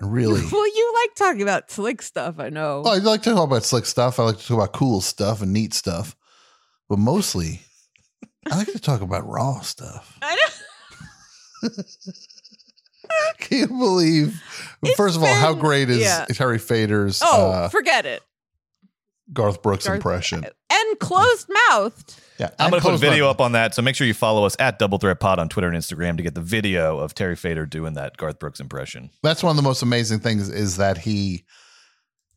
Really, 0.06 0.40
well, 0.50 0.66
you 0.66 0.94
like 1.02 1.14
talking 1.14 1.42
about 1.42 1.70
slick 1.70 2.00
stuff. 2.00 2.38
I 2.38 2.48
know. 2.48 2.82
Oh, 2.86 2.90
I 2.90 2.98
like 2.98 3.20
to 3.22 3.30
talk 3.34 3.44
about 3.44 3.64
slick 3.64 3.84
stuff. 3.84 4.18
I 4.18 4.24
like 4.24 4.38
to 4.38 4.46
talk 4.46 4.56
about 4.56 4.72
cool 4.72 5.02
stuff 5.02 5.42
and 5.42 5.52
neat 5.52 5.74
stuff. 5.74 6.16
But 6.88 6.98
mostly, 6.98 7.60
I 8.50 8.56
like 8.56 8.72
to 8.72 8.78
talk 8.78 9.02
about 9.02 9.28
raw 9.28 9.60
stuff. 9.60 10.18
I 10.22 10.36
know. 11.62 11.68
Can 13.40 13.58
you 13.58 13.66
believe? 13.66 14.42
It's 14.82 14.96
first 14.96 15.16
of 15.16 15.22
all, 15.22 15.34
how 15.34 15.52
great 15.52 15.90
is 15.90 15.98
yeah. 15.98 16.24
Terry 16.26 16.58
Fator's 16.58 17.20
Oh, 17.22 17.50
uh, 17.50 17.68
forget 17.68 18.06
it. 18.06 18.22
Garth 19.32 19.62
Brooks 19.62 19.86
Garth- 19.86 19.96
impression? 19.96 20.44
And 20.44 20.98
closed 20.98 21.48
mouthed. 21.68 22.14
Yeah, 22.38 22.50
I'm 22.58 22.70
going 22.70 22.80
to 22.80 22.86
put 22.86 22.94
a 22.94 22.98
video 22.98 23.24
my- 23.26 23.30
up 23.32 23.40
on 23.40 23.52
that. 23.52 23.74
So 23.74 23.82
make 23.82 23.94
sure 23.96 24.06
you 24.06 24.14
follow 24.14 24.44
us 24.44 24.56
at 24.58 24.78
Double 24.78 24.98
Threat 24.98 25.20
Pod 25.20 25.38
on 25.38 25.48
Twitter 25.48 25.68
and 25.68 25.76
Instagram 25.76 26.16
to 26.16 26.22
get 26.22 26.34
the 26.34 26.40
video 26.40 26.98
of 26.98 27.14
Terry 27.14 27.36
Fator 27.36 27.66
doing 27.66 27.94
that 27.94 28.16
Garth 28.16 28.38
Brooks 28.38 28.60
impression. 28.60 29.10
That's 29.22 29.42
one 29.42 29.50
of 29.50 29.56
the 29.56 29.62
most 29.62 29.82
amazing 29.82 30.20
things 30.20 30.48
is 30.48 30.76
that 30.78 30.98
he 30.98 31.44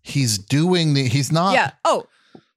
he's 0.01 0.37
doing 0.37 0.93
the 0.93 1.07
he's 1.07 1.31
not 1.31 1.53
yeah. 1.53 1.71
Oh, 1.85 2.05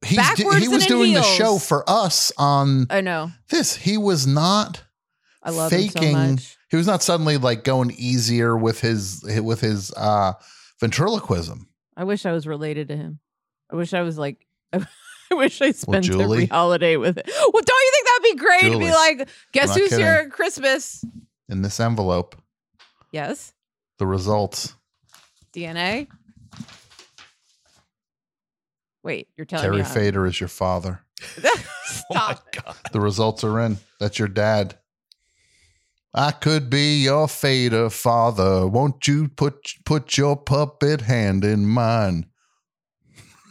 he's 0.05 0.17
backwards 0.19 0.59
he 0.59 0.69
was 0.69 0.83
and 0.83 0.91
in 0.93 0.99
doing 0.99 1.15
the 1.15 1.23
show 1.23 1.59
for 1.59 1.89
us 1.89 2.33
on 2.37 2.87
I 2.91 3.01
know. 3.01 3.31
this. 3.51 3.77
He 3.77 3.97
was 3.97 4.27
not 4.27 4.83
I 5.43 5.51
love 5.51 5.71
him 5.73 5.89
faking. 5.89 6.13
so 6.15 6.33
much. 6.33 6.57
He 6.71 6.77
was 6.77 6.89
not 6.89 7.03
suddenly 7.05 7.37
like 7.37 7.63
going 7.63 7.93
easier 7.97 8.57
with 8.57 8.81
his 8.81 9.23
with 9.41 9.61
his 9.61 9.93
uh 9.93 10.33
ventriloquism. 10.81 11.69
I 11.97 12.05
wish 12.05 12.27
I 12.27 12.33
was 12.33 12.47
related 12.47 12.89
to 12.89 12.97
him. 12.97 13.21
I 13.71 13.77
wish 13.77 13.95
I 13.95 14.03
was 14.03 14.19
like. 14.19 14.47
I 15.29 15.35
wish 15.35 15.61
I 15.61 15.73
spent 15.73 16.05
Julie? 16.05 16.23
every 16.23 16.47
holiday 16.47 16.97
with 16.97 17.19
it. 17.19 17.27
Well, 17.27 17.51
don't 17.53 17.67
you 17.69 17.93
think 17.93 18.07
that'd 18.07 18.23
be 18.23 18.37
great 18.37 18.73
to 18.73 18.79
be 18.79 18.93
like, 18.93 19.29
guess 19.51 19.75
who's 19.75 19.89
kidding. 19.89 20.05
here 20.05 20.15
at 20.27 20.31
Christmas? 20.31 21.05
In 21.49 21.63
this 21.63 21.81
envelope, 21.81 22.37
Yes, 23.11 23.53
the 23.99 24.07
results. 24.07 24.75
DNA. 25.53 26.07
Wait, 29.03 29.29
you're 29.37 29.45
telling 29.45 29.63
Terry 29.65 29.77
me? 29.79 29.83
Terry 29.83 29.95
Fator 29.95 30.27
is 30.27 30.41
your 30.41 30.49
father. 30.49 31.01
Stop. 31.85 32.45
Oh 32.67 32.77
the 32.93 33.01
results 33.01 33.43
are 33.45 33.61
in. 33.61 33.79
That's 33.99 34.19
your 34.19 34.29
dad. 34.29 34.79
I 36.13 36.31
could 36.33 36.71
be 36.71 37.03
your 37.03 37.29
Fader 37.29 37.91
father. 37.91 38.67
Won't 38.67 39.07
you 39.07 39.29
put 39.29 39.75
put 39.85 40.17
your 40.17 40.37
puppet 40.37 41.03
hand 41.03 41.45
in 41.45 41.67
mine? 41.67 42.27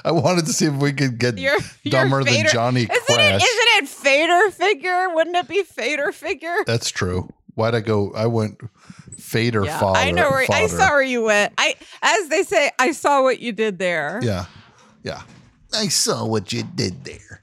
I 0.05 0.11
wanted 0.11 0.45
to 0.45 0.53
see 0.53 0.65
if 0.65 0.75
we 0.75 0.93
could 0.93 1.17
get 1.17 1.37
you're 1.37 1.57
dumber 1.85 2.23
than 2.23 2.45
Johnny 2.47 2.81
Isn't 2.81 2.91
it, 2.91 3.05
Crash. 3.05 3.41
isn't 3.43 3.83
it 3.83 3.87
Fader 3.87 4.51
figure? 4.51 5.13
Wouldn't 5.13 5.35
it 5.35 5.47
be 5.47 5.63
Fader 5.63 6.11
figure? 6.11 6.55
That's 6.65 6.89
true. 6.89 7.29
Why'd 7.55 7.75
I 7.75 7.81
go? 7.81 8.11
I 8.13 8.27
went 8.27 8.59
Fader 9.17 9.65
Yeah, 9.65 9.79
father. 9.79 9.99
I 9.99 10.11
know 10.11 10.29
where 10.29 10.45
I 10.51 10.67
saw 10.67 10.89
where 10.89 11.01
you 11.01 11.23
went. 11.23 11.53
I, 11.57 11.75
as 12.01 12.29
they 12.29 12.43
say, 12.43 12.71
I 12.79 12.91
saw 12.91 13.23
what 13.23 13.39
you 13.39 13.51
did 13.51 13.79
there. 13.79 14.19
Yeah, 14.23 14.45
yeah. 15.03 15.23
I 15.73 15.87
saw 15.87 16.25
what 16.25 16.53
you 16.53 16.63
did 16.63 17.03
there. 17.03 17.40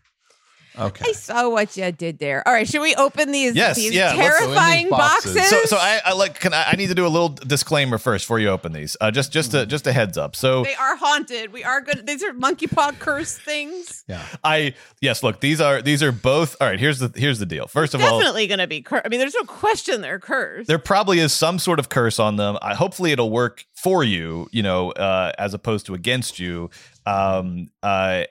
Okay. 0.78 1.04
I 1.08 1.12
saw 1.12 1.48
what 1.48 1.76
you 1.76 1.90
did 1.92 2.18
there. 2.18 2.46
All 2.46 2.52
right, 2.54 2.66
should 2.68 2.80
we 2.80 2.94
open 2.94 3.32
these, 3.32 3.54
Yes, 3.54 3.76
these 3.76 3.92
yeah, 3.92 4.12
in 4.12 4.18
these 4.18 4.26
terrifying 4.28 4.88
boxes. 4.90 5.34
boxes? 5.34 5.50
So, 5.50 5.64
so 5.64 5.76
I, 5.76 6.00
I 6.04 6.12
like. 6.12 6.38
Can 6.38 6.54
I, 6.54 6.64
I 6.72 6.76
need 6.76 6.88
to 6.88 6.94
do 6.94 7.06
a 7.06 7.08
little 7.08 7.30
disclaimer 7.30 7.98
first 7.98 8.24
before 8.24 8.38
you 8.38 8.48
open 8.48 8.72
these. 8.72 8.96
Uh, 9.00 9.10
just, 9.10 9.32
just 9.32 9.54
a, 9.54 9.66
just 9.66 9.86
a 9.86 9.92
heads 9.92 10.16
up. 10.16 10.36
So, 10.36 10.62
they 10.64 10.74
are 10.74 10.96
haunted. 10.96 11.52
We 11.52 11.64
are 11.64 11.80
good. 11.80 12.06
These 12.06 12.22
are 12.22 12.32
monkey 12.32 12.66
paw 12.66 12.92
curse 12.92 13.36
things. 13.38 14.04
Yeah. 14.08 14.24
I 14.44 14.74
yes, 15.00 15.22
look, 15.22 15.40
these 15.40 15.60
are 15.60 15.82
these 15.82 16.02
are 16.02 16.12
both. 16.12 16.56
All 16.60 16.68
right, 16.68 16.78
here's 16.78 16.98
the 16.98 17.12
here's 17.14 17.38
the 17.38 17.46
deal. 17.46 17.66
First 17.66 17.94
of 17.94 18.02
all, 18.02 18.18
Definitely 18.18 18.46
going 18.46 18.58
to 18.60 18.66
be 18.66 18.80
cursed. 18.82 19.04
I 19.04 19.08
mean, 19.08 19.20
there's 19.20 19.34
no 19.34 19.44
question 19.44 20.00
they're 20.00 20.18
cursed. 20.18 20.68
there 20.68 20.78
probably 20.78 21.18
is 21.18 21.32
some 21.32 21.58
sort 21.58 21.78
of 21.78 21.88
curse 21.88 22.18
on 22.18 22.36
them. 22.36 22.56
I, 22.62 22.74
hopefully, 22.74 23.12
it'll 23.12 23.30
work 23.30 23.64
for 23.74 24.04
you. 24.04 24.48
You 24.52 24.62
know, 24.62 24.92
uh, 24.92 25.32
as 25.38 25.54
opposed 25.54 25.86
to 25.86 25.94
against 25.94 26.38
you. 26.38 26.70
Um, 27.06 27.68
uh, 27.82 28.24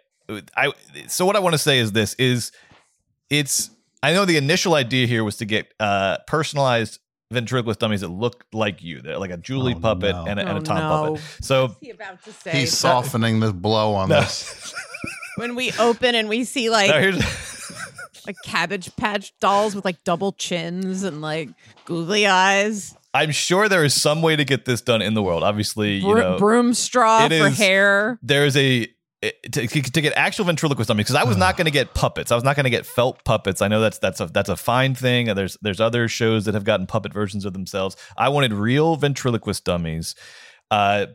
I. 0.55 0.71
So 1.07 1.25
what 1.25 1.35
I 1.35 1.39
want 1.39 1.53
to 1.53 1.57
say 1.59 1.79
is 1.79 1.91
this: 1.91 2.13
is 2.15 2.51
it's. 3.29 3.69
I 4.03 4.13
know 4.13 4.25
the 4.25 4.37
initial 4.37 4.75
idea 4.75 5.07
here 5.07 5.23
was 5.23 5.37
to 5.37 5.45
get 5.45 5.73
uh, 5.79 6.17
personalized 6.27 6.99
ventriloquist 7.31 7.79
dummies 7.79 8.01
that 8.01 8.09
look 8.09 8.45
like 8.53 8.81
you. 8.83 9.01
They're 9.01 9.17
like 9.17 9.31
a 9.31 9.37
Julie 9.37 9.73
Oh, 9.75 9.79
puppet 9.79 10.15
no. 10.15 10.25
and, 10.25 10.39
a, 10.39 10.43
and 10.47 10.57
Oh, 10.59 10.61
a 10.61 10.63
Tom 10.63 10.77
no. 10.77 11.15
puppet. 11.15 11.43
So 11.43 11.75
he 11.81 11.89
about 11.89 12.19
to? 12.23 12.49
He's 12.51 12.71
softening 12.77 13.39
the 13.39 13.51
blow 13.53 13.93
on 13.95 14.09
No. 14.09 14.21
this. 14.21 14.73
when 15.37 15.55
we 15.55 15.71
open 15.79 16.15
and 16.15 16.29
we 16.29 16.43
see 16.43 16.69
like 16.69 16.89
now 16.91 16.99
here's 16.99 17.17
like 18.27 18.35
cabbage 18.45 18.95
patch 18.95 19.33
dolls 19.39 19.75
with 19.75 19.83
like 19.85 20.03
double 20.03 20.31
chins 20.33 21.03
and 21.03 21.21
like 21.21 21.49
googly 21.85 22.27
eyes, 22.27 22.95
I'm 23.13 23.31
sure 23.31 23.67
there 23.67 23.83
is 23.83 23.99
some 23.99 24.21
way 24.21 24.35
to 24.35 24.45
get 24.45 24.65
this 24.65 24.81
done 24.81 25.01
in 25.01 25.15
the 25.15 25.23
world. 25.23 25.43
Obviously, 25.43 25.95
you 25.95 26.13
bro- 26.13 26.21
know, 26.33 26.37
broom 26.37 26.73
straw 26.73 27.27
for 27.27 27.33
is- 27.33 27.57
hair. 27.57 28.19
there's 28.21 28.55
a 28.55 28.87
to, 29.21 29.67
to 29.67 30.01
get 30.01 30.13
actual 30.15 30.45
ventriloquist 30.45 30.87
dummies 30.87 31.05
because 31.07 31.15
I 31.15 31.23
was 31.23 31.37
not 31.37 31.57
going 31.57 31.65
to 31.65 31.71
get 31.71 31.93
puppets. 31.93 32.31
I 32.31 32.35
was 32.35 32.43
not 32.43 32.55
going 32.55 32.65
to 32.65 32.69
get 32.69 32.85
felt 32.85 33.23
puppets. 33.23 33.61
I 33.61 33.67
know 33.67 33.81
that's 33.81 33.97
that's 33.97 34.19
a 34.21 34.27
that's 34.27 34.49
a 34.49 34.55
fine 34.55 34.93
thing. 34.93 35.33
There's 35.33 35.57
there's 35.61 35.81
other 35.81 36.07
shows 36.07 36.45
that 36.45 36.53
have 36.53 36.63
gotten 36.63 36.85
puppet 36.85 37.13
versions 37.13 37.45
of 37.45 37.53
themselves. 37.53 37.97
I 38.15 38.29
wanted 38.29 38.53
real 38.53 38.95
ventriloquist 38.95 39.65
dummies. 39.65 40.15
Uh, 40.69 41.07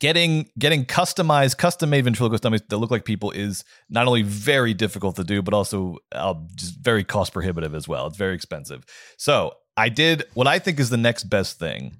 getting 0.00 0.48
getting 0.58 0.84
customized, 0.84 1.56
custom 1.56 1.90
made 1.90 2.02
ventriloquist 2.02 2.42
dummies 2.42 2.62
that 2.68 2.78
look 2.78 2.90
like 2.90 3.04
people 3.04 3.30
is 3.30 3.62
not 3.88 4.08
only 4.08 4.22
very 4.22 4.74
difficult 4.74 5.14
to 5.16 5.24
do, 5.24 5.40
but 5.40 5.54
also 5.54 5.98
uh, 6.12 6.34
just 6.56 6.80
very 6.80 7.04
cost 7.04 7.32
prohibitive 7.32 7.74
as 7.74 7.86
well. 7.86 8.08
It's 8.08 8.16
very 8.16 8.34
expensive. 8.34 8.84
So 9.18 9.54
I 9.76 9.88
did 9.88 10.24
what 10.34 10.48
I 10.48 10.58
think 10.58 10.80
is 10.80 10.90
the 10.90 10.96
next 10.96 11.24
best 11.24 11.60
thing, 11.60 11.98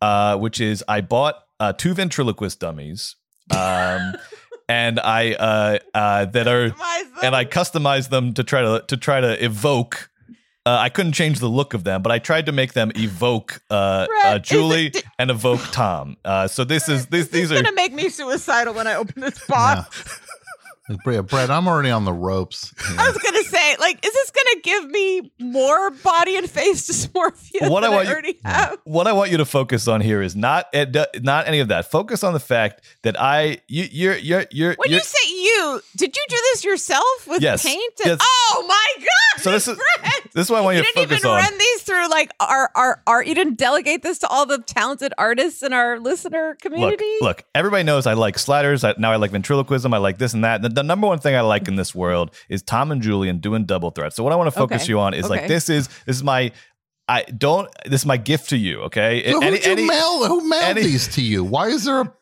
uh, 0.00 0.38
which 0.38 0.60
is 0.60 0.82
I 0.88 1.02
bought 1.02 1.36
uh, 1.58 1.74
two 1.74 1.92
ventriloquist 1.92 2.60
dummies. 2.60 3.16
Um, 3.50 4.14
and 4.70 5.00
I 5.00 5.32
uh, 5.32 5.78
uh, 5.94 6.24
that 6.26 6.46
are 6.46 6.72
and 7.22 7.34
I 7.34 7.44
customized 7.44 8.10
them 8.10 8.34
to 8.34 8.44
try 8.44 8.62
to 8.62 8.84
to 8.86 8.96
try 8.96 9.20
to 9.20 9.44
evoke. 9.44 10.08
Uh, 10.66 10.76
I 10.78 10.90
couldn't 10.90 11.12
change 11.12 11.40
the 11.40 11.48
look 11.48 11.74
of 11.74 11.84
them, 11.84 12.02
but 12.02 12.12
I 12.12 12.18
tried 12.18 12.46
to 12.46 12.52
make 12.52 12.74
them 12.74 12.92
evoke 12.94 13.60
uh, 13.70 14.06
Brett, 14.06 14.26
uh, 14.26 14.38
Julie 14.38 14.86
it- 14.88 15.04
and 15.18 15.30
evoke 15.30 15.60
Tom. 15.72 16.16
Uh, 16.24 16.46
so 16.48 16.64
this 16.64 16.88
is 16.88 17.06
this 17.06 17.28
these 17.28 17.50
It's 17.50 17.58
are 17.60 17.62
gonna 17.64 17.74
make 17.74 17.92
me 17.94 18.08
suicidal 18.10 18.74
when 18.74 18.86
I 18.86 18.94
open 18.94 19.20
this 19.22 19.44
box. 19.46 20.20
Brett, 21.04 21.26
Brett, 21.26 21.50
I'm 21.50 21.66
already 21.68 21.90
on 21.90 22.04
the 22.04 22.12
ropes. 22.12 22.72
I 22.98 23.08
was 23.08 23.18
gonna 23.18 23.39
say, 23.60 23.76
like, 23.78 24.04
is 24.04 24.12
this 24.12 24.30
gonna 24.30 24.60
give 24.62 24.90
me 24.90 25.32
more 25.38 25.90
body 25.90 26.36
and 26.36 26.48
face 26.50 26.88
dysmorphia 26.90 27.70
What 27.70 27.84
I 27.84 27.88
than 27.88 27.92
I, 27.92 27.96
want 27.96 28.08
you- 28.08 28.12
already 28.12 28.38
have? 28.44 28.78
what 28.84 29.06
I 29.06 29.12
want 29.12 29.30
you 29.30 29.36
to 29.38 29.44
focus 29.44 29.88
on 29.88 30.00
here 30.00 30.22
is 30.22 30.34
not 30.36 30.66
eh, 30.72 30.86
not 31.20 31.46
any 31.46 31.60
of 31.60 31.68
that. 31.68 31.90
Focus 31.90 32.24
on 32.24 32.32
the 32.32 32.40
fact 32.40 32.82
that 33.02 33.20
I 33.20 33.58
you 33.68 33.86
you're 33.90 34.16
you're 34.16 34.46
you're, 34.50 34.74
When 34.76 34.90
you're 34.90 34.98
you 34.98 35.04
say 35.04 35.30
you, 35.30 35.80
did 35.96 36.16
you 36.16 36.22
do 36.28 36.36
this 36.52 36.64
yourself 36.64 37.26
with 37.26 37.42
Yes. 37.42 37.64
paint? 37.64 37.94
And, 38.04 38.10
Yes. 38.10 38.18
Oh 38.22 38.64
my 38.68 38.86
god! 39.04 39.42
So 39.42 39.50
this 39.52 39.68
is- 39.68 39.76
Brett! 39.76 40.22
this 40.34 40.46
is 40.46 40.50
what 40.50 40.58
I 40.58 40.60
want 40.62 40.76
you, 40.76 40.82
you 40.82 40.86
to 40.88 40.92
didn't 41.06 41.12
even 41.18 41.30
run 41.30 41.58
these 41.58 41.82
through 41.82 42.08
like 42.08 42.30
our 42.40 42.70
our 42.74 43.02
art. 43.06 43.26
You 43.26 43.34
didn't 43.34 43.58
delegate 43.58 44.02
this 44.02 44.18
to 44.20 44.28
all 44.28 44.46
the 44.46 44.58
talented 44.58 45.12
artists 45.18 45.62
in 45.62 45.72
our 45.72 45.98
listener 46.00 46.48
Look, 46.50 46.58
community. 46.60 47.04
look, 47.20 47.44
everybody 47.54 47.82
knows 47.84 48.06
I 48.06 48.14
like 48.14 48.38
sliders. 48.38 48.84
I, 48.84 48.94
now 48.98 49.12
I 49.12 49.16
like 49.16 49.30
ventriloquism. 49.32 49.92
I 49.94 49.98
like 49.98 50.18
this 50.18 50.34
and 50.34 50.44
that. 50.44 50.62
The, 50.62 50.68
the 50.68 50.82
number 50.82 51.06
one 51.06 51.18
thing 51.18 51.34
I 51.34 51.40
like 51.42 51.68
in 51.68 51.76
this 51.76 51.94
world 51.94 52.34
is 52.48 52.62
Tom 52.62 52.90
and 52.92 53.02
Julian 53.02 53.38
doing 53.38 53.49
double 53.58 53.90
threat. 53.90 54.12
So 54.14 54.22
what 54.24 54.32
I 54.32 54.36
want 54.36 54.46
to 54.48 54.52
focus 54.58 54.82
Okay. 54.82 54.90
you 54.90 55.00
on 55.00 55.14
is 55.14 55.28
like 55.28 55.48
this 55.48 55.68
is 55.68 55.88
this 56.06 56.16
is 56.16 56.22
my 56.24 56.52
I 57.08 57.22
don't 57.24 57.68
this 57.86 58.02
is 58.02 58.06
my 58.06 58.16
gift 58.16 58.50
to 58.50 58.56
you. 58.56 58.82
Okay, 58.82 59.30
So 59.30 59.40
Any- 59.42 59.56
who'd 59.56 59.66
you 59.66 59.72
any- 59.72 59.86
mail? 59.86 60.26
Who 60.28 60.48
mailed 60.48 60.62
any- 60.64 60.82
these 60.82 61.08
to 61.14 61.22
you? 61.22 61.42
Why 61.44 61.66
is 61.68 61.84
there 61.84 62.00
a, 62.02 62.12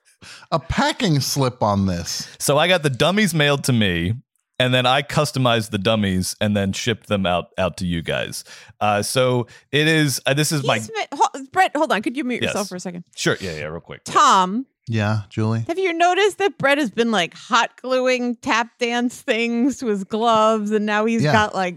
a 0.52 0.58
packing 0.58 1.20
slip 1.20 1.62
on 1.62 1.86
this? 1.86 2.26
So 2.38 2.56
I 2.58 2.68
got 2.68 2.82
the 2.82 2.90
dummies 2.90 3.34
mailed 3.34 3.64
to 3.64 3.72
me, 3.72 4.14
and 4.58 4.72
then 4.72 4.86
I 4.86 5.02
customized 5.02 5.70
the 5.70 5.78
dummies 5.78 6.34
and 6.40 6.56
then 6.56 6.72
shipped 6.72 7.06
them 7.08 7.26
out 7.26 7.48
out 7.58 7.76
to 7.78 7.86
you 7.86 8.00
guys. 8.02 8.44
Uh, 8.80 9.02
so 9.02 9.46
it 9.72 9.86
is. 9.86 10.20
Uh, 10.24 10.32
this 10.34 10.50
is 10.52 10.64
my 10.64 10.78
ma- 10.78 11.16
ho- 11.18 11.44
Brett, 11.52 11.76
hold 11.76 11.92
on. 11.92 12.00
Could 12.02 12.16
you 12.16 12.24
mute 12.24 12.42
Yes. 12.42 12.50
yourself 12.50 12.68
for 12.68 12.76
a 12.76 12.80
second? 12.80 13.04
sure. 13.14 13.36
Yeah, 13.40 13.52
yeah. 13.56 13.64
Real 13.66 13.80
quick. 13.80 14.04
Tom, 14.04 14.64
Yeah, 14.88 15.22
Julie. 15.30 15.64
have 15.68 15.78
you 15.78 15.92
noticed 15.92 16.38
that 16.38 16.56
Brett 16.58 16.78
has 16.78 16.90
been 16.90 17.10
like 17.10 17.34
hot 17.34 17.70
gluing 17.82 18.36
tap 18.36 18.70
dance 18.78 19.20
things 19.20 19.78
to 19.78 19.86
his 19.86 20.04
gloves, 20.04 20.70
and 20.70 20.86
now 20.86 21.04
he's 21.04 21.22
Yeah. 21.22 21.32
got 21.32 21.54
like 21.54 21.76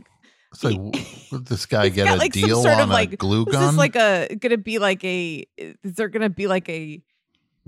would 0.63 1.45
this 1.47 1.65
guy 1.65 1.89
get 1.89 2.05
got 2.05 2.15
a 2.15 2.19
like 2.19 2.33
deal 2.33 2.61
sort 2.61 2.75
on 2.75 2.81
of 2.81 2.89
a 2.89 2.93
like 2.93 3.17
glue 3.17 3.45
is 3.45 3.53
gun? 3.53 3.67
this 3.67 3.77
like 3.77 3.95
a 3.95 4.35
gonna 4.39 4.57
be 4.57 4.79
like 4.79 5.03
a 5.03 5.45
is 5.57 5.95
there 5.95 6.09
gonna 6.09 6.29
be 6.29 6.47
like 6.47 6.67
a, 6.69 7.01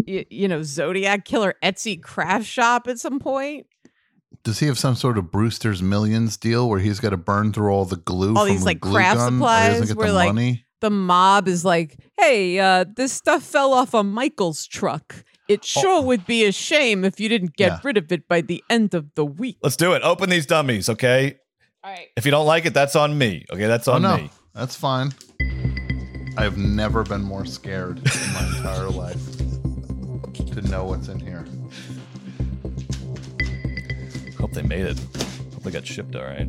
you 0.06 0.48
know 0.48 0.64
Zodiac 0.64 1.24
killer 1.26 1.56
Etsy 1.64 2.02
craft 2.02 2.46
shop 2.46 2.88
at 2.88 3.00
some 3.00 3.20
point? 3.20 3.68
Does 4.44 4.60
he 4.60 4.66
have 4.68 4.78
some 4.78 4.96
sort 4.96 5.18
of 5.18 5.32
Brewster's 5.32 5.82
Millions 5.82 6.36
deal 6.36 6.68
where 6.68 6.80
he's 6.80 7.00
got 7.00 7.12
to 7.12 7.18
burn 7.18 7.54
through 7.54 7.70
all 7.72 7.86
the 7.86 7.96
glue 7.96 8.36
All 8.36 8.46
from 8.46 8.54
these, 8.54 8.66
like, 8.66 8.82
craft 8.82 9.20
gun, 9.20 9.34
supplies 9.34 9.96
where, 9.96 10.08
the 10.08 10.14
like, 10.14 10.28
money? 10.34 10.66
the 10.82 10.90
mob 10.90 11.48
is 11.48 11.64
like, 11.64 11.98
"Hey, 12.20 12.60
uh, 12.60 12.84
this 12.98 13.14
stuff 13.14 13.44
fell 13.44 13.72
off 13.74 13.94
of 13.96 14.06
Michael's 14.06 14.66
truck. 14.68 15.24
It 15.50 15.60
oh. 15.62 15.82
sure 15.82 16.02
would 16.02 16.26
be 16.26 16.46
a 16.46 16.52
shame 16.52 17.04
if 17.04 17.20
you 17.20 17.28
didn't 17.30 17.56
get 17.56 17.72
Yeah. 17.72 17.80
rid 17.84 17.98
of 17.98 18.12
it 18.12 18.28
by 18.28 18.42
the 18.42 18.64
end 18.70 18.94
of 18.94 19.14
the 19.16 19.26
week." 19.26 19.58
Let's 19.62 19.76
do 19.76 19.94
it. 19.94 20.02
Open 20.04 20.30
these 20.30 20.46
dummies, 20.46 20.90
okay? 20.90 21.38
All 21.84 21.92
right. 21.92 22.08
If 22.16 22.26
you 22.26 22.32
don't 22.32 22.46
like 22.46 22.66
it, 22.66 22.74
that's 22.74 22.96
on 22.96 23.18
me. 23.18 23.46
Okay, 23.52 23.68
that's 23.68 23.88
Oh 23.88 23.94
on 23.94 24.02
no, 24.04 24.18
me. 24.18 24.30
that's 24.56 24.76
fine. 24.76 25.12
I've 26.38 26.58
never 26.58 27.04
been 27.04 27.22
more 27.22 27.46
scared 27.46 27.98
in 27.98 28.34
my 28.34 28.48
entire 28.58 28.90
life 28.90 29.22
to 30.54 30.62
know 30.64 30.86
what's 30.86 31.08
in 31.08 31.20
here. 31.20 31.46
Hope 34.40 34.52
they 34.54 34.62
made 34.62 34.86
it. 34.86 34.98
Hope 35.54 35.64
they 35.64 35.72
got 35.72 35.86
shipped 35.86 36.16
all 36.16 36.24
right. 36.24 36.48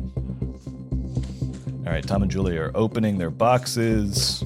All 1.85 1.91
right, 1.93 2.05
Tom 2.05 2.23
and 2.23 2.31
Julie 2.31 2.57
are 2.57 2.71
opening 2.73 3.17
their 3.17 3.29
boxes. 3.29 4.43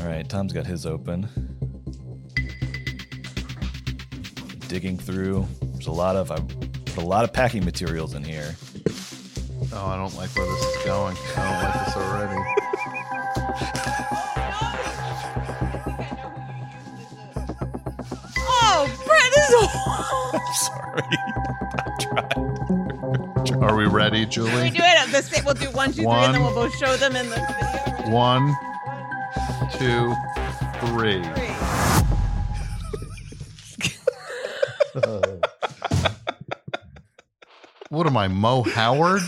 All 0.00 0.06
right, 0.06 0.26
Tom's 0.26 0.52
got 0.54 0.66
his 0.66 0.86
open. 0.86 1.28
Digging 4.66 4.96
through. 4.96 5.46
There's 5.60 5.88
a 5.88 5.92
lot 5.92 6.16
of 6.16 6.30
I 6.30 6.40
put 6.86 7.04
a 7.04 7.06
lot 7.06 7.24
of 7.24 7.34
packing 7.34 7.66
materials 7.66 8.14
in 8.14 8.24
here. 8.24 8.54
Oh, 9.74 9.86
I 9.86 9.96
don't 9.96 10.16
like 10.16 10.34
where 10.34 10.46
this 10.46 10.64
is 10.64 10.84
going. 10.86 11.16
I 11.36 11.44
don't 11.44 11.62
like 11.62 11.84
this 11.86 11.96
already. 11.96 12.40
Oh, 18.72 18.86
Brett 19.04 19.32
is. 19.36 19.50
Sorry. 20.66 21.02
Are 23.62 23.76
we 23.76 23.86
ready, 23.86 24.24
Can 24.26 24.44
we 24.44 24.70
do 24.70 24.78
it 24.78 24.82
at 24.82 25.08
the 25.08 25.22
same? 25.22 25.44
We'll 25.44 25.54
do 25.54 25.70
one, 25.72 25.88
two, 25.88 26.02
three, 26.02 26.06
and 26.06 26.34
then 26.34 26.42
we'll 26.42 26.54
both 26.54 26.74
show 26.78 26.96
them 26.96 27.16
in 27.16 27.28
the 27.28 27.36
video. 27.36 28.14
One, 28.14 28.54
two, 29.72 30.14
three. 30.86 31.22
what 37.88 38.06
am 38.06 38.16
I, 38.16 38.28
Moe 38.28 38.62
Howard? 38.62 39.22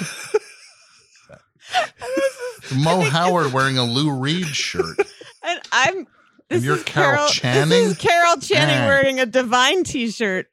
Moe 2.77 3.01
Howard 3.03 3.53
wearing 3.53 3.77
a 3.79 3.85
Lou 3.85 4.13
Reed 4.13 4.47
shirt. 4.47 4.97
And 5.43 5.61
I'm. 5.73 6.07
This 6.49 6.65
you're 6.65 6.77
is 6.77 6.85
Carol 6.85 7.27
This 7.27 7.35
Channing? 7.37 7.73
is 7.85 7.99
Carol 7.99 8.37
Channing 8.37 8.77
Dang. 8.77 8.87
wearing 8.87 9.21
a 9.21 9.27
Divine 9.27 9.85
T-shirt. 9.85 10.49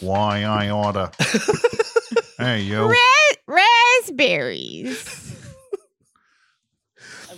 Why 0.00 0.42
I 0.44 0.70
oughta. 0.70 1.10
hey, 2.38 2.62
yo. 2.62 2.90
raspberries. 3.46 5.36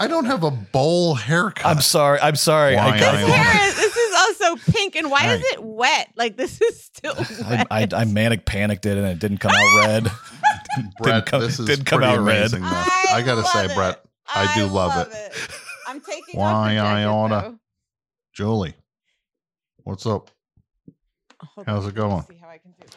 I 0.01 0.07
don't 0.07 0.25
have 0.27 0.45
a 0.45 0.51
bowl 0.51 1.15
haircut. 1.15 1.67
I'm 1.67 1.81
sorry. 1.81 2.19
I'm 2.21 2.37
sorry. 2.37 2.77
Why 2.77 2.83
I, 2.83 2.89
I 2.95 2.99
This 2.99 3.29
hair 3.29 3.69
is. 3.69 3.77
This 3.77 3.97
is 3.97 4.15
also 4.17 4.73
pink, 4.73 4.97
and 4.97 5.11
why 5.11 5.35
is 5.35 5.43
it 5.53 5.63
wet? 5.63 6.09
Like 6.17 6.37
this 6.37 6.61
is 6.61 6.83
still 6.85 7.15
I, 7.47 7.67
wet. 7.71 7.93
I, 7.95 8.01
I 8.01 8.05
manic 8.05 8.45
panicked 8.45 8.87
it 8.87 8.97
and 8.99 9.07
it 9.07 9.19
didn't 9.19 9.39
come 9.39 9.53
out 9.53 9.87
red. 9.87 10.11
Brett, 10.99 11.27
come- 11.27 11.41
this 11.41 11.59
is 11.59 11.67
didn't 11.67 11.85
come 11.87 12.01
pretty 12.01 12.13
out 12.15 12.21
red. 12.25 12.39
amazing, 12.39 12.63
though. 12.63 12.69
I, 13.13 13.23
gotta 13.25 13.45
say, 13.45 13.67
love 13.67 13.77
Brett, 13.77 13.95
it. 13.97 14.01
I 14.35 14.55
do 14.55 14.67
love 14.67 15.09
it. 15.11 15.33
I'm 15.89 16.01
taking 16.01 16.39
Why 16.39 16.51
off 16.53 16.67
the 16.69 16.79
I 16.79 17.03
jacket, 17.03 17.07
oughta. 17.09 17.49
though. 17.51 17.59
Julie, 18.35 18.75
what's 19.85 20.07
up? 20.07 20.31
How's 21.67 21.87
it 21.87 21.95
going? 21.95 22.23
see 22.29 22.37
how 22.41 22.49
I 22.49 22.59
can 22.59 22.73
do 22.73 22.85
this. 22.87 22.97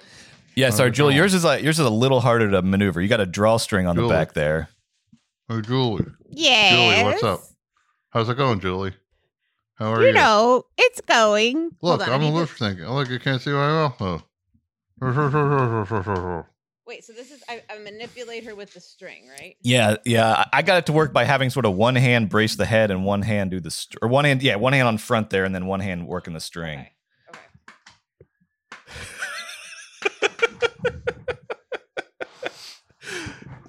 Yeah, 0.56 0.69
sorry, 0.72 0.91
Julie. 0.91 1.15
Yours 1.15 1.34
is 1.34 1.44
like 1.44 1.64
yours 1.64 1.80
is 1.80 1.86
a 1.86 1.90
little 1.90 2.19
harder 2.19 2.52
to 2.52 2.61
maneuver. 2.61 3.02
You 3.02 3.07
got 3.07 3.22
a 3.22 3.26
drawstring 3.26 3.88
on 3.88 3.95
the 3.95 4.07
back 4.07 4.34
there. 4.34 4.68
Hey, 5.52 5.61
Julie. 5.61 6.06
Yes. 6.30 6.72
Julie, 6.73 7.03
what's 7.11 7.23
up? 7.23 7.41
How's 8.11 8.30
it 8.30 8.38
going, 8.38 8.61
Julie? 8.61 8.94
How 9.76 9.91
are 9.94 9.99
you? 10.02 10.07
You 10.07 10.14
know, 10.14 10.64
it's 10.78 11.02
going. 11.02 11.72
Look, 11.82 12.02
on, 12.02 12.10
I 12.10 12.14
I'm 12.14 12.22
a 12.23 12.28
to- 12.28 12.32
lip 12.32 12.49
syncing. 12.49 12.90
Look, 12.90 13.10
you 13.10 13.19
can't 13.19 13.41
see 13.41 13.49
my 13.49 13.68
mouth. 13.68 13.98
though. 13.99 14.23
Wait, 16.88 17.03
so 17.03 17.11
this 17.14 17.32
is 17.32 17.44
I, 17.49 17.61
I 17.69 17.80
manipulate 17.80 18.45
her 18.45 18.56
with 18.56 18.73
the 18.73 18.80
string, 18.80 19.28
right? 19.28 19.56
Yeah, 19.61 19.98
yeah. 20.06 20.32
I- 20.32 20.48
I 20.60 20.61
got 20.61 20.78
it 20.78 20.86
to 20.86 20.94
work 20.94 21.11
by 21.11 21.26
having 21.26 21.49
sort 21.49 21.65
of 21.65 21.73
one 21.76 21.95
hand 21.95 22.30
brace 22.30 22.56
the 22.56 22.65
head 22.65 22.90
and 22.90 23.03
one 23.03 23.22
hand 23.22 23.52
do 23.52 23.60
the 23.60 23.72
str- 23.72 23.98
or 24.02 24.07
one 24.07 24.23
hand, 24.23 24.41
yeah, 24.44 24.56
one 24.56 24.72
hand 24.72 24.88
on 24.88 24.98
front 24.99 25.32
there 25.32 25.44
and 25.44 25.53
then 25.53 25.65
one 25.65 25.82
hand 25.82 26.07
working 26.07 26.34
the 26.34 26.40
string. 26.40 26.86
Okay. 27.30 27.40
Okay. 30.23 31.28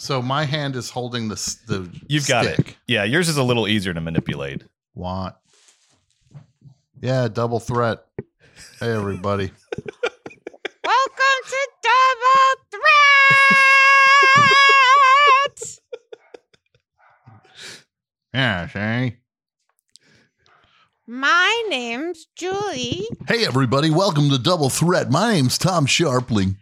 So 0.02 0.20
my 0.20 0.44
hand 0.44 0.74
is 0.74 0.90
holding 0.90 1.28
the 1.28 1.34
s- 1.36 1.60
the. 1.68 1.88
You've 2.08 2.26
got 2.26 2.44
it. 2.44 2.74
Yeah, 2.88 3.04
yours 3.04 3.28
is 3.28 3.36
a 3.36 3.42
little 3.44 3.68
easier 3.68 3.94
to 3.94 4.00
manipulate. 4.00 4.64
What? 4.94 5.40
Yeah, 7.00 7.28
double 7.28 7.60
threat. 7.60 8.00
Hey, 8.80 8.90
everybody. 8.96 9.52
Welcome 10.84 11.38
to 11.46 11.68
Double 11.84 12.56
Threat. 12.72 12.82
Yeah, 18.34 18.66
hey. 18.66 19.18
My 21.06 21.64
name's 21.68 22.26
Julie, 22.34 23.06
Hey, 23.28 23.46
everybody. 23.46 23.90
Welcome 23.90 24.30
to 24.30 24.38
Double 24.38 24.68
Threat. 24.68 25.12
My 25.12 25.32
name's 25.34 25.58
Tom 25.58 25.86
Scharpling. 25.86 26.56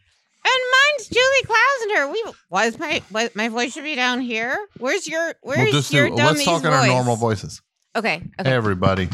And 0.45 0.62
mine's 0.73 1.09
Julie 1.09 1.45
Klausner. 1.45 2.12
We 2.12 2.25
was 2.51 2.79
my 2.79 3.03
was, 3.11 3.31
my 3.35 3.49
voice 3.49 3.73
should 3.73 3.85
be 3.85 3.95
down 3.95 4.21
here. 4.21 4.59
Where's 4.79 5.07
your 5.09 5.35
Where's 5.43 5.73
We'll 5.73 5.83
your 5.91 6.09
do. 6.09 6.15
Let's 6.17 6.45
talk 6.45 6.65
in 6.65 6.71
voice? 6.71 6.81
our 6.81 6.87
normal 6.87 7.17
voices. 7.17 7.62
Okay. 7.97 8.17
Okay. 8.17 8.51
Hey, 8.51 8.55
everybody. 8.55 9.09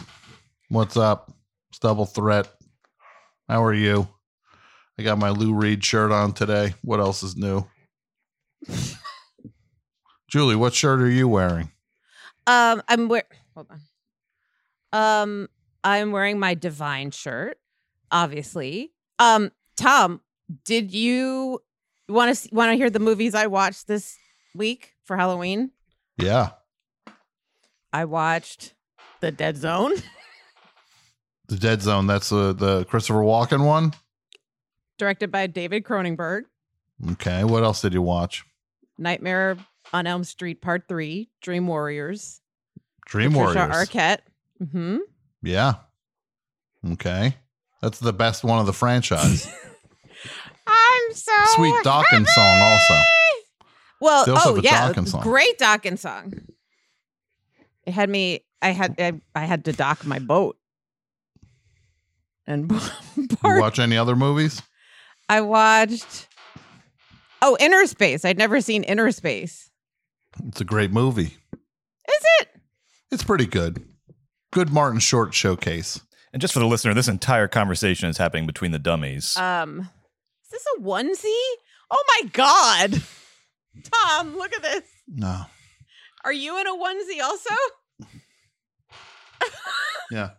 What's 0.69 0.97
up? 0.97 1.33
It's 1.71 1.79
Double 1.79 2.07
Threat. 2.07 2.49
How 3.49 3.65
are 3.65 3.75
you? 3.75 4.09
I 4.99 5.03
got 5.03 5.19
my 5.19 5.31
Lou 5.31 5.55
Reed 5.55 5.85
shirt 5.85 6.11
on 6.11 6.33
today. 6.33 6.75
What 6.83 7.01
else 7.01 7.23
is 7.23 7.37
new? 7.37 7.65
Julie, 10.29 10.57
what 10.57 10.75
shirt 10.75 11.01
are 11.01 11.11
you 11.11 11.29
wearing? 11.29 11.71
Um, 12.47 12.83
I'm 12.89 13.09
wear. 13.09 13.25
Hold 13.55 13.69
on. 13.71 13.81
Um, 14.93 15.49
I'm 15.85 16.11
wearing 16.11 16.39
my 16.39 16.55
divine 16.55 17.11
shirt, 17.11 17.59
obviously. 18.11 18.93
Um, 19.19 19.53
Tom, 19.77 20.21
did 20.65 20.93
you 20.93 21.61
want 22.09 22.37
to 22.37 22.49
want 22.55 22.71
to 22.71 22.77
hear 22.77 22.91
the 22.91 22.99
movies 23.01 23.35
I 23.35 23.47
watched 23.47 23.87
this 23.89 24.17
week 24.55 24.93
for 25.05 25.17
Halloween? 25.17 25.71
Yeah. 26.19 26.51
I 27.93 28.05
watched 28.05 28.75
The 29.21 29.31
Dead 29.33 29.57
Zone, 29.57 29.93
The 31.49 31.57
Dead 31.57 31.83
Zone. 31.83 32.07
That's 32.07 32.29
the 32.29 32.53
the 32.53 32.85
Christopher 32.85 33.21
Walken 33.21 33.65
one. 33.65 33.93
directed 34.99 35.31
by 35.31 35.47
David 35.47 35.85
Cronenberg. 35.85 36.43
Okay. 37.13 37.45
What 37.45 37.63
else 37.63 37.81
did 37.83 37.93
you 37.95 38.03
watch? 38.03 38.45
Nightmare 38.99 39.57
on 39.93 40.07
Elm 40.07 40.25
Street 40.25 40.61
Part 40.63 40.89
Three, 40.89 41.29
Dream 41.43 41.67
Warriors, 41.67 42.41
Dream 43.07 43.33
Patricia 43.33 43.59
Warriors. 43.69 43.89
Arquette. 43.89 44.19
hmm 44.73 44.99
Yeah. 45.43 45.75
Okay. 46.93 47.37
That's 47.83 47.99
the 47.99 48.13
best 48.13 48.43
one 48.45 48.59
of 48.59 48.67
the 48.67 48.73
franchise. 48.73 49.49
I'm 50.67 51.13
so 51.15 51.33
Sweet 51.55 51.75
Dokken 51.85 52.27
song 52.27 52.61
also. 52.61 53.01
Well, 54.01 54.27
They 54.27 54.33
also 54.33 54.51
oh 54.51 54.55
have 54.57 54.65
a 54.65 54.67
yeah, 54.67 54.93
Dokken 54.93 55.09
song. 55.09 55.23
great 55.23 55.59
Dokken 55.59 55.99
song. 55.99 56.33
It 57.87 57.93
had 57.93 58.11
me. 58.11 58.41
I 58.63 58.71
had. 58.71 58.95
I, 59.01 59.21
I 59.35 59.45
had 59.45 59.65
to 59.67 59.73
dock 59.73 60.05
my 60.05 60.19
boat. 60.19 60.57
And 62.47 62.71
You 63.17 63.29
part, 63.29 63.61
watch 63.61 63.79
any 63.79 63.97
other 63.97 64.17
movies? 64.17 64.63
I 65.29 65.41
watched. 65.41 66.29
Oh, 67.43 67.57
Innerspace. 67.61 68.25
I'd 68.25 68.39
never 68.39 68.61
seen 68.61 68.85
Innerspace. 68.85 69.69
It's 70.49 70.61
a 70.61 70.65
great 70.65 70.91
movie. 70.93 71.37
Is 72.09 72.25
it? 72.41 72.49
It's 73.11 73.25
pretty 73.25 73.47
good. 73.47 73.85
Good 74.53 74.71
Martin 74.73 75.01
Short 75.01 75.35
showcase. 75.35 76.01
And 76.33 76.41
just 76.43 76.53
for 76.55 76.61
the 76.61 76.67
listener, 76.67 76.93
this 76.95 77.09
entire 77.09 77.49
conversation 77.49 78.09
is 78.09 78.19
happening 78.19 78.47
between 78.47 78.71
the 78.73 78.79
dummies. 78.79 79.37
Um, 79.37 79.81
is 79.81 79.87
this 80.57 80.65
a 80.79 80.81
onesie? 80.83 81.51
Oh 81.91 82.05
my 82.21 82.29
god, 82.33 83.03
Tom! 83.93 84.37
Look 84.37 84.55
at 84.55 84.63
this. 84.63 84.83
No. 85.09 85.43
Are 86.25 86.33
you 86.33 86.59
in 86.61 86.67
a 86.67 86.75
onesie 86.75 87.23
also? 87.23 87.55
Yeah. 90.11 90.31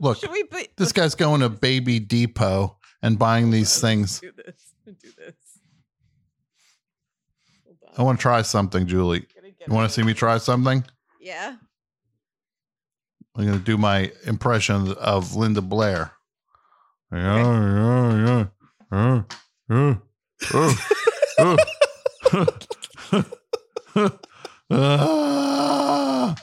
Look, 0.00 0.18
Should 0.18 0.30
we 0.30 0.44
put 0.44 0.68
this 0.78 0.90
guy's 0.92 1.14
going 1.14 1.42
to 1.42 1.50
Baby 1.50 2.00
Depot 2.00 2.78
and 3.02 3.18
buying 3.18 3.50
these 3.50 3.78
things. 3.78 4.20
do 4.20 4.32
this? 4.34 4.72
Do 4.86 4.94
this. 5.18 5.34
I 7.98 8.02
want 8.02 8.18
to 8.18 8.22
try 8.22 8.40
something, 8.40 8.86
Julie. 8.86 9.26
You 9.66 9.74
want 9.74 9.86
to 9.86 9.94
see 9.94 10.02
me 10.02 10.14
try 10.14 10.38
something? 10.38 10.82
Yeah. 11.20 11.56
I'm 13.36 13.46
going 13.46 13.58
to 13.58 13.64
do 13.64 13.76
my 13.76 14.10
impression 14.24 14.92
of 14.92 15.36
Linda 15.36 15.60
Blair. 15.60 16.12
Yeah, 17.12 17.36
yeah, 17.36 18.26
yeah. 18.26 18.46
Uh, 18.90 19.22
uh, 19.70 19.94
uh, 20.54 20.76
uh. 21.40 21.56
Ah. 24.68 26.34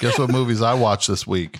Guess 0.00 0.18
what 0.18 0.30
movies 0.30 0.62
I 0.62 0.74
watched 0.74 1.08
this 1.08 1.26
week? 1.26 1.58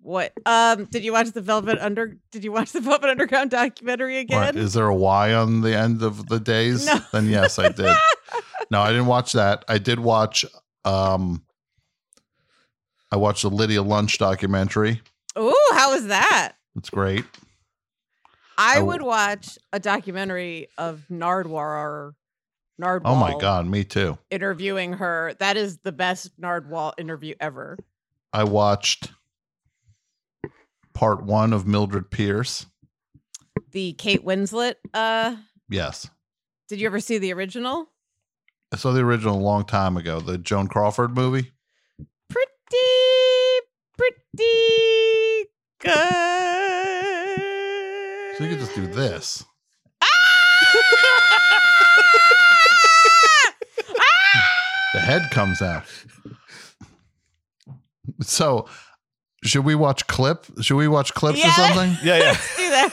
What? 0.00 0.32
Um, 0.46 0.86
did 0.86 1.04
you 1.04 1.12
watch 1.12 1.30
the 1.30 1.40
Velvet 1.40 1.78
Under? 1.78 2.18
Did 2.30 2.44
you 2.44 2.52
watch 2.52 2.72
the 2.72 2.80
Velvet 2.80 3.08
Underground 3.08 3.50
documentary 3.50 4.18
again? 4.18 4.40
Right. 4.40 4.56
Is 4.56 4.74
there 4.74 4.86
a 4.86 4.94
Y 4.94 5.32
on 5.32 5.60
the 5.60 5.76
end 5.76 6.02
of 6.02 6.28
the 6.28 6.40
days? 6.40 6.86
No. 6.86 7.00
Then 7.12 7.28
yes, 7.28 7.58
I 7.58 7.68
did. 7.68 7.96
no, 8.70 8.80
I 8.80 8.90
didn't 8.90 9.06
watch 9.06 9.32
that. 9.32 9.64
I 9.68 9.78
did 9.78 10.00
watch 10.00 10.44
um 10.84 11.44
I 13.10 13.16
watched 13.16 13.42
the 13.42 13.50
Lydia 13.50 13.82
Lunch 13.82 14.18
documentary. 14.18 15.02
Ooh, 15.38 15.70
how 15.72 15.92
was 15.92 16.06
that? 16.08 16.54
It's 16.76 16.90
great. 16.90 17.24
I 18.58 18.78
Oh. 18.78 18.84
would 18.84 19.02
watch 19.02 19.58
a 19.72 19.78
documentary 19.80 20.68
of 20.78 21.04
Nardwuar. 21.10 22.12
Nardwuar 22.80 23.02
Oh 23.04 23.14
my 23.14 23.36
god, 23.38 23.66
me 23.66 23.84
too. 23.84 24.18
interviewing 24.30 24.94
her. 24.94 25.34
That 25.38 25.56
is 25.56 25.78
the 25.78 25.92
best 25.92 26.38
Nardwuar 26.40 26.94
interview 26.98 27.34
ever. 27.40 27.78
I 28.32 28.44
watched 28.44 29.12
part 30.94 31.22
1 31.22 31.52
of 31.52 31.66
Mildred 31.66 32.10
Pierce. 32.10 32.66
The 33.72 33.92
Kate 33.94 34.24
Winslet. 34.24 34.74
Uh, 34.92 35.36
Yes. 35.68 36.08
did 36.68 36.80
you 36.80 36.86
ever 36.86 37.00
see 37.00 37.18
the 37.18 37.32
original? 37.32 37.88
I 38.72 38.76
saw 38.76 38.92
the 38.92 39.00
original 39.02 39.36
a 39.36 39.40
long 39.40 39.64
time 39.64 39.96
ago, 39.96 40.20
the 40.20 40.38
Joan 40.38 40.66
Crawford 40.68 41.14
movie. 41.14 41.52
Pretty, 42.28 43.60
pretty 43.98 45.44
good. 45.78 46.61
So 48.38 48.44
you 48.44 48.50
could 48.50 48.58
just 48.60 48.74
do 48.74 48.86
this. 48.86 49.44
the 54.94 55.00
head 55.00 55.30
comes 55.30 55.60
out. 55.62 55.84
So, 58.20 58.66
should 59.44 59.64
we 59.64 59.74
watch 59.74 60.06
clip? 60.06 60.46
Should 60.60 60.76
we 60.76 60.88
watch 60.88 61.14
clips 61.14 61.38
Yeah. 61.38 61.48
or 61.48 61.52
something? 61.52 61.96
Yeah, 62.06 62.18
yeah. 62.18 62.24
Let's 62.30 62.56
Do 62.56 62.70
that. 62.70 62.92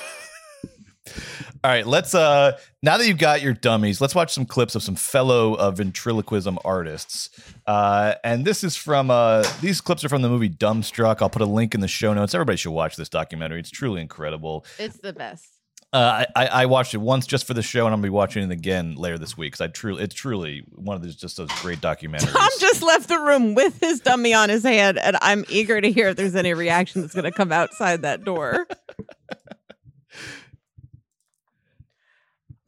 All 1.62 1.70
right, 1.70 1.86
let's 1.86 2.16
uh 2.16 2.58
now 2.82 2.98
that 2.98 3.06
you've 3.06 3.18
got 3.18 3.42
your 3.42 3.54
dummies, 3.54 4.00
let's 4.00 4.16
watch 4.16 4.34
some 4.34 4.46
clips 4.46 4.76
of 4.76 4.84
some 4.84 4.96
fellow 4.96 5.56
uh, 5.56 5.72
ventriloquism 5.72 6.58
artists. 6.64 7.30
Uh 7.68 8.16
and 8.24 8.46
this 8.46 8.64
is 8.64 8.78
from 8.78 9.12
uh 9.12 9.44
these 9.60 9.82
clips 9.82 10.06
are 10.06 10.10
from 10.10 10.22
the 10.22 10.30
movie 10.30 10.50
Dumbstruck. 10.50 11.22
I'll 11.22 11.30
put 11.30 11.42
a 11.42 11.46
link 11.46 11.76
in 11.76 11.82
the 11.82 11.88
show 11.88 12.14
notes. 12.14 12.34
Everybody 12.34 12.58
should 12.58 12.72
watch 12.72 12.96
this 12.96 13.10
documentary. 13.10 13.60
It's 13.60 13.72
truly 13.72 14.00
incredible. 14.02 14.66
It's 14.78 15.00
the 15.00 15.12
best. 15.12 15.50
Uh, 15.92 16.24
I, 16.36 16.46
I 16.46 16.66
watched 16.68 16.94
it 16.94 17.00
once 17.00 17.26
just 17.26 17.48
for 17.48 17.56
the 17.56 17.64
show, 17.64 17.86
and 17.86 17.94
I'm 17.96 18.00
gonna 18.00 18.04
be 18.04 18.12
watching 18.12 18.44
it 18.44 18.52
again 18.52 18.94
later 18.94 19.18
this 19.18 19.36
week 19.36 19.54
because 19.54 19.62
I 19.62 19.68
truly 19.70 20.04
it's 20.04 20.14
truly 20.14 20.64
one 20.76 20.96
of 20.96 21.02
those 21.02 21.16
just 21.16 21.38
those 21.38 21.50
great 21.62 21.80
documentaries. 21.80 22.32
Tom 22.32 22.50
just 22.60 22.84
left 22.84 23.08
the 23.08 23.18
room 23.20 23.56
with 23.56 23.80
his 23.80 24.00
dummy 24.00 24.34
on 24.36 24.50
his 24.50 24.62
hand, 24.62 25.00
and 25.00 25.18
I'm 25.20 25.46
eager 25.50 25.82
to 25.82 25.92
hear 25.92 26.10
if 26.10 26.16
there's 26.16 26.36
any 26.36 26.54
reaction 26.54 27.02
that's 27.02 27.16
going 27.16 27.26
to 27.26 27.32
come 27.32 27.52
outside 27.52 28.04
that 28.04 28.24
door. 28.24 28.68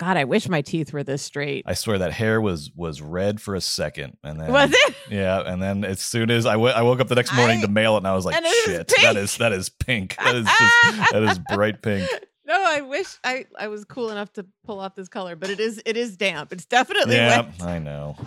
God, 0.01 0.17
I 0.17 0.23
wish 0.23 0.49
my 0.49 0.61
teeth 0.61 0.91
were 0.93 1.03
this 1.03 1.21
straight. 1.21 1.63
I 1.67 1.75
swear 1.75 1.99
that 1.99 2.11
hair 2.11 2.41
was 2.41 2.71
was 2.75 3.01
red 3.01 3.39
for 3.39 3.53
a 3.55 3.61
second, 3.61 4.17
and 4.23 4.39
then 4.39 4.51
Was 4.51 4.71
it? 4.73 4.95
Yeah, 5.11 5.41
and 5.45 5.61
then 5.61 5.83
as 5.85 6.01
soon 6.01 6.31
as 6.31 6.45
I 6.47 6.53
w- 6.53 6.73
I 6.73 6.81
woke 6.81 6.99
up 6.99 7.07
the 7.07 7.13
next 7.15 7.33
morning 7.35 7.59
I- 7.59 7.61
to 7.61 7.67
mail 7.67 7.93
it, 7.93 7.97
and 7.99 8.07
I 8.07 8.15
was 8.15 8.25
like, 8.25 8.35
And 8.35 8.45
it 8.45 8.49
is 8.49 8.65
"Shit, 8.65 8.87
that 8.87 8.97
pink. 8.97 9.17
is 9.17 9.37
that 9.37 9.51
is 9.53 9.69
pink. 9.69 10.15
That 10.17 10.35
is 10.35 10.45
just 10.47 11.11
that 11.11 11.23
is 11.23 11.39
bright 11.39 11.81
pink." 11.81 12.09
No, 12.43 12.61
I 12.65 12.81
wish 12.81 13.07
I, 13.23 13.45
I 13.57 13.69
was 13.69 13.85
cool 13.85 14.09
enough 14.09 14.33
to 14.33 14.45
pull 14.65 14.79
off 14.81 14.93
this 14.95 15.07
color, 15.07 15.37
but 15.37 15.49
it 15.49 15.61
is 15.61 15.81
it 15.85 15.95
is 15.95 16.17
damp. 16.17 16.51
It's 16.51 16.65
definitely 16.65 17.15
Yeah, 17.15 17.41
wet. 17.43 17.61
I 17.63 17.79
know. 17.79 18.17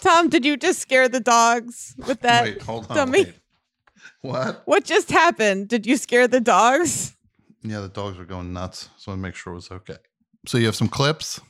Tom, 0.00 0.28
did 0.28 0.44
you 0.44 0.56
just 0.56 0.78
scare 0.78 1.08
the 1.08 1.18
dogs 1.18 1.96
with 2.06 2.20
that 2.20 2.44
Wait, 2.44 2.62
hold 2.62 2.86
on. 2.90 2.96
dummy? 2.96 3.24
wait. 3.24 3.34
What? 4.20 4.62
What 4.66 4.84
just 4.84 5.10
happened? 5.10 5.66
Did 5.68 5.84
you 5.84 5.96
scare 5.96 6.28
the 6.28 6.40
dogs? 6.40 7.16
Yeah, 7.62 7.80
the 7.80 7.88
dogs 7.88 8.18
were 8.18 8.24
going 8.24 8.52
nuts. 8.52 8.88
So 8.98 9.10
I 9.10 9.16
make 9.16 9.34
sure 9.34 9.52
it 9.52 9.56
was 9.56 9.70
okay. 9.72 9.96
So 10.46 10.58
you 10.58 10.66
have 10.66 10.76
some 10.76 10.88
clips? 10.88 11.40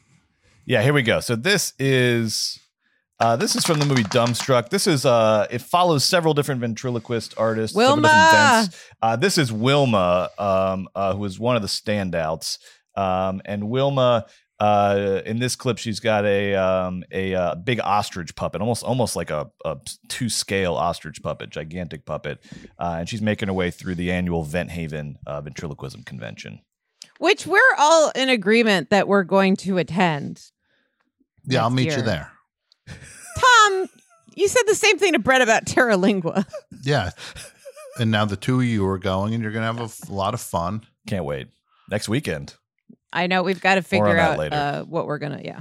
Yeah, 0.67 0.83
here 0.83 0.93
we 0.93 1.03
go. 1.03 1.21
So 1.21 1.37
this 1.37 1.75
is 1.79 2.59
uh, 3.21 3.37
this 3.37 3.55
is 3.55 3.65
from 3.67 3.79
the 3.79 3.87
movie 3.87 4.03
Dumbstruck. 4.05 4.71
This 4.71 4.87
is 4.87 5.05
uh, 5.05 5.47
it 5.51 5.61
follows 5.61 6.05
several 6.05 6.35
different 6.35 6.61
ventriloquist 6.61 7.35
artists. 7.37 7.77
Wilma! 7.77 8.69
Uh, 9.03 9.17
this 9.17 9.37
is 9.37 9.53
Wilma, 9.53 10.31
um, 10.39 10.89
uh, 10.95 11.15
who 11.15 11.25
is 11.25 11.39
one 11.39 11.57
of 11.57 11.63
the 11.63 11.69
standouts. 11.69 12.59
Um, 12.97 13.41
and 13.45 13.69
Wilma, 13.69 14.27
uh, 14.59 15.23
in 15.25 15.39
this 15.39 15.55
clip, 15.55 15.79
she's 15.79 16.01
got 16.01 16.25
a 16.25 16.55
um, 16.55 17.05
a 17.13 17.35
uh, 17.35 17.55
big 17.57 17.81
ostrich 17.81 18.35
puppet, 18.35 18.61
almost 18.61 18.83
almost 18.83 19.17
like 19.17 19.31
a, 19.31 19.51
a 19.65 19.77
two 20.09 20.29
scale 20.29 20.75
ostrich 20.75 21.23
puppet, 21.23 21.51
gigantic 21.51 22.05
puppet, 22.05 22.43
uh, 22.79 22.97
and 22.99 23.09
she's 23.09 23.23
making 23.23 23.49
her 23.49 23.55
way 23.55 23.71
through 23.71 23.95
the 23.95 24.11
annual 24.11 24.45
Vent 24.45 24.71
Haven 24.71 25.19
uh, 25.27 25.41
ventriloquism 25.41 26.05
convention. 26.05 26.61
Which 27.21 27.47
we're 27.47 27.61
all 27.79 28.11
in 28.17 28.31
agreement 28.31 28.89
that 28.91 29.07
we're 29.07 29.25
going 29.25 29.55
to 29.57 29.77
attend. 29.77 30.43
Yeah, 31.45 31.63
I'll 31.63 31.69
meet 31.71 31.89
year. 31.89 31.99
you 31.99 32.03
there. 32.03 32.33
Tom, 32.89 33.87
you 34.35 34.49
said 34.49 34.63
the 34.67 34.75
same 34.75 34.99
thing 34.99 35.13
to 35.13 35.19
Brett 35.19 35.43
about 35.43 35.67
Terra 35.67 35.97
Lingua. 35.97 36.47
Yeah. 36.83 37.11
and 37.99 38.11
now 38.11 38.25
the 38.25 38.37
two 38.37 38.61
of 38.61 38.65
you 38.65 38.87
are 38.87 38.97
going 38.99 39.35
and 39.35 39.43
you're 39.43 39.53
going 39.53 39.61
to 39.61 39.67
have 39.67 39.81
a 39.81 39.85
f- 39.85 40.09
lot 40.09 40.33
of 40.33 40.41
fun. 40.41 40.81
Can't 41.07 41.27
wait 41.27 41.49
next 41.91 42.09
weekend. 42.09 42.55
I 43.13 43.27
know 43.27 43.43
we've 43.43 43.61
got 43.61 43.75
to 43.75 43.83
figure 43.83 44.17
out 44.17 44.39
later. 44.39 44.57
uh, 44.57 44.83
what 44.85 45.07
we're 45.07 45.19
gonna. 45.19 45.43
Yeah. 45.45 45.61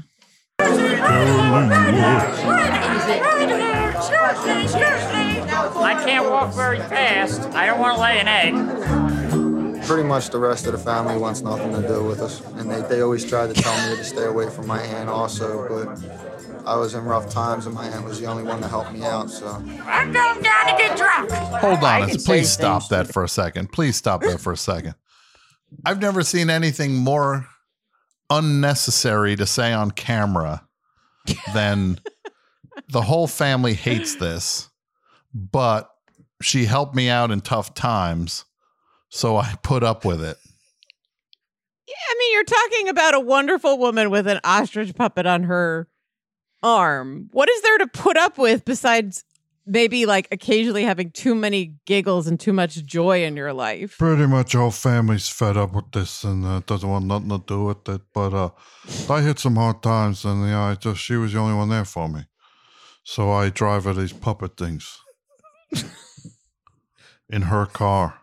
I 4.71 6.01
can't 6.05 6.29
walk 6.29 6.53
very 6.53 6.79
fast. 6.79 7.41
I 7.55 7.65
don't 7.65 7.79
want 7.79 7.95
to 7.95 8.01
lay 8.01 8.19
an 8.19 8.27
egg. 8.27 8.53
Pretty 9.89 10.07
much 10.07 10.29
the 10.29 10.37
rest 10.37 10.67
of 10.67 10.73
the 10.73 10.77
family 10.77 11.17
wants 11.17 11.41
nothing 11.41 11.73
to 11.73 11.81
do 11.81 12.03
with 12.03 12.21
us. 12.21 12.41
And 12.57 12.69
they, 12.69 12.81
they 12.81 13.01
always 13.01 13.25
tried 13.25 13.55
to 13.55 13.59
tell 13.59 13.89
me 13.89 13.97
to 13.97 14.03
stay 14.03 14.25
away 14.25 14.47
from 14.47 14.67
my 14.67 14.79
aunt 14.79 15.09
also, 15.09 15.67
but 15.67 16.63
I 16.63 16.75
was 16.75 16.93
in 16.93 17.05
rough 17.05 17.27
times 17.31 17.65
and 17.65 17.73
my 17.73 17.87
aunt 17.87 18.05
was 18.05 18.21
the 18.21 18.27
only 18.27 18.43
one 18.43 18.61
to 18.61 18.67
help 18.67 18.91
me 18.91 19.01
out, 19.01 19.31
so. 19.31 19.47
I'm 19.47 20.11
going 20.11 20.43
down 20.43 20.65
to 20.67 20.75
get 20.77 20.95
drunk. 20.95 21.31
Hold 21.31 21.83
on. 21.83 22.07
Please 22.19 22.51
stop 22.51 22.89
that 22.89 23.11
for 23.11 23.23
a 23.23 23.27
second. 23.27 23.71
Please 23.71 23.95
stop 23.95 24.21
that 24.21 24.39
for 24.39 24.53
a 24.53 24.57
second. 24.57 24.93
I've 25.83 25.99
never 25.99 26.21
seen 26.21 26.51
anything 26.51 26.93
more 26.93 27.47
unnecessary 28.29 29.35
to 29.37 29.47
say 29.47 29.73
on 29.73 29.89
camera 29.89 30.67
than 31.55 31.99
the 32.89 33.01
whole 33.01 33.25
family 33.25 33.73
hates 33.73 34.13
this, 34.17 34.69
but 35.33 35.89
she 36.43 36.65
helped 36.65 36.93
me 36.93 37.09
out 37.09 37.31
in 37.31 37.41
tough 37.41 37.73
times. 37.73 38.45
So 39.09 39.37
I 39.37 39.55
put 39.63 39.83
up 39.83 40.05
with 40.05 40.23
it. 40.23 40.37
Yeah, 41.87 41.95
I 41.95 42.15
mean, 42.19 42.33
you're 42.33 42.43
talking 42.43 42.89
about 42.89 43.15
a 43.15 43.19
wonderful 43.19 43.79
woman 43.79 44.11
with 44.11 44.27
an 44.27 44.39
ostrich 44.43 44.95
puppet 44.95 45.25
on 45.25 45.43
her 45.43 45.87
arm. 46.61 47.29
What 47.31 47.49
is 47.49 47.61
there 47.63 47.79
to 47.79 47.87
put 47.87 48.17
up 48.17 48.37
with 48.37 48.63
besides 48.63 49.23
maybe 49.65 50.05
like 50.05 50.27
occasionally 50.31 50.83
having 50.83 51.11
too 51.11 51.33
many 51.33 51.75
giggles 51.85 52.27
and 52.27 52.39
too 52.39 52.53
much 52.53 52.83
joy 52.85 53.23
in 53.23 53.35
your 53.35 53.53
life? 53.53 53.97
Pretty 53.97 54.27
much 54.27 54.53
our 54.53 54.71
family's 54.71 55.29
fed 55.29 55.57
up 55.57 55.73
with 55.73 55.91
this 55.91 56.23
and 56.23 56.45
uh, 56.45 56.61
doesn't 56.65 56.89
want 56.89 57.05
nothing 57.05 57.29
to 57.29 57.43
do 57.45 57.63
with 57.65 57.89
it. 57.89 58.01
But 58.13 58.33
uh, 58.33 58.49
I 59.09 59.21
hit 59.21 59.39
some 59.39 59.55
hard 59.55 59.81
times, 59.81 60.25
and 60.25 60.47
yeah, 60.47 60.65
I 60.65 60.75
just 60.75 61.01
she 61.01 61.15
was 61.15 61.33
the 61.33 61.39
only 61.39 61.55
one 61.55 61.69
there 61.69 61.85
for 61.85 62.07
me. 62.07 62.25
So 63.03 63.31
I 63.31 63.49
drive 63.49 63.85
her 63.85 63.93
these 63.93 64.13
puppet 64.13 64.57
things 64.57 64.99
in 67.29 67.43
her 67.43 67.65
car. 67.65 68.18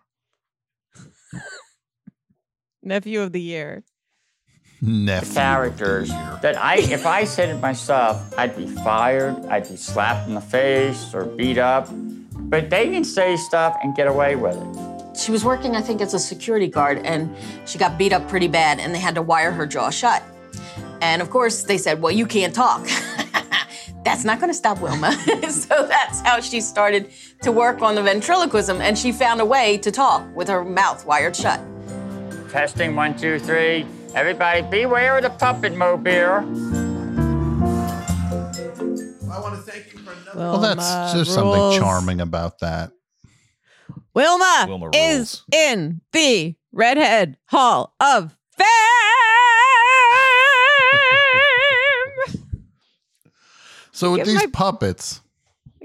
Nephew 2.83 3.21
of 3.21 3.33
the 3.33 3.41
year. 3.41 3.85
Nephew. 4.81 5.35
Characters 5.35 6.09
that 6.43 6.57
I, 6.57 6.77
if 6.77 7.07
I 7.07 7.25
said 7.25 7.49
it 7.49 7.61
myself, 7.61 8.39
I'd 8.39 8.57
be 8.57 8.67
fired, 8.67 9.35
I'd 9.47 9.69
be 9.69 9.77
slapped 9.77 10.29
in 10.29 10.35
the 10.35 10.41
face 10.41 11.15
or 11.15 11.25
beat 11.25 11.59
up. 11.59 11.89
But 12.49 12.71
they 12.71 12.91
can 12.91 13.03
say 13.03 13.37
stuff 13.37 13.77
and 13.83 13.97
get 13.97 14.07
away 14.07 14.37
with 14.37 14.57
it. 14.57 15.19
She 15.19 15.33
was 15.33 15.45
working, 15.45 15.75
I 15.75 15.81
think, 15.81 16.01
as 16.03 16.13
a 16.15 16.19
security 16.19 16.69
guard, 16.69 16.99
and 17.05 17.35
she 17.65 17.79
got 17.79 17.97
beat 17.97 18.13
up 18.13 18.29
pretty 18.29 18.49
bad, 18.49 18.79
and 18.79 18.95
they 18.95 18.99
had 18.99 19.15
to 19.15 19.23
wire 19.23 19.51
her 19.51 19.67
jaw 19.67 19.91
shut. 19.91 20.23
And 21.01 21.23
of 21.23 21.31
course, 21.31 21.63
they 21.65 21.79
said, 21.79 22.03
Well, 22.03 22.13
you 22.13 22.27
can't 22.27 22.55
talk. 22.55 22.87
that's 24.07 24.25
not 24.25 24.39
going 24.39 24.49
to 24.51 24.55
stop 24.55 24.81
Wilma. 24.81 25.13
so 25.51 25.85
that's 25.89 26.21
how 26.21 26.39
she 26.39 26.61
started 26.61 27.11
to 27.43 27.51
work 27.51 27.83
on 27.83 27.97
the 27.97 28.03
ventriloquism, 28.03 28.81
and 28.81 28.97
she 28.97 29.11
found 29.11 29.41
a 29.41 29.45
way 29.45 29.79
to 29.79 29.91
talk 29.91 30.25
with 30.37 30.47
her 30.47 30.65
mouth 30.65 31.05
wired 31.05 31.35
shut. 31.35 31.61
Testing 32.49 32.95
one, 32.95 33.17
two, 33.17 33.41
three. 33.41 33.85
Everybody, 34.15 34.63
beware 34.63 35.17
of 35.17 35.25
the 35.25 35.31
puppet 35.31 35.75
mobile. 35.75 36.45
Well, 40.37 40.61
that's 40.61 40.89
Wilma 40.89 41.13
just 41.13 41.35
something 41.35 41.81
charming 41.81 42.21
about 42.21 42.61
that. 42.61 42.93
Wilma, 44.15 44.67
Wilma 44.69 44.91
is 44.95 45.43
in 45.53 46.01
the 46.13 46.55
Redhead 46.73 47.39
Hall 47.47 47.95
of 47.99 48.37
Fame. 48.57 49.06
So 53.97 54.11
with 54.13 54.19
Give 54.21 54.27
these 54.27 54.37
my- 54.37 54.47
puppets, 54.53 55.23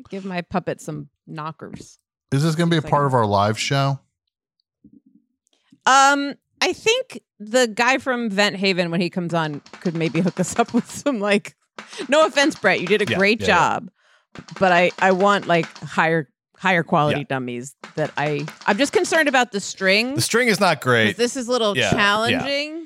Give 0.10 0.26
my 0.26 0.42
puppet 0.42 0.82
some 0.82 1.10
knockers. 1.28 1.98
is 2.32 2.44
this 2.44 2.56
going 2.56 2.70
to 2.70 2.82
be 2.82 2.86
a 2.86 2.90
part 2.90 3.06
of 3.06 3.14
our 3.14 3.26
live 3.26 3.58
show? 3.58 4.00
Um, 5.86 6.36
I 6.62 6.74
think 6.74 7.22
the 7.40 7.68
guy 7.68 7.98
from 7.98 8.30
Vent 8.30 8.56
Haven, 8.58 8.92
when 8.92 9.02
he 9.02 9.10
comes 9.10 9.34
on, 9.34 9.62
could 9.82 9.96
maybe 9.96 10.20
hook 10.22 10.40
us 10.40 10.58
up 10.60 10.74
with 10.76 10.90
some 10.92 11.20
like. 11.20 11.56
No 12.10 12.26
offense, 12.26 12.56
Brett, 12.60 12.82
you 12.82 12.88
did 12.88 13.02
a 13.02 13.06
Yeah, 13.10 13.18
great 13.18 13.42
yeah, 13.42 13.48
yeah. 13.48 13.54
job, 13.56 13.90
but 14.60 14.72
I 14.72 14.92
I 15.00 15.12
want 15.14 15.48
like 15.48 15.66
higher 15.80 16.28
higher 16.58 16.84
quality 16.84 17.22
Yeah. 17.22 17.26
dummies 17.30 17.76
that 17.96 18.12
I 18.18 18.46
I'm 18.68 18.78
just 18.78 18.94
concerned 18.94 19.28
about 19.30 19.52
the 19.52 19.60
string. 19.60 20.14
The 20.16 20.22
string 20.22 20.48
is 20.50 20.60
not 20.60 20.82
great. 20.82 21.18
This 21.18 21.36
is 21.38 21.48
a 21.48 21.52
little 21.52 21.76
Yeah, 21.76 21.86
yeah. 21.86 21.92
challenging. 21.92 22.81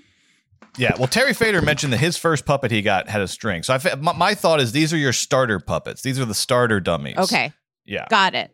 Yeah, 0.77 0.93
well, 0.97 1.07
Terry 1.07 1.33
Fator 1.33 1.61
mentioned 1.61 1.93
that 1.93 1.97
his 1.99 2.17
first 2.17 2.45
puppet 2.45 2.71
he 2.71 2.81
got 2.81 3.07
had 3.07 3.21
a 3.21 3.27
string. 3.27 3.63
So 3.63 3.73
I, 3.73 3.95
my, 3.95 4.13
my 4.13 4.35
thought 4.35 4.59
is 4.59 4.71
these 4.73 4.91
are 4.93 4.97
your 4.97 5.13
starter 5.13 5.59
puppets. 5.59 6.01
These 6.01 6.19
are 6.19 6.25
the 6.25 6.33
starter 6.33 6.79
dummies. 6.79 7.17
Okay, 7.17 7.53
Yeah. 7.85 8.05
got 8.09 8.35
it, 8.35 8.53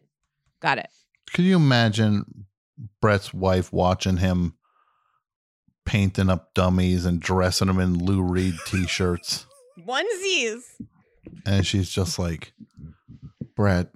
got 0.61 0.77
it. 0.77 0.87
Could 1.33 1.45
you 1.45 1.55
imagine 1.55 2.45
Brett's 3.01 3.33
wife 3.33 3.71
watching 3.73 4.17
him 4.17 4.53
painting 5.85 6.29
up 6.29 6.53
dummies 6.53 7.05
and 7.05 7.19
dressing 7.19 7.67
them 7.67 7.79
in 7.79 7.97
Lou 8.05 8.21
Reed 8.21 8.53
t-shirts? 8.67 9.45
Onesies. 9.87 10.61
and 11.45 11.65
she's 11.65 11.89
just 11.89 12.19
like, 12.19 12.53
Brett, 13.55 13.87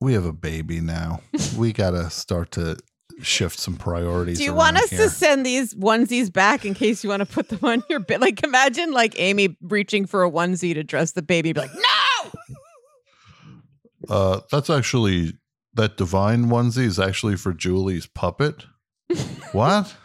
we 0.00 0.12
have 0.14 0.24
a 0.26 0.32
baby 0.32 0.80
now. 0.80 1.20
We 1.56 1.72
gotta 1.72 2.10
start 2.10 2.50
to 2.52 2.76
shift 3.22 3.58
some 3.58 3.76
priorities. 3.76 4.38
Do 4.38 4.44
you 4.44 4.54
want 4.54 4.76
us 4.76 4.90
here." 4.90 5.00
to 5.00 5.10
send 5.10 5.44
these 5.44 5.74
onesies 5.74 6.32
back 6.32 6.64
in 6.64 6.74
case 6.74 7.02
you 7.02 7.10
want 7.10 7.20
to 7.20 7.26
put 7.26 7.48
them 7.48 7.60
on 7.62 7.82
your 7.88 8.00
bed? 8.00 8.20
Like, 8.20 8.42
imagine 8.42 8.92
like 8.92 9.18
Amy 9.18 9.56
reaching 9.60 10.06
for 10.06 10.24
a 10.24 10.30
onesie 10.30 10.74
to 10.74 10.84
dress 10.84 11.12
the 11.12 11.22
baby, 11.22 11.52
be 11.52 11.60
like, 11.60 11.74
no. 11.74 12.30
Uh, 14.08 14.38
that's 14.52 14.70
actually 14.70 15.32
that 15.74 15.96
divine 15.96 16.46
onesie 16.46 16.84
is 16.84 17.00
actually 17.00 17.34
for 17.34 17.52
Julie's 17.52 18.06
puppet. 18.06 18.66
what? 19.52 19.96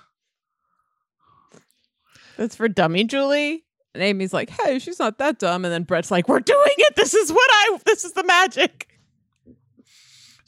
That's 2.38 2.56
for 2.56 2.68
dummy 2.68 3.04
Julie. 3.04 3.64
And 3.94 4.02
Amy's 4.02 4.34
like, 4.34 4.50
hey, 4.50 4.80
she's 4.80 5.00
not 5.00 5.18
that 5.20 5.38
dumb. 5.38 5.66
And 5.66 5.72
then 5.72 5.84
Brett's 5.84 6.10
like, 6.10 6.28
we're 6.28 6.40
doing 6.40 6.74
it. 6.78 6.96
This 6.96 7.14
is 7.14 7.32
what 7.32 7.50
I, 7.52 7.78
this 7.86 8.06
is 8.06 8.14
the 8.14 8.24
magic. 8.24 8.91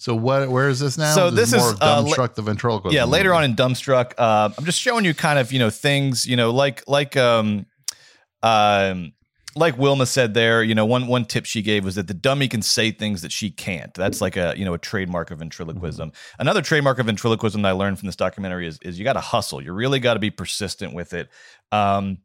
So 0.03 0.15
what? 0.15 0.49
Where 0.49 0.67
is 0.67 0.81
this 0.81 0.97
now? 0.97 1.15
So 1.15 1.29
this 1.29 1.53
more 1.53 1.71
is, 1.71 1.79
uh, 1.79 2.01
la- 2.01 2.03
dumbstruck 2.03 2.33
the 2.33 2.41
ventriloquist. 2.41 2.93
Yeah, 2.93 3.05
later 3.05 3.33
on 3.33 3.45
in 3.45 3.55
Dumbstruck, 3.55 4.11
uh, 4.17 4.49
I'm 4.57 4.65
just 4.65 4.81
showing 4.81 5.05
you 5.05 5.13
kind 5.13 5.39
of 5.39 5.53
you 5.53 5.59
know 5.59 5.69
things 5.69 6.27
you 6.27 6.35
know 6.35 6.51
like 6.51 6.83
like 6.89 7.15
um 7.15 7.65
um 8.41 9.13
like 9.55 9.77
Wilma 9.77 10.05
said 10.05 10.33
there. 10.33 10.61
You 10.61 10.75
know, 10.75 10.85
one 10.85 11.07
one 11.07 11.23
tip 11.23 11.45
she 11.45 11.61
gave 11.61 11.85
was 11.85 11.95
that 11.95 12.07
the 12.09 12.13
dummy 12.13 12.49
can 12.49 12.61
say 12.61 12.91
things 12.91 13.21
that 13.21 13.31
she 13.31 13.49
can't. 13.49 13.93
That's 13.93 14.19
like 14.19 14.35
a 14.35 14.53
you 14.57 14.65
know 14.65 14.73
a 14.73 14.77
trademark 14.77 15.31
of 15.31 15.39
ventriloquism. 15.39 16.11
Another 16.37 16.61
trademark 16.61 16.99
of 16.99 17.05
ventriloquism 17.05 17.61
that 17.61 17.69
I 17.69 17.71
learned 17.71 17.97
from 17.97 18.07
this 18.07 18.17
documentary 18.17 18.67
is 18.67 18.79
is 18.81 18.99
you 18.99 19.05
got 19.05 19.13
to 19.13 19.21
hustle. 19.21 19.63
You 19.63 19.71
really 19.71 20.01
got 20.01 20.15
to 20.15 20.19
be 20.19 20.31
persistent 20.31 20.93
with 20.93 21.13
it. 21.13 21.29
Um, 21.71 22.17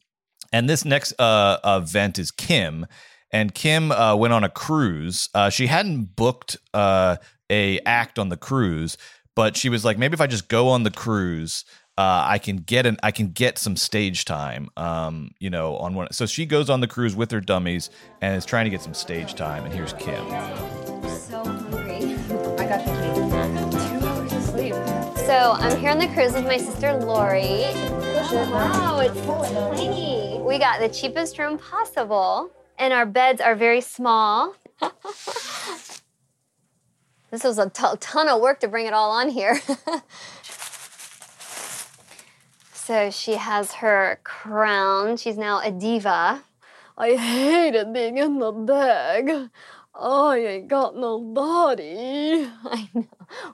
and 0.52 0.68
this 0.68 0.84
next 0.84 1.12
uh, 1.20 1.58
event 1.64 2.18
is 2.18 2.32
Kim. 2.32 2.88
And 3.30 3.54
Kim 3.54 3.92
uh, 3.92 4.16
went 4.16 4.32
on 4.32 4.42
a 4.42 4.48
cruise. 4.48 5.28
Uh, 5.34 5.50
she 5.50 5.66
hadn't 5.66 6.16
booked 6.16 6.56
uh, 6.72 7.18
a 7.50 7.80
act 7.80 8.18
on 8.18 8.28
the 8.28 8.36
cruise, 8.36 8.96
but 9.34 9.56
she 9.56 9.68
was 9.68 9.84
like, 9.84 9.98
maybe 9.98 10.14
if 10.14 10.20
I 10.20 10.26
just 10.26 10.48
go 10.48 10.68
on 10.68 10.82
the 10.82 10.90
cruise, 10.90 11.64
uh, 11.98 12.24
I 12.26 12.38
can 12.38 12.58
get 12.58 12.86
an 12.86 12.96
I 13.02 13.10
can 13.10 13.30
get 13.32 13.58
some 13.58 13.76
stage 13.76 14.24
time. 14.24 14.68
Um, 14.76 15.32
you 15.40 15.50
know, 15.50 15.76
on 15.78 15.94
one. 15.94 16.12
So 16.12 16.26
she 16.26 16.46
goes 16.46 16.70
on 16.70 16.80
the 16.80 16.86
cruise 16.86 17.16
with 17.16 17.32
her 17.32 17.40
dummies 17.40 17.90
and 18.20 18.36
is 18.36 18.44
trying 18.46 18.64
to 18.64 18.70
get 18.70 18.82
some 18.82 18.94
stage 18.94 19.34
time. 19.34 19.64
And 19.64 19.74
here's 19.74 19.92
Kim. 19.94 20.24
so 21.08 21.42
hungry. 21.42 22.14
I 22.56 22.68
got 22.68 22.84
the 22.84 23.98
Two 23.98 24.06
hours 24.06 24.32
of 24.32 24.42
sleep. 24.44 24.74
So 25.26 25.54
I'm 25.58 25.76
here 25.80 25.90
on 25.90 25.98
the 25.98 26.06
cruise 26.08 26.34
with 26.34 26.46
my 26.46 26.56
sister 26.56 26.94
Lori. 26.94 27.64
Wow, 28.32 29.00
it's 29.00 29.20
so 29.24 29.74
tiny. 29.74 30.38
We 30.40 30.58
got 30.58 30.78
the 30.78 30.88
cheapest 30.88 31.36
room 31.38 31.58
possible, 31.58 32.50
and 32.78 32.92
our 32.92 33.06
beds 33.06 33.40
are 33.40 33.56
very 33.56 33.80
small. 33.80 34.54
this 37.30 37.44
was 37.44 37.58
a 37.58 37.68
ton 37.70 38.28
of 38.28 38.40
work 38.40 38.60
to 38.60 38.68
bring 38.68 38.86
it 38.86 38.92
all 38.92 39.10
on 39.10 39.28
here. 39.28 39.60
so 42.72 43.10
she 43.10 43.34
has 43.34 43.72
her 43.74 44.18
crown. 44.24 45.16
She's 45.16 45.36
now 45.36 45.60
a 45.60 45.70
diva. 45.70 46.42
I 46.96 47.14
hated 47.14 47.92
being 47.92 48.18
in 48.18 48.38
the 48.38 48.50
bag. 48.50 49.50
Oh, 50.00 50.28
I 50.28 50.38
ain't 50.38 50.68
got 50.68 50.96
no 50.96 51.18
body. 51.18 52.48
I 52.64 52.88
know. 52.94 53.04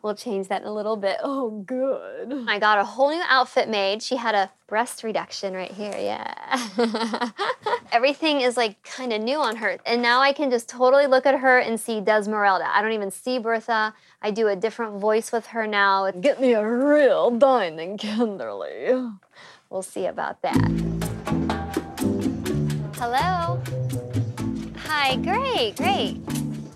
We'll 0.03 0.15
change 0.15 0.49
that 0.49 0.61
in 0.61 0.69
a 0.69 0.75
little 0.75 0.97
bit. 0.97 1.17
Oh, 1.23 1.63
good. 1.67 2.31
Oh 2.31 2.45
I 2.47 2.59
got 2.59 2.79
a 2.79 2.85
whole 2.85 3.09
new 3.11 3.23
outfit 3.27 3.67
made. 3.67 4.03
She 4.03 4.17
had 4.17 4.35
a 4.35 4.51
breast 4.67 5.03
reduction 5.03 5.55
right 5.55 5.71
here. 5.71 5.95
Yeah. 5.97 7.31
Everything 7.93 8.43
is 8.43 8.59
like 8.59 8.83
kind 8.83 9.15
of 9.15 9.23
new 9.23 9.39
on 9.39 9.57
her. 9.57 9.79
And 9.87 10.03
now 10.03 10.21
I 10.21 10.35
can 10.35 10.51
just 10.51 10.69
totally 10.69 11.07
look 11.07 11.25
at 11.25 11.41
her 11.41 11.59
and 11.59 11.81
see 11.81 12.03
Desmeralda. 12.03 12.67
I 12.67 12.83
don't 12.83 12.93
even 12.93 13.11
see 13.11 13.39
Bertha. 13.39 13.95
I 14.21 14.31
do 14.31 14.49
a 14.49 14.55
different 14.55 15.01
voice 15.01 15.33
with 15.33 15.47
her 15.47 15.67
now. 15.67 16.11
Get 16.11 16.43
me 16.43 16.53
a 16.53 16.69
real 16.69 17.31
dining 17.31 17.97
Kinderly. 17.97 19.19
We'll 19.71 19.83
see 19.83 20.05
about 20.05 20.43
that. 20.43 20.61
Hello. 22.97 23.63
Hi, 25.07 25.17
great, 25.17 25.77
great. 25.77 26.17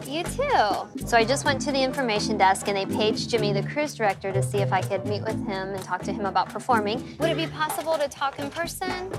You 0.07 0.23
too. 0.23 1.07
So 1.07 1.17
I 1.17 1.25
just 1.27 1.47
went 1.47 1.63
to 1.63 1.73
the 1.73 1.83
information 1.83 2.37
desk 2.37 2.69
and 2.69 2.77
they 2.77 2.85
paged 2.85 3.31
Jimmy, 3.31 3.55
the 3.55 3.63
cruise 3.63 3.95
director, 3.95 4.31
to 4.35 4.43
see 4.43 4.59
if 4.59 4.71
I 4.71 4.83
could 4.83 5.07
meet 5.07 5.23
with 5.23 5.39
him 5.47 5.71
and 5.71 5.83
talk 5.83 6.03
to 6.03 6.13
him 6.13 6.27
about 6.27 6.51
performing. 6.51 7.17
Would 7.21 7.31
it 7.31 7.39
be 7.39 7.47
possible 7.47 7.97
to 7.97 8.07
talk 8.07 8.39
in 8.39 8.51
person? 8.51 9.11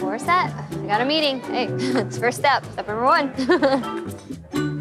We're 0.00 0.18
set. 0.18 0.52
I 0.52 0.86
got 0.88 1.02
a 1.02 1.04
meeting. 1.04 1.38
Hey, 1.42 1.66
it's 1.70 2.18
first 2.18 2.38
step. 2.38 2.64
Step 2.72 2.88
number 2.88 3.04
one. 3.04 3.32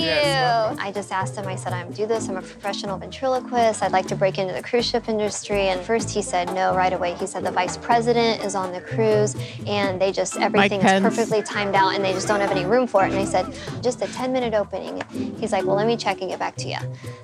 to 0.00 0.06
meet 0.06 0.76
you. 0.76 0.84
I 0.84 0.92
just 0.92 1.12
asked 1.12 1.36
him, 1.36 1.46
I 1.46 1.56
said, 1.56 1.72
I'm 1.72 1.90
do 1.92 2.06
this, 2.06 2.28
I'm 2.28 2.36
a 2.36 2.42
professional 2.42 2.98
ventriloquist. 2.98 3.82
I'd 3.82 3.92
like 3.92 4.06
to 4.08 4.16
break 4.16 4.38
into 4.38 4.52
the 4.52 4.62
cruise 4.62 4.86
ship 4.86 5.08
industry. 5.08 5.68
And 5.68 5.80
first 5.80 6.10
he 6.10 6.22
said 6.22 6.52
no 6.54 6.74
right 6.74 6.92
away. 6.92 7.14
He 7.14 7.26
said 7.26 7.44
the 7.44 7.50
vice 7.50 7.76
president 7.76 8.44
is 8.44 8.54
on 8.54 8.72
the 8.72 8.80
cruise 8.80 9.36
and 9.66 10.00
they 10.00 10.12
just 10.12 10.36
everything 10.36 10.80
is 10.80 11.02
perfectly 11.02 11.42
timed 11.42 11.74
out 11.74 11.94
and 11.94 12.04
they 12.04 12.12
just 12.12 12.28
don't 12.28 12.40
have 12.40 12.50
any 12.50 12.64
room 12.64 12.86
for 12.86 13.04
it. 13.04 13.10
And 13.10 13.18
I 13.18 13.24
said, 13.24 13.46
just 13.82 14.02
a 14.02 14.06
10 14.06 14.32
minute 14.32 14.54
opening. 14.54 15.02
He's 15.38 15.52
like, 15.52 15.64
well, 15.64 15.76
let 15.76 15.86
me 15.86 15.96
check 15.96 16.20
and 16.20 16.30
get 16.30 16.38
back 16.38 16.56
to 16.56 16.68
you. 16.68 16.78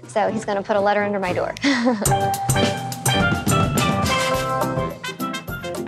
So 0.08 0.28
he's 0.30 0.44
gonna 0.44 0.62
put 0.62 0.76
a 0.76 0.80
letter 0.80 1.02
under 1.02 1.18
my 1.18 1.32
door. 1.32 1.54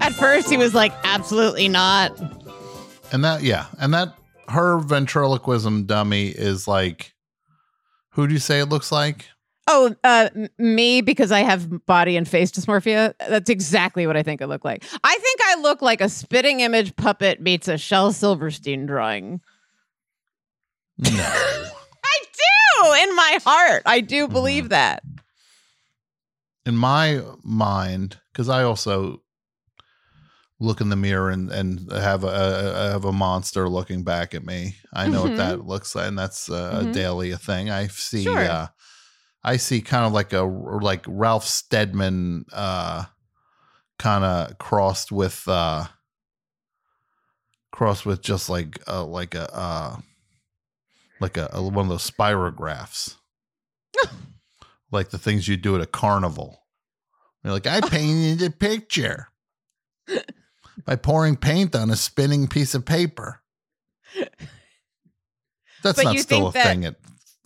At 0.00 0.14
first, 0.14 0.48
he 0.48 0.56
was 0.56 0.74
like, 0.74 0.92
absolutely 1.04 1.68
not. 1.68 2.18
And 3.12 3.24
that, 3.24 3.42
yeah, 3.42 3.66
and 3.78 3.92
that 3.94 4.17
her 4.48 4.78
ventriloquism 4.78 5.84
dummy 5.84 6.28
is 6.28 6.66
like, 6.68 7.14
who 8.10 8.26
do 8.26 8.32
you 8.32 8.40
say 8.40 8.60
it 8.60 8.66
looks 8.66 8.90
like? 8.90 9.26
Oh, 9.70 9.94
uh, 10.02 10.30
me 10.58 11.02
because 11.02 11.30
I 11.30 11.40
have 11.40 11.84
body 11.84 12.16
and 12.16 12.26
face 12.26 12.50
dysmorphia. 12.50 13.12
That's 13.28 13.50
exactly 13.50 14.06
what 14.06 14.16
I 14.16 14.22
think 14.22 14.40
I 14.40 14.46
look 14.46 14.64
like. 14.64 14.82
I 15.04 15.14
think 15.18 15.40
I 15.44 15.60
look 15.60 15.82
like 15.82 16.00
a 16.00 16.08
spitting 16.08 16.60
image 16.60 16.96
puppet 16.96 17.42
meets 17.42 17.68
a 17.68 17.76
Shel 17.76 18.12
Silverstein 18.12 18.86
drawing. 18.86 19.40
No. 20.98 21.10
I 21.12 22.20
do 22.32 23.02
in 23.02 23.14
my 23.14 23.38
heart. 23.44 23.82
I 23.84 24.00
do 24.00 24.26
believe 24.26 24.70
that. 24.70 25.02
in 26.64 26.76
my 26.76 27.20
mind, 27.44 28.18
because 28.32 28.48
I 28.48 28.62
also 28.62 29.22
look 30.60 30.80
in 30.80 30.88
the 30.88 30.96
mirror 30.96 31.30
and, 31.30 31.50
and 31.52 31.90
have 31.92 32.24
a, 32.24 32.26
a 32.26 32.90
have 32.92 33.04
a 33.04 33.12
monster 33.12 33.68
looking 33.68 34.02
back 34.02 34.34
at 34.34 34.44
me. 34.44 34.74
I 34.92 35.08
know 35.08 35.20
Mhm. 35.22 35.28
what 35.28 35.36
that 35.36 35.64
looks 35.66 35.94
like, 35.94 36.08
and 36.08 36.18
that's 36.18 36.50
uh, 36.50 36.80
Mhm. 36.82 36.90
a 36.90 36.92
daily 36.92 37.34
thing. 37.36 37.70
I 37.70 37.86
see. 37.88 38.24
Sure. 38.24 38.44
Uh, 38.50 38.66
I 39.44 39.56
see 39.56 39.80
kind 39.80 40.04
of 40.04 40.12
like 40.12 40.32
a 40.32 40.42
like 40.42 41.04
Ralph 41.06 41.44
Steadman, 41.44 42.44
uh, 42.52 43.04
kind 43.98 44.24
of 44.24 44.58
crossed 44.58 45.12
with 45.12 45.46
uh, 45.46 45.86
crossed 47.72 48.04
with 48.04 48.20
just 48.20 48.48
like 48.50 48.80
uh, 48.88 49.04
like 49.04 49.34
a 49.34 49.54
uh, 49.54 49.96
like 51.20 51.36
a, 51.36 51.48
a 51.52 51.62
one 51.62 51.86
of 51.86 51.88
those 51.88 52.10
spirographs, 52.10 53.14
like 54.90 55.10
the 55.10 55.18
things 55.18 55.46
you 55.46 55.56
do 55.56 55.76
at 55.76 55.80
a 55.80 55.86
carnival. 55.86 56.64
You're 57.44 57.52
like, 57.52 57.66
I 57.68 57.80
painted 57.88 58.42
a 58.46 58.50
picture 58.50 59.28
by 60.88 60.96
pouring 60.96 61.36
paint 61.36 61.76
on 61.76 61.90
a 61.90 61.96
spinning 61.96 62.46
piece 62.48 62.74
of 62.74 62.82
paper. 62.86 63.42
That's 65.82 65.96
But 66.02 66.04
not 66.04 66.18
still 66.18 66.48
a 66.48 66.52
that- 66.52 66.64
thing 66.66 66.86
at 66.86 66.94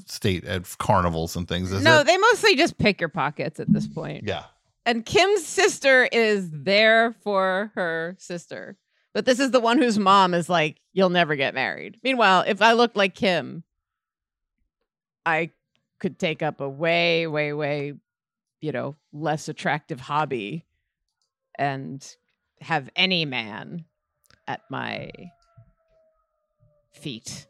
state 0.07 0.45
at 0.45 0.63
carnivals 0.79 1.35
and 1.35 1.49
things. 1.49 1.73
Is 1.73 1.83
no, 1.83 2.01
it? 2.01 2.07
they 2.07 2.17
mostly 2.19 2.55
just 2.55 2.79
pick 2.79 3.01
your 3.01 3.09
pockets 3.09 3.59
at 3.59 3.73
this 3.73 3.89
point. 3.89 4.25
yeah. 4.29 4.45
And 4.87 5.05
Kim's 5.05 5.45
sister 5.45 6.05
is 6.13 6.49
there 6.53 7.15
for 7.25 7.73
her 7.75 8.15
sister. 8.21 8.77
But 9.13 9.25
this 9.25 9.41
is 9.41 9.51
the 9.51 9.59
one 9.61 9.79
whose 9.79 9.99
mom 9.99 10.35
is 10.35 10.49
like, 10.49 10.81
you'll 10.93 11.11
never 11.11 11.35
get 11.35 11.53
married. 11.55 11.99
Meanwhile, 12.05 12.45
if 12.47 12.63
I 12.63 12.73
looked 12.75 12.97
like 12.97 13.15
Kim, 13.17 13.65
I 15.27 15.51
could 15.99 16.17
take 16.19 16.43
up 16.43 16.61
a 16.61 16.69
way, 16.69 17.27
way, 17.27 17.53
way, 17.53 17.95
you 18.61 18.71
know, 18.73 18.95
less 19.13 19.49
attractive 19.49 20.01
hobby 20.01 20.65
and 21.59 22.05
have 22.63 22.89
any 22.97 23.25
man 23.25 23.85
at 24.49 24.61
my 24.71 25.11
feet. 26.95 27.47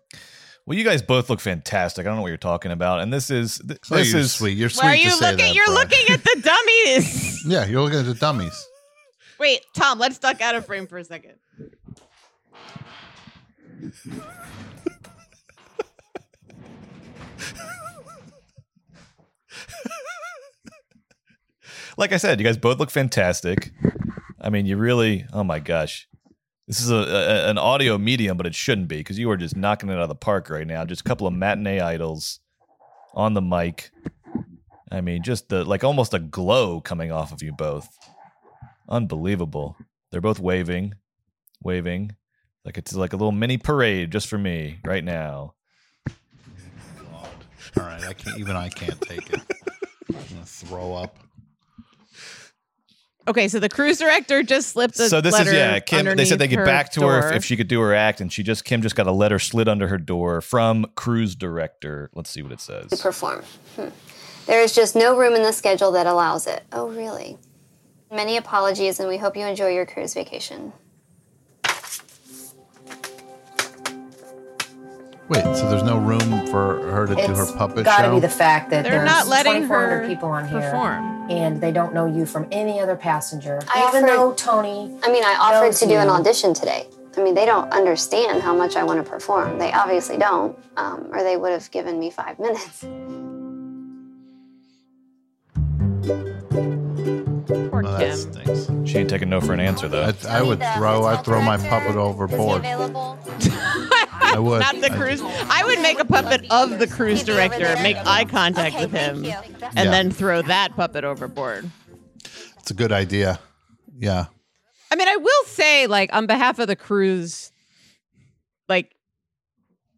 Well, 0.67 0.79
you 0.79 0.85
guys 0.85 1.03
both 1.03 1.29
look 1.29 1.41
fantastic. 1.41 2.07
I 2.07 2.09
don't 2.09 2.17
know 2.17 2.23
what 2.23 2.29
you're 2.29 2.37
talking 2.37 2.71
about, 2.71 3.01
and 3.01 3.13
this 3.13 3.31
is 3.31 3.59
th- 3.67 3.81
Oh, 3.91 3.97
this 3.97 4.13
you're 4.13 4.21
is 4.21 4.33
sweet. 4.33 4.57
You're 4.57 4.71
Why 4.71 4.93
are 4.93 4.97
you 4.97 5.11
to 5.11 5.17
say 5.17 5.31
looking? 5.33 5.47
that, 5.47 5.55
You're 5.55 5.67
Brad. 5.67 5.91
looking 5.91 6.15
at 6.15 6.23
the 6.23 6.41
dummies. 6.45 7.45
Yeah, 7.47 7.67
you're 7.67 7.83
looking 7.83 7.99
at 7.99 8.07
the 8.07 8.15
dummies. 8.15 8.67
Wait, 9.41 9.61
Tom, 9.75 9.99
let's 9.99 10.19
duck 10.19 10.41
out 10.41 10.55
of 10.55 10.65
frame 10.65 10.87
for 10.87 10.99
a 10.99 11.05
second. 11.05 11.35
like 21.97 22.13
I 22.13 22.17
said, 22.17 22.41
you 22.41 22.47
guys 22.47 22.57
both 22.57 22.79
look 22.79 22.91
fantastic. 22.91 23.71
I 24.43 24.51
mean, 24.51 24.67
you 24.67 24.77
really. 24.77 25.25
Oh 25.33 25.45
my 25.45 25.61
gosh, 25.61 26.09
this 26.67 26.81
is 26.81 26.91
a, 26.91 26.97
a 26.97 27.51
an 27.51 27.59
audio 27.59 27.97
medium, 27.97 28.37
but 28.37 28.47
it 28.47 28.55
shouldn't 28.55 28.89
be 28.89 28.99
because 28.99 29.19
you 29.19 29.31
are 29.31 29.37
just 29.37 29.57
knocking 29.57 29.89
it 29.89 29.93
out 29.93 30.03
of 30.03 30.09
the 30.09 30.15
park 30.15 30.51
right 30.51 30.67
now. 30.67 30.85
Just 30.85 31.03
a 31.03 31.05
couple 31.05 31.27
of 31.27 31.33
matinee 31.33 31.81
idols 31.81 32.41
on 33.15 33.35
the 33.35 33.43
mic. 33.43 33.91
I 34.91 35.01
mean, 35.01 35.23
just 35.23 35.49
the 35.49 35.65
like 35.65 35.85
almost 35.85 36.13
a 36.13 36.19
glow 36.19 36.81
coming 36.81 37.13
off 37.13 37.33
of 37.33 37.43
you 37.43 37.53
both. 37.53 37.89
Unbelievable. 38.89 39.77
They're 40.11 40.21
both 40.21 40.41
waving, 40.41 40.95
waving, 41.63 42.17
like 42.65 42.79
it's 42.79 42.95
like 42.95 43.13
a 43.13 43.17
little 43.17 43.33
mini 43.33 43.59
parade 43.59 44.11
just 44.11 44.29
for 44.29 44.39
me 44.39 44.79
right 44.85 45.05
now. 45.05 45.55
All 47.79 47.85
right, 47.85 48.05
I 48.05 48.13
can't. 48.13 48.39
Even 48.39 48.57
I 48.57 48.69
can't 48.69 49.01
take 49.01 49.31
it. 49.31 49.41
I'm 50.09 50.15
gonna 50.15 50.45
throw 50.45 50.95
up. 50.95 51.17
Okay, 53.29 53.49
so 53.49 53.61
the 53.61 53.69
cruise 53.69 53.99
director 53.99 54.43
just 54.43 54.71
slipped 54.71 54.97
the 54.97 55.09
so 55.09 55.21
this 55.21 55.35
is 55.35 55.39
letter 55.39 55.53
yeah 55.53 55.79
kim 55.79 56.17
they 56.17 56.25
said 56.25 56.39
they 56.39 56.49
get 56.49 56.65
back 56.65 56.91
to 56.93 57.03
her 57.03 57.31
if, 57.31 57.37
if 57.37 57.45
she 57.45 57.57
could 57.57 57.69
do 57.69 57.81
her 57.81 57.95
act 57.95 58.21
and 58.21 58.33
she 58.33 58.43
just 58.43 58.65
kim 58.65 58.83
just 58.83 58.97
got 58.97 59.07
a 59.07 59.13
letter 59.13 59.39
slid 59.39 59.69
under 59.69 59.87
her 59.87 59.99
door 59.99 60.41
from 60.41 60.87
cruise 60.97 61.37
director 61.37 62.11
let's 62.15 62.31
see 62.31 62.43
what 62.43 62.51
it 62.51 62.59
to 62.59 62.89
says 62.89 63.01
perform. 63.01 63.43
Hmm. 63.77 63.89
There 64.47 64.61
is 64.61 64.75
just 64.75 64.97
no 64.97 65.17
room 65.17 65.35
in 65.35 65.43
the 65.43 65.53
schedule 65.53 65.93
that 65.93 66.07
allows 66.07 66.47
it. 66.47 66.65
Oh, 66.73 66.89
really? 66.89 67.39
Many 68.11 68.37
apologies, 68.37 68.99
and 68.99 69.09
we 69.09 69.17
hope 69.17 69.37
you 69.37 69.47
enjoy 69.47 69.69
your 69.69 69.87
cruise 69.87 70.15
vacation. 70.15 70.73
Wait, 75.33 75.57
so 75.57 75.69
there's 75.71 75.83
no 75.83 75.99
room 75.99 76.47
for 76.49 76.81
her 76.91 77.07
to 77.07 77.15
do 77.15 77.35
her 77.35 77.47
puppet 77.57 77.85
gotta 77.85 78.03
show? 78.03 78.03
Gotta 78.09 78.15
be 78.15 78.21
the 78.21 78.29
fact 78.29 78.69
that 78.71 78.83
They're 78.83 78.93
there's 78.93 79.07
not 79.07 79.29
letting 79.29 79.63
2,400 79.63 80.03
her 80.03 80.07
people 80.09 80.29
on 80.29 80.47
here, 80.47 80.61
perform. 80.61 81.31
and 81.31 81.59
they 81.61 81.73
don't 81.73 81.95
know 81.95 82.05
you 82.07 82.27
from 82.27 82.47
any 82.53 82.81
other 82.81 82.97
passenger. 82.97 83.59
I 83.75 83.89
even 83.89 84.05
offered- 84.05 84.09
though 84.19 84.33
Tony, 84.35 84.95
I 85.03 85.11
mean, 85.11 85.25
I 85.25 85.37
offered 85.41 85.73
to 85.75 85.87
do 85.87 85.95
an 85.95 86.09
audition 86.11 86.53
today. 86.53 86.87
I 87.17 87.23
mean, 87.23 87.35
they 87.35 87.47
don't 87.47 87.71
understand 87.73 88.43
how 88.43 88.55
much 88.55 88.77
I 88.77 88.85
want 88.85 89.03
to 89.05 89.11
perform. 89.11 89.59
They 89.59 89.73
obviously 89.73 90.17
don't, 90.19 90.59
um, 90.77 91.09
or 91.13 91.23
they 91.23 91.37
would 91.37 91.53
have 91.53 91.71
given 91.71 91.99
me 91.99 92.11
five 92.11 92.39
minutes. 92.47 92.85
Poor 97.71 97.83
Well, 97.83 97.99
that 97.99 98.17
stinks. 98.17 98.91
she 98.91 98.99
ain't 98.99 99.11
taking 99.11 99.29
no 99.31 99.41
for 99.41 99.53
an 99.55 99.61
answer 99.61 99.89
though 99.89 100.03
I, 100.29 100.39
I 100.39 100.43
would 100.43 100.59
throw. 100.77 101.05
I'd 101.07 101.25
throw 101.25 101.41
my 101.43 101.57
puppet 101.57 101.97
overboard. 101.97 102.63
I 104.23 104.39
would. 104.39 104.61
Not 104.61 104.81
the 104.81 104.91
cruise. 104.91 105.21
I 105.23 105.63
would 105.65 105.81
make 105.81 105.99
a 105.99 106.05
puppet 106.05 106.47
of 106.51 106.79
the 106.79 106.87
cruise 106.87 107.23
director, 107.23 107.75
make 107.83 107.97
eye 107.99 108.25
contact 108.25 108.77
with 108.79 108.91
him, 108.93 109.25
and 109.25 109.25
Yeah. 109.25 109.73
then 109.73 110.11
throw 110.11 110.43
that 110.43 110.75
puppet 110.77 111.05
overboard. 111.05 111.71
It's 112.59 112.71
a 112.71 112.75
good 112.75 112.93
idea. 112.93 113.41
Yeah. 113.99 114.27
I 114.91 114.97
mean, 114.97 115.09
I 115.09 115.17
will 115.17 115.45
say, 115.47 115.87
like, 115.87 116.13
on 116.15 116.27
behalf 116.27 116.59
of 116.59 116.69
the 116.69 116.77
cruise, 116.77 117.51
like, 118.69 118.95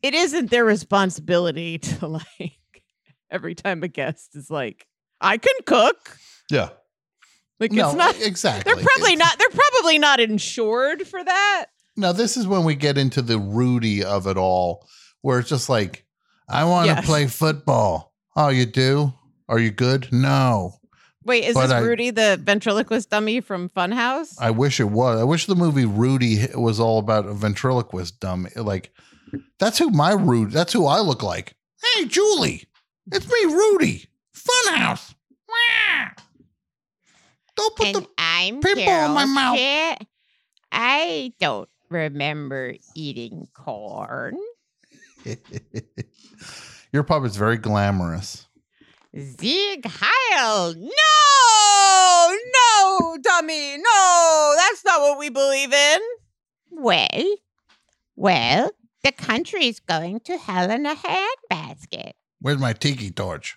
it 0.03 0.15
isn't 0.15 0.51
their 0.51 0.65
responsibility 0.65 1.79
to, 1.79 2.07
like, 2.07 2.83
every 3.31 3.55
time 3.55 3.83
a 3.83 3.89
guest 3.89 4.31
is 4.35 4.51
like, 4.51 4.87
I 5.21 5.37
can 5.39 5.55
cook. 5.67 6.17
Yeah. 6.51 6.71
Like, 7.61 7.73
No, 7.73 7.89
it's 7.89 7.97
not 7.97 8.21
exactly. 8.21 8.73
They're 8.73 8.83
probably 8.85 9.17
not. 9.17 9.39
They're 9.39 9.49
probably 9.49 9.99
not 9.99 10.21
insured 10.21 11.07
for 11.07 11.23
that. 11.23 11.67
Now 11.97 12.13
this 12.13 12.37
is 12.37 12.47
when 12.47 12.65
we 12.65 12.75
get 12.75 12.99
into 12.99 13.23
the 13.23 13.39
Rudy 13.39 14.03
of 14.05 14.27
it 14.27 14.37
all, 14.37 14.87
where 15.23 15.39
it's 15.39 15.49
just 15.49 15.69
like, 15.69 16.05
I 16.49 16.65
want 16.65 16.89
to 16.89 16.95
Yes. 16.97 17.07
play 17.07 17.27
football. 17.27 18.13
Oh, 18.37 18.49
you 18.49 18.67
do? 18.67 19.13
Are 19.49 19.59
you 19.59 19.71
good? 19.71 20.13
No. 20.13 20.75
Wait, 21.25 21.45
is 21.45 21.55
But 21.55 21.63
this 21.63 21.73
I- 21.73 21.79
Rudy, 21.81 22.11
the 22.11 22.39
ventriloquist 22.43 23.09
dummy 23.11 23.41
from 23.41 23.69
Funhouse? 23.71 24.35
I 24.39 24.51
wish 24.51 24.81
it 24.81 24.91
was. 24.91 25.21
I 25.21 25.25
wish 25.25 25.47
the 25.47 25.55
movie 25.55 25.87
Rudy 25.87 26.47
was 26.55 26.79
all 26.81 26.99
about 26.99 27.27
a 27.27 27.33
ventriloquist 27.33 28.21
dummy. 28.21 28.51
Like, 28.57 28.93
that's 29.59 29.79
who 29.79 29.91
my 29.91 30.13
Rudy. 30.13 30.53
That's 30.53 30.73
who 30.73 30.87
I 30.87 31.01
look 31.01 31.23
like. 31.23 31.55
Hey, 31.95 32.05
Julie, 32.07 32.65
it's 33.13 33.27
me, 33.27 33.45
Rudy. 33.55 34.07
Funhouse. 34.37 35.15
Don't 37.57 37.77
put 37.77 37.93
the 37.93 38.07
I'm 38.19 38.61
people 38.61 38.83
in 38.83 39.11
my 39.13 39.25
mouth. 39.27 39.57
Carol. 39.57 39.97
I 40.73 41.33
don't 41.39 41.69
remember 41.95 42.75
eating 42.95 43.49
corn. 43.55 44.37
Your 46.93 47.03
pub 47.03 47.25
is 47.25 47.37
very 47.37 47.57
glamorous. 47.57 48.47
Zig 49.17 49.87
Heil. 49.87 50.75
No, 50.75 52.37
no, 52.53 53.19
dummy, 53.23 53.77
no, 53.79 54.55
that's 54.57 54.85
not 54.85 55.01
what 55.01 55.19
we 55.19 55.29
believe 55.29 55.73
in. 55.73 56.01
Well, 56.71 57.37
well, 58.17 58.71
the 59.03 59.13
country's 59.13 59.81
going 59.81 60.21
to 60.21 60.37
hell 60.37 60.71
in 60.71 60.87
a 60.87 60.95
handbasket. 60.95 62.13
Where's 62.41 62.59
my 62.59 62.73
tiki 62.73 63.11
torch? 63.11 63.57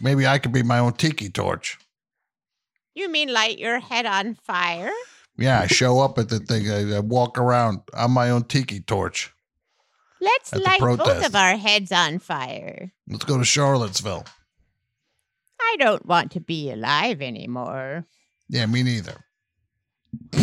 Maybe 0.00 0.26
I 0.26 0.38
could 0.38 0.52
be 0.52 0.62
my 0.62 0.78
own 0.78 0.92
tiki 0.94 1.30
torch. 1.30 1.78
You 2.94 3.08
mean 3.08 3.32
light 3.32 3.58
your 3.58 3.78
head 3.78 4.06
on 4.06 4.34
fire? 4.34 4.90
Yeah, 5.38 5.60
I 5.60 5.66
show 5.68 6.00
up 6.00 6.18
at 6.18 6.28
the 6.28 6.40
thing. 6.40 6.68
I, 6.70 6.96
I 6.96 7.00
walk 7.00 7.38
around. 7.38 7.80
I'm 7.94 8.10
my 8.10 8.30
own 8.30 8.44
tiki 8.44 8.80
torch. 8.80 9.32
Let's 10.20 10.52
At 10.52 10.58
the 10.58 10.64
light 10.64 10.80
both 10.80 10.98
protest. 10.98 11.26
of 11.28 11.36
our 11.36 11.56
heads 11.56 11.92
on 11.92 12.18
fire. 12.18 12.92
Let's 13.08 13.24
go 13.24 13.38
to 13.38 13.44
Charlottesville. 13.44 14.24
I 15.60 15.76
don't 15.78 16.04
want 16.06 16.32
to 16.32 16.40
be 16.40 16.70
alive 16.72 17.22
anymore. 17.22 18.04
Yeah, 18.48 18.66
me 18.66 18.82
neither. 18.82 19.24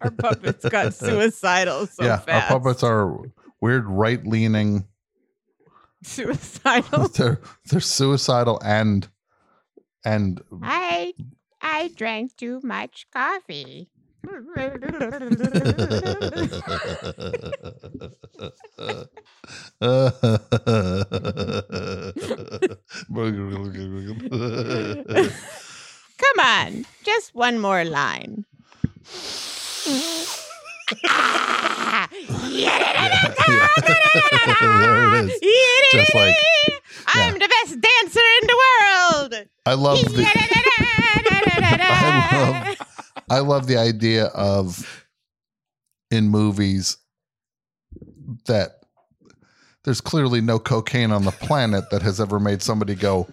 Our 0.00 0.10
puppets 0.10 0.68
got 0.68 0.94
suicidal 0.94 1.86
so 1.86 2.04
yeah, 2.04 2.18
fast. 2.18 2.50
our 2.50 2.58
puppets 2.60 2.82
are 2.82 3.18
weird 3.60 3.86
right 3.86 4.24
leaning. 4.26 4.84
Suicidal. 6.02 7.08
they're 7.08 7.40
they're 7.66 7.80
suicidal 7.80 8.60
and 8.64 9.08
and 10.04 10.40
I 10.62 11.12
I 11.62 11.90
drank 11.94 12.36
too 12.36 12.60
much 12.62 13.06
coffee. 13.12 13.88
Come 26.20 26.38
on, 26.38 26.84
just 27.02 27.34
one 27.34 27.58
more 27.58 27.84
line. 27.84 28.44
there 33.80 35.14
it 35.14 35.24
is. 35.24 35.40
Just 35.92 36.14
like 36.14 36.36
I'm 37.08 37.34
the 37.34 37.48
best 37.48 37.80
dancer 37.80 38.20
in 38.40 38.46
the 38.46 38.58
world. 38.62 39.34
I 39.66 39.74
love 39.74 39.98
the 40.04 40.96
I 41.46 42.30
love 42.32 42.76
I 43.30 43.38
love 43.40 43.66
the 43.66 43.76
idea 43.76 44.26
of 44.26 45.06
in 46.10 46.28
movies 46.28 46.96
that 48.46 48.80
there's 49.84 50.00
clearly 50.00 50.40
no 50.40 50.58
cocaine 50.58 51.12
on 51.12 51.24
the 51.24 51.30
planet 51.30 51.84
that 51.90 52.02
has 52.02 52.20
ever 52.20 52.40
made 52.40 52.62
somebody 52.62 52.94
go 52.94 53.28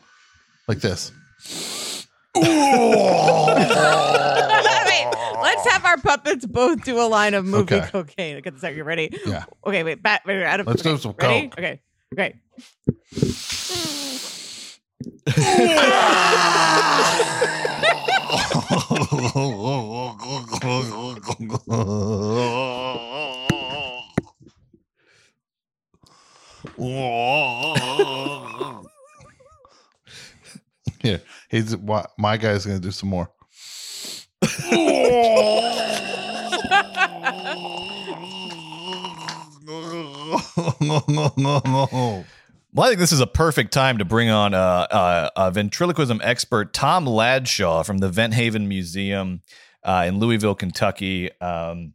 like 0.67 0.79
this. 0.79 1.11
Wait, 2.35 2.45
let's 5.41 5.67
have 5.71 5.85
our 5.85 5.97
puppets 5.97 6.45
both 6.45 6.83
do 6.83 6.99
a 7.01 7.07
line 7.07 7.33
of 7.33 7.45
movie 7.45 7.75
Okay. 7.75 7.87
cocaine. 7.89 8.37
Okay, 8.37 8.51
so 8.59 8.67
you 8.69 8.83
ready? 8.83 9.11
Yeah. 9.25 9.45
Okay, 9.65 9.83
wait, 9.83 10.01
back. 10.03 10.25
Wait, 10.25 10.43
out 10.43 10.59
of, 10.61 10.67
Let's 10.67 10.81
okay, 10.81 10.91
do 10.91 10.97
some 10.97 11.15
ready? 11.17 11.47
coke. 11.49 11.57
Okay. 11.57 11.81
Great. 12.15 12.35
Here, 31.01 31.21
he's 31.49 31.75
wha- 31.77 32.07
my 32.17 32.37
guy's 32.37 32.65
gonna 32.65 32.79
do 32.79 32.91
some 32.91 33.09
more. 33.09 33.29
Well, 42.73 42.85
I 42.85 42.89
think 42.89 42.99
this 42.99 43.13
is 43.13 43.21
a 43.21 43.27
perfect 43.27 43.71
time 43.71 43.97
to 43.97 44.05
bring 44.05 44.29
on 44.29 44.53
uh, 44.53 44.57
uh, 44.57 45.29
a 45.35 45.51
ventriloquism 45.51 46.19
expert, 46.23 46.73
Tom 46.73 47.05
Ladshaw 47.05 47.83
from 47.83 47.99
the 47.99 48.09
Vent 48.09 48.33
Haven 48.33 48.67
Museum 48.67 49.41
uh, 49.83 50.03
in 50.05 50.19
Louisville, 50.19 50.53
Kentucky. 50.53 51.31
Um, 51.39 51.93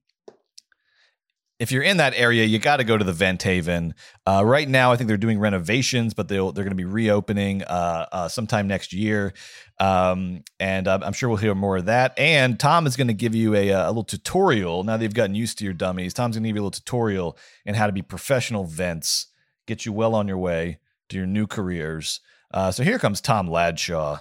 if 1.59 1.71
you're 1.71 1.83
in 1.83 1.99
that 1.99 2.15
area, 2.17 2.45
you 2.45 2.59
got 2.59 2.79
to 2.79 2.85
go 2.85 2.99
to 2.99 3.05
the 3.05 3.13
Vent 3.13 3.43
Haven. 3.43 3.95
Uh, 4.27 4.43
right 4.45 4.69
now, 4.69 4.91
I 4.91 4.97
think 4.97 5.07
they're 5.07 5.17
doing 5.17 5.39
renovations, 5.39 6.15
but 6.15 6.27
they'll, 6.27 6.51
they're 6.51 6.65
going 6.65 6.73
to 6.73 6.75
be 6.75 6.85
reopening 6.85 7.63
uh, 7.63 8.07
uh, 8.11 8.29
sometime 8.29 8.67
next 8.67 8.93
year. 8.93 9.35
Um, 9.79 10.43
and 10.59 10.89
I'm, 10.89 11.13
sure 11.13 11.29
we'll 11.29 11.39
hear 11.39 11.55
more 11.55 11.77
of 11.77 11.85
that. 11.85 12.19
And 12.19 12.59
Tom 12.59 12.87
is 12.87 12.97
going 12.97 13.07
to 13.09 13.15
give 13.15 13.35
you 13.35 13.55
a, 13.55 13.69
a 13.69 13.89
little 13.89 14.03
tutorial. 14.03 14.83
Now 14.85 14.97
they've 14.97 15.13
gotten 15.13 15.37
used 15.37 15.59
to 15.59 15.65
your 15.65 15.75
dummies. 15.75 16.15
Tom's 16.15 16.35
going 16.35 16.43
to 16.43 16.49
give 16.49 16.57
you 16.57 16.63
a 16.63 16.65
little 16.65 16.71
tutorial 16.73 17.37
in 17.65 17.75
how 17.75 17.87
to 17.87 17.93
be 17.93 18.03
professional 18.03 18.65
vents, 18.65 19.29
get 19.67 19.87
you 19.87 19.93
well 19.93 20.15
on 20.15 20.29
your 20.29 20.39
way 20.39 20.79
to 21.09 21.17
your 21.17 21.27
new 21.27 21.47
careers. 21.47 22.21
Uh, 22.53 22.71
so 22.71 22.83
here 22.83 22.99
comes 22.99 23.21
Tom 23.21 23.49
Ladshaw. 23.49 24.21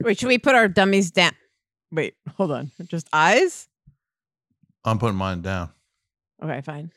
Wait, 0.00 0.18
should 0.18 0.28
we 0.28 0.38
put 0.38 0.54
our 0.54 0.68
dummies 0.68 1.10
down? 1.10 1.32
Wait, 1.90 2.14
hold 2.36 2.52
on. 2.52 2.70
Just 2.86 3.08
eyes? 3.12 3.68
I'm 4.84 4.98
putting 4.98 5.16
mine 5.16 5.42
down. 5.42 5.70
Okay, 6.42 6.60
fine. 6.60 6.90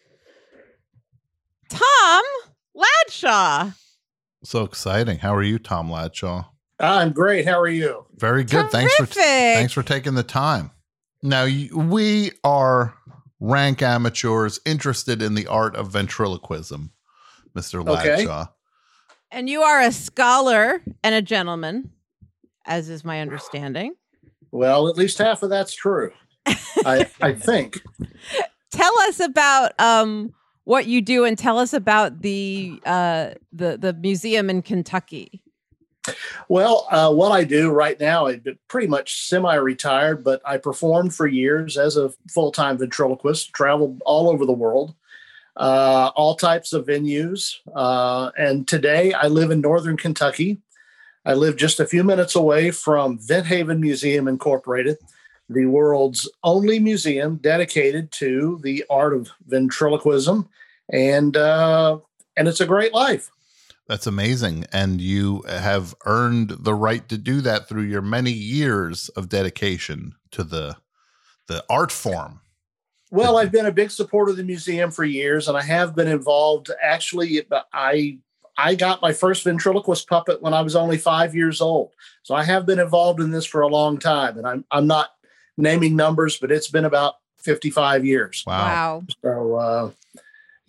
Tom 1.69 2.23
Ladshaw. 2.75 3.71
So 4.43 4.63
exciting. 4.63 5.19
How 5.19 5.33
are 5.35 5.43
you, 5.43 5.59
Tom 5.59 5.91
Ladshaw? 5.91 6.45
I'm 6.79 7.11
great. 7.11 7.45
How 7.45 7.59
are 7.59 7.67
you? 7.67 8.05
Very 8.15 8.43
good. 8.43 8.69
Thanks 8.71 8.93
for 8.95 9.05
Terrific. 9.05 9.23
thanks 9.23 9.73
for 9.73 9.83
taking 9.83 10.13
the 10.15 10.23
time. 10.23 10.71
Now 11.21 11.43
you, 11.43 11.77
we 11.77 12.31
are 12.43 12.93
rank 13.39 13.81
amateurs 13.81 14.59
interested 14.65 15.21
in 15.21 15.35
the 15.35 15.47
art 15.47 15.75
of 15.75 15.89
ventriloquism, 15.89 16.91
Mister 17.53 17.79
Okay. 17.81 18.17
Ladshaw. 18.17 18.47
And 19.31 19.49
you 19.49 19.61
are 19.61 19.79
a 19.79 19.91
scholar 19.91 20.81
and 21.03 21.13
a 21.13 21.21
gentleman, 21.21 21.91
as 22.65 22.89
is 22.89 23.03
my 23.05 23.21
understanding. 23.21 23.93
Well, 24.51 24.87
at 24.87 24.97
least 24.97 25.19
half 25.19 25.43
of 25.43 25.49
that's 25.49 25.73
true. 25.73 26.11
I 26.47 27.07
I 27.21 27.33
think. 27.33 27.79
Tell 28.71 28.99
us 29.01 29.19
about 29.19 29.79
um 29.79 30.33
what 30.63 30.87
you 30.87 31.01
do 31.01 31.25
and 31.25 31.37
tell 31.37 31.57
us 31.59 31.73
about 31.73 32.21
the 32.21 32.81
uh 32.85 33.31
the 33.53 33.77
the 33.77 33.93
museum 33.93 34.49
in 34.49 34.61
Kentucky. 34.61 35.43
Well, 36.47 36.87
uh, 36.89 37.13
what 37.13 37.31
I 37.31 37.43
do 37.43 37.71
right 37.71 37.99
now, 37.99 38.27
I've 38.27 38.43
been 38.43 38.57
pretty 38.67 38.87
much 38.87 39.27
semi-retired, 39.27 40.23
but 40.23 40.41
I 40.45 40.57
performed 40.57 41.13
for 41.13 41.27
years 41.27 41.77
as 41.77 41.97
a 41.97 42.11
full-time 42.29 42.77
ventriloquist, 42.77 43.53
traveled 43.53 44.01
all 44.05 44.29
over 44.29 44.45
the 44.45 44.51
world, 44.51 44.95
uh, 45.57 46.11
all 46.15 46.35
types 46.35 46.73
of 46.73 46.87
venues. 46.87 47.55
Uh, 47.75 48.31
and 48.37 48.67
today 48.67 49.13
I 49.13 49.27
live 49.27 49.51
in 49.51 49.61
Northern 49.61 49.97
Kentucky. 49.97 50.61
I 51.25 51.33
live 51.33 51.57
just 51.57 51.79
a 51.79 51.85
few 51.85 52.03
minutes 52.03 52.35
away 52.35 52.71
from 52.71 53.19
Vent 53.19 53.45
Haven 53.45 53.79
Museum 53.79 54.27
Incorporated, 54.27 54.97
the 55.49 55.65
world's 55.65 56.29
only 56.43 56.79
museum 56.79 57.37
dedicated 57.37 58.11
to 58.13 58.59
the 58.63 58.85
art 58.89 59.13
of 59.13 59.31
ventriloquism, 59.47 60.47
and 60.91 61.35
uh, 61.35 61.97
and 62.37 62.47
it's 62.47 62.61
a 62.61 62.67
great 62.67 62.93
life. 62.93 63.31
That's 63.89 64.05
amazing, 64.05 64.67
and 64.71 65.01
you 65.01 65.41
have 65.49 65.95
earned 66.05 66.51
the 66.59 66.75
right 66.75 67.09
to 67.09 67.17
do 67.17 67.41
that 67.41 67.67
through 67.67 67.81
your 67.81 68.03
many 68.03 68.31
years 68.31 69.09
of 69.09 69.29
dedication 69.29 70.13
to 70.29 70.43
the 70.43 70.77
the 71.47 71.65
art 71.71 71.91
form. 71.91 72.41
Well, 73.09 73.37
I've 73.37 73.51
been 73.51 73.65
a 73.65 73.71
big 73.71 73.89
supporter 73.89 74.29
of 74.29 74.37
the 74.37 74.43
museum 74.43 74.91
for 74.91 75.03
years, 75.03 75.47
and 75.47 75.57
I 75.57 75.63
have 75.63 75.95
been 75.95 76.07
involved. 76.07 76.69
Actually, 76.79 77.41
I 77.73 78.19
I 78.55 78.75
got 78.75 79.01
my 79.01 79.11
first 79.11 79.43
ventriloquist 79.43 80.07
puppet 80.07 80.39
when 80.39 80.53
I 80.53 80.61
was 80.61 80.75
only 80.75 80.99
five 80.99 81.33
years 81.33 81.59
old, 81.59 81.89
so 82.21 82.35
I 82.35 82.43
have 82.43 82.67
been 82.67 82.77
involved 82.77 83.19
in 83.19 83.31
this 83.31 83.45
for 83.45 83.61
a 83.61 83.67
long 83.67 83.97
time. 83.97 84.37
And 84.37 84.45
I'm 84.45 84.65
I'm 84.69 84.85
not 84.85 85.15
naming 85.57 85.95
numbers, 85.95 86.37
but 86.37 86.51
it's 86.51 86.69
been 86.69 86.85
about 86.85 87.15
fifty 87.39 87.71
five 87.71 88.05
years. 88.05 88.43
Wow. 88.45 89.01
So 89.23 89.55
uh, 89.55 89.91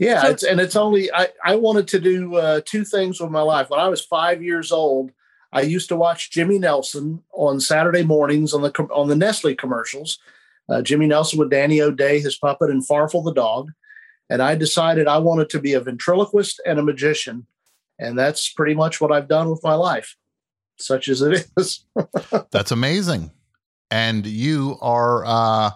yeah, 0.00 0.22
So- 0.22 0.28
it's 0.30 0.42
and 0.42 0.60
it's 0.60 0.74
only 0.76 1.12
I 1.12 1.28
I 1.44 1.54
wanted 1.54 1.86
to 1.88 2.00
do 2.00 2.34
uh, 2.34 2.60
two 2.64 2.84
things 2.84 3.20
with 3.20 3.30
my 3.30 3.42
life. 3.42 3.70
When 3.70 3.78
I 3.78 3.88
was 3.88 4.00
five 4.00 4.42
years 4.42 4.72
old, 4.72 5.12
I 5.52 5.60
used 5.60 5.88
to 5.90 5.96
watch 5.96 6.30
Jimmy 6.32 6.58
Nelson 6.58 7.22
on 7.32 7.60
Saturday 7.60 8.02
mornings 8.02 8.52
on 8.52 8.62
the 8.62 8.72
on 8.92 9.06
the 9.08 9.14
Nestle 9.16 9.54
commercials. 9.54 10.18
Uh, 10.68 10.82
Jimmy 10.82 11.06
Nelson 11.06 11.38
with 11.38 11.50
Danny 11.50 11.80
O'Day, 11.80 12.20
his 12.20 12.36
puppet, 12.36 12.70
and 12.70 12.86
Farfel 12.86 13.24
the 13.24 13.32
dog. 13.32 13.70
And 14.28 14.40
I 14.40 14.54
decided 14.54 15.08
I 15.08 15.18
wanted 15.18 15.50
to 15.50 15.60
be 15.60 15.74
a 15.74 15.80
ventriloquist 15.80 16.60
and 16.64 16.78
a 16.78 16.82
magician, 16.82 17.46
and 17.98 18.16
that's 18.18 18.48
pretty 18.52 18.74
much 18.74 19.00
what 19.00 19.10
I've 19.12 19.26
done 19.28 19.50
with 19.50 19.62
my 19.64 19.74
life, 19.74 20.16
such 20.78 21.08
as 21.08 21.20
it 21.22 21.46
is. 21.56 21.84
That's 22.52 22.70
amazing. 22.70 23.32
And 23.90 24.24
you 24.24 24.78
are 24.80 25.24
uh 25.26 25.70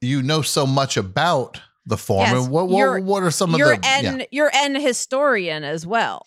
you 0.00 0.22
know 0.22 0.40
so 0.42 0.66
much 0.66 0.96
about 0.96 1.60
the 1.90 1.98
form. 1.98 2.20
Yes, 2.20 2.44
and 2.44 2.50
what 2.50 2.68
what, 2.68 2.78
you're- 2.78 3.02
what 3.02 3.22
are 3.22 3.30
some 3.30 3.52
of 3.52 3.58
you're 3.58 3.76
the 3.76 3.86
an 3.86 4.20
yeah. 4.20 4.26
you're 4.30 4.50
an 4.54 4.74
historian 4.74 5.62
as 5.64 5.86
well. 5.86 6.24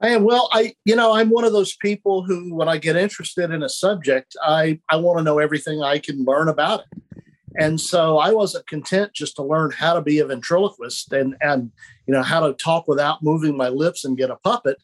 I 0.00 0.08
am 0.08 0.24
well. 0.24 0.48
I 0.52 0.74
you 0.84 0.96
know 0.96 1.14
I'm 1.14 1.30
one 1.30 1.44
of 1.44 1.52
those 1.52 1.76
people 1.76 2.24
who, 2.24 2.52
when 2.54 2.68
I 2.68 2.78
get 2.78 2.96
interested 2.96 3.50
in 3.50 3.62
a 3.62 3.68
subject, 3.68 4.36
I 4.42 4.80
I 4.90 4.96
want 4.96 5.18
to 5.18 5.24
know 5.24 5.38
everything 5.38 5.82
I 5.82 5.98
can 5.98 6.24
learn 6.24 6.48
about 6.48 6.80
it. 6.80 7.22
And 7.56 7.80
so 7.80 8.18
I 8.18 8.32
wasn't 8.32 8.66
content 8.66 9.12
just 9.14 9.36
to 9.36 9.44
learn 9.44 9.70
how 9.70 9.94
to 9.94 10.02
be 10.02 10.18
a 10.18 10.26
ventriloquist 10.26 11.12
and 11.12 11.36
and 11.40 11.70
you 12.06 12.12
know 12.12 12.22
how 12.22 12.40
to 12.46 12.52
talk 12.54 12.88
without 12.88 13.22
moving 13.22 13.56
my 13.56 13.68
lips 13.68 14.04
and 14.04 14.18
get 14.18 14.30
a 14.30 14.36
puppet. 14.36 14.78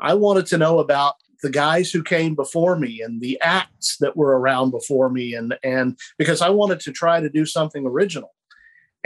I 0.00 0.14
wanted 0.14 0.46
to 0.46 0.58
know 0.58 0.78
about 0.78 1.14
the 1.42 1.50
guys 1.50 1.90
who 1.90 2.02
came 2.02 2.34
before 2.34 2.76
me 2.76 3.02
and 3.02 3.20
the 3.20 3.38
acts 3.40 3.98
that 3.98 4.16
were 4.16 4.38
around 4.38 4.70
before 4.70 5.10
me 5.10 5.34
and 5.34 5.56
and 5.62 5.98
because 6.18 6.40
I 6.40 6.48
wanted 6.48 6.80
to 6.80 6.92
try 6.92 7.20
to 7.20 7.28
do 7.28 7.44
something 7.46 7.86
original. 7.86 8.32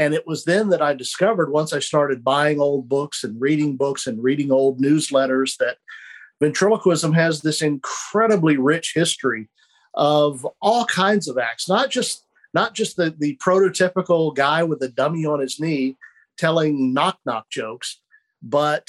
And 0.00 0.14
it 0.14 0.26
was 0.26 0.46
then 0.46 0.70
that 0.70 0.80
I 0.80 0.94
discovered 0.94 1.52
once 1.52 1.74
I 1.74 1.78
started 1.78 2.24
buying 2.24 2.58
old 2.58 2.88
books 2.88 3.22
and 3.22 3.38
reading 3.38 3.76
books 3.76 4.06
and 4.06 4.24
reading 4.24 4.50
old 4.50 4.80
newsletters 4.80 5.58
that 5.58 5.76
ventriloquism 6.40 7.12
has 7.12 7.42
this 7.42 7.60
incredibly 7.60 8.56
rich 8.56 8.92
history 8.94 9.50
of 9.92 10.46
all 10.62 10.86
kinds 10.86 11.28
of 11.28 11.36
acts, 11.36 11.68
not 11.68 11.90
just 11.90 12.24
not 12.54 12.72
just 12.74 12.96
the, 12.96 13.14
the 13.18 13.36
prototypical 13.44 14.34
guy 14.34 14.62
with 14.62 14.82
a 14.82 14.88
dummy 14.88 15.26
on 15.26 15.38
his 15.38 15.60
knee 15.60 15.98
telling 16.38 16.94
knock 16.94 17.18
knock 17.26 17.50
jokes, 17.50 18.00
but 18.42 18.88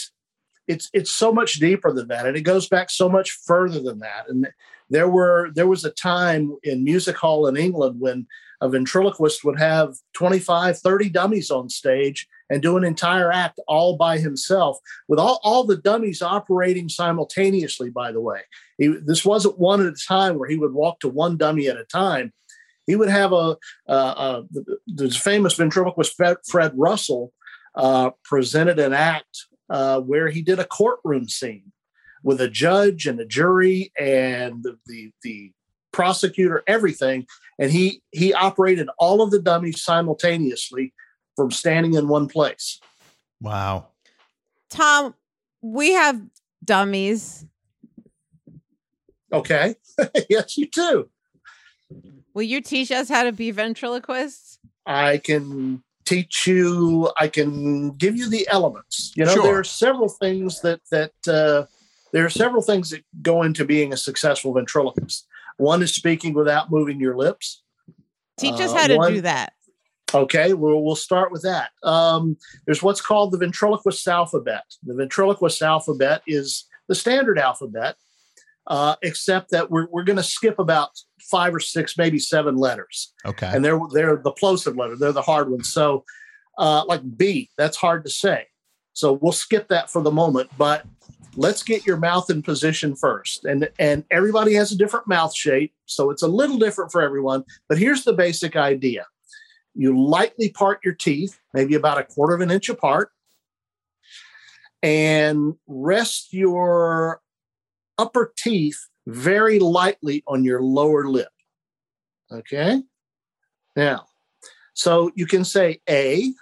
it's 0.69 0.89
it's 0.93 1.11
so 1.11 1.33
much 1.33 1.55
deeper 1.55 1.91
than 1.91 2.07
that. 2.07 2.25
And 2.25 2.37
it 2.37 2.41
goes 2.43 2.69
back 2.69 2.89
so 2.89 3.09
much 3.09 3.31
further 3.31 3.81
than 3.81 3.99
that. 3.99 4.29
And 4.29 4.47
there 4.89 5.09
were 5.09 5.51
there 5.55 5.67
was 5.67 5.83
a 5.83 5.91
time 5.91 6.55
in 6.63 6.85
music 6.85 7.17
hall 7.17 7.47
in 7.47 7.57
england 7.57 7.99
when 7.99 8.27
a 8.61 8.69
ventriloquist 8.69 9.43
would 9.43 9.59
have 9.59 9.95
25 10.13 10.77
30 10.77 11.09
dummies 11.09 11.51
on 11.51 11.67
stage 11.69 12.27
and 12.49 12.61
do 12.61 12.77
an 12.77 12.83
entire 12.83 13.31
act 13.31 13.59
all 13.67 13.97
by 13.97 14.17
himself 14.17 14.77
with 15.07 15.19
all, 15.19 15.39
all 15.43 15.63
the 15.63 15.77
dummies 15.77 16.21
operating 16.21 16.87
simultaneously 16.87 17.89
by 17.89 18.11
the 18.11 18.21
way. 18.21 18.41
He, 18.77 18.87
this 18.87 19.25
wasn't 19.25 19.59
one 19.59 19.81
at 19.81 19.93
a 19.93 20.07
time 20.07 20.37
where 20.37 20.49
he 20.49 20.57
would 20.57 20.73
walk 20.73 20.99
to 21.01 21.09
one 21.09 21.37
dummy 21.37 21.67
at 21.67 21.77
a 21.77 21.85
time. 21.85 22.31
He 22.87 22.95
would 22.95 23.09
have 23.09 23.31
a, 23.31 23.57
uh, 23.87 23.91
uh, 23.91 24.41
the, 24.87 25.09
famous 25.09 25.53
ventriloquist 25.55 26.15
fred, 26.15 26.37
fred 26.47 26.73
russell 26.75 27.33
uh, 27.75 28.11
presented 28.23 28.79
an 28.79 28.93
act 28.93 29.45
uh, 29.69 29.99
where 30.01 30.29
he 30.29 30.41
did 30.41 30.59
a 30.59 30.65
courtroom 30.65 31.27
scene 31.27 31.71
with 32.23 32.41
a 32.41 32.49
judge 32.49 33.07
and 33.07 33.19
a 33.19 33.25
jury 33.25 33.91
and 33.97 34.61
the, 34.63 34.77
the 34.85 35.11
the 35.23 35.51
prosecutor, 35.91 36.63
everything, 36.67 37.25
and 37.61 37.71
he 37.71 38.01
he 38.11 38.33
operated 38.33 38.89
all 38.97 39.21
of 39.21 39.29
the 39.29 39.39
dummies 39.39 39.81
simultaneously 39.83 40.93
from 41.35 41.51
standing 41.51 41.93
in 41.93 42.07
one 42.07 42.27
place. 42.27 42.81
Wow. 43.39 43.87
Tom, 44.69 45.13
we 45.61 45.93
have 45.93 46.19
dummies. 46.65 47.45
Okay, 49.31 49.75
yes, 50.29 50.57
you 50.57 50.67
do. 50.67 51.09
Will 52.33 52.43
you 52.43 52.61
teach 52.61 52.91
us 52.91 53.07
how 53.07 53.23
to 53.23 53.31
be 53.31 53.51
ventriloquists? 53.51 54.57
I 54.85 55.19
can 55.19 55.83
teach 56.05 56.47
you. 56.47 57.11
I 57.19 57.27
can 57.27 57.91
give 57.91 58.17
you 58.17 58.27
the 58.29 58.47
elements. 58.49 59.13
You 59.15 59.25
know, 59.25 59.33
Sure. 59.35 59.43
there 59.43 59.59
are 59.59 59.63
several 59.63 60.09
things 60.09 60.61
that 60.61 60.81
that 60.89 61.13
uh, 61.27 61.67
there 62.11 62.25
are 62.25 62.29
several 62.29 62.63
things 62.63 62.89
that 62.89 63.03
go 63.21 63.43
into 63.43 63.65
being 63.65 63.93
a 63.93 63.97
successful 63.97 64.51
ventriloquist. 64.53 65.27
One 65.61 65.83
is 65.83 65.93
speaking 65.93 66.33
without 66.33 66.71
moving 66.71 66.99
your 66.99 67.15
lips. 67.15 67.61
Teach 68.39 68.59
us 68.59 68.71
Uh, 68.71 68.75
how 68.75 68.87
to 68.87 68.97
one- 68.97 69.13
do 69.13 69.21
that. 69.21 69.53
Okay, 70.13 70.53
well, 70.53 70.81
we'll 70.81 70.95
start 70.95 71.31
with 71.31 71.43
that. 71.43 71.69
Um, 71.83 72.35
there's 72.65 72.83
what's 72.83 72.99
called 72.99 73.31
the 73.31 73.37
ventriloquist 73.37 74.05
alphabet. 74.07 74.63
The 74.83 74.95
ventriloquist 74.95 75.61
alphabet 75.61 76.21
is 76.27 76.65
the 76.89 76.95
standard 76.95 77.39
alphabet, 77.39 77.95
uh, 78.67 78.95
except 79.03 79.51
that 79.51 79.69
we're, 79.71 79.87
we're 79.89 80.03
going 80.03 80.17
to 80.17 80.23
skip 80.23 80.59
about 80.59 80.89
five 81.21 81.53
or 81.55 81.61
six, 81.61 81.97
maybe 81.97 82.19
seven 82.19 82.57
letters. 82.57 83.13
Okay. 83.25 83.49
And 83.53 83.63
they're, 83.63 83.79
they're 83.93 84.17
the 84.17 84.31
plosive 84.33 84.75
letter, 84.75 84.97
they're 84.97 85.13
the 85.13 85.21
hard 85.21 85.49
ones. 85.49 85.71
So, 85.71 86.03
uh, 86.57 86.83
like 86.87 87.01
B, 87.15 87.49
that's 87.57 87.77
hard 87.77 88.03
to 88.03 88.09
say. 88.09 88.47
So 88.93 89.13
we'll 89.13 89.31
skip 89.31 89.69
that 89.69 89.89
for 89.89 90.01
the 90.01 90.11
moment, 90.11 90.49
but 90.57 90.85
let's 91.35 91.63
get 91.63 91.85
your 91.85 91.97
mouth 91.97 92.29
in 92.29 92.41
position 92.41 92.95
first. 92.95 93.45
And, 93.45 93.69
and 93.79 94.03
everybody 94.11 94.53
has 94.55 94.71
a 94.71 94.77
different 94.77 95.07
mouth 95.07 95.35
shape. 95.35 95.73
So 95.85 96.09
it's 96.09 96.21
a 96.21 96.27
little 96.27 96.57
different 96.57 96.91
for 96.91 97.01
everyone. 97.01 97.43
But 97.67 97.77
here's 97.77 98.03
the 98.03 98.13
basic 98.13 98.55
idea 98.55 99.05
you 99.73 99.97
lightly 99.97 100.49
part 100.49 100.79
your 100.83 100.93
teeth, 100.93 101.39
maybe 101.53 101.75
about 101.75 101.97
a 101.97 102.03
quarter 102.03 102.35
of 102.35 102.41
an 102.41 102.51
inch 102.51 102.67
apart, 102.67 103.11
and 104.83 105.55
rest 105.67 106.33
your 106.33 107.21
upper 107.97 108.33
teeth 108.37 108.79
very 109.07 109.59
lightly 109.59 110.23
on 110.27 110.43
your 110.43 110.61
lower 110.61 111.07
lip. 111.07 111.29
Okay. 112.31 112.81
Now, 113.75 114.07
so 114.73 115.11
you 115.15 115.25
can 115.25 115.45
say 115.45 115.81
A, 115.89 116.33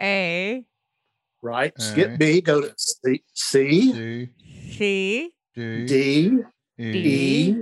A, 0.00 0.64
right? 1.42 1.72
A. 1.76 1.80
Skip 1.80 2.18
B, 2.18 2.40
go 2.40 2.60
to 2.60 2.74
C, 2.76 3.22
C 3.34 3.92
D, 3.92 4.28
C, 4.70 5.30
D, 5.54 5.86
D, 5.86 6.42
E, 6.78 6.98
E. 6.98 7.56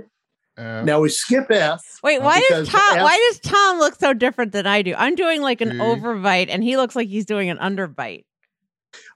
F. 0.57 0.85
Now 0.85 0.99
we 0.99 1.07
skip 1.09 1.49
F. 1.49 1.81
Wait, 2.03 2.21
why 2.21 2.41
does 2.49 2.67
Tom? 2.67 2.81
F- 2.97 3.03
Why 3.03 3.29
does 3.31 3.39
Tom 3.39 3.79
look 3.79 3.95
so 3.95 4.13
different 4.13 4.51
than 4.51 4.67
I 4.67 4.81
do? 4.81 4.93
I'm 4.97 5.15
doing 5.15 5.41
like 5.41 5.61
an 5.61 5.71
overbite, 5.79 6.47
and 6.49 6.61
he 6.63 6.75
looks 6.75 6.95
like 6.97 7.07
he's 7.07 7.25
doing 7.25 7.49
an 7.49 7.57
underbite. 7.57 8.25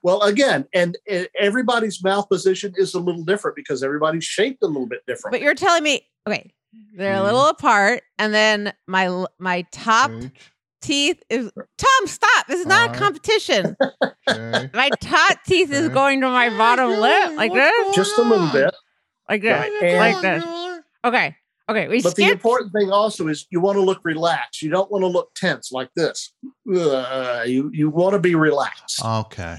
Well, 0.02 0.22
again, 0.22 0.66
and 0.72 0.96
uh, 1.10 1.24
everybody's 1.38 2.02
mouth 2.02 2.28
position 2.28 2.72
is 2.76 2.94
a 2.94 3.00
little 3.00 3.24
different 3.24 3.56
because 3.56 3.82
everybody's 3.82 4.24
shaped 4.24 4.62
a 4.62 4.66
little 4.66 4.86
bit 4.86 5.00
different. 5.06 5.32
But 5.32 5.40
you're 5.42 5.54
telling 5.54 5.82
me, 5.82 6.06
okay, 6.26 6.54
they're 6.96 7.14
a 7.16 7.22
little 7.22 7.46
apart, 7.48 8.02
and 8.18 8.32
then 8.32 8.72
my 8.86 9.26
my 9.38 9.66
top 9.70 10.10
teeth 10.84 11.22
is 11.30 11.50
Tom. 11.78 12.06
Stop! 12.06 12.46
This 12.46 12.60
is 12.60 12.66
not 12.66 12.94
a 12.94 12.98
competition. 12.98 13.76
Okay. 14.26 14.70
my 14.72 14.88
top 15.02 15.38
teeth 15.46 15.70
is 15.70 15.88
going 15.90 16.20
to 16.22 16.28
my 16.28 16.48
bottom 16.50 16.90
lip, 16.98 17.36
like 17.36 17.52
this, 17.52 17.94
Just 17.94 18.16
a 18.18 18.22
little 18.22 18.48
bit. 18.50 18.74
like 19.28 19.42
this, 19.42 19.52
Right, 19.60 19.82
and- 19.82 19.98
like 19.98 20.22
this. 20.22 20.44
Okay, 21.04 21.36
okay. 21.68 21.88
We 21.88 22.00
But 22.00 22.16
the 22.16 22.30
important 22.30 22.72
thing 22.72 22.90
also 22.90 23.28
is 23.28 23.46
you 23.50 23.60
want 23.60 23.76
to 23.76 23.82
look 23.82 24.00
relaxed. 24.02 24.62
You 24.62 24.70
don't 24.70 24.90
want 24.90 25.02
to 25.02 25.08
look 25.08 25.34
tense 25.34 25.70
like 25.72 25.90
this. 25.94 26.32
Uh, 26.74 27.44
you 27.46 27.70
you 27.74 27.90
want 27.90 28.14
to 28.14 28.18
be 28.18 28.34
relaxed. 28.34 29.04
Okay. 29.04 29.58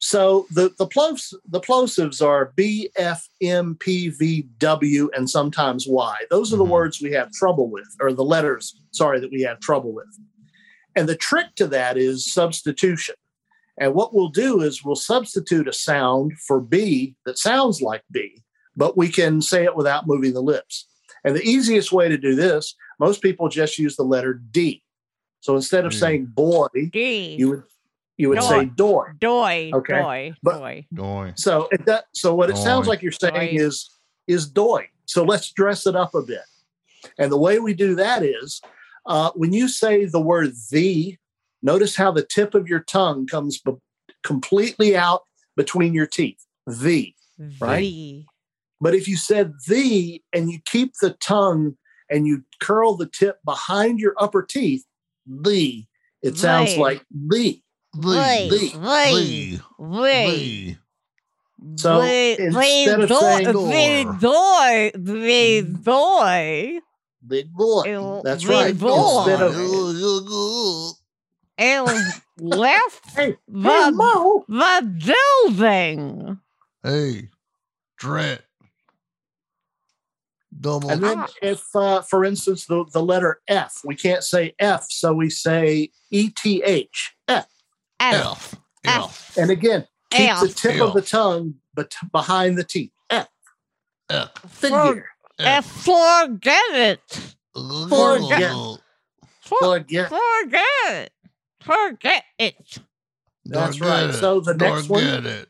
So 0.00 0.46
the 0.50 0.72
the 0.78 0.86
plos 0.86 1.34
the 1.48 1.60
plosives 1.60 2.26
are 2.26 2.52
B, 2.56 2.90
F, 2.96 3.28
M, 3.42 3.76
P, 3.78 4.08
V, 4.08 4.46
W, 4.58 5.10
and 5.14 5.28
sometimes 5.28 5.86
Y. 5.86 6.16
Those 6.30 6.52
are 6.52 6.56
the 6.56 6.64
mm-hmm. 6.64 6.72
words 6.72 7.02
we 7.02 7.12
have 7.12 7.30
trouble 7.32 7.70
with, 7.70 7.88
or 8.00 8.12
the 8.12 8.24
letters, 8.24 8.80
sorry, 8.92 9.20
that 9.20 9.30
we 9.30 9.42
have 9.42 9.60
trouble 9.60 9.92
with. 9.92 10.08
And 10.96 11.08
the 11.08 11.16
trick 11.16 11.54
to 11.56 11.66
that 11.68 11.98
is 11.98 12.32
substitution. 12.32 13.14
And 13.78 13.94
what 13.94 14.14
we'll 14.14 14.28
do 14.28 14.62
is 14.62 14.84
we'll 14.84 14.96
substitute 14.96 15.68
a 15.68 15.72
sound 15.72 16.32
for 16.46 16.60
B 16.60 17.14
that 17.26 17.38
sounds 17.38 17.82
like 17.82 18.02
B, 18.10 18.42
but 18.76 18.96
we 18.96 19.08
can 19.08 19.42
say 19.42 19.64
it 19.64 19.76
without 19.76 20.06
moving 20.06 20.32
the 20.32 20.42
lips. 20.42 20.86
And 21.24 21.36
the 21.36 21.42
easiest 21.42 21.92
way 21.92 22.08
to 22.08 22.16
do 22.16 22.34
this, 22.34 22.74
most 22.98 23.22
people 23.22 23.48
just 23.48 23.78
use 23.78 23.96
the 23.96 24.02
letter 24.02 24.34
D. 24.50 24.82
So 25.40 25.56
instead 25.56 25.84
of 25.84 25.92
D. 25.92 25.98
saying 25.98 26.26
boy, 26.26 26.68
D. 26.90 27.36
you 27.38 27.50
would 27.50 27.62
you 28.20 28.28
would 28.28 28.38
Doy. 28.38 28.48
say 28.48 28.64
door. 28.66 29.16
Doy, 29.20 29.70
Okay. 29.74 30.00
doy, 30.00 30.34
But- 30.42 30.58
doy. 30.58 30.86
Doy. 30.92 31.32
So 31.36 31.68
it 31.72 31.84
that 31.86 32.04
so 32.12 32.34
what 32.34 32.50
it 32.50 32.56
sounds 32.56 32.86
like 32.86 33.02
you're 33.02 33.12
saying 33.12 33.56
Doy. 33.56 33.64
is 33.64 33.90
is 34.26 34.46
doy. 34.48 34.88
So 35.06 35.24
let's 35.24 35.50
dress 35.52 35.86
it 35.86 35.96
up 35.96 36.14
a 36.14 36.22
bit. 36.22 36.44
And 37.18 37.32
the 37.32 37.38
way 37.38 37.58
we 37.58 37.74
do 37.74 37.94
that 37.96 38.22
is 38.22 38.60
uh, 39.06 39.30
when 39.34 39.52
you 39.52 39.66
say 39.68 40.04
the 40.04 40.20
word 40.20 40.52
the, 40.70 41.16
notice 41.62 41.96
how 41.96 42.12
the 42.12 42.22
tip 42.22 42.54
of 42.54 42.68
your 42.68 42.80
tongue 42.80 43.26
comes 43.26 43.58
b- 43.58 43.72
completely 44.22 44.96
out 44.96 45.22
between 45.56 45.94
your 45.94 46.06
teeth. 46.06 46.44
The. 46.66 47.14
Right? 47.58 47.80
V. 47.80 48.26
But 48.82 48.94
if 48.94 49.08
you 49.08 49.16
said 49.16 49.54
the 49.66 50.22
and 50.32 50.50
you 50.50 50.60
keep 50.66 50.92
the 51.00 51.10
tongue 51.14 51.76
and 52.10 52.26
you 52.26 52.44
curl 52.60 52.96
the 52.96 53.06
tip 53.06 53.38
behind 53.44 53.98
your 53.98 54.14
upper 54.18 54.42
teeth, 54.42 54.84
the, 55.26 55.86
it 56.22 56.36
sounds 56.36 56.74
Vey. 56.74 56.78
like 56.80 57.02
the. 57.10 57.62
Vey, 57.94 58.48
The. 58.48 58.78
vey, 58.78 59.60
Vey. 59.78 60.78
So 61.76 62.00
Vey, 62.00 62.36
instead 62.38 63.00
of 63.00 63.08
doy, 63.08 63.18
saying 63.18 63.68
vey, 63.68 64.04
doy, 64.20 64.90
vey, 64.94 65.60
doy. 65.62 66.78
big 67.26 67.52
boy, 67.52 68.22
that's 68.24 68.46
right. 68.46 68.70
Instead 68.70 69.42
of 69.42 69.54
And 71.58 71.86
left 72.38 73.10
hey, 73.14 73.36
the, 73.46 74.42
the 74.48 75.14
building. 75.48 76.38
Hey, 76.82 77.28
Dret. 77.98 78.42
Double. 80.58 80.90
And 80.90 81.02
then, 81.02 81.24
if, 81.42 81.64
uh, 81.74 82.00
for 82.02 82.24
instance, 82.24 82.66
the, 82.66 82.84
the 82.92 83.02
letter 83.02 83.40
F, 83.48 83.80
we 83.84 83.94
can't 83.94 84.24
say 84.24 84.54
F, 84.58 84.86
so 84.88 85.12
we 85.12 85.28
say 85.30 85.90
E 86.10 86.30
T 86.30 86.62
H, 86.62 87.14
F. 87.28 87.46
F. 88.00 88.54
F. 88.84 89.36
And 89.36 89.50
again, 89.50 89.86
keep 90.10 90.30
the 90.40 90.48
F. 90.48 90.54
tip 90.56 90.80
of 90.80 90.94
the 90.94 91.02
tongue 91.02 91.54
but 91.74 91.94
behind 92.12 92.58
the 92.58 92.64
teeth. 92.64 92.92
F. 93.10 93.28
F. 94.08 94.30
Figure. 94.50 95.06
F. 95.38 95.64
Forget 95.66 96.64
it. 96.72 97.32
Forget. 97.54 98.52
For- 99.42 99.58
Forget. 99.60 100.08
Forget 100.08 100.64
it. 100.88 101.12
Forget 101.60 102.24
it. 102.38 102.78
That's 103.44 103.76
Don't 103.78 103.88
right. 103.88 104.10
it. 104.10 104.12
So 104.14 104.40
the 104.40 104.54
Don't 104.54 104.76
next 104.76 104.88
one, 104.88 105.02
get 105.02 105.26
it. 105.26 105.48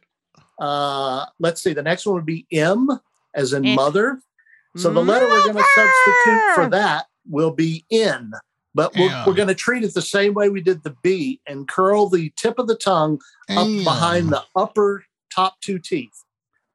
uh, 0.61 1.27
let's 1.39 1.63
see, 1.63 1.73
the 1.75 1.83
next 1.83 2.07
one 2.07 2.15
would 2.17 2.27
be 2.27 2.47
M 2.53 2.89
as 3.35 3.53
in 3.53 3.63
mother. 3.75 4.21
So 4.77 4.93
the 4.93 5.03
letter 5.03 5.27
we're 5.27 5.43
going 5.53 5.57
to 5.57 5.65
substitute 5.75 6.55
for 6.55 6.69
that 6.71 7.07
will 7.29 7.51
be 7.51 7.85
N. 7.91 8.33
But 8.75 8.95
we're, 8.95 9.07
Yeah. 9.07 9.25
we're 9.27 9.35
going 9.35 9.49
to 9.49 9.55
treat 9.55 9.83
it 9.83 9.95
the 9.95 10.03
same 10.03 10.33
way 10.35 10.49
we 10.49 10.61
did 10.61 10.83
the 10.85 10.95
B 11.03 11.41
and 11.47 11.67
curl 11.69 12.09
the 12.09 12.33
tip 12.37 12.59
of 12.59 12.69
the 12.69 12.77
tongue 12.77 13.21
up 13.51 13.67
Yeah. 13.69 13.83
behind 13.85 14.29
the 14.31 14.45
upper 14.55 15.05
top 15.35 15.61
two 15.61 15.79
teeth. 15.79 16.25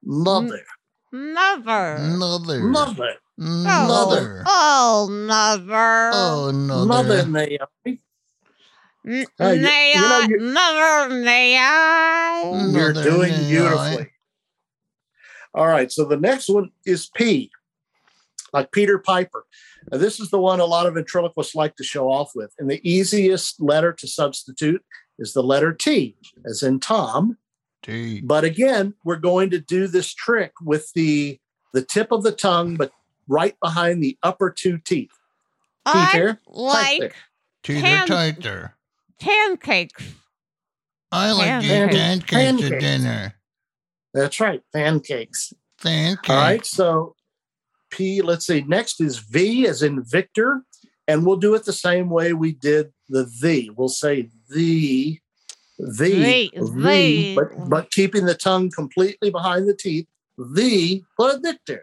Mother. 0.04 0.64
Mother. 1.12 1.96
Another. 1.98 2.60
Mother. 2.60 3.14
Another. 3.38 4.44
Oh, 4.46 5.08
mother. 5.10 6.10
Oh, 6.12 6.48
another. 6.50 6.86
Mother 6.86 7.26
Naomi. 7.26 8.00
N- 9.06 9.26
Uh, 9.38 9.54
may 9.54 9.92
you 9.94 10.00
I- 10.04 10.26
you- 10.28 10.40
Mother, 10.40 11.14
may 11.14 11.56
I? 11.58 12.42
You're 12.72 12.92
Mother 12.92 13.02
doing 13.04 13.32
beautifully. 13.48 14.10
All 15.54 15.66
right. 15.66 15.90
So 15.92 16.04
the 16.04 16.16
next 16.16 16.48
one 16.48 16.70
is 16.84 17.08
P, 17.14 17.50
like 18.52 18.72
Peter 18.72 18.98
Piper. 18.98 19.46
Now, 19.90 19.98
this 19.98 20.18
is 20.20 20.30
the 20.30 20.38
one 20.38 20.60
a 20.60 20.64
lot 20.64 20.86
of 20.86 20.94
ventriloquists 20.94 21.54
like 21.54 21.76
to 21.76 21.84
show 21.84 22.10
off 22.10 22.32
with. 22.34 22.52
And 22.58 22.70
the 22.70 22.80
easiest 22.88 23.60
letter 23.60 23.92
to 23.92 24.06
substitute 24.06 24.84
is 25.18 25.32
the 25.32 25.42
letter 25.42 25.72
T, 25.72 26.16
as 26.44 26.62
in 26.62 26.80
Tom. 26.80 27.38
T. 27.82 28.20
But 28.20 28.44
again, 28.44 28.94
we're 29.04 29.16
going 29.16 29.50
to 29.50 29.60
do 29.60 29.86
this 29.86 30.12
trick 30.12 30.52
with 30.62 30.92
the 30.94 31.38
the 31.72 31.82
tip 31.82 32.10
of 32.10 32.22
the 32.22 32.32
tongue, 32.32 32.76
but 32.76 32.90
right 33.28 33.54
behind 33.60 34.02
the 34.02 34.16
upper 34.22 34.50
two 34.50 34.78
teeth. 34.78 35.10
Teeth 35.86 35.94
I 35.94 36.10
here, 36.12 36.34
tight 36.34 36.40
like 36.52 37.00
there. 37.00 37.12
Teeter 37.62 37.80
Pan- 37.82 38.06
tighter. 38.06 38.74
pancakes. 39.20 40.14
I 41.12 41.32
like 41.32 41.60
to 41.62 41.66
eat 41.66 41.90
Pancakes. 41.90 42.30
pancakes 42.30 42.72
at 42.72 42.80
dinner. 42.80 43.34
That's 44.14 44.40
right, 44.40 44.62
pancakes. 44.72 45.52
Pancakes. 45.82 46.30
All 46.30 46.36
right, 46.36 46.64
so 46.64 47.15
P, 47.90 48.22
let's 48.22 48.46
see. 48.46 48.62
Next 48.62 49.00
is 49.00 49.18
V 49.18 49.66
as 49.66 49.82
in 49.82 50.02
Victor, 50.04 50.62
and 51.08 51.24
we'll 51.24 51.36
do 51.36 51.54
it 51.54 51.64
the 51.64 51.72
same 51.72 52.08
way 52.10 52.32
we 52.32 52.52
did 52.52 52.92
the 53.08 53.24
the. 53.40 53.70
We'll 53.76 53.88
say 53.88 54.28
the, 54.50 55.18
the, 55.78 56.12
The, 56.12 56.50
the, 56.54 56.72
the. 56.82 57.34
but 57.36 57.68
but 57.70 57.90
keeping 57.90 58.24
the 58.26 58.34
tongue 58.34 58.70
completely 58.70 59.30
behind 59.30 59.68
the 59.68 59.74
teeth. 59.74 60.06
The 60.38 61.02
for 61.16 61.38
Victor. 61.40 61.82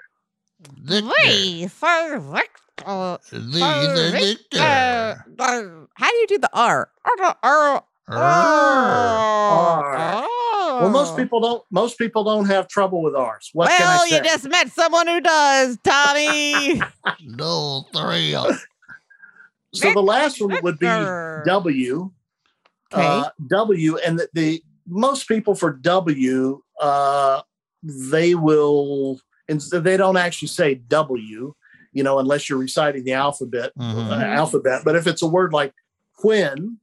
Victor. 0.82 1.10
V 1.24 1.68
for 1.68 2.20
Victor. 2.20 2.60
Uh, 2.86 3.18
The 3.32 3.62
uh, 3.64 4.12
victor. 4.12 4.60
uh, 4.60 5.16
how 5.96 6.10
do 6.10 6.16
you 6.18 6.28
do 6.28 6.38
the 6.40 6.50
R? 6.54 6.90
Uh, 7.06 7.34
uh, 7.44 7.80
R. 8.08 10.24
Well, 10.82 10.90
most 10.90 11.16
people 11.16 11.40
don't. 11.40 11.64
Most 11.72 11.98
people 11.98 12.24
don't 12.24 12.46
have 12.46 12.68
trouble 12.68 13.02
with 13.02 13.16
ours. 13.16 13.50
What 13.54 13.70
can 13.70 13.88
I 13.88 13.98
well, 13.98 14.08
say? 14.08 14.18
you 14.18 14.24
just 14.24 14.50
met 14.50 14.72
someone 14.72 15.08
who 15.08 15.22
does, 15.22 15.78
Tommy. 15.84 16.82
no, 17.24 17.86
three. 17.94 18.36
So 19.76 19.92
the 19.92 20.04
last 20.04 20.40
one 20.40 20.56
would 20.62 20.78
be 20.78 20.86
W. 20.86 22.12
Okay. 22.94 23.04
Uh, 23.04 23.30
w, 23.50 23.98
and 24.06 24.20
the, 24.20 24.30
the 24.34 24.64
most 24.88 25.28
people 25.28 25.56
for 25.56 25.74
W, 25.74 26.62
uh, 26.80 27.42
they 27.82 28.36
will, 28.36 29.20
and 29.50 29.60
they 29.72 29.98
don't 29.98 30.18
actually 30.18 30.50
say 30.50 30.76
W, 30.76 31.56
you 31.92 32.04
know, 32.04 32.20
unless 32.20 32.48
you're 32.48 32.60
reciting 32.60 33.04
the 33.04 33.14
alphabet, 33.14 33.72
Mhm. 33.76 34.12
uh, 34.12 34.24
alphabet. 34.24 34.84
But 34.86 34.96
if 34.96 35.08
it's 35.08 35.24
a 35.24 35.28
word 35.28 35.54
like 35.54 35.74
when, 36.22 36.78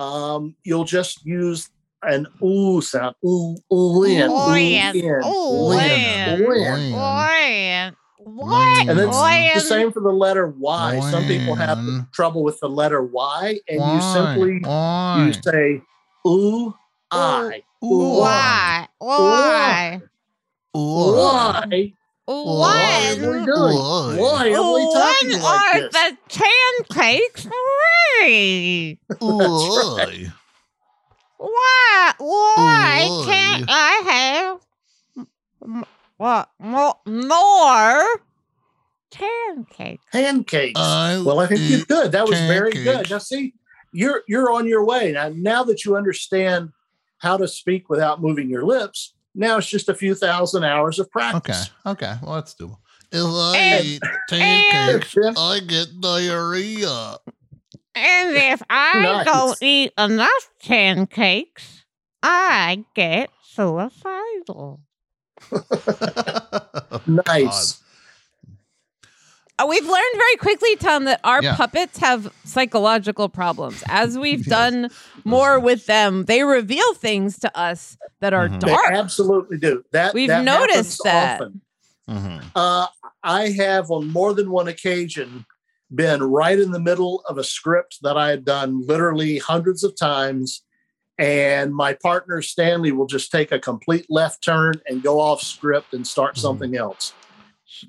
um, 0.00 0.56
you'll 0.64 0.84
just 0.84 1.24
use 1.24 1.68
an 2.02 2.26
ooh 2.42 2.80
sound. 2.80 3.14
Ooh, 3.24 3.56
ooh, 3.72 4.04
in, 4.04 4.30
ooh, 4.30 4.46
When. 4.46 4.96
in, 4.96 5.24
Ooh, 5.24 5.68
when, 5.68 6.40
when. 6.40 6.92
when. 6.92 7.96
When. 8.18 8.88
And 8.88 8.98
it's 8.98 9.20
When. 9.20 9.54
the 9.54 9.60
same 9.60 9.92
for 9.92 10.00
the 10.00 10.10
letter 10.10 10.46
Y. 10.46 11.00
Some 11.00 11.26
people 11.26 11.54
have 11.54 11.78
trouble 12.12 12.42
with 12.42 12.58
the 12.60 12.68
letter 12.68 13.02
Y, 13.02 13.60
and 13.68 13.92
you 13.92 14.00
simply 14.00 14.60
Why? 14.60 15.26
you 15.26 15.32
say 15.32 15.82
ooh 16.26 16.74
I. 17.10 17.62
Why? 17.80 18.88
Why? 18.98 20.08
Why? 20.72 21.68
When? 21.70 21.70
What 21.72 21.74
are 21.74 21.99
we 22.34 23.44
doing? 23.44 23.76
Why 24.18 24.52
are 24.54 24.74
we 24.74 24.92
talking 24.92 25.30
When 25.30 25.42
like 25.42 25.74
are 25.74 25.80
this? 25.80 25.92
the 25.92 26.16
pancakes 26.88 27.46
ready? 28.20 28.98
Why? 29.18 30.32
Why? 31.38 32.12
Why 32.18 33.06
Why? 33.08 33.22
can't 33.26 33.64
I 33.68 34.58
have 35.66 35.86
what 36.18 36.50
more, 36.58 36.94
more 37.06 38.20
pancakes? 39.10 40.04
Pancakes. 40.12 40.78
I 40.80 41.20
well, 41.24 41.40
I 41.40 41.46
think 41.46 41.62
you 41.62 41.78
eat 41.78 41.88
could. 41.88 42.12
That 42.12 42.26
was 42.28 42.38
very 42.40 42.72
pancakes. 42.72 43.08
good. 43.08 43.10
Now 43.10 43.18
see, 43.18 43.54
you're 43.92 44.22
you're 44.28 44.50
on 44.52 44.66
your 44.68 44.84
way. 44.84 45.12
Now 45.12 45.32
now 45.34 45.64
that 45.64 45.84
you 45.84 45.96
understand 45.96 46.70
how 47.18 47.36
to 47.38 47.48
speak 47.48 47.88
without 47.88 48.20
moving 48.20 48.48
your 48.50 48.64
lips, 48.64 49.14
now 49.34 49.58
it's 49.58 49.66
just 49.68 49.88
a 49.88 49.94
few 49.94 50.14
thousand 50.14 50.64
hours 50.64 50.98
of 50.98 51.10
practice. 51.10 51.70
Okay. 51.86 52.06
Okay. 52.06 52.18
Well, 52.22 52.34
let's 52.34 52.54
do. 52.54 52.76
If 53.12 53.24
I 53.24 53.56
And- 53.56 53.84
eat 53.86 54.02
pancakes, 54.28 55.16
I 55.36 55.60
get 55.66 56.00
diarrhea. 56.00 57.16
And 57.94 58.36
if 58.36 58.62
I 58.70 59.00
Nice. 59.00 59.24
don't 59.26 59.58
eat 59.62 59.92
enough 59.98 60.50
pancakes, 60.64 61.84
I 62.22 62.84
get 62.94 63.30
suicidal. 63.42 64.80
Nice. 67.06 67.80
Uh, 67.80 67.84
We've 69.68 69.84
learned 69.84 70.14
very 70.14 70.36
quickly, 70.38 70.76
Tom, 70.76 71.04
that 71.04 71.20
our 71.24 71.42
Yeah. 71.42 71.56
puppets 71.56 71.98
have 71.98 72.32
psychological 72.44 73.28
problems. 73.28 73.82
As 73.88 74.18
we've 74.18 74.44
done 74.58 74.90
more 75.24 75.58
with 75.60 75.86
them, 75.86 76.24
they 76.24 76.42
reveal 76.44 76.94
things 76.94 77.38
to 77.40 77.58
us 77.58 77.96
that 78.20 78.32
are 78.32 78.48
Mhm. 78.48 78.60
They 78.60 78.68
dark. 78.68 78.92
absolutely 78.92 79.58
do. 79.58 79.84
That 79.92 80.14
We've 80.14 80.28
that 80.28 80.44
noticed 80.44 81.00
that. 81.04 81.40
often. 81.40 81.60
Mhm. 82.08 82.42
Uh, 82.54 82.86
I 83.22 83.48
have 83.50 83.90
on 83.90 84.08
more 84.08 84.32
than 84.34 84.50
one 84.50 84.68
occasion 84.68 85.44
been 85.94 86.22
right 86.22 86.58
in 86.58 86.70
the 86.70 86.80
middle 86.80 87.22
of 87.28 87.36
a 87.38 87.44
script 87.44 87.98
that 88.02 88.16
I 88.16 88.30
had 88.30 88.44
done 88.44 88.86
literally 88.86 89.38
hundreds 89.38 89.82
of 89.84 89.96
times. 89.96 90.62
And 91.18 91.74
my 91.74 91.92
partner 91.92 92.40
Stanley 92.40 92.92
will 92.92 93.06
just 93.06 93.30
take 93.30 93.52
a 93.52 93.58
complete 93.58 94.06
left 94.08 94.42
turn 94.42 94.80
and 94.86 95.02
go 95.02 95.20
off 95.20 95.42
script 95.42 95.92
and 95.92 96.06
start 96.06 96.34
Mm-hmm. 96.36 96.40
something 96.42 96.76
else. 96.76 97.12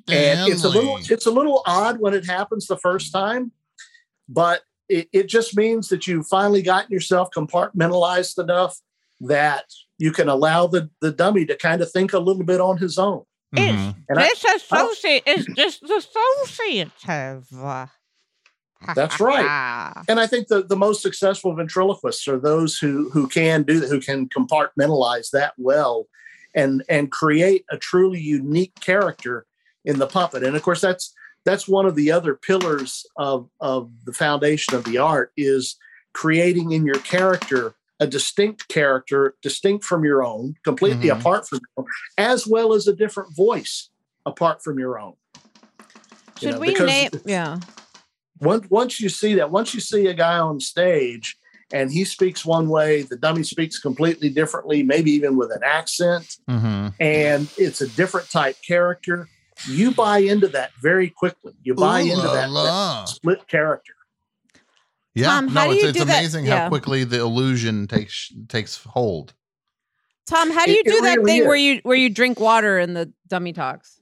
And 0.07 0.51
it's 0.51 0.63
a 0.63 0.69
little 0.69 0.97
it's 1.09 1.25
a 1.25 1.31
little 1.31 1.61
odd 1.65 1.99
when 1.99 2.13
it 2.13 2.25
happens 2.25 2.67
the 2.67 2.77
first 2.77 3.11
time, 3.11 3.51
but 4.29 4.61
it, 4.89 5.07
it 5.13 5.27
just 5.27 5.55
means 5.55 5.89
that 5.89 6.07
you've 6.07 6.27
finally 6.27 6.61
gotten 6.61 6.91
yourself 6.91 7.29
compartmentalized 7.35 8.41
enough 8.41 8.77
that 9.21 9.65
you 9.97 10.11
can 10.11 10.27
allow 10.27 10.67
the, 10.67 10.89
the 10.99 11.11
dummy 11.11 11.45
to 11.45 11.55
kind 11.55 11.81
of 11.81 11.91
think 11.91 12.11
a 12.13 12.19
little 12.19 12.43
bit 12.43 12.59
on 12.59 12.77
his 12.77 12.97
own. 12.97 13.23
Mhm. 13.55 13.95
And 14.09 14.19
I- 14.19 14.29
Disassociate 14.29 15.23
is 15.27 15.45
disassociative. 15.47 17.89
That's 18.95 19.19
right. 19.19 19.93
And 20.07 20.19
I 20.19 20.27
think 20.27 20.47
the, 20.47 20.63
the 20.63 20.75
most 20.75 21.01
successful 21.01 21.55
ventriloquists 21.55 22.27
are 22.27 22.39
those 22.39 22.77
who 22.77 23.09
who 23.11 23.27
can 23.27 23.63
do 23.63 23.81
who 23.81 23.99
can 23.99 24.27
compartmentalize 24.29 25.29
that 25.31 25.53
well 25.57 26.07
and 26.55 26.83
and 26.89 27.11
create 27.11 27.65
a 27.69 27.77
truly 27.77 28.19
unique 28.19 28.73
character 28.79 29.45
in 29.85 29.99
the 29.99 30.07
puppet. 30.07 30.43
And 30.43 30.55
of 30.55 30.61
course 30.63 30.81
that's 30.81 31.13
that's 31.43 31.67
one 31.67 31.85
of 31.85 31.95
the 31.95 32.11
other 32.11 32.35
pillars 32.35 33.05
of 33.17 33.49
of 33.59 33.91
the 34.05 34.13
foundation 34.13 34.75
of 34.75 34.83
the 34.83 34.97
art 34.97 35.31
is 35.37 35.75
creating 36.13 36.71
in 36.71 36.85
your 36.85 36.99
character 36.99 37.73
a 37.99 38.07
distinct 38.07 38.67
character, 38.67 39.35
distinct 39.43 39.85
from 39.85 40.03
your 40.03 40.23
own, 40.23 40.55
completely 40.63 41.07
Mhm. 41.09 41.19
apart 41.19 41.47
from 41.47 41.59
your 41.59 41.83
own, 41.83 41.85
as 42.17 42.47
well 42.47 42.73
as 42.73 42.87
a 42.87 42.93
different 42.95 43.35
voice 43.35 43.89
apart 44.25 44.63
from 44.63 44.79
your 44.79 44.99
own. 44.99 45.13
You 46.41 46.47
Should 46.49 46.53
know, 46.55 46.59
we 46.59 46.73
name? 46.73 47.11
Yeah. 47.25 47.59
once 48.39 48.65
once 48.69 48.99
you 48.99 49.09
see 49.09 49.35
that, 49.35 49.51
once 49.51 49.73
you 49.73 49.79
see 49.79 50.07
a 50.07 50.13
guy 50.15 50.37
on 50.39 50.59
stage 50.59 51.37
and 51.71 51.91
he 51.91 52.03
speaks 52.03 52.43
one 52.43 52.67
way, 52.69 53.03
the 53.03 53.15
dummy 53.17 53.43
speaks 53.43 53.79
completely 53.79 54.29
differently, 54.29 54.81
maybe 54.83 55.11
even 55.11 55.37
with 55.37 55.51
an 55.51 55.61
accent, 55.63 56.37
Mhm. 56.49 56.93
and 56.99 57.47
it's 57.57 57.81
a 57.81 57.87
different 57.87 58.29
type 58.31 58.57
character. 58.67 59.29
You 59.67 59.91
buy 59.91 60.19
into 60.19 60.47
that 60.49 60.71
very 60.81 61.09
quickly. 61.09 61.53
You 61.63 61.75
buy 61.75 62.01
Ooh 62.01 62.11
into 62.13 62.27
la 62.27 62.33
that, 62.33 62.49
la. 62.49 62.99
that 63.01 63.09
split 63.09 63.47
character. 63.47 63.93
Yeah. 65.13 65.25
Tom, 65.27 65.47
how 65.49 65.65
no, 65.65 65.71
do 65.71 65.73
it's, 65.75 65.83
you 65.83 65.89
it's 65.89 65.99
do 65.99 66.05
that? 66.05 66.19
amazing 66.19 66.45
Yeah. 66.45 66.63
how 66.63 66.69
quickly 66.69 67.03
the 67.03 67.19
illusion 67.19 67.87
takes 67.87 68.31
takes 68.47 68.77
hold. 68.83 69.33
Tom, 70.27 70.51
how 70.51 70.65
do 70.65 70.71
you 70.71 70.79
it 70.79 70.85
do 70.85 71.01
that 71.01 71.17
really 71.17 71.39
thing 71.39 71.47
where 71.47 71.55
you 71.55 71.81
where 71.83 71.97
you 71.97 72.09
drink 72.09 72.39
water 72.39 72.79
in 72.79 72.93
the 72.93 73.11
dummy 73.27 73.51
talks? 73.53 73.99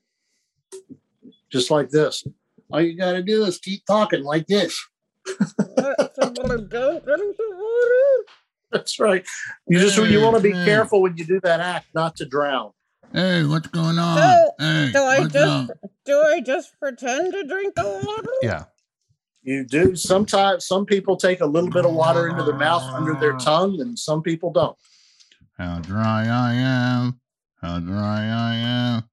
Just 1.52 1.72
like 1.72 1.90
this. 1.90 2.24
All 2.72 2.80
you 2.82 2.96
got 2.96 3.14
to 3.14 3.24
do 3.24 3.44
is 3.46 3.58
keep 3.58 3.84
talking 3.86 4.24
like 4.24 4.46
this. 4.46 4.80
That's 8.72 9.00
right. 9.00 9.26
You 9.68 9.80
just 9.80 9.98
you 9.98 10.22
want 10.22 10.36
to 10.36 10.42
be 10.44 10.52
Hey, 10.52 10.58
hey. 10.60 10.66
careful 10.66 11.02
when 11.02 11.18
you 11.18 11.26
do 11.26 11.40
that 11.42 11.60
act, 11.60 11.88
not 11.96 12.16
to 12.18 12.26
drown. 12.26 12.72
Hey, 13.12 13.44
what's 13.44 13.68
going 13.68 13.98
on? 13.98 14.18
So, 14.18 14.52
hey, 14.60 14.92
do 14.94 15.00
I 15.00 15.24
just 15.28 15.72
up? 15.72 15.78
do 16.06 16.22
I 16.22 16.42
just 16.42 16.80
pretend 16.80 17.34
to 17.34 17.44
drink 17.44 17.76
the 17.76 18.02
water? 18.06 18.30
Yeah. 18.42 18.66
You 19.42 19.66
do. 19.66 19.96
Sometimes 19.96 20.68
some 20.68 20.86
people 20.86 21.18
take 21.18 21.42
a 21.42 21.46
little 21.46 21.72
bit 21.72 21.86
of 21.86 21.94
water 21.94 22.28
into 22.28 22.44
their 22.44 22.56
mouth 22.56 22.84
under 22.84 23.16
their 23.16 23.36
ah. 23.36 23.40
tongue, 23.40 23.82
and 23.82 23.98
some 23.98 24.22
people 24.22 24.52
don't. 24.52 24.78
How 25.58 25.80
dry 25.80 26.28
I 26.28 26.54
am. 26.54 27.20
How 27.62 27.80
dry 27.80 28.26
I 28.26 28.56
am. 28.56 29.04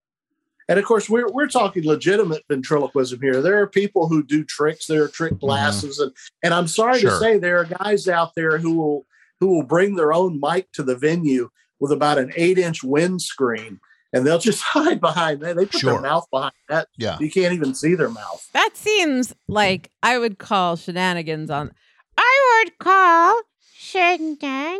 And 0.68 0.78
of 0.78 0.85
course, 0.85 1.09
we're 1.09 1.31
we're 1.31 1.47
talking 1.47 1.86
legitimate 1.86 2.43
ventriloquism 2.48 3.20
here. 3.23 3.40
There 3.40 3.62
are 3.62 3.66
people 3.66 4.09
who 4.09 4.23
do 4.23 4.44
tricks. 4.44 4.86
There 4.86 5.05
are 5.05 5.09
trick 5.09 5.32
mm-hmm. 5.35 5.47
glasses, 5.47 6.01
and 6.01 6.12
and 6.43 6.52
I'm 6.52 6.68
sorry 6.68 6.98
Sure. 6.98 7.10
to 7.10 7.18
say 7.18 7.39
there 7.39 7.59
are 7.59 7.64
guys 7.64 8.09
out 8.09 8.35
there 8.35 8.59
who 8.59 8.77
will 8.77 9.06
who 9.40 9.48
will 9.48 9.62
bring 9.62 9.94
their 9.94 10.12
own 10.12 10.40
mic 10.40 10.70
to 10.73 10.82
the 10.82 10.97
venue 10.97 11.51
with 11.81 11.93
about 11.93 12.19
an 12.19 12.32
eight 12.36 12.59
inch 12.59 12.82
windscreen, 12.82 13.78
and 14.12 14.27
they'll 14.27 14.39
just 14.39 14.62
hide 14.65 15.01
behind 15.01 15.40
that. 15.40 15.57
They 15.57 15.66
put 15.66 15.81
Sure. 15.81 15.93
their 15.94 16.03
mouth 16.03 16.27
behind 16.31 16.53
that. 16.69 16.89
Yeah. 16.97 17.19
You 17.20 17.31
can't 17.31 17.53
even 17.55 17.74
see 17.74 17.94
their 17.94 18.11
mouth. 18.11 18.48
That 18.53 18.70
seems 18.74 19.35
like 19.48 19.90
I 20.03 20.19
would 20.19 20.39
call 20.39 20.77
shenanigans 20.77 21.51
on. 21.51 21.73
I 22.19 22.62
would 22.65 22.78
call 22.78 23.40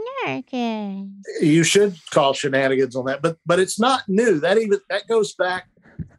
shenanigans. 0.07 1.25
You 1.41 1.65
should 1.65 1.97
call 2.11 2.33
shenanigans 2.33 2.97
on 2.97 3.05
that, 3.07 3.23
but 3.23 3.39
but 3.47 3.59
it's 3.61 3.79
not 3.79 4.03
new. 4.09 4.41
That 4.41 4.59
even 4.59 4.81
that 4.91 5.07
goes 5.09 5.35
back 5.35 5.69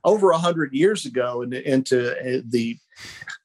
over 0.03 0.31
a 0.31 0.37
hundred 0.37 0.73
years 0.73 1.05
ago 1.05 1.41
into, 1.41 1.69
into 1.69 2.11
uh, 2.17 2.41
the 2.47 2.77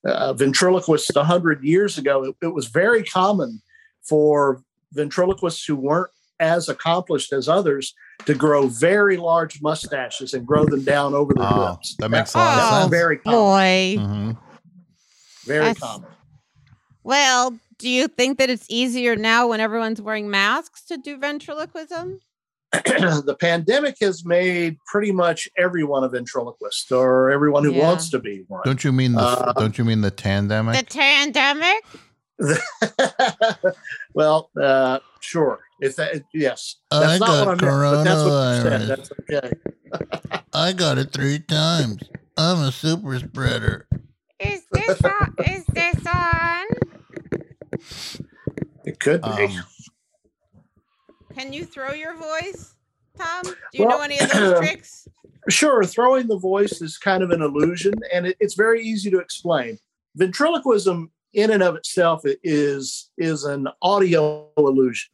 uh, 0.05 0.33
ventriloquist 0.35 1.17
a 1.17 1.25
hundred 1.25 1.63
years 1.65 1.99
ago. 1.99 2.25
It, 2.25 2.37
it 2.43 2.55
was 2.55 2.67
very 2.69 3.03
common 3.03 3.61
for 4.03 4.63
ventriloquists 4.93 5.65
who 5.65 5.77
weren't 5.77 6.11
as 6.41 6.69
accomplished 6.69 7.33
as 7.33 7.49
others 7.49 7.95
to 8.27 8.35
grow 8.35 8.67
very 8.69 9.17
large 9.17 9.61
mustaches 9.63 10.35
and 10.35 10.47
grow 10.47 10.65
them 10.65 10.83
down 10.85 11.15
over 11.15 11.35
their 11.35 11.45
Oh, 11.53 11.71
lips. 11.73 11.97
that 11.99 12.09
makes 12.11 12.35
a 12.35 12.39
lot 12.39 12.59
of 12.59 12.65
Oh, 12.65 12.81
sense. 12.81 12.91
Very 12.91 13.17
common. 13.19 13.39
Boy. 13.39 13.97
Mhm. 13.99 14.39
Very 15.47 15.65
That's- 15.67 15.79
common. 15.79 16.09
Well, 17.05 17.59
do 17.79 17.89
you 17.89 18.07
think 18.07 18.39
that 18.39 18.49
it's 18.49 18.67
easier 18.69 19.17
now 19.17 19.49
when 19.49 19.61
everyone's 19.61 20.01
wearing 20.01 20.31
masks 20.31 20.83
to 20.87 20.97
do 20.97 21.17
ventriloquism? 21.19 22.21
the 22.73 23.37
pandemic 23.39 23.97
has 24.01 24.25
made 24.25 24.79
pretty 24.87 25.13
much 25.13 25.49
everyone 25.59 26.05
a 26.05 26.09
ventriloquist 26.09 26.91
or 26.93 27.31
everyone 27.31 27.65
who 27.65 27.73
Yeah. 27.73 27.83
wants 27.87 28.09
to 28.11 28.19
be 28.19 28.45
one. 28.49 28.63
Don't 28.65 28.83
you 28.85 28.93
mean 28.93 29.13
the 29.13 29.21
Uh, 29.21 29.53
don't 29.55 29.77
you 29.77 29.85
mean 29.85 30.01
the 30.01 30.11
tandemic? 30.13 30.79
The 30.79 30.85
pandemic? 30.85 31.85
well, 34.15 34.51
uh, 34.61 34.99
sure. 35.21 35.61
If 35.81 35.97
that, 35.97 36.23
yes, 36.35 36.77
I 36.91 37.01
that's 37.01 37.21
not 37.21 37.27
got 37.29 37.47
what 37.47 37.65
I 37.65 37.67
meant, 37.67 37.97
but 37.97 38.05
that's 38.05 38.25
what 38.25 38.31
you 38.31 38.63
said. 38.63 38.81
coronavirus. 38.81 38.87
That's 38.89 39.11
okay. 40.33 40.41
I 40.53 40.73
got 40.73 40.99
it 40.99 41.13
three 41.13 41.39
times. 41.41 42.03
I'm 42.37 42.63
a 42.63 42.73
super 42.73 43.19
spreader. 43.19 43.87
Is 44.41 44.65
this 44.73 45.03
on? 45.03 45.35
Is 45.47 45.65
this 45.67 46.07
on? 46.07 46.67
It 48.85 48.99
could 48.99 49.23
be. 49.23 49.29
Um, 49.29 49.65
Can 51.35 51.53
you 51.53 51.65
throw 51.65 51.93
your 51.93 52.15
voice, 52.15 52.75
Tom? 53.19 53.43
Do 53.45 53.55
you 53.75 53.87
Well, 53.87 53.99
know 53.99 54.05
any 54.05 54.19
of 54.19 54.31
those 54.31 54.59
tricks? 54.61 55.09
Sure, 55.49 55.85
throwing 55.85 56.29
the 56.29 56.39
voice 56.39 56.81
is 56.81 56.99
kind 56.99 57.23
of 57.23 57.31
an 57.31 57.43
illusion, 57.43 57.95
and 58.13 58.27
it, 58.27 58.37
it's 58.41 58.55
very 58.55 58.83
easy 58.85 59.11
to 59.11 59.19
explain. 59.19 59.79
Ventriloquism, 60.17 61.11
in 61.33 61.51
and 61.51 61.63
of 61.63 61.77
itself, 61.77 62.23
is 62.25 63.11
is 63.17 63.45
an 63.45 63.69
audio 63.81 64.49
illusion. 64.57 65.11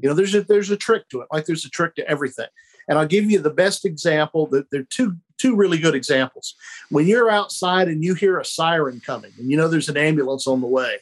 You 0.00 0.08
know, 0.08 0.14
there's 0.14 0.34
a 0.34 0.42
there's 0.42 0.70
a 0.70 0.76
trick 0.76 1.08
to 1.10 1.20
it, 1.20 1.28
like 1.32 1.46
there's 1.46 1.64
a 1.64 1.70
trick 1.70 1.94
to 1.96 2.08
everything. 2.08 2.48
And 2.88 2.98
I'll 2.98 3.06
give 3.06 3.30
you 3.30 3.38
the 3.38 3.50
best 3.50 3.84
example. 3.84 4.46
That 4.48 4.70
there 4.70 4.80
are 4.80 4.88
two 4.90 5.16
two 5.38 5.56
really 5.56 5.78
good 5.78 5.94
examples. 5.94 6.54
When 6.90 7.06
you're 7.06 7.30
outside 7.30 7.88
and 7.88 8.02
you 8.02 8.14
hear 8.14 8.38
a 8.38 8.44
siren 8.44 9.00
coming, 9.00 9.32
and 9.38 9.50
you 9.50 9.56
know 9.56 9.68
there's 9.68 9.88
an 9.88 9.96
ambulance 9.96 10.46
on 10.46 10.60
the 10.60 10.66
way, 10.66 10.98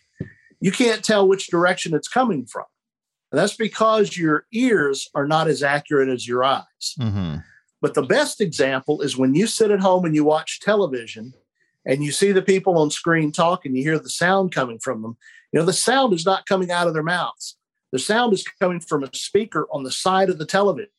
you 0.61 0.73
can't 0.73 1.05
tell 1.05 1.27
which 1.27 1.49
direction 1.49 1.95
it's 1.95 2.09
coming 2.09 2.47
from. 2.47 2.65
And 3.31 3.39
that's 3.39 3.57
because 3.57 4.16
your 4.16 4.47
ears 4.53 5.09
are 5.15 5.27
not 5.27 5.49
as 5.49 5.62
accurate 5.62 6.09
as 6.09 6.27
your 6.27 6.45
eyes. 6.45 6.65
Mm-hmm. 6.99 7.36
But 7.81 7.95
the 7.95 8.03
best 8.03 8.40
example 8.40 9.03
is 9.03 9.16
when 9.16 9.35
you 9.35 9.47
sit 9.47 9.70
at 9.70 9.81
home 9.81 10.05
and 10.05 10.15
you 10.15 10.24
watch 10.24 10.61
television 10.61 11.35
and 11.89 12.05
you 12.05 12.12
see 12.12 12.31
the 12.31 12.43
people 12.43 12.78
on 12.78 12.90
screen 12.90 13.32
talk 13.32 13.65
and 13.65 13.77
you 13.77 13.82
hear 13.82 13.98
the 13.98 14.10
sound 14.10 14.55
coming 14.55 14.78
from 14.78 15.02
them. 15.02 15.16
You 15.51 15.59
know, 15.59 15.66
the 15.66 15.73
sound 15.73 16.12
is 16.12 16.27
not 16.27 16.47
coming 16.47 16.70
out 16.70 16.86
of 16.86 16.93
their 16.93 17.02
mouths. 17.02 17.56
The 17.90 17.98
sound 17.98 18.35
is 18.35 18.44
coming 18.60 18.81
from 18.81 19.02
a 19.02 19.09
speaker 19.15 19.66
on 19.73 19.82
the 19.82 19.90
side 19.90 20.28
of 20.28 20.39
the 20.39 20.44
television. 20.44 20.90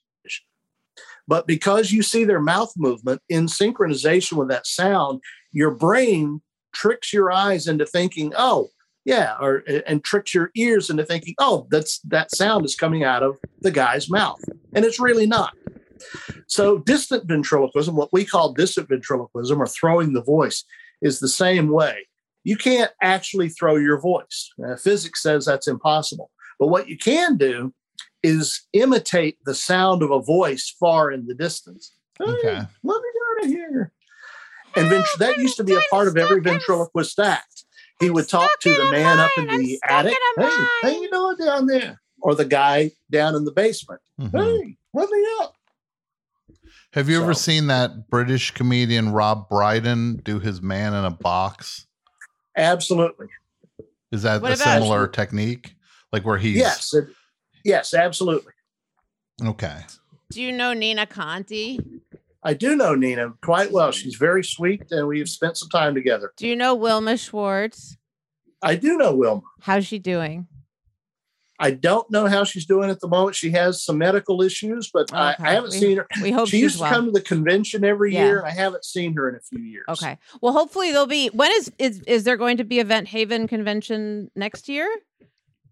But 1.27 1.45
because 1.45 1.91
you 1.91 2.01
see 2.01 2.23
their 2.23 2.41
mouth 2.41 2.73
movement 2.75 3.21
in 3.29 3.45
synchronization 3.45 4.33
with 4.33 4.49
that 4.49 4.65
sound, 4.65 5.21
your 5.51 5.69
brain 5.69 6.41
tricks 6.73 7.13
your 7.13 7.31
eyes 7.31 7.67
into 7.67 7.85
thinking, 7.85 8.33
oh, 8.35 8.69
yeah, 9.05 9.35
or 9.39 9.63
and 9.85 10.03
tricks 10.03 10.33
your 10.33 10.49
ears 10.55 10.89
into 10.89 11.05
thinking, 11.05 11.35
oh, 11.37 11.67
that's 11.69 11.99
that 11.99 12.35
sound 12.35 12.65
is 12.65 12.75
coming 12.75 13.03
out 13.03 13.21
of 13.21 13.37
the 13.61 13.69
guy's 13.69 14.09
mouth. 14.09 14.41
And 14.73 14.83
it's 14.83 14.99
really 14.99 15.27
not. 15.27 15.53
So, 16.47 16.79
distant 16.79 17.25
ventriloquism, 17.25 17.95
what 17.95 18.13
we 18.13 18.25
call 18.25 18.53
distant 18.53 18.89
ventriloquism 18.89 19.61
or 19.61 19.67
throwing 19.67 20.13
the 20.13 20.23
voice, 20.23 20.63
is 21.01 21.19
the 21.19 21.29
same 21.29 21.69
way. 21.69 22.07
You 22.43 22.57
can't 22.57 22.91
actually 23.01 23.49
throw 23.49 23.75
your 23.75 23.99
voice. 23.99 24.51
Uh, 24.63 24.75
physics 24.75 25.21
says 25.21 25.45
that's 25.45 25.67
impossible. 25.67 26.31
But 26.59 26.67
what 26.67 26.89
you 26.89 26.97
can 26.97 27.37
do 27.37 27.73
is 28.23 28.67
imitate 28.73 29.37
the 29.45 29.55
sound 29.55 30.03
of 30.03 30.11
a 30.11 30.21
voice 30.21 30.75
far 30.79 31.11
in 31.11 31.27
the 31.27 31.33
distance. 31.33 31.93
Okay. 32.19 32.61
Let 32.83 33.01
me 33.01 33.09
go 33.13 33.41
to 33.41 33.47
here. 33.47 33.91
And 34.75 34.91
ventr- 34.91 35.17
that 35.19 35.37
used 35.37 35.57
to 35.57 35.63
be 35.63 35.73
a 35.73 35.81
part 35.89 36.07
of 36.07 36.17
every 36.17 36.41
ventriloquist 36.41 37.17
act. 37.19 37.65
He 37.99 38.09
would 38.09 38.29
talk 38.29 38.59
to 38.61 38.73
the 38.73 38.91
man 38.91 39.19
up 39.19 39.31
in 39.37 39.47
the 39.47 39.79
attic. 39.87 40.15
Hey, 40.37 40.49
how 40.81 40.89
you 40.89 41.09
doing 41.09 41.35
down 41.37 41.65
there? 41.65 42.01
Or 42.21 42.35
the 42.35 42.45
guy 42.45 42.91
down 43.09 43.35
in 43.35 43.45
the 43.45 43.51
basement. 43.51 44.01
Mm-hmm. 44.19 44.37
Hey, 44.37 44.77
let 44.93 45.09
me 45.09 45.25
up. 45.41 45.55
Have 46.93 47.07
you 47.07 47.21
ever 47.21 47.33
seen 47.35 47.67
that 47.67 48.09
British 48.09 48.51
comedian 48.51 49.11
Rob 49.11 49.47
Brydon 49.47 50.17
do 50.23 50.39
his 50.39 50.61
man 50.61 50.93
in 50.93 51.05
a 51.05 51.11
box? 51.11 51.85
Absolutely. 52.57 53.27
Is 54.11 54.23
that 54.23 54.41
What 54.41 54.51
a 54.51 54.55
about- 54.55 54.81
similar 54.81 55.07
technique? 55.07 55.75
Like 56.11 56.25
where 56.25 56.37
he's 56.39 56.57
Yes. 56.57 56.93
it- 56.95 57.09
yes, 57.63 57.93
absolutely. 57.93 58.53
okay. 59.45 59.85
Do 60.31 60.41
you 60.41 60.51
know 60.51 60.73
Nina 60.73 61.05
Conti? 61.05 61.79
I 62.43 62.53
do 62.55 62.75
know 62.75 62.95
Nina 62.95 63.33
quite 63.43 63.71
well. 63.71 63.91
She's 63.91 64.15
very 64.15 64.43
sweet, 64.43 64.91
and 64.91 65.07
we've 65.07 65.29
spent 65.29 65.57
some 65.57 65.69
time 65.69 65.93
together. 65.93 66.33
Do 66.37 66.47
you 66.47 66.55
know 66.55 66.73
Wilma 66.73 67.17
Schwartz? 67.17 67.97
I 68.61 68.75
do 68.75 68.97
know 68.97 69.13
Wilma. 69.15 69.41
How's 69.61 69.85
she 69.85 69.99
doing? 69.99 70.47
I 71.61 71.71
don't 71.71 72.09
know 72.09 72.27
how 72.27 72.45
she's 72.45 72.65
doing 72.65 72.89
at 72.89 73.01
the 73.01 73.07
moment. 73.07 73.35
She 73.35 73.51
has 73.51 73.83
some 73.83 73.97
medical 73.97 74.41
issues, 74.41 74.89
but 74.93 75.13
I, 75.13 75.33
Okay. 75.33 75.43
I 75.43 75.53
haven't 75.53 75.71
We- 75.71 75.79
seen 75.79 75.97
her. 75.97 76.07
we 76.21 76.31
hope 76.31 76.47
she 76.47 76.51
she's 76.57 76.61
used 76.61 76.75
to 76.77 76.83
well. 76.83 76.91
come 76.93 77.05
to 77.07 77.11
the 77.11 77.21
convention 77.21 77.83
every 77.83 78.13
Yeah. 78.13 78.25
year, 78.25 78.45
I 78.45 78.51
haven't 78.51 78.85
seen 78.85 79.13
her 79.15 79.27
in 79.29 79.35
a 79.35 79.41
few 79.41 79.59
years. 79.59 79.85
Okay. 79.89 80.17
Well, 80.41 80.53
hopefully 80.53 80.91
there'll 80.91 81.05
be. 81.05 81.27
When 81.29 81.51
is 81.51 81.71
is 81.77 82.01
is 82.07 82.23
there 82.23 82.37
going 82.37 82.57
to 82.57 82.63
be 82.63 82.79
Event 82.79 83.09
Haven 83.09 83.47
convention 83.47 84.31
next 84.35 84.69
year? 84.69 84.89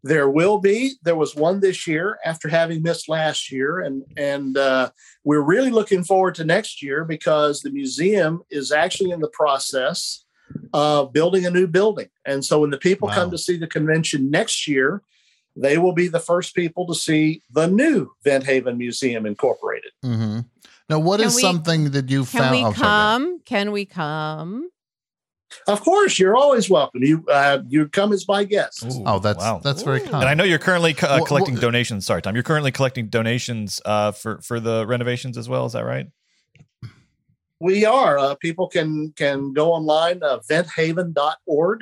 There 0.04 0.30
will 0.30 0.60
be. 0.60 0.94
There 1.04 1.16
was 1.16 1.36
one 1.36 1.60
this 1.62 1.88
year 1.88 2.20
after 2.24 2.48
having 2.50 2.84
missed 2.84 3.10
last 3.10 3.52
year, 3.52 3.80
and 3.80 4.04
and 4.18 4.58
uh, 4.58 4.92
we're 5.24 5.42
really 5.42 5.72
looking 5.72 6.04
forward 6.04 6.36
to 6.36 6.44
next 6.46 6.84
year 6.84 7.06
because 7.06 7.62
the 7.62 7.72
museum 7.72 8.42
is 8.50 8.72
actually 8.72 9.12
in 9.12 9.22
the 9.22 9.30
process 9.30 10.24
of 10.74 11.12
building 11.14 11.46
a 11.46 11.50
new 11.50 11.68
building. 11.68 12.08
And 12.26 12.44
so 12.46 12.60
when 12.62 12.70
the 12.70 12.78
people 12.78 13.08
come 13.10 13.32
to 13.32 13.38
see 13.38 13.58
the 13.58 13.68
convention 13.68 14.30
next 14.30 14.68
year, 14.68 15.02
they 15.60 15.78
will 15.78 15.94
be 15.94 16.08
the 16.08 16.20
first 16.20 16.54
people 16.56 16.86
to 16.88 16.96
see 16.96 17.42
the 17.52 17.68
new 17.68 18.12
Vent 18.24 18.44
Haven 18.46 18.78
Museum 18.78 19.26
Incorporated. 19.26 19.92
hmm 20.04 20.40
Now, 20.90 21.00
what 21.00 21.20
is 21.20 21.34
Can 21.34 21.36
we- 21.36 21.42
something 21.42 21.92
that 21.92 22.10
you 22.10 22.24
Can 22.26 22.40
found? 22.42 22.52
we 22.56 22.60
oh, 22.64 22.72
sorry, 22.74 22.74
come? 22.74 23.40
Can 23.46 23.72
we 23.72 23.86
come? 23.86 24.70
Of 25.68 25.80
course, 25.82 26.20
you're 26.20 26.36
always 26.36 26.70
welcome. 26.70 27.02
You 27.04 27.24
uh, 27.32 27.60
you 27.68 27.88
come 27.88 28.12
as 28.14 28.28
my 28.28 28.44
guest. 28.44 28.84
Oh, 29.06 29.20
that's 29.20 29.44
that's 29.64 29.82
very 29.82 30.02
kind. 30.02 30.16
And 30.16 30.26
I 30.26 30.34
know 30.34 30.44
you're 30.44 30.60
currently 30.60 30.94
co- 30.94 31.08
uh, 31.08 31.18
Wha- 31.20 31.26
collecting 31.26 31.56
wha- 31.56 31.62
donations. 31.62 32.06
Sorry, 32.06 32.22
Tom. 32.22 32.36
You're 32.36 32.44
currently 32.44 32.72
collecting 32.72 33.08
donations 33.08 33.82
uh, 33.86 34.12
for 34.12 34.42
for 34.42 34.60
the 34.60 34.86
renovations 34.86 35.38
as 35.38 35.48
well. 35.48 35.66
Is 35.66 35.72
that 35.74 35.86
right? 35.86 36.08
We 37.60 37.86
are. 37.86 38.20
Uh, 38.20 38.36
people 38.36 38.68
can 38.68 39.14
can 39.16 39.54
go 39.54 39.72
online, 39.74 40.22
uh, 40.22 40.40
venthaven.org, 40.50 41.80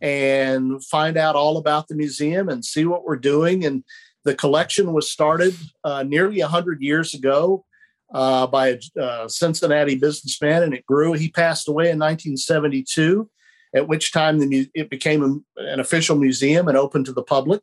and 0.00 0.84
find 0.84 1.16
out 1.16 1.36
all 1.36 1.56
about 1.56 1.88
the 1.88 1.94
museum 1.94 2.48
and 2.48 2.64
see 2.64 2.84
what 2.84 3.04
we're 3.04 3.16
doing. 3.16 3.64
And 3.64 3.84
the 4.24 4.34
collection 4.34 4.92
was 4.92 5.10
started 5.10 5.54
uh, 5.84 6.02
nearly 6.02 6.40
100 6.40 6.80
years 6.80 7.14
ago 7.14 7.64
uh, 8.12 8.46
by 8.46 8.78
a 8.96 9.00
uh, 9.00 9.28
Cincinnati 9.28 9.96
businessman, 9.96 10.62
and 10.62 10.74
it 10.74 10.86
grew. 10.86 11.12
He 11.12 11.28
passed 11.28 11.68
away 11.68 11.84
in 11.84 11.98
1972, 11.98 13.28
at 13.74 13.88
which 13.88 14.12
time 14.12 14.38
the 14.38 14.68
it 14.74 14.90
became 14.90 15.44
an 15.56 15.80
official 15.80 16.16
museum 16.16 16.68
and 16.68 16.76
open 16.76 17.04
to 17.04 17.12
the 17.12 17.22
public. 17.22 17.62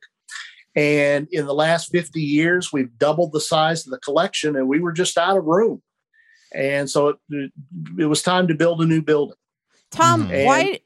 And 0.76 1.28
in 1.32 1.46
the 1.46 1.54
last 1.54 1.92
50 1.92 2.20
years, 2.20 2.74
we've 2.74 2.98
doubled 2.98 3.32
the 3.32 3.40
size 3.42 3.86
of 3.86 3.92
the 3.92 4.00
collection, 4.00 4.56
and 4.56 4.68
we 4.68 4.80
were 4.80 4.92
just 4.92 5.18
out 5.18 5.38
of 5.38 5.46
room. 5.46 5.82
And 6.54 6.90
so 6.90 7.20
it, 7.30 7.52
it 8.00 8.06
was 8.06 8.22
time 8.22 8.48
to 8.48 8.56
build 8.56 8.82
a 8.82 8.86
new 8.86 9.02
building. 9.02 9.38
Tom, 9.92 10.30
And- 10.32 10.46
why? 10.46 10.80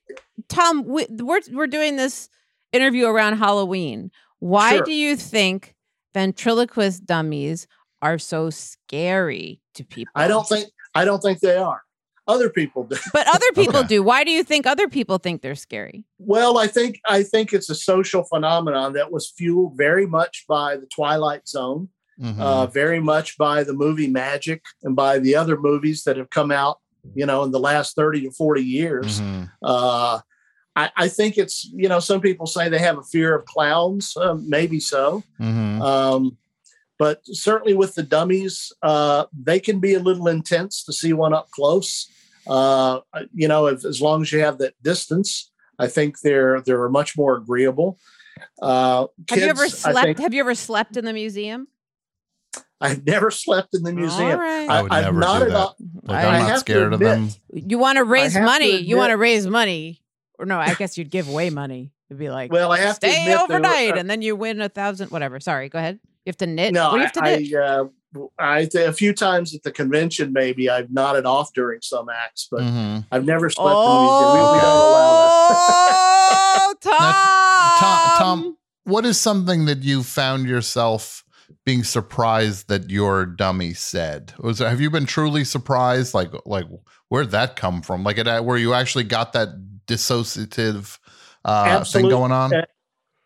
Tom, 0.50 0.84
we, 0.86 1.06
we're 1.10 1.42
we're 1.52 1.68
doing 1.68 1.96
this 1.96 2.30
interview 2.72 3.06
around 3.08 3.38
Halloween. 3.38 4.12
Why 4.40 4.76
Sure. 4.78 4.84
do 4.86 4.92
you 4.94 5.16
think 5.16 5.76
ventriloquist 6.14 7.06
dummies 7.06 7.68
are 8.02 8.18
so 8.18 8.50
scary 8.50 9.62
to 9.76 9.84
people? 9.84 10.12
I 10.16 10.28
don't 10.28 10.48
think 10.48 10.70
I 10.96 11.06
don't 11.06 11.22
think 11.22 11.40
they 11.40 11.56
are. 11.58 11.82
Other 12.28 12.50
people 12.50 12.84
do. 12.84 12.98
But 13.14 13.26
other 13.34 13.46
people 13.56 13.84
do. 13.84 14.04
Why 14.04 14.24
do 14.26 14.32
you 14.32 14.44
think 14.44 14.68
other 14.68 14.88
people 14.90 15.18
think 15.18 15.42
they're 15.42 15.56
scary? 15.56 16.04
Well, 16.20 16.58
I 16.58 16.68
think 16.68 17.00
I 17.08 17.24
think 17.24 17.54
it's 17.54 17.70
a 17.70 17.76
social 17.76 18.24
phenomenon 18.24 18.94
that 18.94 19.12
was 19.12 19.30
fueled 19.30 19.78
very 19.78 20.06
much 20.06 20.46
by 20.48 20.76
the 20.76 20.88
Twilight 20.88 21.48
Zone, 21.48 21.90
Mm-hmm. 22.20 22.42
uh, 22.42 22.66
very 22.66 23.00
much 23.00 23.38
by 23.38 23.64
the 23.64 23.74
movie 23.74 24.08
Magic, 24.08 24.64
and 24.82 24.96
by 24.96 25.20
the 25.20 25.36
other 25.36 25.56
movies 25.56 26.04
that 26.06 26.18
have 26.18 26.32
come 26.32 26.52
out, 26.52 26.80
you 27.14 27.28
know, 27.28 27.44
in 27.44 27.52
the 27.52 27.60
last 27.60 27.96
thirty 27.96 28.22
to 28.22 28.32
forty 28.32 28.64
years. 28.64 29.22
Mm-hmm. 29.22 29.44
Uh, 29.62 30.20
I, 30.78 30.92
I 30.96 31.08
think 31.08 31.38
it's 31.38 31.66
you 31.74 31.90
know 31.90 32.00
some 32.00 32.22
people 32.22 32.46
say 32.46 32.70
they 32.70 32.78
have 32.80 32.98
a 33.00 33.04
fear 33.04 33.36
of 33.36 33.46
clowns, 33.46 34.16
uh, 34.16 34.36
maybe 34.36 34.80
so. 34.80 35.24
Mhm. 35.40 35.82
Um, 35.82 36.38
but 37.00 37.22
certainly 37.26 37.74
with 37.74 37.96
the 37.96 38.04
dummies, 38.04 38.72
uh, 38.84 39.26
they 39.50 39.60
can 39.60 39.80
be 39.80 39.94
a 39.96 40.00
little 40.00 40.28
intense 40.28 40.84
to 40.86 40.94
see 40.94 41.14
one 41.14 41.34
up 41.34 41.50
close. 41.52 42.08
Uh, 42.48 43.00
you 43.34 43.48
know, 43.48 43.68
if, 43.68 43.84
as 43.86 44.02
long 44.02 44.22
as 44.22 44.32
you 44.32 44.40
have 44.40 44.58
that 44.60 44.74
distance, 44.84 45.52
I 45.80 45.88
think 45.88 46.20
they're 46.22 46.62
they're 46.62 46.90
much 46.90 47.18
more 47.18 47.36
agreeable. 47.38 47.98
Uh, 48.62 49.08
Have 49.30 49.40
you 49.40 49.46
ever 49.46 49.68
slept? 49.68 50.06
think- 50.06 50.20
Have 50.20 50.34
you 50.34 50.42
ever 50.42 50.56
slept 50.56 50.96
in 50.96 51.06
the 51.06 51.14
museum? 51.14 51.68
I've 52.80 53.04
never 53.06 53.32
slept 53.32 53.74
in 53.74 53.82
the 53.82 53.92
museum. 53.94 54.40
right. 54.40 54.70
I 54.70 54.82
would 54.84 54.92
I've 54.92 55.06
never 55.06 55.20
not 55.20 55.40
do 55.40 55.46
at 55.46 55.50
that. 55.50 55.58
all- 55.58 55.76
Like, 56.04 56.18
I 56.24 56.28
I'm 56.28 56.34
have 56.42 56.48
not 56.50 56.54
to 56.54 56.60
scared 56.60 56.94
of 56.94 57.00
them. 57.00 57.30
You 57.52 57.80
want 57.80 57.98
to 57.98 58.04
raise 58.04 58.34
have 58.34 58.42
to 58.44 58.46
money. 58.46 58.78
you 58.78 58.96
want 58.98 59.10
to 59.10 59.18
raise 59.18 59.48
money, 59.48 60.02
or 60.38 60.46
no? 60.46 60.60
I 60.60 60.74
guess 60.76 60.98
you'd 60.98 61.10
give 61.10 61.28
away 61.30 61.50
money. 61.50 61.92
It'd 62.10 62.20
be 62.20 62.30
like, 62.30 62.52
Well, 62.52 62.72
I 62.72 62.80
have 62.80 63.00
to 63.00 63.10
stay 63.10 63.22
admit 63.24 63.38
were- 63.38 63.44
overnight, 63.56 63.94
uh, 63.94 63.98
and 63.98 64.10
then 64.10 64.22
you 64.22 64.36
win 64.36 64.62
a 64.62 64.70
thousand. 64.70 65.12
Whatever. 65.12 65.40
Sorry. 65.40 65.68
Go 65.70 65.80
ahead. 65.80 66.00
You 66.26 66.30
have 66.32 66.38
to 66.38 66.48
knit. 66.48 66.74
No, 66.74 66.92
what 66.92 66.94
do 66.94 66.98
you 66.98 67.02
I, 67.02 67.06
have 67.06 67.14
to 67.14 67.22
knit? 67.40 67.54
I, 67.54 67.60
uh, 67.60 67.86
I 68.40 68.66
th- 68.66 68.88
a 68.88 68.94
few 68.94 69.14
times 69.14 69.54
at 69.54 69.64
the 69.64 69.72
convention, 69.72 70.32
maybe 70.34 70.70
I've 70.70 70.90
nodded 70.92 71.26
off 71.26 71.54
during 71.54 71.82
some 71.82 72.08
acts, 72.10 72.48
but 72.50 72.62
Mhm. 72.62 73.06
I've 73.12 73.26
never 73.26 73.50
slept 73.50 73.68
in 73.70 73.76
a 73.76 74.02
museum. 74.02 74.34
We, 74.34 74.40
we 74.40 74.60
don't 74.62 74.64
allow 74.64 75.48
Oh, 76.60 76.76
Tom. 76.82 77.16
Tom, 77.80 78.18
Tom, 78.18 78.58
what 78.84 79.06
is 79.06 79.20
something 79.20 79.66
that 79.66 79.80
you 79.84 80.04
found 80.04 80.48
yourself 80.48 81.24
being 81.68 81.84
surprised 81.84 82.70
that 82.70 82.90
your 82.90 83.26
dummy 83.26 83.74
said? 83.74 84.34
Was 84.40 84.60
have 84.60 84.80
you 84.80 84.90
been 84.90 85.06
truly 85.06 85.44
surprised? 85.44 86.14
Like, 86.14 86.32
like 86.46 86.64
where'd 87.10 87.32
that 87.32 87.58
come 87.58 87.82
from? 87.82 88.06
Like, 88.06 88.18
it, 88.18 88.46
where 88.46 88.56
you 88.56 88.74
actually 88.74 89.04
got 89.04 89.34
that 89.34 89.50
dissociative 89.86 90.98
uh, 91.44 91.84
thing 91.84 92.08
going 92.08 92.32
on? 92.32 92.54
And, 92.54 92.68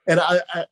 and 0.07 0.19
I, 0.19 0.39
I, 0.55 0.65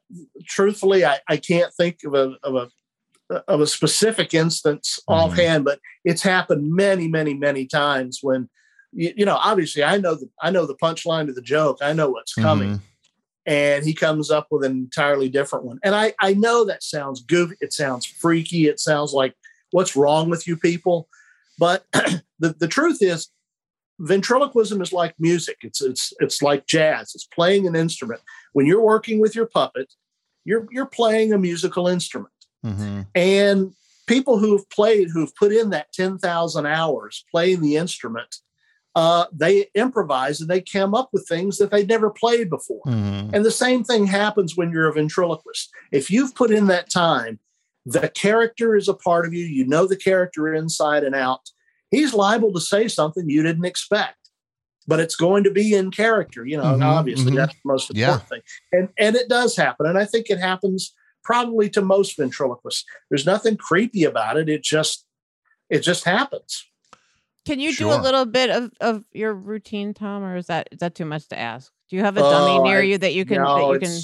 truthfully, 0.48 1.06
I, 1.06 1.20
I 1.30 1.38
can't 1.38 1.72
think 1.76 2.00
of 2.06 2.16
a 2.16 2.34
of 2.42 2.56
a 2.56 3.36
of 3.48 3.62
a 3.62 3.68
specific 3.68 4.34
instance 4.34 5.00
Mm-hmm. 5.08 5.20
offhand, 5.20 5.64
but 5.64 5.78
it's 6.04 6.24
happened 6.24 6.74
many, 6.74 7.08
many, 7.08 7.36
many 7.36 7.68
times 7.68 8.18
when 8.24 8.50
you, 8.94 9.14
you 9.16 9.26
know. 9.26 9.36
Obviously, 9.36 9.84
I 9.84 9.98
know 9.98 10.16
the 10.16 10.28
I 10.42 10.50
know 10.50 10.66
the 10.66 10.74
punchline 10.74 11.28
to 11.28 11.34
the 11.34 11.42
joke. 11.44 11.78
I 11.84 11.94
know 11.94 12.10
what's 12.10 12.34
coming, 12.34 12.80
Mhm. 12.80 12.82
And 13.46 13.84
he 13.86 13.94
comes 13.94 14.30
up 14.30 14.48
with 14.52 14.64
an 14.64 14.72
entirely 14.72 15.30
different 15.30 15.66
one. 15.66 15.80
And 15.84 15.96
I 15.96 16.14
I 16.20 16.34
know 16.34 16.66
that 16.66 16.84
sounds 16.84 17.22
goofy. 17.22 17.56
It 17.62 17.74
sounds 17.74 18.06
freaky. 18.06 18.68
It 18.68 18.80
sounds 18.80 19.14
like 19.14 19.34
what's 19.72 19.96
wrong 19.96 20.30
with 20.30 20.48
you 20.48 20.58
people. 20.58 21.08
But 21.58 21.86
the 21.94 22.56
the 22.58 22.68
truth 22.68 23.02
is, 23.02 23.30
ventriloquism 24.00 24.82
is 24.82 24.94
like 24.94 25.16
music. 25.20 25.58
It's 25.62 25.82
it's 25.82 26.14
it's 26.20 26.42
like 26.42 26.68
jazz. 26.68 27.12
It's 27.16 27.26
playing 27.26 27.68
an 27.68 27.76
instrument. 27.76 28.22
When 28.54 28.66
you're 28.66 28.82
working 28.82 29.20
with 29.20 29.36
your 29.36 29.46
puppet, 29.46 29.94
you're 30.46 30.68
you're 30.72 30.86
playing 30.86 31.34
a 31.34 31.38
musical 31.38 31.88
instrument. 31.88 32.34
Mhm. 32.66 33.08
And 33.16 33.74
people 34.08 34.40
who've 34.40 34.68
played, 34.70 35.10
who've 35.14 35.34
put 35.36 35.54
in 35.54 35.70
that 35.70 35.94
10,000 35.94 36.66
hours 36.66 37.24
playing 37.32 37.62
the 37.62 37.78
instrument, 37.78 38.38
uh, 39.00 39.26
they 39.32 39.68
improvise 39.76 40.42
and 40.42 40.50
they 40.50 40.60
come 40.62 40.94
up 40.94 41.10
with 41.14 41.26
things 41.26 41.58
that 41.58 41.72
they'd 41.72 41.88
never 41.88 42.10
played 42.10 42.50
before. 42.50 42.82
Mhm. 42.86 43.32
And 43.34 43.46
the 43.46 43.52
same 43.66 43.82
thing 43.84 44.06
happens 44.08 44.58
when 44.58 44.72
you're 44.72 44.90
a 44.90 44.94
ventriloquist. 44.94 45.70
If 45.94 46.12
you've 46.12 46.36
put 46.36 46.52
in 46.52 46.68
that 46.68 46.90
time, 46.90 47.40
the 47.86 48.10
character 48.10 48.76
is 48.76 48.90
a 48.90 48.94
part 48.94 49.26
of 49.26 49.34
you. 49.34 49.46
You 49.46 49.66
know 49.66 49.88
the 49.88 49.96
character 49.96 50.54
inside 50.54 51.06
and 51.06 51.16
out. 51.16 51.50
He's 51.92 52.14
liable 52.14 52.52
to 52.54 52.60
say 52.60 52.90
something 52.90 53.30
you 53.30 53.42
didn't 53.42 53.64
expect, 53.64 54.18
but 54.86 55.00
it's 55.00 55.16
going 55.16 55.46
to 55.46 55.52
be 55.52 55.74
in 55.74 55.92
character. 55.92 56.46
You 56.46 56.58
know, 56.58 56.76
Mhm, 56.76 56.84
obviously 56.84 57.32
mhm. 57.32 57.38
that's 57.38 57.54
the 57.54 57.60
most 57.74 57.92
Yeah. 57.96 58.16
important 58.16 58.30
thing. 58.30 58.42
And 58.74 58.90
and 58.98 59.16
it 59.16 59.30
does 59.30 59.56
happen. 59.56 59.86
And 59.86 59.98
I 59.98 60.04
think 60.06 60.30
it 60.30 60.40
happens 60.40 60.94
probably 61.24 61.70
to 61.70 61.82
most 61.82 62.18
ventriloquists. 62.18 62.84
There's 63.10 63.26
nothing 63.26 63.56
creepy 63.56 64.04
about 64.04 64.36
it. 64.36 64.50
It 64.50 64.62
just 64.62 65.06
it 65.70 65.80
just 65.84 66.04
happens. 66.04 66.66
Can 67.50 67.60
you 67.60 67.74
do 67.76 67.92
a 67.92 67.98
little 68.02 68.26
bit 68.26 68.50
of, 68.50 68.72
of 68.80 69.04
your 69.12 69.34
routine, 69.34 69.94
Tom, 69.94 70.24
or 70.24 70.38
is 70.38 70.48
that 70.48 70.70
is 70.72 70.80
that 70.80 70.96
too 70.96 71.06
much 71.06 71.28
to 71.30 71.40
ask? 71.40 71.72
Do 71.90 71.96
you 71.96 72.04
have 72.04 72.16
a 72.18 72.22
dummy 72.22 72.60
Oh, 72.60 72.64
near 72.64 72.80
I- 72.80 72.84
you 72.84 72.98
that 73.00 73.14
you 73.14 73.26
can 73.26 73.38
no, 73.42 73.74
that 73.74 73.74
you 73.74 73.80
can? 73.88 73.98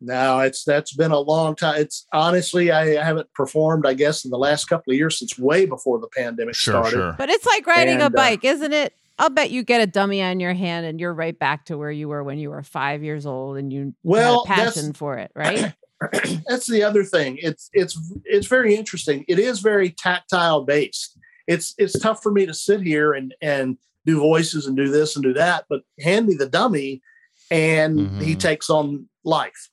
No, 0.00 0.40
it's 0.40 0.64
that's 0.64 0.94
been 0.94 1.10
a 1.12 1.18
long 1.18 1.54
time. 1.54 1.80
It's 1.80 2.06
honestly, 2.12 2.70
I 2.70 3.02
haven't 3.02 3.32
performed, 3.34 3.86
I 3.86 3.94
guess, 3.94 4.24
in 4.24 4.30
the 4.30 4.36
last 4.38 4.66
couple 4.66 4.92
of 4.92 4.96
years 4.98 5.18
since 5.18 5.38
way 5.38 5.64
before 5.64 5.98
the 5.98 6.08
pandemic 6.08 6.54
started. 6.54 6.90
Sure. 6.90 7.14
But 7.16 7.30
it's 7.30 7.46
like 7.46 7.66
riding 7.66 8.02
a 8.02 8.06
And, 8.06 8.14
uh, 8.14 8.16
bike, 8.16 8.44
isn't 8.44 8.72
it? 8.74 8.92
I'll 9.18 9.30
bet 9.30 9.50
you 9.50 9.62
get 9.62 9.80
a 9.80 9.86
dummy 9.86 10.22
on 10.22 10.40
your 10.40 10.52
hand 10.52 10.84
and 10.84 11.00
you're 11.00 11.14
right 11.14 11.38
back 11.38 11.64
to 11.66 11.78
where 11.78 11.90
you 11.90 12.08
were 12.08 12.22
when 12.22 12.38
you 12.38 12.50
were 12.50 12.62
five 12.62 13.02
years 13.02 13.24
old 13.24 13.56
and 13.56 13.72
you 13.72 13.94
Well, 14.02 14.44
had 14.44 14.58
a 14.58 14.64
passion 14.64 14.92
for 14.92 15.16
it, 15.16 15.30
right? 15.34 15.72
that's 16.46 16.66
the 16.66 16.82
other 16.82 17.02
thing. 17.02 17.38
It's 17.40 17.70
it's 17.72 17.98
it's 18.24 18.48
very 18.48 18.74
interesting. 18.74 19.24
It 19.28 19.38
is 19.38 19.60
very 19.60 19.90
tactile 19.90 20.64
based. 20.64 21.16
It's 21.46 21.74
it's 21.78 21.98
tough 21.98 22.22
for 22.22 22.32
me 22.32 22.46
to 22.46 22.54
sit 22.54 22.80
here 22.80 23.12
and 23.12 23.34
and 23.40 23.78
do 24.04 24.18
voices 24.20 24.66
and 24.66 24.76
do 24.76 24.88
this 24.88 25.16
and 25.16 25.22
do 25.22 25.32
that, 25.34 25.64
but 25.68 25.82
hand 26.00 26.26
me 26.26 26.34
the 26.34 26.48
dummy, 26.48 27.02
and 27.50 28.22
he 28.22 28.34
takes 28.34 28.70
on 28.70 29.08
life. 29.24 29.70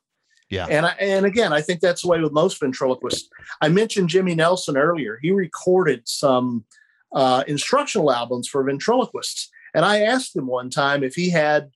Yeah. 0.50 0.68
And 0.70 0.86
I, 0.86 0.96
and 1.00 1.26
again, 1.26 1.52
I 1.54 1.62
think 1.62 1.80
that's 1.80 2.04
the 2.04 2.08
way 2.08 2.20
with 2.20 2.32
most 2.32 2.60
ventriloquists. 2.60 3.28
I 3.62 3.70
mentioned 3.70 4.10
Jimmy 4.10 4.36
Nelson 4.36 4.78
earlier. 4.78 5.18
He 5.22 5.32
recorded 5.32 6.08
some 6.08 6.66
uh, 7.12 7.44
instructional 7.48 8.12
albums 8.12 8.48
for 8.48 8.64
ventriloquists, 8.64 9.50
and 9.74 9.86
I 9.86 10.02
asked 10.02 10.36
him 10.36 10.48
one 10.48 10.70
time 10.70 11.04
if 11.04 11.16
he 11.16 11.30
had 11.30 11.72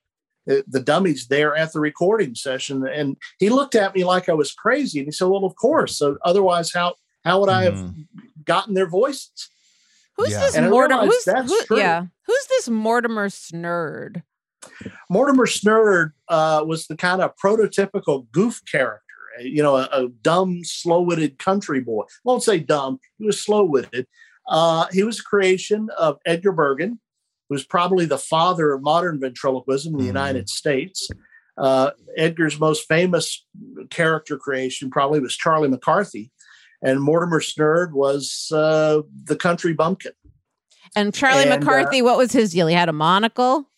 the, 0.46 0.64
the 0.66 0.80
dummies 0.80 1.26
there 1.26 1.56
at 1.56 1.72
the 1.72 1.80
recording 1.80 2.34
session, 2.34 2.86
and 2.86 3.16
he 3.38 3.50
looked 3.50 3.74
at 3.74 3.94
me 3.94 4.04
like 4.04 4.28
I 4.28 4.34
was 4.34 4.52
crazy, 4.52 4.98
and 5.00 5.06
he 5.06 5.12
said, 5.12 5.28
"Well, 5.28 5.44
of 5.44 5.56
course. 5.56 5.96
So 5.96 6.16
otherwise, 6.24 6.72
how 6.72 6.94
how 7.24 7.40
would 7.40 7.50
I 7.50 7.64
have 7.64 7.92
gotten 8.44 8.74
their 8.74 8.88
voices?" 8.88 9.50
Who's 10.18 10.32
Yeah. 10.32 10.40
this 10.40 10.56
And 10.56 10.70
Mortimer? 10.70 11.06
Who's, 11.06 11.24
that's 11.24 11.66
who- 11.68 11.78
yeah, 11.78 12.06
who's 12.26 12.46
this 12.48 12.68
Mortimer 12.68 13.28
Snerd? 13.28 14.22
Mortimer 15.08 15.46
Snerd 15.46 16.10
uh, 16.28 16.64
was 16.66 16.86
the 16.88 16.96
kind 16.96 17.22
of 17.22 17.32
prototypical 17.42 18.26
goof 18.32 18.60
character, 18.70 19.04
uh, 19.38 19.42
you 19.42 19.62
know, 19.62 19.76
a, 19.76 19.88
a 19.92 20.08
dumb, 20.08 20.60
slow-witted 20.64 21.38
country 21.38 21.80
boy. 21.80 22.04
won't 22.24 22.42
say 22.42 22.58
dumb; 22.58 22.98
he 23.18 23.24
was 23.26 23.40
slow-witted. 23.40 24.06
Uh, 24.48 24.86
he 24.92 25.04
was 25.04 25.20
a 25.20 25.22
creation 25.22 25.88
of 25.96 26.18
Edgar 26.26 26.52
Bergen, 26.52 26.98
who's 27.48 27.64
probably 27.64 28.04
the 28.06 28.18
father 28.18 28.72
of 28.72 28.82
modern 28.82 29.20
ventriloquism 29.20 29.94
in 29.94 30.00
the 30.00 30.04
United 30.06 30.48
States. 30.48 31.08
Uh, 31.56 31.90
Edgar's 32.16 32.58
most 32.58 32.86
famous 32.88 33.44
character 33.90 34.36
creation 34.38 34.90
probably 34.90 35.20
was 35.20 35.36
Charlie 35.36 35.68
McCarthy, 35.68 36.30
and 36.82 37.00
Mortimer 37.00 37.40
Snerd 37.40 37.92
was 37.92 38.50
uh, 38.54 39.02
the 39.24 39.36
country 39.36 39.72
bumpkin. 39.74 40.12
And 40.96 41.12
Charlie 41.14 41.42
And, 41.44 41.52
uh, 41.52 41.58
McCarthy, 41.58 42.02
what 42.02 42.16
was 42.16 42.32
his 42.32 42.52
deal? 42.52 42.66
He 42.66 42.74
had 42.74 42.88
a 42.88 42.92
monocle, 42.92 43.68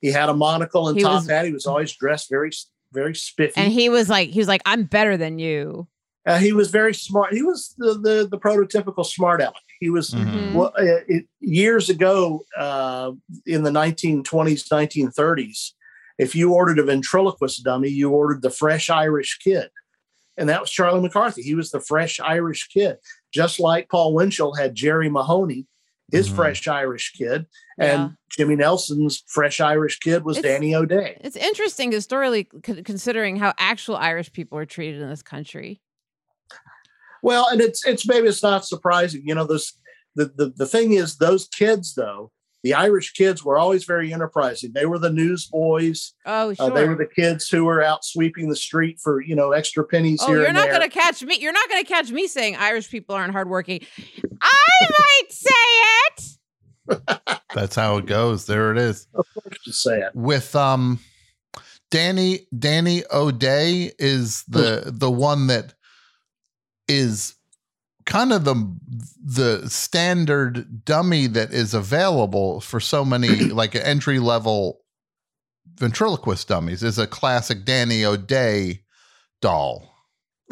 He 0.00 0.12
had 0.12 0.28
a 0.28 0.34
monocle 0.34 0.88
and 0.88 0.96
He 0.96 1.02
top 1.02 1.22
was- 1.22 1.28
hat. 1.28 1.44
He 1.46 1.52
was 1.52 1.66
always 1.66 1.92
dressed 1.92 2.28
very, 2.30 2.50
very 2.92 3.14
spiffy. 3.14 3.54
and 3.60 3.72
he 3.72 3.88
was 3.88 4.08
like, 4.08 4.30
he 4.30 4.38
was 4.38 4.48
like, 4.48 4.62
I'm 4.64 4.84
better 4.84 5.16
than 5.16 5.38
you. 5.38 5.88
Uh, 6.26 6.38
he 6.38 6.52
was 6.54 6.70
very 6.70 6.94
smart. 6.94 7.34
He 7.34 7.42
was 7.42 7.74
the 7.76 7.94
the, 8.00 8.26
the 8.30 8.38
prototypical 8.38 9.04
smart 9.04 9.42
aleck. 9.42 9.56
He 9.80 9.90
was 9.90 10.10
Mhm. 10.12 10.54
well, 10.54 10.72
uh, 10.78 11.02
it, 11.06 11.26
years 11.40 11.90
ago 11.90 12.46
uh, 12.56 13.12
in 13.44 13.62
the 13.62 13.70
1920s, 13.70 14.68
1930s. 14.70 15.72
If 16.16 16.34
you 16.34 16.54
ordered 16.54 16.78
a 16.78 16.82
ventriloquist 16.84 17.62
dummy, 17.64 17.90
you 17.90 18.08
ordered 18.10 18.40
the 18.40 18.48
fresh 18.50 18.88
Irish 18.88 19.36
kid, 19.38 19.68
and 20.36 20.48
that 20.48 20.60
was 20.60 20.70
Charlie 20.70 21.00
McCarthy. 21.00 21.42
He 21.42 21.54
was 21.54 21.70
the 21.70 21.80
fresh 21.80 22.20
Irish 22.20 22.68
kid, 22.68 22.96
just 23.32 23.60
like 23.60 23.88
Paul 23.88 24.14
Winchell 24.14 24.54
had 24.54 24.74
Jerry 24.74 25.08
Mahoney, 25.08 25.66
his 26.10 26.26
mm-hmm. 26.26 26.36
fresh 26.36 26.66
Irish 26.68 27.12
kid, 27.12 27.46
and 27.78 28.16
Jimmy 28.30 28.56
Nelson's 28.56 29.22
fresh 29.26 29.60
Irish 29.60 29.98
kid 29.98 30.24
was 30.24 30.38
It's- 30.38 30.52
Danny 30.52 30.74
O'Day. 30.74 31.18
It's 31.22 31.36
interesting 31.36 31.92
historically 31.92 32.44
con- 32.44 32.84
considering 32.84 33.36
how 33.36 33.52
actual 33.58 33.96
Irish 33.96 34.32
people 34.32 34.58
are 34.58 34.66
treated 34.66 35.00
in 35.00 35.08
this 35.08 35.22
country. 35.22 35.80
Well, 37.22 37.48
and 37.48 37.60
it's 37.62 37.86
it's 37.86 38.06
maybe 38.06 38.28
it's 38.28 38.42
not 38.42 38.66
surprising. 38.66 39.22
You 39.24 39.34
know, 39.34 39.46
those 39.46 39.72
the, 40.14 40.26
the 40.26 40.52
the 40.56 40.66
thing 40.66 40.92
is 40.92 41.16
those 41.16 41.48
kids 41.48 41.94
though, 41.94 42.30
the 42.64 42.72
Irish 42.72 43.12
kids 43.12 43.44
were 43.44 43.58
always 43.58 43.84
very 43.84 44.10
enterprising. 44.10 44.72
They 44.72 44.86
were 44.86 44.98
the 44.98 45.12
newsboys. 45.12 46.14
Oh, 46.24 46.50
Uh, 46.50 46.54
sure. 46.54 46.70
they 46.70 46.88
were 46.88 46.96
the 46.96 47.06
kids 47.06 47.46
who 47.46 47.66
were 47.66 47.82
out 47.82 48.06
sweeping 48.06 48.48
the 48.48 48.56
street 48.56 48.98
for 48.98 49.20
you 49.20 49.36
know 49.36 49.52
extra 49.52 49.84
pennies 49.84 50.20
oh, 50.22 50.28
here 50.28 50.38
you're 50.38 50.46
and 50.46 50.56
not 50.56 50.70
going 50.70 50.80
to 50.80 50.88
catch 50.88 51.22
me. 51.22 51.36
You're 51.38 51.52
not 51.52 51.68
going 51.68 51.84
to 51.84 51.88
catch 51.88 52.10
me 52.10 52.26
saying 52.26 52.56
Irish 52.56 52.90
people 52.90 53.14
aren't 53.14 53.32
hardworking. 53.32 53.80
I 54.40 54.78
might 54.80 55.30
say 55.30 55.50
it. 56.08 57.40
That's 57.54 57.76
how 57.76 57.98
it 57.98 58.06
goes. 58.06 58.46
There 58.46 58.72
it 58.72 58.78
is. 58.78 59.08
Just 59.62 59.82
say 59.82 60.00
it. 60.00 60.14
With 60.14 60.56
um 60.56 61.00
Danny 61.90 62.46
Danny 62.58 63.02
O'Day 63.12 63.92
is 63.98 64.42
the 64.48 64.84
the 64.86 65.10
one 65.10 65.48
that 65.48 65.74
is 66.88 67.34
kind 68.06 68.32
of 68.32 68.44
the 68.44 68.54
the 69.24 69.68
standard 69.70 70.84
dummy 70.84 71.26
that 71.28 71.52
is 71.52 71.74
available 71.74 72.60
for 72.60 72.80
so 72.80 73.04
many 73.04 73.28
like 73.50 73.74
entry 73.74 74.18
level 74.18 74.80
ventriloquist 75.76 76.48
dummies 76.48 76.82
is 76.82 76.98
a 76.98 77.06
classic 77.06 77.64
Danny 77.64 78.04
O'Day 78.04 78.82
doll. 79.40 79.90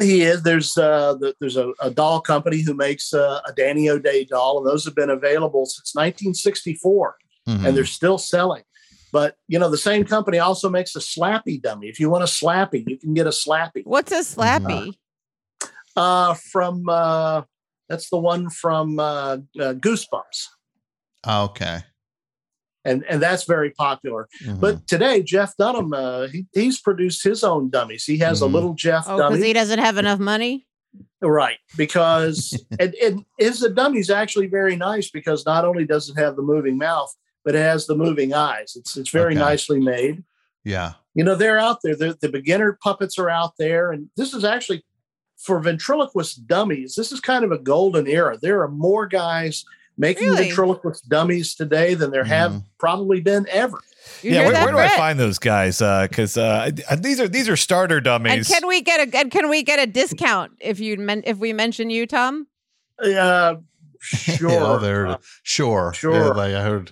He 0.01 0.23
is. 0.23 0.41
There's 0.43 0.75
uh, 0.77 1.13
the, 1.19 1.35
there's 1.39 1.55
a, 1.55 1.71
a 1.79 1.91
doll 1.91 2.19
company 2.19 2.61
who 2.61 2.73
makes 2.73 3.13
uh, 3.13 3.39
a 3.47 3.53
Danny 3.53 3.89
O'Day 3.89 4.25
doll, 4.25 4.57
and 4.57 4.67
those 4.67 4.85
have 4.85 4.95
been 4.95 5.11
available 5.11 5.65
since 5.65 5.93
1964, 5.95 7.15
Mhm. 7.47 7.65
and 7.67 7.77
they're 7.77 7.85
still 7.85 8.17
selling. 8.17 8.63
But 9.11 9.35
you 9.47 9.59
know, 9.59 9.69
the 9.69 9.77
same 9.77 10.03
company 10.05 10.39
also 10.39 10.67
makes 10.69 10.95
a 10.95 10.99
Slappy 10.99 11.61
dummy. 11.61 11.87
If 11.87 11.99
you 11.99 12.09
want 12.09 12.23
a 12.23 12.27
Slappy, 12.27 12.83
you 12.87 12.97
can 12.97 13.13
get 13.13 13.27
a 13.27 13.31
Slappy. 13.31 13.83
What's 13.83 14.11
a 14.11 14.21
slappy? 14.23 14.89
Uh, 14.89 14.91
from 15.95 16.87
uh, 16.89 17.41
that's 17.89 18.09
the 18.09 18.17
one 18.17 18.49
from 18.49 18.99
uh, 18.99 19.37
uh, 19.59 19.73
Goosebumps, 19.73 20.47
Okay. 21.27 21.79
and 22.85 23.03
and 23.09 23.21
that's 23.21 23.43
very 23.45 23.71
popular. 23.71 24.27
Mhm. 24.43 24.59
But 24.59 24.87
today, 24.87 25.21
Jeff 25.23 25.55
Dunham, 25.57 25.93
uh, 25.93 26.27
he, 26.27 26.45
he's 26.53 26.79
produced 26.79 27.23
his 27.23 27.43
own 27.43 27.69
dummies. 27.69 28.05
He 28.05 28.17
has 28.19 28.39
Mhm. 28.39 28.43
a 28.43 28.45
little 28.47 28.73
Jeff 28.73 29.05
Oh, 29.07 29.17
dummy. 29.17 29.35
because 29.35 29.45
he 29.47 29.53
doesn't 29.53 29.79
have 29.79 29.97
enough 29.97 30.19
money. 30.19 30.65
Right, 31.21 31.57
because 31.77 32.53
and, 32.79 32.93
and 32.95 33.25
is 33.39 33.59
the 33.61 33.69
dummy's 33.69 34.09
actually 34.09 34.47
very 34.47 34.75
nice 34.75 35.09
because 35.09 35.45
not 35.45 35.65
only 35.65 35.85
does 35.85 36.09
it 36.09 36.17
have 36.17 36.35
the 36.35 36.41
moving 36.43 36.77
mouth, 36.77 37.13
but 37.45 37.55
it 37.55 37.59
has 37.59 37.87
the 37.87 37.95
moving 37.95 38.33
eyes. 38.33 38.73
It's 38.75 38.97
it's 38.97 39.09
very 39.09 39.33
Okay. 39.33 39.39
nicely 39.41 39.79
made. 39.79 40.23
Yeah. 40.65 40.93
You 41.15 41.23
know, 41.23 41.35
they're 41.35 41.59
out 41.59 41.79
there. 41.83 41.95
The, 41.95 42.17
the 42.19 42.29
beginner 42.29 42.77
puppets 42.81 43.19
are 43.19 43.29
out 43.29 43.53
there, 43.59 43.91
and 43.91 44.09
this 44.17 44.33
is 44.33 44.43
actually 44.43 44.83
for 45.43 45.59
ventriloquist 45.59 46.47
dummies. 46.47 46.95
This 46.95 47.11
is 47.11 47.19
kind 47.19 47.43
of 47.43 47.51
a 47.51 47.57
golden 47.57 48.07
era. 48.07 48.37
There 48.41 48.61
are 48.61 48.67
more 48.69 49.07
guys 49.07 49.65
making 49.97 50.29
Really? 50.29 50.45
ventriloquist 50.47 51.07
dummies 51.09 51.53
today 51.55 51.93
than 51.93 52.11
there 52.11 52.23
have 52.23 52.61
probably 52.79 53.21
been 53.21 53.45
ever. 53.51 53.77
yeah, 54.23 54.47
where, 54.47 54.53
where 54.53 54.71
do 54.71 54.77
I 54.79 54.89
find 54.97 55.19
those 55.19 55.37
guys? 55.39 55.79
Because 55.79 56.37
uh, 56.37 56.71
I- 56.89 56.95
these 56.95 57.19
are 57.19 57.27
these 57.27 57.47
are 57.49 57.55
starter 57.57 57.97
And 57.97 58.03
dummies. 58.05 58.47
can 58.47 58.67
we 58.67 58.81
get 58.81 58.99
a 59.07 59.17
and 59.17 59.29
can 59.31 59.49
we 59.49 59.63
get 59.63 59.79
a 59.79 59.85
discount 59.85 60.53
if 60.59 60.79
you 60.79 60.97
men, 60.97 61.23
if 61.25 61.37
we 61.37 61.53
mention 61.53 61.89
you, 61.89 62.07
Tom? 62.07 62.47
Uh, 63.03 63.55
sure. 64.01 64.49
Yeah, 64.51 64.63
oh, 64.65 64.79
there. 64.79 65.17
Sure. 65.43 65.93
sure. 65.93 66.13
Yeah, 66.13 66.27
like 66.29 66.53
I 66.53 66.61
heard. 66.63 66.91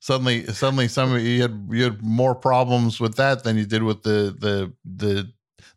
Suddenly, 0.00 0.46
suddenly, 0.46 0.88
some 0.88 1.12
of 1.14 1.22
you 1.22 1.42
had 1.42 1.68
you 1.70 1.84
had 1.84 2.02
more 2.02 2.34
problems 2.34 2.98
with 2.98 3.14
that 3.16 3.44
than 3.44 3.56
you 3.56 3.64
did 3.64 3.84
with 3.84 4.02
the 4.02 4.34
the 4.36 4.72
the 4.84 5.30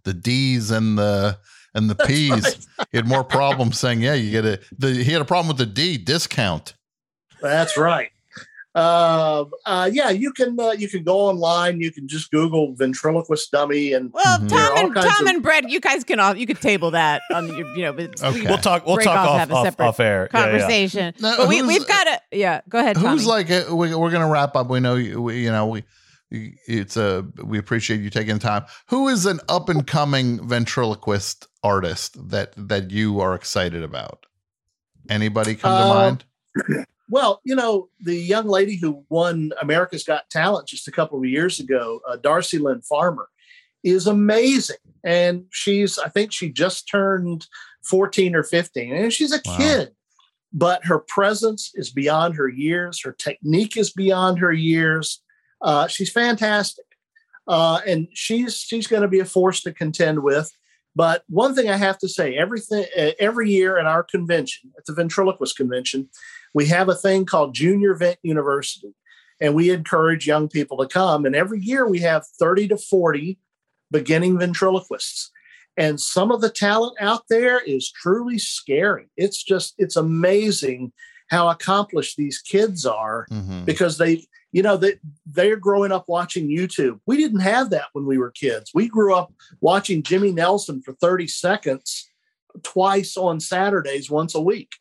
the 0.03 0.13
D's 0.15 0.71
and 0.71 0.97
the 0.97 1.37
and 1.75 1.87
the 1.89 1.93
That's 1.99 2.07
P's. 2.07 2.31
right. 2.31 2.87
He 2.91 2.97
had 2.97 3.07
more 3.07 3.23
problems 3.23 3.77
saying, 3.77 4.01
"Yeah, 4.01 4.15
you 4.15 4.31
get 4.31 4.45
a." 4.45 4.59
The, 4.77 4.91
he 4.91 5.11
had 5.11 5.21
a 5.21 5.25
problem 5.25 5.47
with 5.49 5.57
the 5.57 5.65
D 5.67 5.97
discount. 5.97 6.73
That's 7.41 7.77
right. 7.77 8.09
Uh, 8.73 9.45
uh, 9.65 9.89
yeah, 9.93 10.09
you 10.09 10.33
can 10.33 10.59
uh, 10.59 10.71
you 10.71 10.89
can 10.89 11.01
go 11.03 11.17
online. 11.17 11.79
You 11.79 11.93
can 11.93 12.09
just 12.09 12.29
Google 12.29 12.73
ventriloquist 12.75 13.49
dummy, 13.49 13.93
and 13.93 14.11
Well, 14.11 14.39
there 14.41 14.59
are 14.59 14.75
Tom 14.75 14.85
and 14.87 14.93
kinds 14.95 15.05
Tom 15.07 15.27
of- 15.27 15.33
and 15.35 15.43
Brett, 15.43 15.69
you 15.69 15.79
guys 15.79 16.03
can 16.03 16.19
all 16.19 16.35
you 16.35 16.45
could 16.45 16.59
table 16.59 16.91
that 16.91 17.21
on 17.33 17.47
your 17.55 17.67
you 17.75 17.83
know. 17.83 17.93
But 17.93 18.19
we 18.21 18.27
Okay. 18.27 18.45
We'll 18.47 18.57
talk- 18.57 18.85
we'll 18.85 18.97
talk 18.97 19.15
off, 19.17 19.29
off- 19.29 19.39
have 19.39 19.51
a 19.51 19.55
off- 19.55 19.65
separate 19.65 19.87
off 19.87 19.99
air. 20.01 20.29
Yeah, 20.33 20.39
yeah. 20.39 20.45
conversation. 20.51 21.13
Now, 21.21 21.37
but 21.37 21.47
we, 21.47 21.61
we've 21.61 21.87
got 21.87 22.03
to 22.03 22.21
yeah. 22.37 22.61
Go 22.67 22.79
ahead, 22.79 22.97
Tommy. 22.97 23.09
Who's 23.11 23.25
like 23.25 23.49
a, 23.49 23.73
we, 23.73 23.95
we're 23.95 24.11
gonna 24.11 24.27
wrap 24.29 24.57
up. 24.57 24.67
We 24.69 24.81
know 24.81 24.95
you. 24.95 25.21
We, 25.21 25.43
you 25.43 25.51
know 25.51 25.67
we. 25.67 25.83
It's 26.31 26.97
a. 26.97 27.25
We 27.43 27.57
appreciate 27.59 28.01
you 28.01 28.09
taking 28.09 28.39
time. 28.39 28.65
Who 28.87 29.07
is 29.07 29.25
an 29.25 29.39
up 29.47 29.69
and 29.69 29.85
coming 29.85 30.45
ventriloquist 30.47 31.47
artist 31.63 32.29
that 32.29 32.53
that 32.57 32.91
you 32.91 33.19
are 33.19 33.35
excited 33.35 33.83
about? 33.83 34.25
Anybody 35.09 35.55
come 35.55 35.77
to 35.77 35.83
Uh, 35.83 35.87
mind? 35.87 36.25
Well, 37.07 37.39
you 37.43 37.55
know, 37.55 37.89
the 37.99 38.15
young 38.15 38.47
lady 38.47 38.77
who 38.77 39.05
won 39.09 39.51
America's 39.61 40.03
Got 40.03 40.27
Talent 40.31 40.67
just 40.67 40.87
a 40.87 40.91
couple 40.91 41.19
of 41.19 41.25
years 41.25 41.59
ago, 41.59 41.99
uh, 42.09 42.17
Darci 42.17 42.59
Lynne 42.59 42.81
Farmer, 42.81 43.27
is 43.83 44.07
amazing. 44.07 44.77
And 45.03 45.45
she's, 45.51 45.99
I 45.99 46.09
think 46.09 46.31
she 46.33 46.49
just 46.51 46.89
turned 46.89 47.45
14 47.83 48.35
or 48.35 48.41
15, 48.41 48.95
and 48.95 49.13
she's 49.13 49.31
a 49.31 49.39
Wow. 49.45 49.55
kid, 49.57 49.91
but 50.51 50.83
her 50.85 50.97
presence 50.97 51.69
is 51.75 51.91
beyond 51.91 52.37
her 52.37 52.49
years. 52.49 52.99
Her 53.03 53.11
technique 53.11 53.77
is 53.77 53.91
beyond 53.91 54.39
her 54.39 54.51
years. 54.51 55.21
Uh, 55.65 55.87
she's 55.87 56.11
fantastic. 56.11 56.85
Uh, 57.47 57.81
and 57.85 58.07
she's 58.13 58.59
she's 58.59 58.87
going 58.87 59.01
to 59.01 59.07
be 59.07 59.19
a 59.19 59.25
force 59.25 59.61
to 59.61 59.73
contend 59.73 60.23
with. 60.23 60.51
But 60.95 61.23
one 61.27 61.53
thing 61.53 61.69
I 61.69 61.75
have 61.75 61.97
to 61.99 62.07
say, 62.07 62.37
everything 62.37 62.85
every 63.19 63.51
year 63.51 63.77
at 63.77 63.85
our 63.85 64.03
convention, 64.03 64.71
at 64.77 64.85
the 64.85 64.93
ventriloquist 64.93 65.57
convention, 65.57 66.07
we 66.53 66.67
have 66.67 66.87
a 66.87 66.95
thing 66.95 67.25
called 67.25 67.53
Junior 67.53 67.95
Vent 67.95 68.17
University, 68.23 68.93
and 69.41 69.53
we 69.53 69.71
encourage 69.71 70.25
young 70.25 70.47
people 70.47 70.77
to 70.77 70.87
come. 70.87 71.25
And 71.25 71.35
every 71.35 71.59
year 71.59 71.85
we 71.85 71.99
have 71.99 72.25
30 72.39 72.69
to 72.69 72.77
40 72.77 73.37
beginning 73.91 74.39
ventriloquists. 74.39 75.31
And 75.75 75.99
some 75.99 76.31
of 76.31 76.39
the 76.39 76.49
talent 76.49 76.95
out 77.01 77.23
there 77.29 77.59
is 77.59 77.91
truly 77.91 78.37
scary. 78.37 79.09
It's 79.17 79.43
just, 79.43 79.73
it's 79.77 79.97
amazing 79.97 80.93
how 81.35 81.49
accomplished 81.49 82.15
these 82.17 82.39
kids 82.39 82.85
are 82.85 83.27
Mm-hmm. 83.31 83.65
because 83.65 83.97
they, 83.97 84.13
you 84.51 84.63
know, 84.63 84.77
they, 84.77 84.93
they're 85.25 85.57
growing 85.67 85.91
up 85.91 86.05
watching 86.07 86.47
YouTube. 86.47 86.99
We 87.05 87.17
didn't 87.17 87.41
have 87.41 87.69
that 87.71 87.87
when 87.93 88.05
we 88.05 88.17
were 88.17 88.31
kids. 88.31 88.71
We 88.73 88.87
grew 88.87 89.13
up 89.13 89.33
watching 89.61 90.01
Jimmy 90.03 90.31
Nelson 90.31 90.81
for 90.81 90.93
30 90.93 91.27
seconds 91.27 92.09
twice 92.63 93.17
on 93.17 93.39
Saturdays, 93.39 94.09
once 94.09 94.33
a 94.35 94.41
week. 94.41 94.71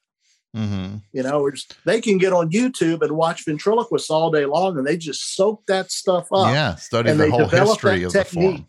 Mm-hmm. 0.56 0.98
You 1.12 1.22
know, 1.24 1.50
just, 1.50 1.74
they 1.84 2.00
can 2.00 2.18
get 2.18 2.32
on 2.32 2.50
YouTube 2.50 3.02
and 3.02 3.12
watch 3.16 3.44
ventriloquists 3.44 4.10
all 4.10 4.30
day 4.30 4.46
long, 4.46 4.78
and 4.78 4.86
they 4.86 4.96
just 4.96 5.34
soak 5.34 5.66
that 5.66 5.90
stuff 5.90 6.28
up. 6.32 6.46
Yeah, 6.54 6.76
study 6.76 7.10
the 7.12 7.30
whole 7.30 7.48
history 7.48 8.04
of 8.04 8.12
the 8.12 8.24
form. 8.24 8.66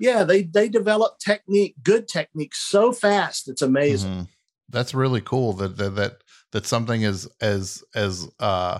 Yeah, 0.00 0.24
they 0.24 0.42
they 0.42 0.68
develop 0.68 1.18
technique, 1.20 1.76
good 1.84 2.08
technique, 2.08 2.54
so 2.56 2.92
fast. 2.92 3.48
It's 3.48 3.62
amazing. 3.62 4.10
Mhm. 4.10 4.28
That's 4.68 4.94
really 4.94 5.20
cool 5.20 5.52
that 5.54 5.76
that 5.76 5.94
that 5.94 6.12
that 6.56 6.64
something 6.64 7.02
is 7.02 7.28
as 7.42 7.84
as 7.94 8.26
uh 8.40 8.78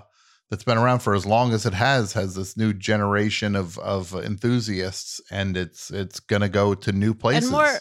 that's 0.49 0.63
been 0.63 0.79
around 0.79 0.97
for 0.97 1.13
as 1.13 1.27
long 1.27 1.53
as 1.53 1.63
it 1.67 1.75
has 1.75 2.11
has 2.13 2.33
this 2.33 2.57
new 2.57 2.73
generation 2.73 3.55
of 3.55 3.77
of 3.77 4.15
enthusiasts 4.15 5.21
and 5.29 5.55
it's 5.55 5.91
it's 5.91 6.19
gonna 6.19 6.49
go 6.49 6.73
to 6.73 6.91
new 6.91 7.13
places. 7.13 7.43
and 7.43 7.51
more 7.51 7.79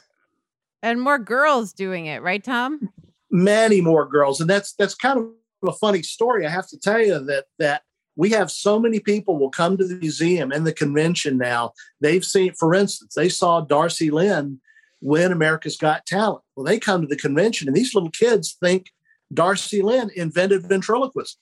and 0.82 1.01
more 1.01 1.18
girls 1.18 1.73
doing 1.73 2.05
it, 2.05 2.20
right, 2.20 2.44
Tom? 2.44 2.90
Many 3.31 3.81
more 3.81 4.06
girls, 4.06 4.39
and 4.39 4.51
that's 4.51 4.74
that's 4.74 4.94
kind 4.94 5.18
of 5.18 5.28
a 5.66 5.73
funny 5.73 6.02
story. 6.02 6.44
I 6.44 6.51
have 6.51 6.68
to 6.68 6.78
tell 6.78 7.01
you 7.01 7.18
that 7.24 7.47
that 7.59 7.81
we 8.16 8.28
have 8.31 8.51
so 8.51 8.78
many 8.78 9.01
people 9.01 9.39
will 9.39 9.51
come 9.51 9.78
to 9.78 9.86
the 9.86 9.97
museum 9.97 10.52
and 10.52 10.66
the 10.66 10.74
convention 10.74 11.39
now. 11.39 11.73
They've 12.02 12.24
seen, 12.24 12.52
for 12.52 12.74
instance, 12.74 13.14
they 13.14 13.31
saw 13.31 13.64
Darci 13.64 14.10
Lynne 14.12 14.60
win 15.01 15.32
America's 15.32 15.78
Got 15.78 16.05
Talent. 16.05 16.43
Well, 16.55 16.66
they 16.66 16.78
come 16.78 17.01
to 17.01 17.09
the 17.09 17.16
convention, 17.16 17.66
and 17.66 17.74
these 17.74 17.94
little 17.94 18.10
kids 18.10 18.59
think 18.62 18.90
Darci 19.35 19.82
Lynne 19.82 20.11
invented 20.16 20.69
ventriloquism. 20.69 21.36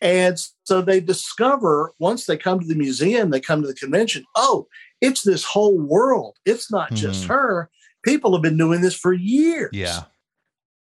And 0.00 0.38
so 0.64 0.80
they 0.80 1.00
discover 1.00 1.92
once 1.98 2.26
they 2.26 2.36
come 2.36 2.60
to 2.60 2.66
the 2.66 2.76
museum, 2.76 3.30
they 3.30 3.40
come 3.40 3.62
to 3.62 3.68
the 3.68 3.74
convention, 3.74 4.24
oh, 4.36 4.68
it's 5.00 5.22
this 5.22 5.44
whole 5.44 5.78
world. 5.78 6.36
It's 6.44 6.70
not 6.70 6.92
just 6.92 7.24
Mhm. 7.24 7.28
her. 7.28 7.70
People 8.04 8.32
have 8.32 8.42
been 8.42 8.56
doing 8.56 8.80
this 8.80 8.94
for 8.94 9.12
years. 9.12 9.70
Yeah. 9.72 10.04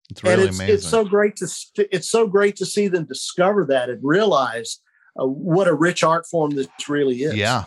It's 0.10 0.22
and 0.22 0.30
really 0.30 0.48
it's, 0.50 0.58
amazing. 0.58 0.76
it's 0.76 0.88
so 0.88 1.04
great 1.04 1.36
to 1.38 1.48
it's 1.92 2.10
so 2.10 2.28
great 2.28 2.56
to 2.58 2.66
see 2.66 2.88
them 2.88 3.06
discover 3.06 3.66
that 3.66 3.90
and 3.90 4.00
realize 4.04 4.80
uh, 5.20 5.26
what 5.26 5.68
a 5.68 5.74
rich 5.74 6.04
art 6.04 6.26
form 6.28 6.52
this 6.52 6.68
really 6.88 7.24
is. 7.24 7.36
Yeah. 7.36 7.66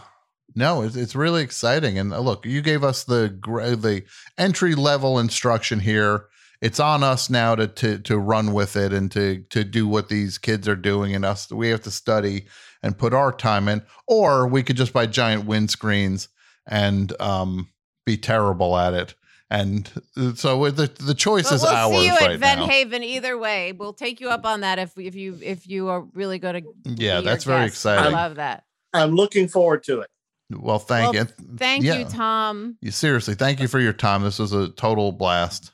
No, 0.55 0.82
it's, 0.82 0.97
it's 0.97 1.15
really 1.15 1.43
exciting. 1.43 1.99
And 1.99 2.12
uh, 2.12 2.20
look, 2.20 2.47
you 2.47 2.62
gave 2.62 2.82
us 2.85 3.05
the 3.05 3.37
the 3.81 4.05
entry 4.39 4.74
level 4.74 5.19
instruction 5.19 5.81
here. 5.81 6.27
It's 6.61 6.78
on 6.81 7.03
us 7.03 7.31
now 7.31 7.55
to 7.55 7.66
to 7.66 7.99
to 8.01 8.19
run 8.19 8.53
with 8.53 8.77
it 8.77 8.93
and 8.93 9.11
to 9.12 9.41
to 9.51 9.65
do 9.65 9.89
what 9.89 10.09
these 10.09 10.37
kids 10.39 10.69
are 10.69 10.77
doing, 10.77 11.15
and 11.15 11.24
us 11.24 11.51
we 11.51 11.69
have 11.70 11.82
to 11.82 11.91
study 11.91 12.47
and 12.82 12.97
put 12.99 13.15
our 13.15 13.32
time 13.32 13.69
in, 13.69 13.82
or 14.07 14.47
we 14.47 14.62
could 14.62 14.77
just 14.77 14.93
buy 14.93 15.07
giant 15.07 15.47
windscreens 15.47 16.28
and 16.66 17.19
um 17.20 17.69
be 18.05 18.16
terrible 18.16 18.77
at 18.77 18.95
it. 18.95 19.15
And 19.53 19.91
so 20.37 20.70
the 20.70 20.87
the 20.87 21.15
choice 21.15 21.49
But 21.49 21.57
is 21.57 21.62
we'll 21.62 21.73
ours 21.73 21.97
see 21.97 22.07
you 22.07 22.12
right 22.12 22.32
at 22.32 22.41
Van 22.41 22.59
now. 22.59 22.66
Haven 22.66 23.03
either 23.03 23.37
way. 23.37 23.73
We'll 23.73 23.95
take 23.95 24.20
you 24.20 24.28
up 24.28 24.45
on 24.47 24.61
that 24.61 24.78
if 24.78 24.97
if 24.97 25.15
you 25.15 25.39
if 25.43 25.66
you 25.66 25.89
are 25.89 26.03
really 26.15 26.39
going 26.39 26.62
to. 26.62 26.73
Yeah, 26.85 27.20
that's 27.23 27.45
very 27.45 27.66
exciting. 27.66 28.15
I 28.15 28.16
love 28.16 28.37
that. 28.37 28.65
I'm 28.93 29.12
looking 29.16 29.49
forward 29.49 29.82
to 29.85 30.01
it. 30.01 30.11
Well, 30.51 30.78
thank 30.78 31.15
Well, 31.15 31.24
you. 31.24 31.57
Thank 31.57 31.85
Yeah. 31.85 31.99
you, 31.99 32.05
Tom. 32.07 32.77
You 32.81 32.91
seriously, 32.91 33.35
thank 33.35 33.61
you 33.61 33.69
for 33.69 33.81
your 33.81 33.93
time. 33.93 34.23
This 34.23 34.39
was 34.39 34.53
a 34.53 34.69
total 34.69 35.12
blast. 35.12 35.73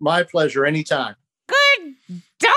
My 0.00 0.22
pleasure. 0.22 0.64
Anytime. 0.64 1.16
Good 1.48 2.22
die. 2.38 2.48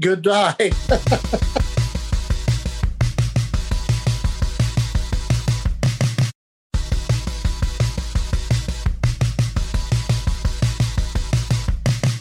Good 0.00 0.22
die. 0.22 0.70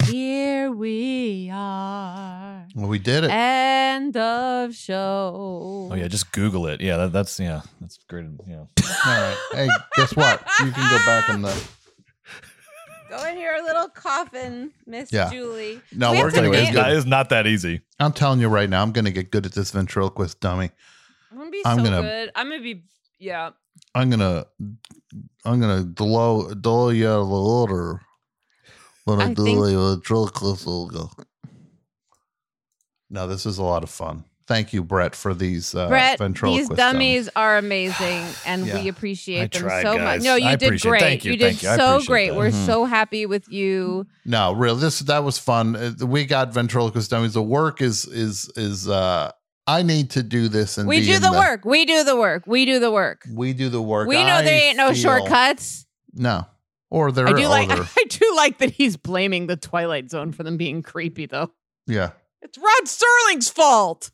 Here 0.10 0.72
we 0.72 1.50
are. 1.54 2.66
Well, 2.74 2.88
we 2.88 3.00
did 3.00 3.26
it. 3.26 3.30
End 3.30 4.16
of 4.16 4.74
show. 4.74 5.90
Oh 5.92 5.96
yeah, 5.96 6.08
just 6.08 6.32
Google 6.32 6.68
it. 6.68 6.80
Yeah, 6.80 6.98
that, 6.98 7.12
that's 7.12 7.40
yeah, 7.40 7.62
that's 7.82 7.98
great. 8.08 8.26
Yeah. 8.48 8.56
All 8.60 8.66
right. 9.06 9.38
Hey, 9.52 9.68
guess 9.96 10.16
what? 10.16 10.42
You 10.62 10.72
can 10.72 10.90
go 10.90 11.06
back 11.06 11.30
in 11.30 11.42
the. 11.42 11.68
Go 13.10 13.24
in 13.26 13.40
your 13.40 13.64
little 13.64 13.88
coffin, 13.90 14.72
Miss 14.86 15.12
Yeah. 15.14 15.30
Julie. 15.30 15.82
No, 15.94 16.12
We 16.12 16.18
have 16.18 16.26
we're 16.26 16.30
to 16.32 16.36
gonna 16.36 16.50
name- 16.50 16.66
get 16.66 16.74
good. 16.74 16.84
That 16.84 16.92
is 16.92 17.06
not 17.06 17.30
that 17.30 17.48
easy. 17.48 17.82
I'm 18.00 18.12
telling 18.12 18.40
you 18.40 18.50
right 18.50 18.70
now, 18.70 18.82
I'm 18.82 18.92
gonna 18.92 19.12
get 19.12 19.32
good 19.32 19.46
at 19.46 19.54
this 19.54 19.72
ventriloquist 19.72 20.40
dummy. 20.42 20.72
I'm 21.32 21.38
gonna 21.38 21.50
be 21.50 21.62
I'm 21.66 21.78
so 21.80 21.84
gonna- 21.86 22.02
good. 22.02 22.32
I'm 22.36 22.50
gonna 22.50 22.62
be 22.62 22.84
yeah. 23.20 23.52
I'm 23.96 24.10
gonna, 24.10 24.46
I'm 25.46 25.60
gonna 25.62 25.84
blow, 25.84 26.54
blow 26.56 26.90
you 26.90 27.08
out 27.08 27.22
of 27.22 27.28
the 27.30 27.34
water. 27.34 28.02
When 29.06 29.22
I, 29.22 29.26
I 29.28 29.34
do 29.34 29.44
think- 29.44 29.60
a 29.60 29.96
ventriloquist, 29.96 30.66
will 30.66 30.88
go. 30.90 31.10
No, 33.10 33.26
this 33.28 33.46
is 33.46 33.58
a 33.58 33.64
lot 33.64 33.84
of 33.84 33.90
fun. 33.90 34.26
Thank 34.48 34.72
you, 34.72 34.82
Brett, 34.82 35.14
for 35.14 35.34
these 35.34 35.76
uh, 35.76 35.90
Brett, 35.90 36.12
these 36.14 36.26
ventriloquist 36.26 36.72
dummies 36.76 37.30
are 37.36 37.58
amazing, 37.58 38.24
and 38.46 38.66
Yeah. 38.66 38.82
we 38.82 38.88
appreciate 38.88 39.42
I 39.42 39.48
them 39.60 39.62
tried, 39.68 39.82
so 39.84 39.98
guys. 39.98 40.20
much. 40.22 40.26
No, 40.26 40.36
you 40.36 40.48
I 40.48 40.56
did 40.56 40.80
great. 40.82 41.02
Thank 41.02 41.26
you, 41.26 41.36
did 41.36 41.58
thank 41.58 41.64
you. 41.64 41.76
So 41.76 42.02
great. 42.06 42.30
that. 42.30 42.38
We're 42.38 42.52
Mhm. 42.52 42.66
so 42.66 42.86
happy 42.86 43.26
with 43.26 43.50
you. 43.52 44.08
No, 44.26 44.54
really, 44.54 44.80
this 44.80 45.00
that 45.00 45.24
was 45.26 45.38
fun. 45.38 45.76
Uh, 45.76 46.06
We 46.06 46.24
got 46.26 46.54
ventriloquist 46.54 47.10
dummies. 47.12 47.34
The 47.34 47.42
work 47.44 47.82
is 47.82 48.06
is 48.06 48.50
is. 48.56 48.88
uh 48.88 49.32
I 49.70 49.84
need 49.84 50.12
to 50.12 50.24
do 50.24 50.48
this 50.48 50.78
and 50.78 50.88
We 50.88 51.04
do 51.06 51.16
in 51.16 51.22
the 51.22 51.34
work. 51.34 51.66
We 51.66 51.84
do 51.84 52.06
the 52.06 52.16
work. 52.16 52.44
We 52.48 52.64
do 52.66 52.80
the 52.80 52.90
work. 52.90 53.28
We 53.30 53.52
do 53.52 53.68
the 53.68 53.82
work. 53.82 54.08
We 54.08 54.16
know 54.24 54.36
I 54.36 54.42
there 54.44 54.62
ain't 54.70 54.78
no 54.78 54.94
feel- 54.94 55.18
shortcuts. 55.20 55.86
No, 56.14 56.46
or 56.90 57.12
there 57.12 57.28
I 57.28 57.34
do 57.34 57.48
like. 57.50 57.68
there- 57.68 57.78
I 57.98 58.04
do 58.08 58.34
like 58.38 58.60
that 58.60 58.72
he's 58.72 58.96
blaming 58.96 59.48
the 59.48 59.58
Twilight 59.58 60.10
Zone 60.10 60.32
for 60.32 60.44
them 60.44 60.56
being 60.56 60.82
creepy, 60.84 61.26
though. 61.26 61.52
yeah, 61.86 62.12
It's 62.42 62.58
Rod 62.58 62.86
Serling's 62.86 63.50
fault. 63.50 64.12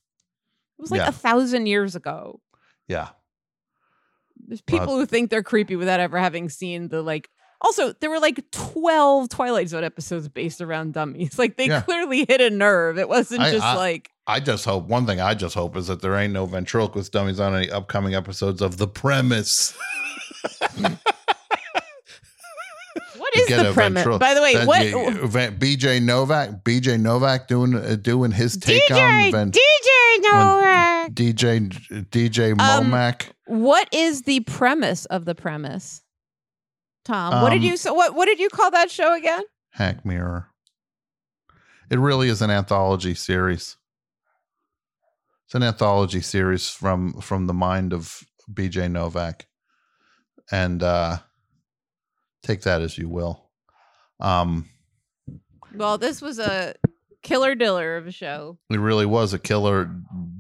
It 0.78 0.82
was 0.82 0.92
like 0.92 1.02
Yeah. 1.02 1.10
a 1.10 1.12
thousand 1.14 1.66
years 1.68 1.96
ago. 1.96 2.40
yeah. 2.88 3.10
There's 4.46 4.62
people 4.62 4.88
Rod- 4.88 4.98
who 5.00 5.06
think 5.06 5.30
they're 5.30 5.44
creepy 5.44 5.76
without 5.78 6.00
ever 6.02 6.18
having 6.20 6.50
seen 6.50 6.90
the 6.90 7.02
like. 7.02 7.30
Also, 7.62 7.94
there 7.94 8.10
were 8.10 8.20
like 8.20 8.44
twelve 8.52 9.30
Twilight 9.30 9.70
Zone 9.70 9.86
episodes 9.86 10.28
based 10.28 10.60
around 10.60 10.94
dummies. 10.94 11.38
Like 11.40 11.56
they 11.56 11.68
Yeah. 11.68 11.80
clearly 11.82 12.26
hit 12.28 12.42
a 12.42 12.50
nerve. 12.50 12.98
It 13.00 13.08
wasn't 13.08 13.42
I- 13.42 13.52
just 13.52 13.64
I- 13.66 13.76
like 13.78 14.10
I 14.28 14.40
just 14.42 14.66
hope 14.66 14.86
one 14.88 15.06
thing. 15.06 15.22
I 15.22 15.34
just 15.34 15.56
hope 15.56 15.78
is 15.78 15.88
that 15.88 16.02
there 16.02 16.16
ain't 16.16 16.34
no 16.34 16.46
ventriloquist 16.46 17.12
dummies 17.14 17.40
on 17.40 17.56
any 17.56 17.70
upcoming 17.72 18.16
episodes 18.16 18.62
of 18.62 18.78
The 18.78 18.88
Premise. 18.88 19.74
what 23.18 23.36
is 23.36 23.48
the 23.48 23.72
premise? 23.74 24.04
ventrilo- 24.06 24.20
By 24.20 24.34
the 24.34 24.42
way, 24.42 24.66
what 24.66 24.82
BJ 25.60 26.02
Novak, 26.02 26.64
BJ 26.64 27.00
Novak 27.00 27.48
doing 27.48 27.76
uh, 27.76 27.96
doing 28.02 28.32
his 28.32 28.58
take 28.58 28.90
on 28.92 28.98
DJ, 28.98 29.32
Van- 29.32 29.52
DJ 29.52 29.60
DJ 31.12 31.70
DJ 32.10 32.52
Um, 32.60 32.92
Momac. 32.92 33.32
what 33.46 33.88
is 33.94 34.24
the 34.24 34.40
premise 34.42 35.06
of 35.06 35.26
the 35.26 35.36
premise? 35.36 36.02
Tom, 37.06 37.42
what 37.42 37.50
did 37.50 37.60
Um, 37.60 37.64
you 37.66 37.78
so 37.78 37.94
what 37.94 38.16
what 38.16 38.26
did 38.26 38.40
you 38.40 38.50
call 38.50 38.72
that 38.72 38.90
show 38.90 39.14
again? 39.14 39.44
Hack 39.72 40.06
Mirror. 40.06 40.48
It 41.90 42.00
really 42.00 42.30
is 42.30 42.42
an 42.42 42.50
anthology 42.50 43.14
series. 43.14 43.76
It's 45.46 45.56
an 45.56 45.64
anthology 45.64 46.22
series 46.22 46.70
from 46.70 47.20
from 47.22 47.48
the 47.48 47.54
mind 47.54 47.94
of 47.94 48.24
BJ 48.52 48.90
Novak. 48.90 49.48
And 50.52 50.82
uh 50.82 51.18
take 52.42 52.62
that 52.62 52.82
as 52.82 52.98
you 52.98 53.10
will. 53.10 53.50
Um 54.20 54.70
Well, 55.74 55.98
this 55.98 56.22
was 56.22 56.40
a 56.40 56.76
killer 57.24 57.56
diller 57.56 57.98
of 57.98 58.06
a 58.08 58.12
show. 58.12 58.58
it 58.70 58.78
really 58.80 59.06
was 59.06 59.34
a 59.34 59.40
killer 59.40 59.90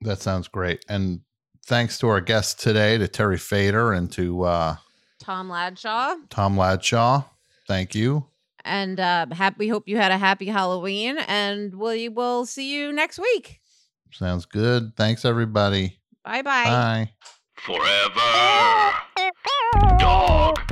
That 0.00 0.20
sounds 0.20 0.48
great. 0.48 0.84
And 0.88 1.20
thanks 1.66 1.98
to 1.98 2.08
our 2.08 2.20
guests 2.20 2.62
today, 2.62 2.98
to 2.98 3.08
Terry 3.08 3.38
Fator 3.38 3.92
and 3.92 4.10
to 4.12 4.42
uh, 4.42 4.76
Tom 5.20 5.48
Ladshaw. 5.48 6.14
Tom 6.30 6.56
Ladshaw. 6.56 7.24
Thank 7.68 7.94
you. 7.94 8.26
And 8.64 9.00
uh, 9.00 9.26
hap- 9.32 9.58
we 9.58 9.68
hope 9.68 9.88
you 9.88 9.96
had 9.96 10.12
a 10.12 10.18
happy 10.18 10.46
Halloween, 10.46 11.18
and 11.26 11.74
we 11.74 12.08
will 12.08 12.46
see 12.46 12.72
you 12.72 12.92
next 12.92 13.18
week. 13.18 13.60
Sounds 14.12 14.46
good. 14.46 14.94
Thanks, 14.96 15.24
everybody. 15.24 15.98
Bye 16.24 16.42
bye. 16.42 16.64
Bye. 16.64 17.10
Forever. 17.56 18.92
Dog. 19.98 20.71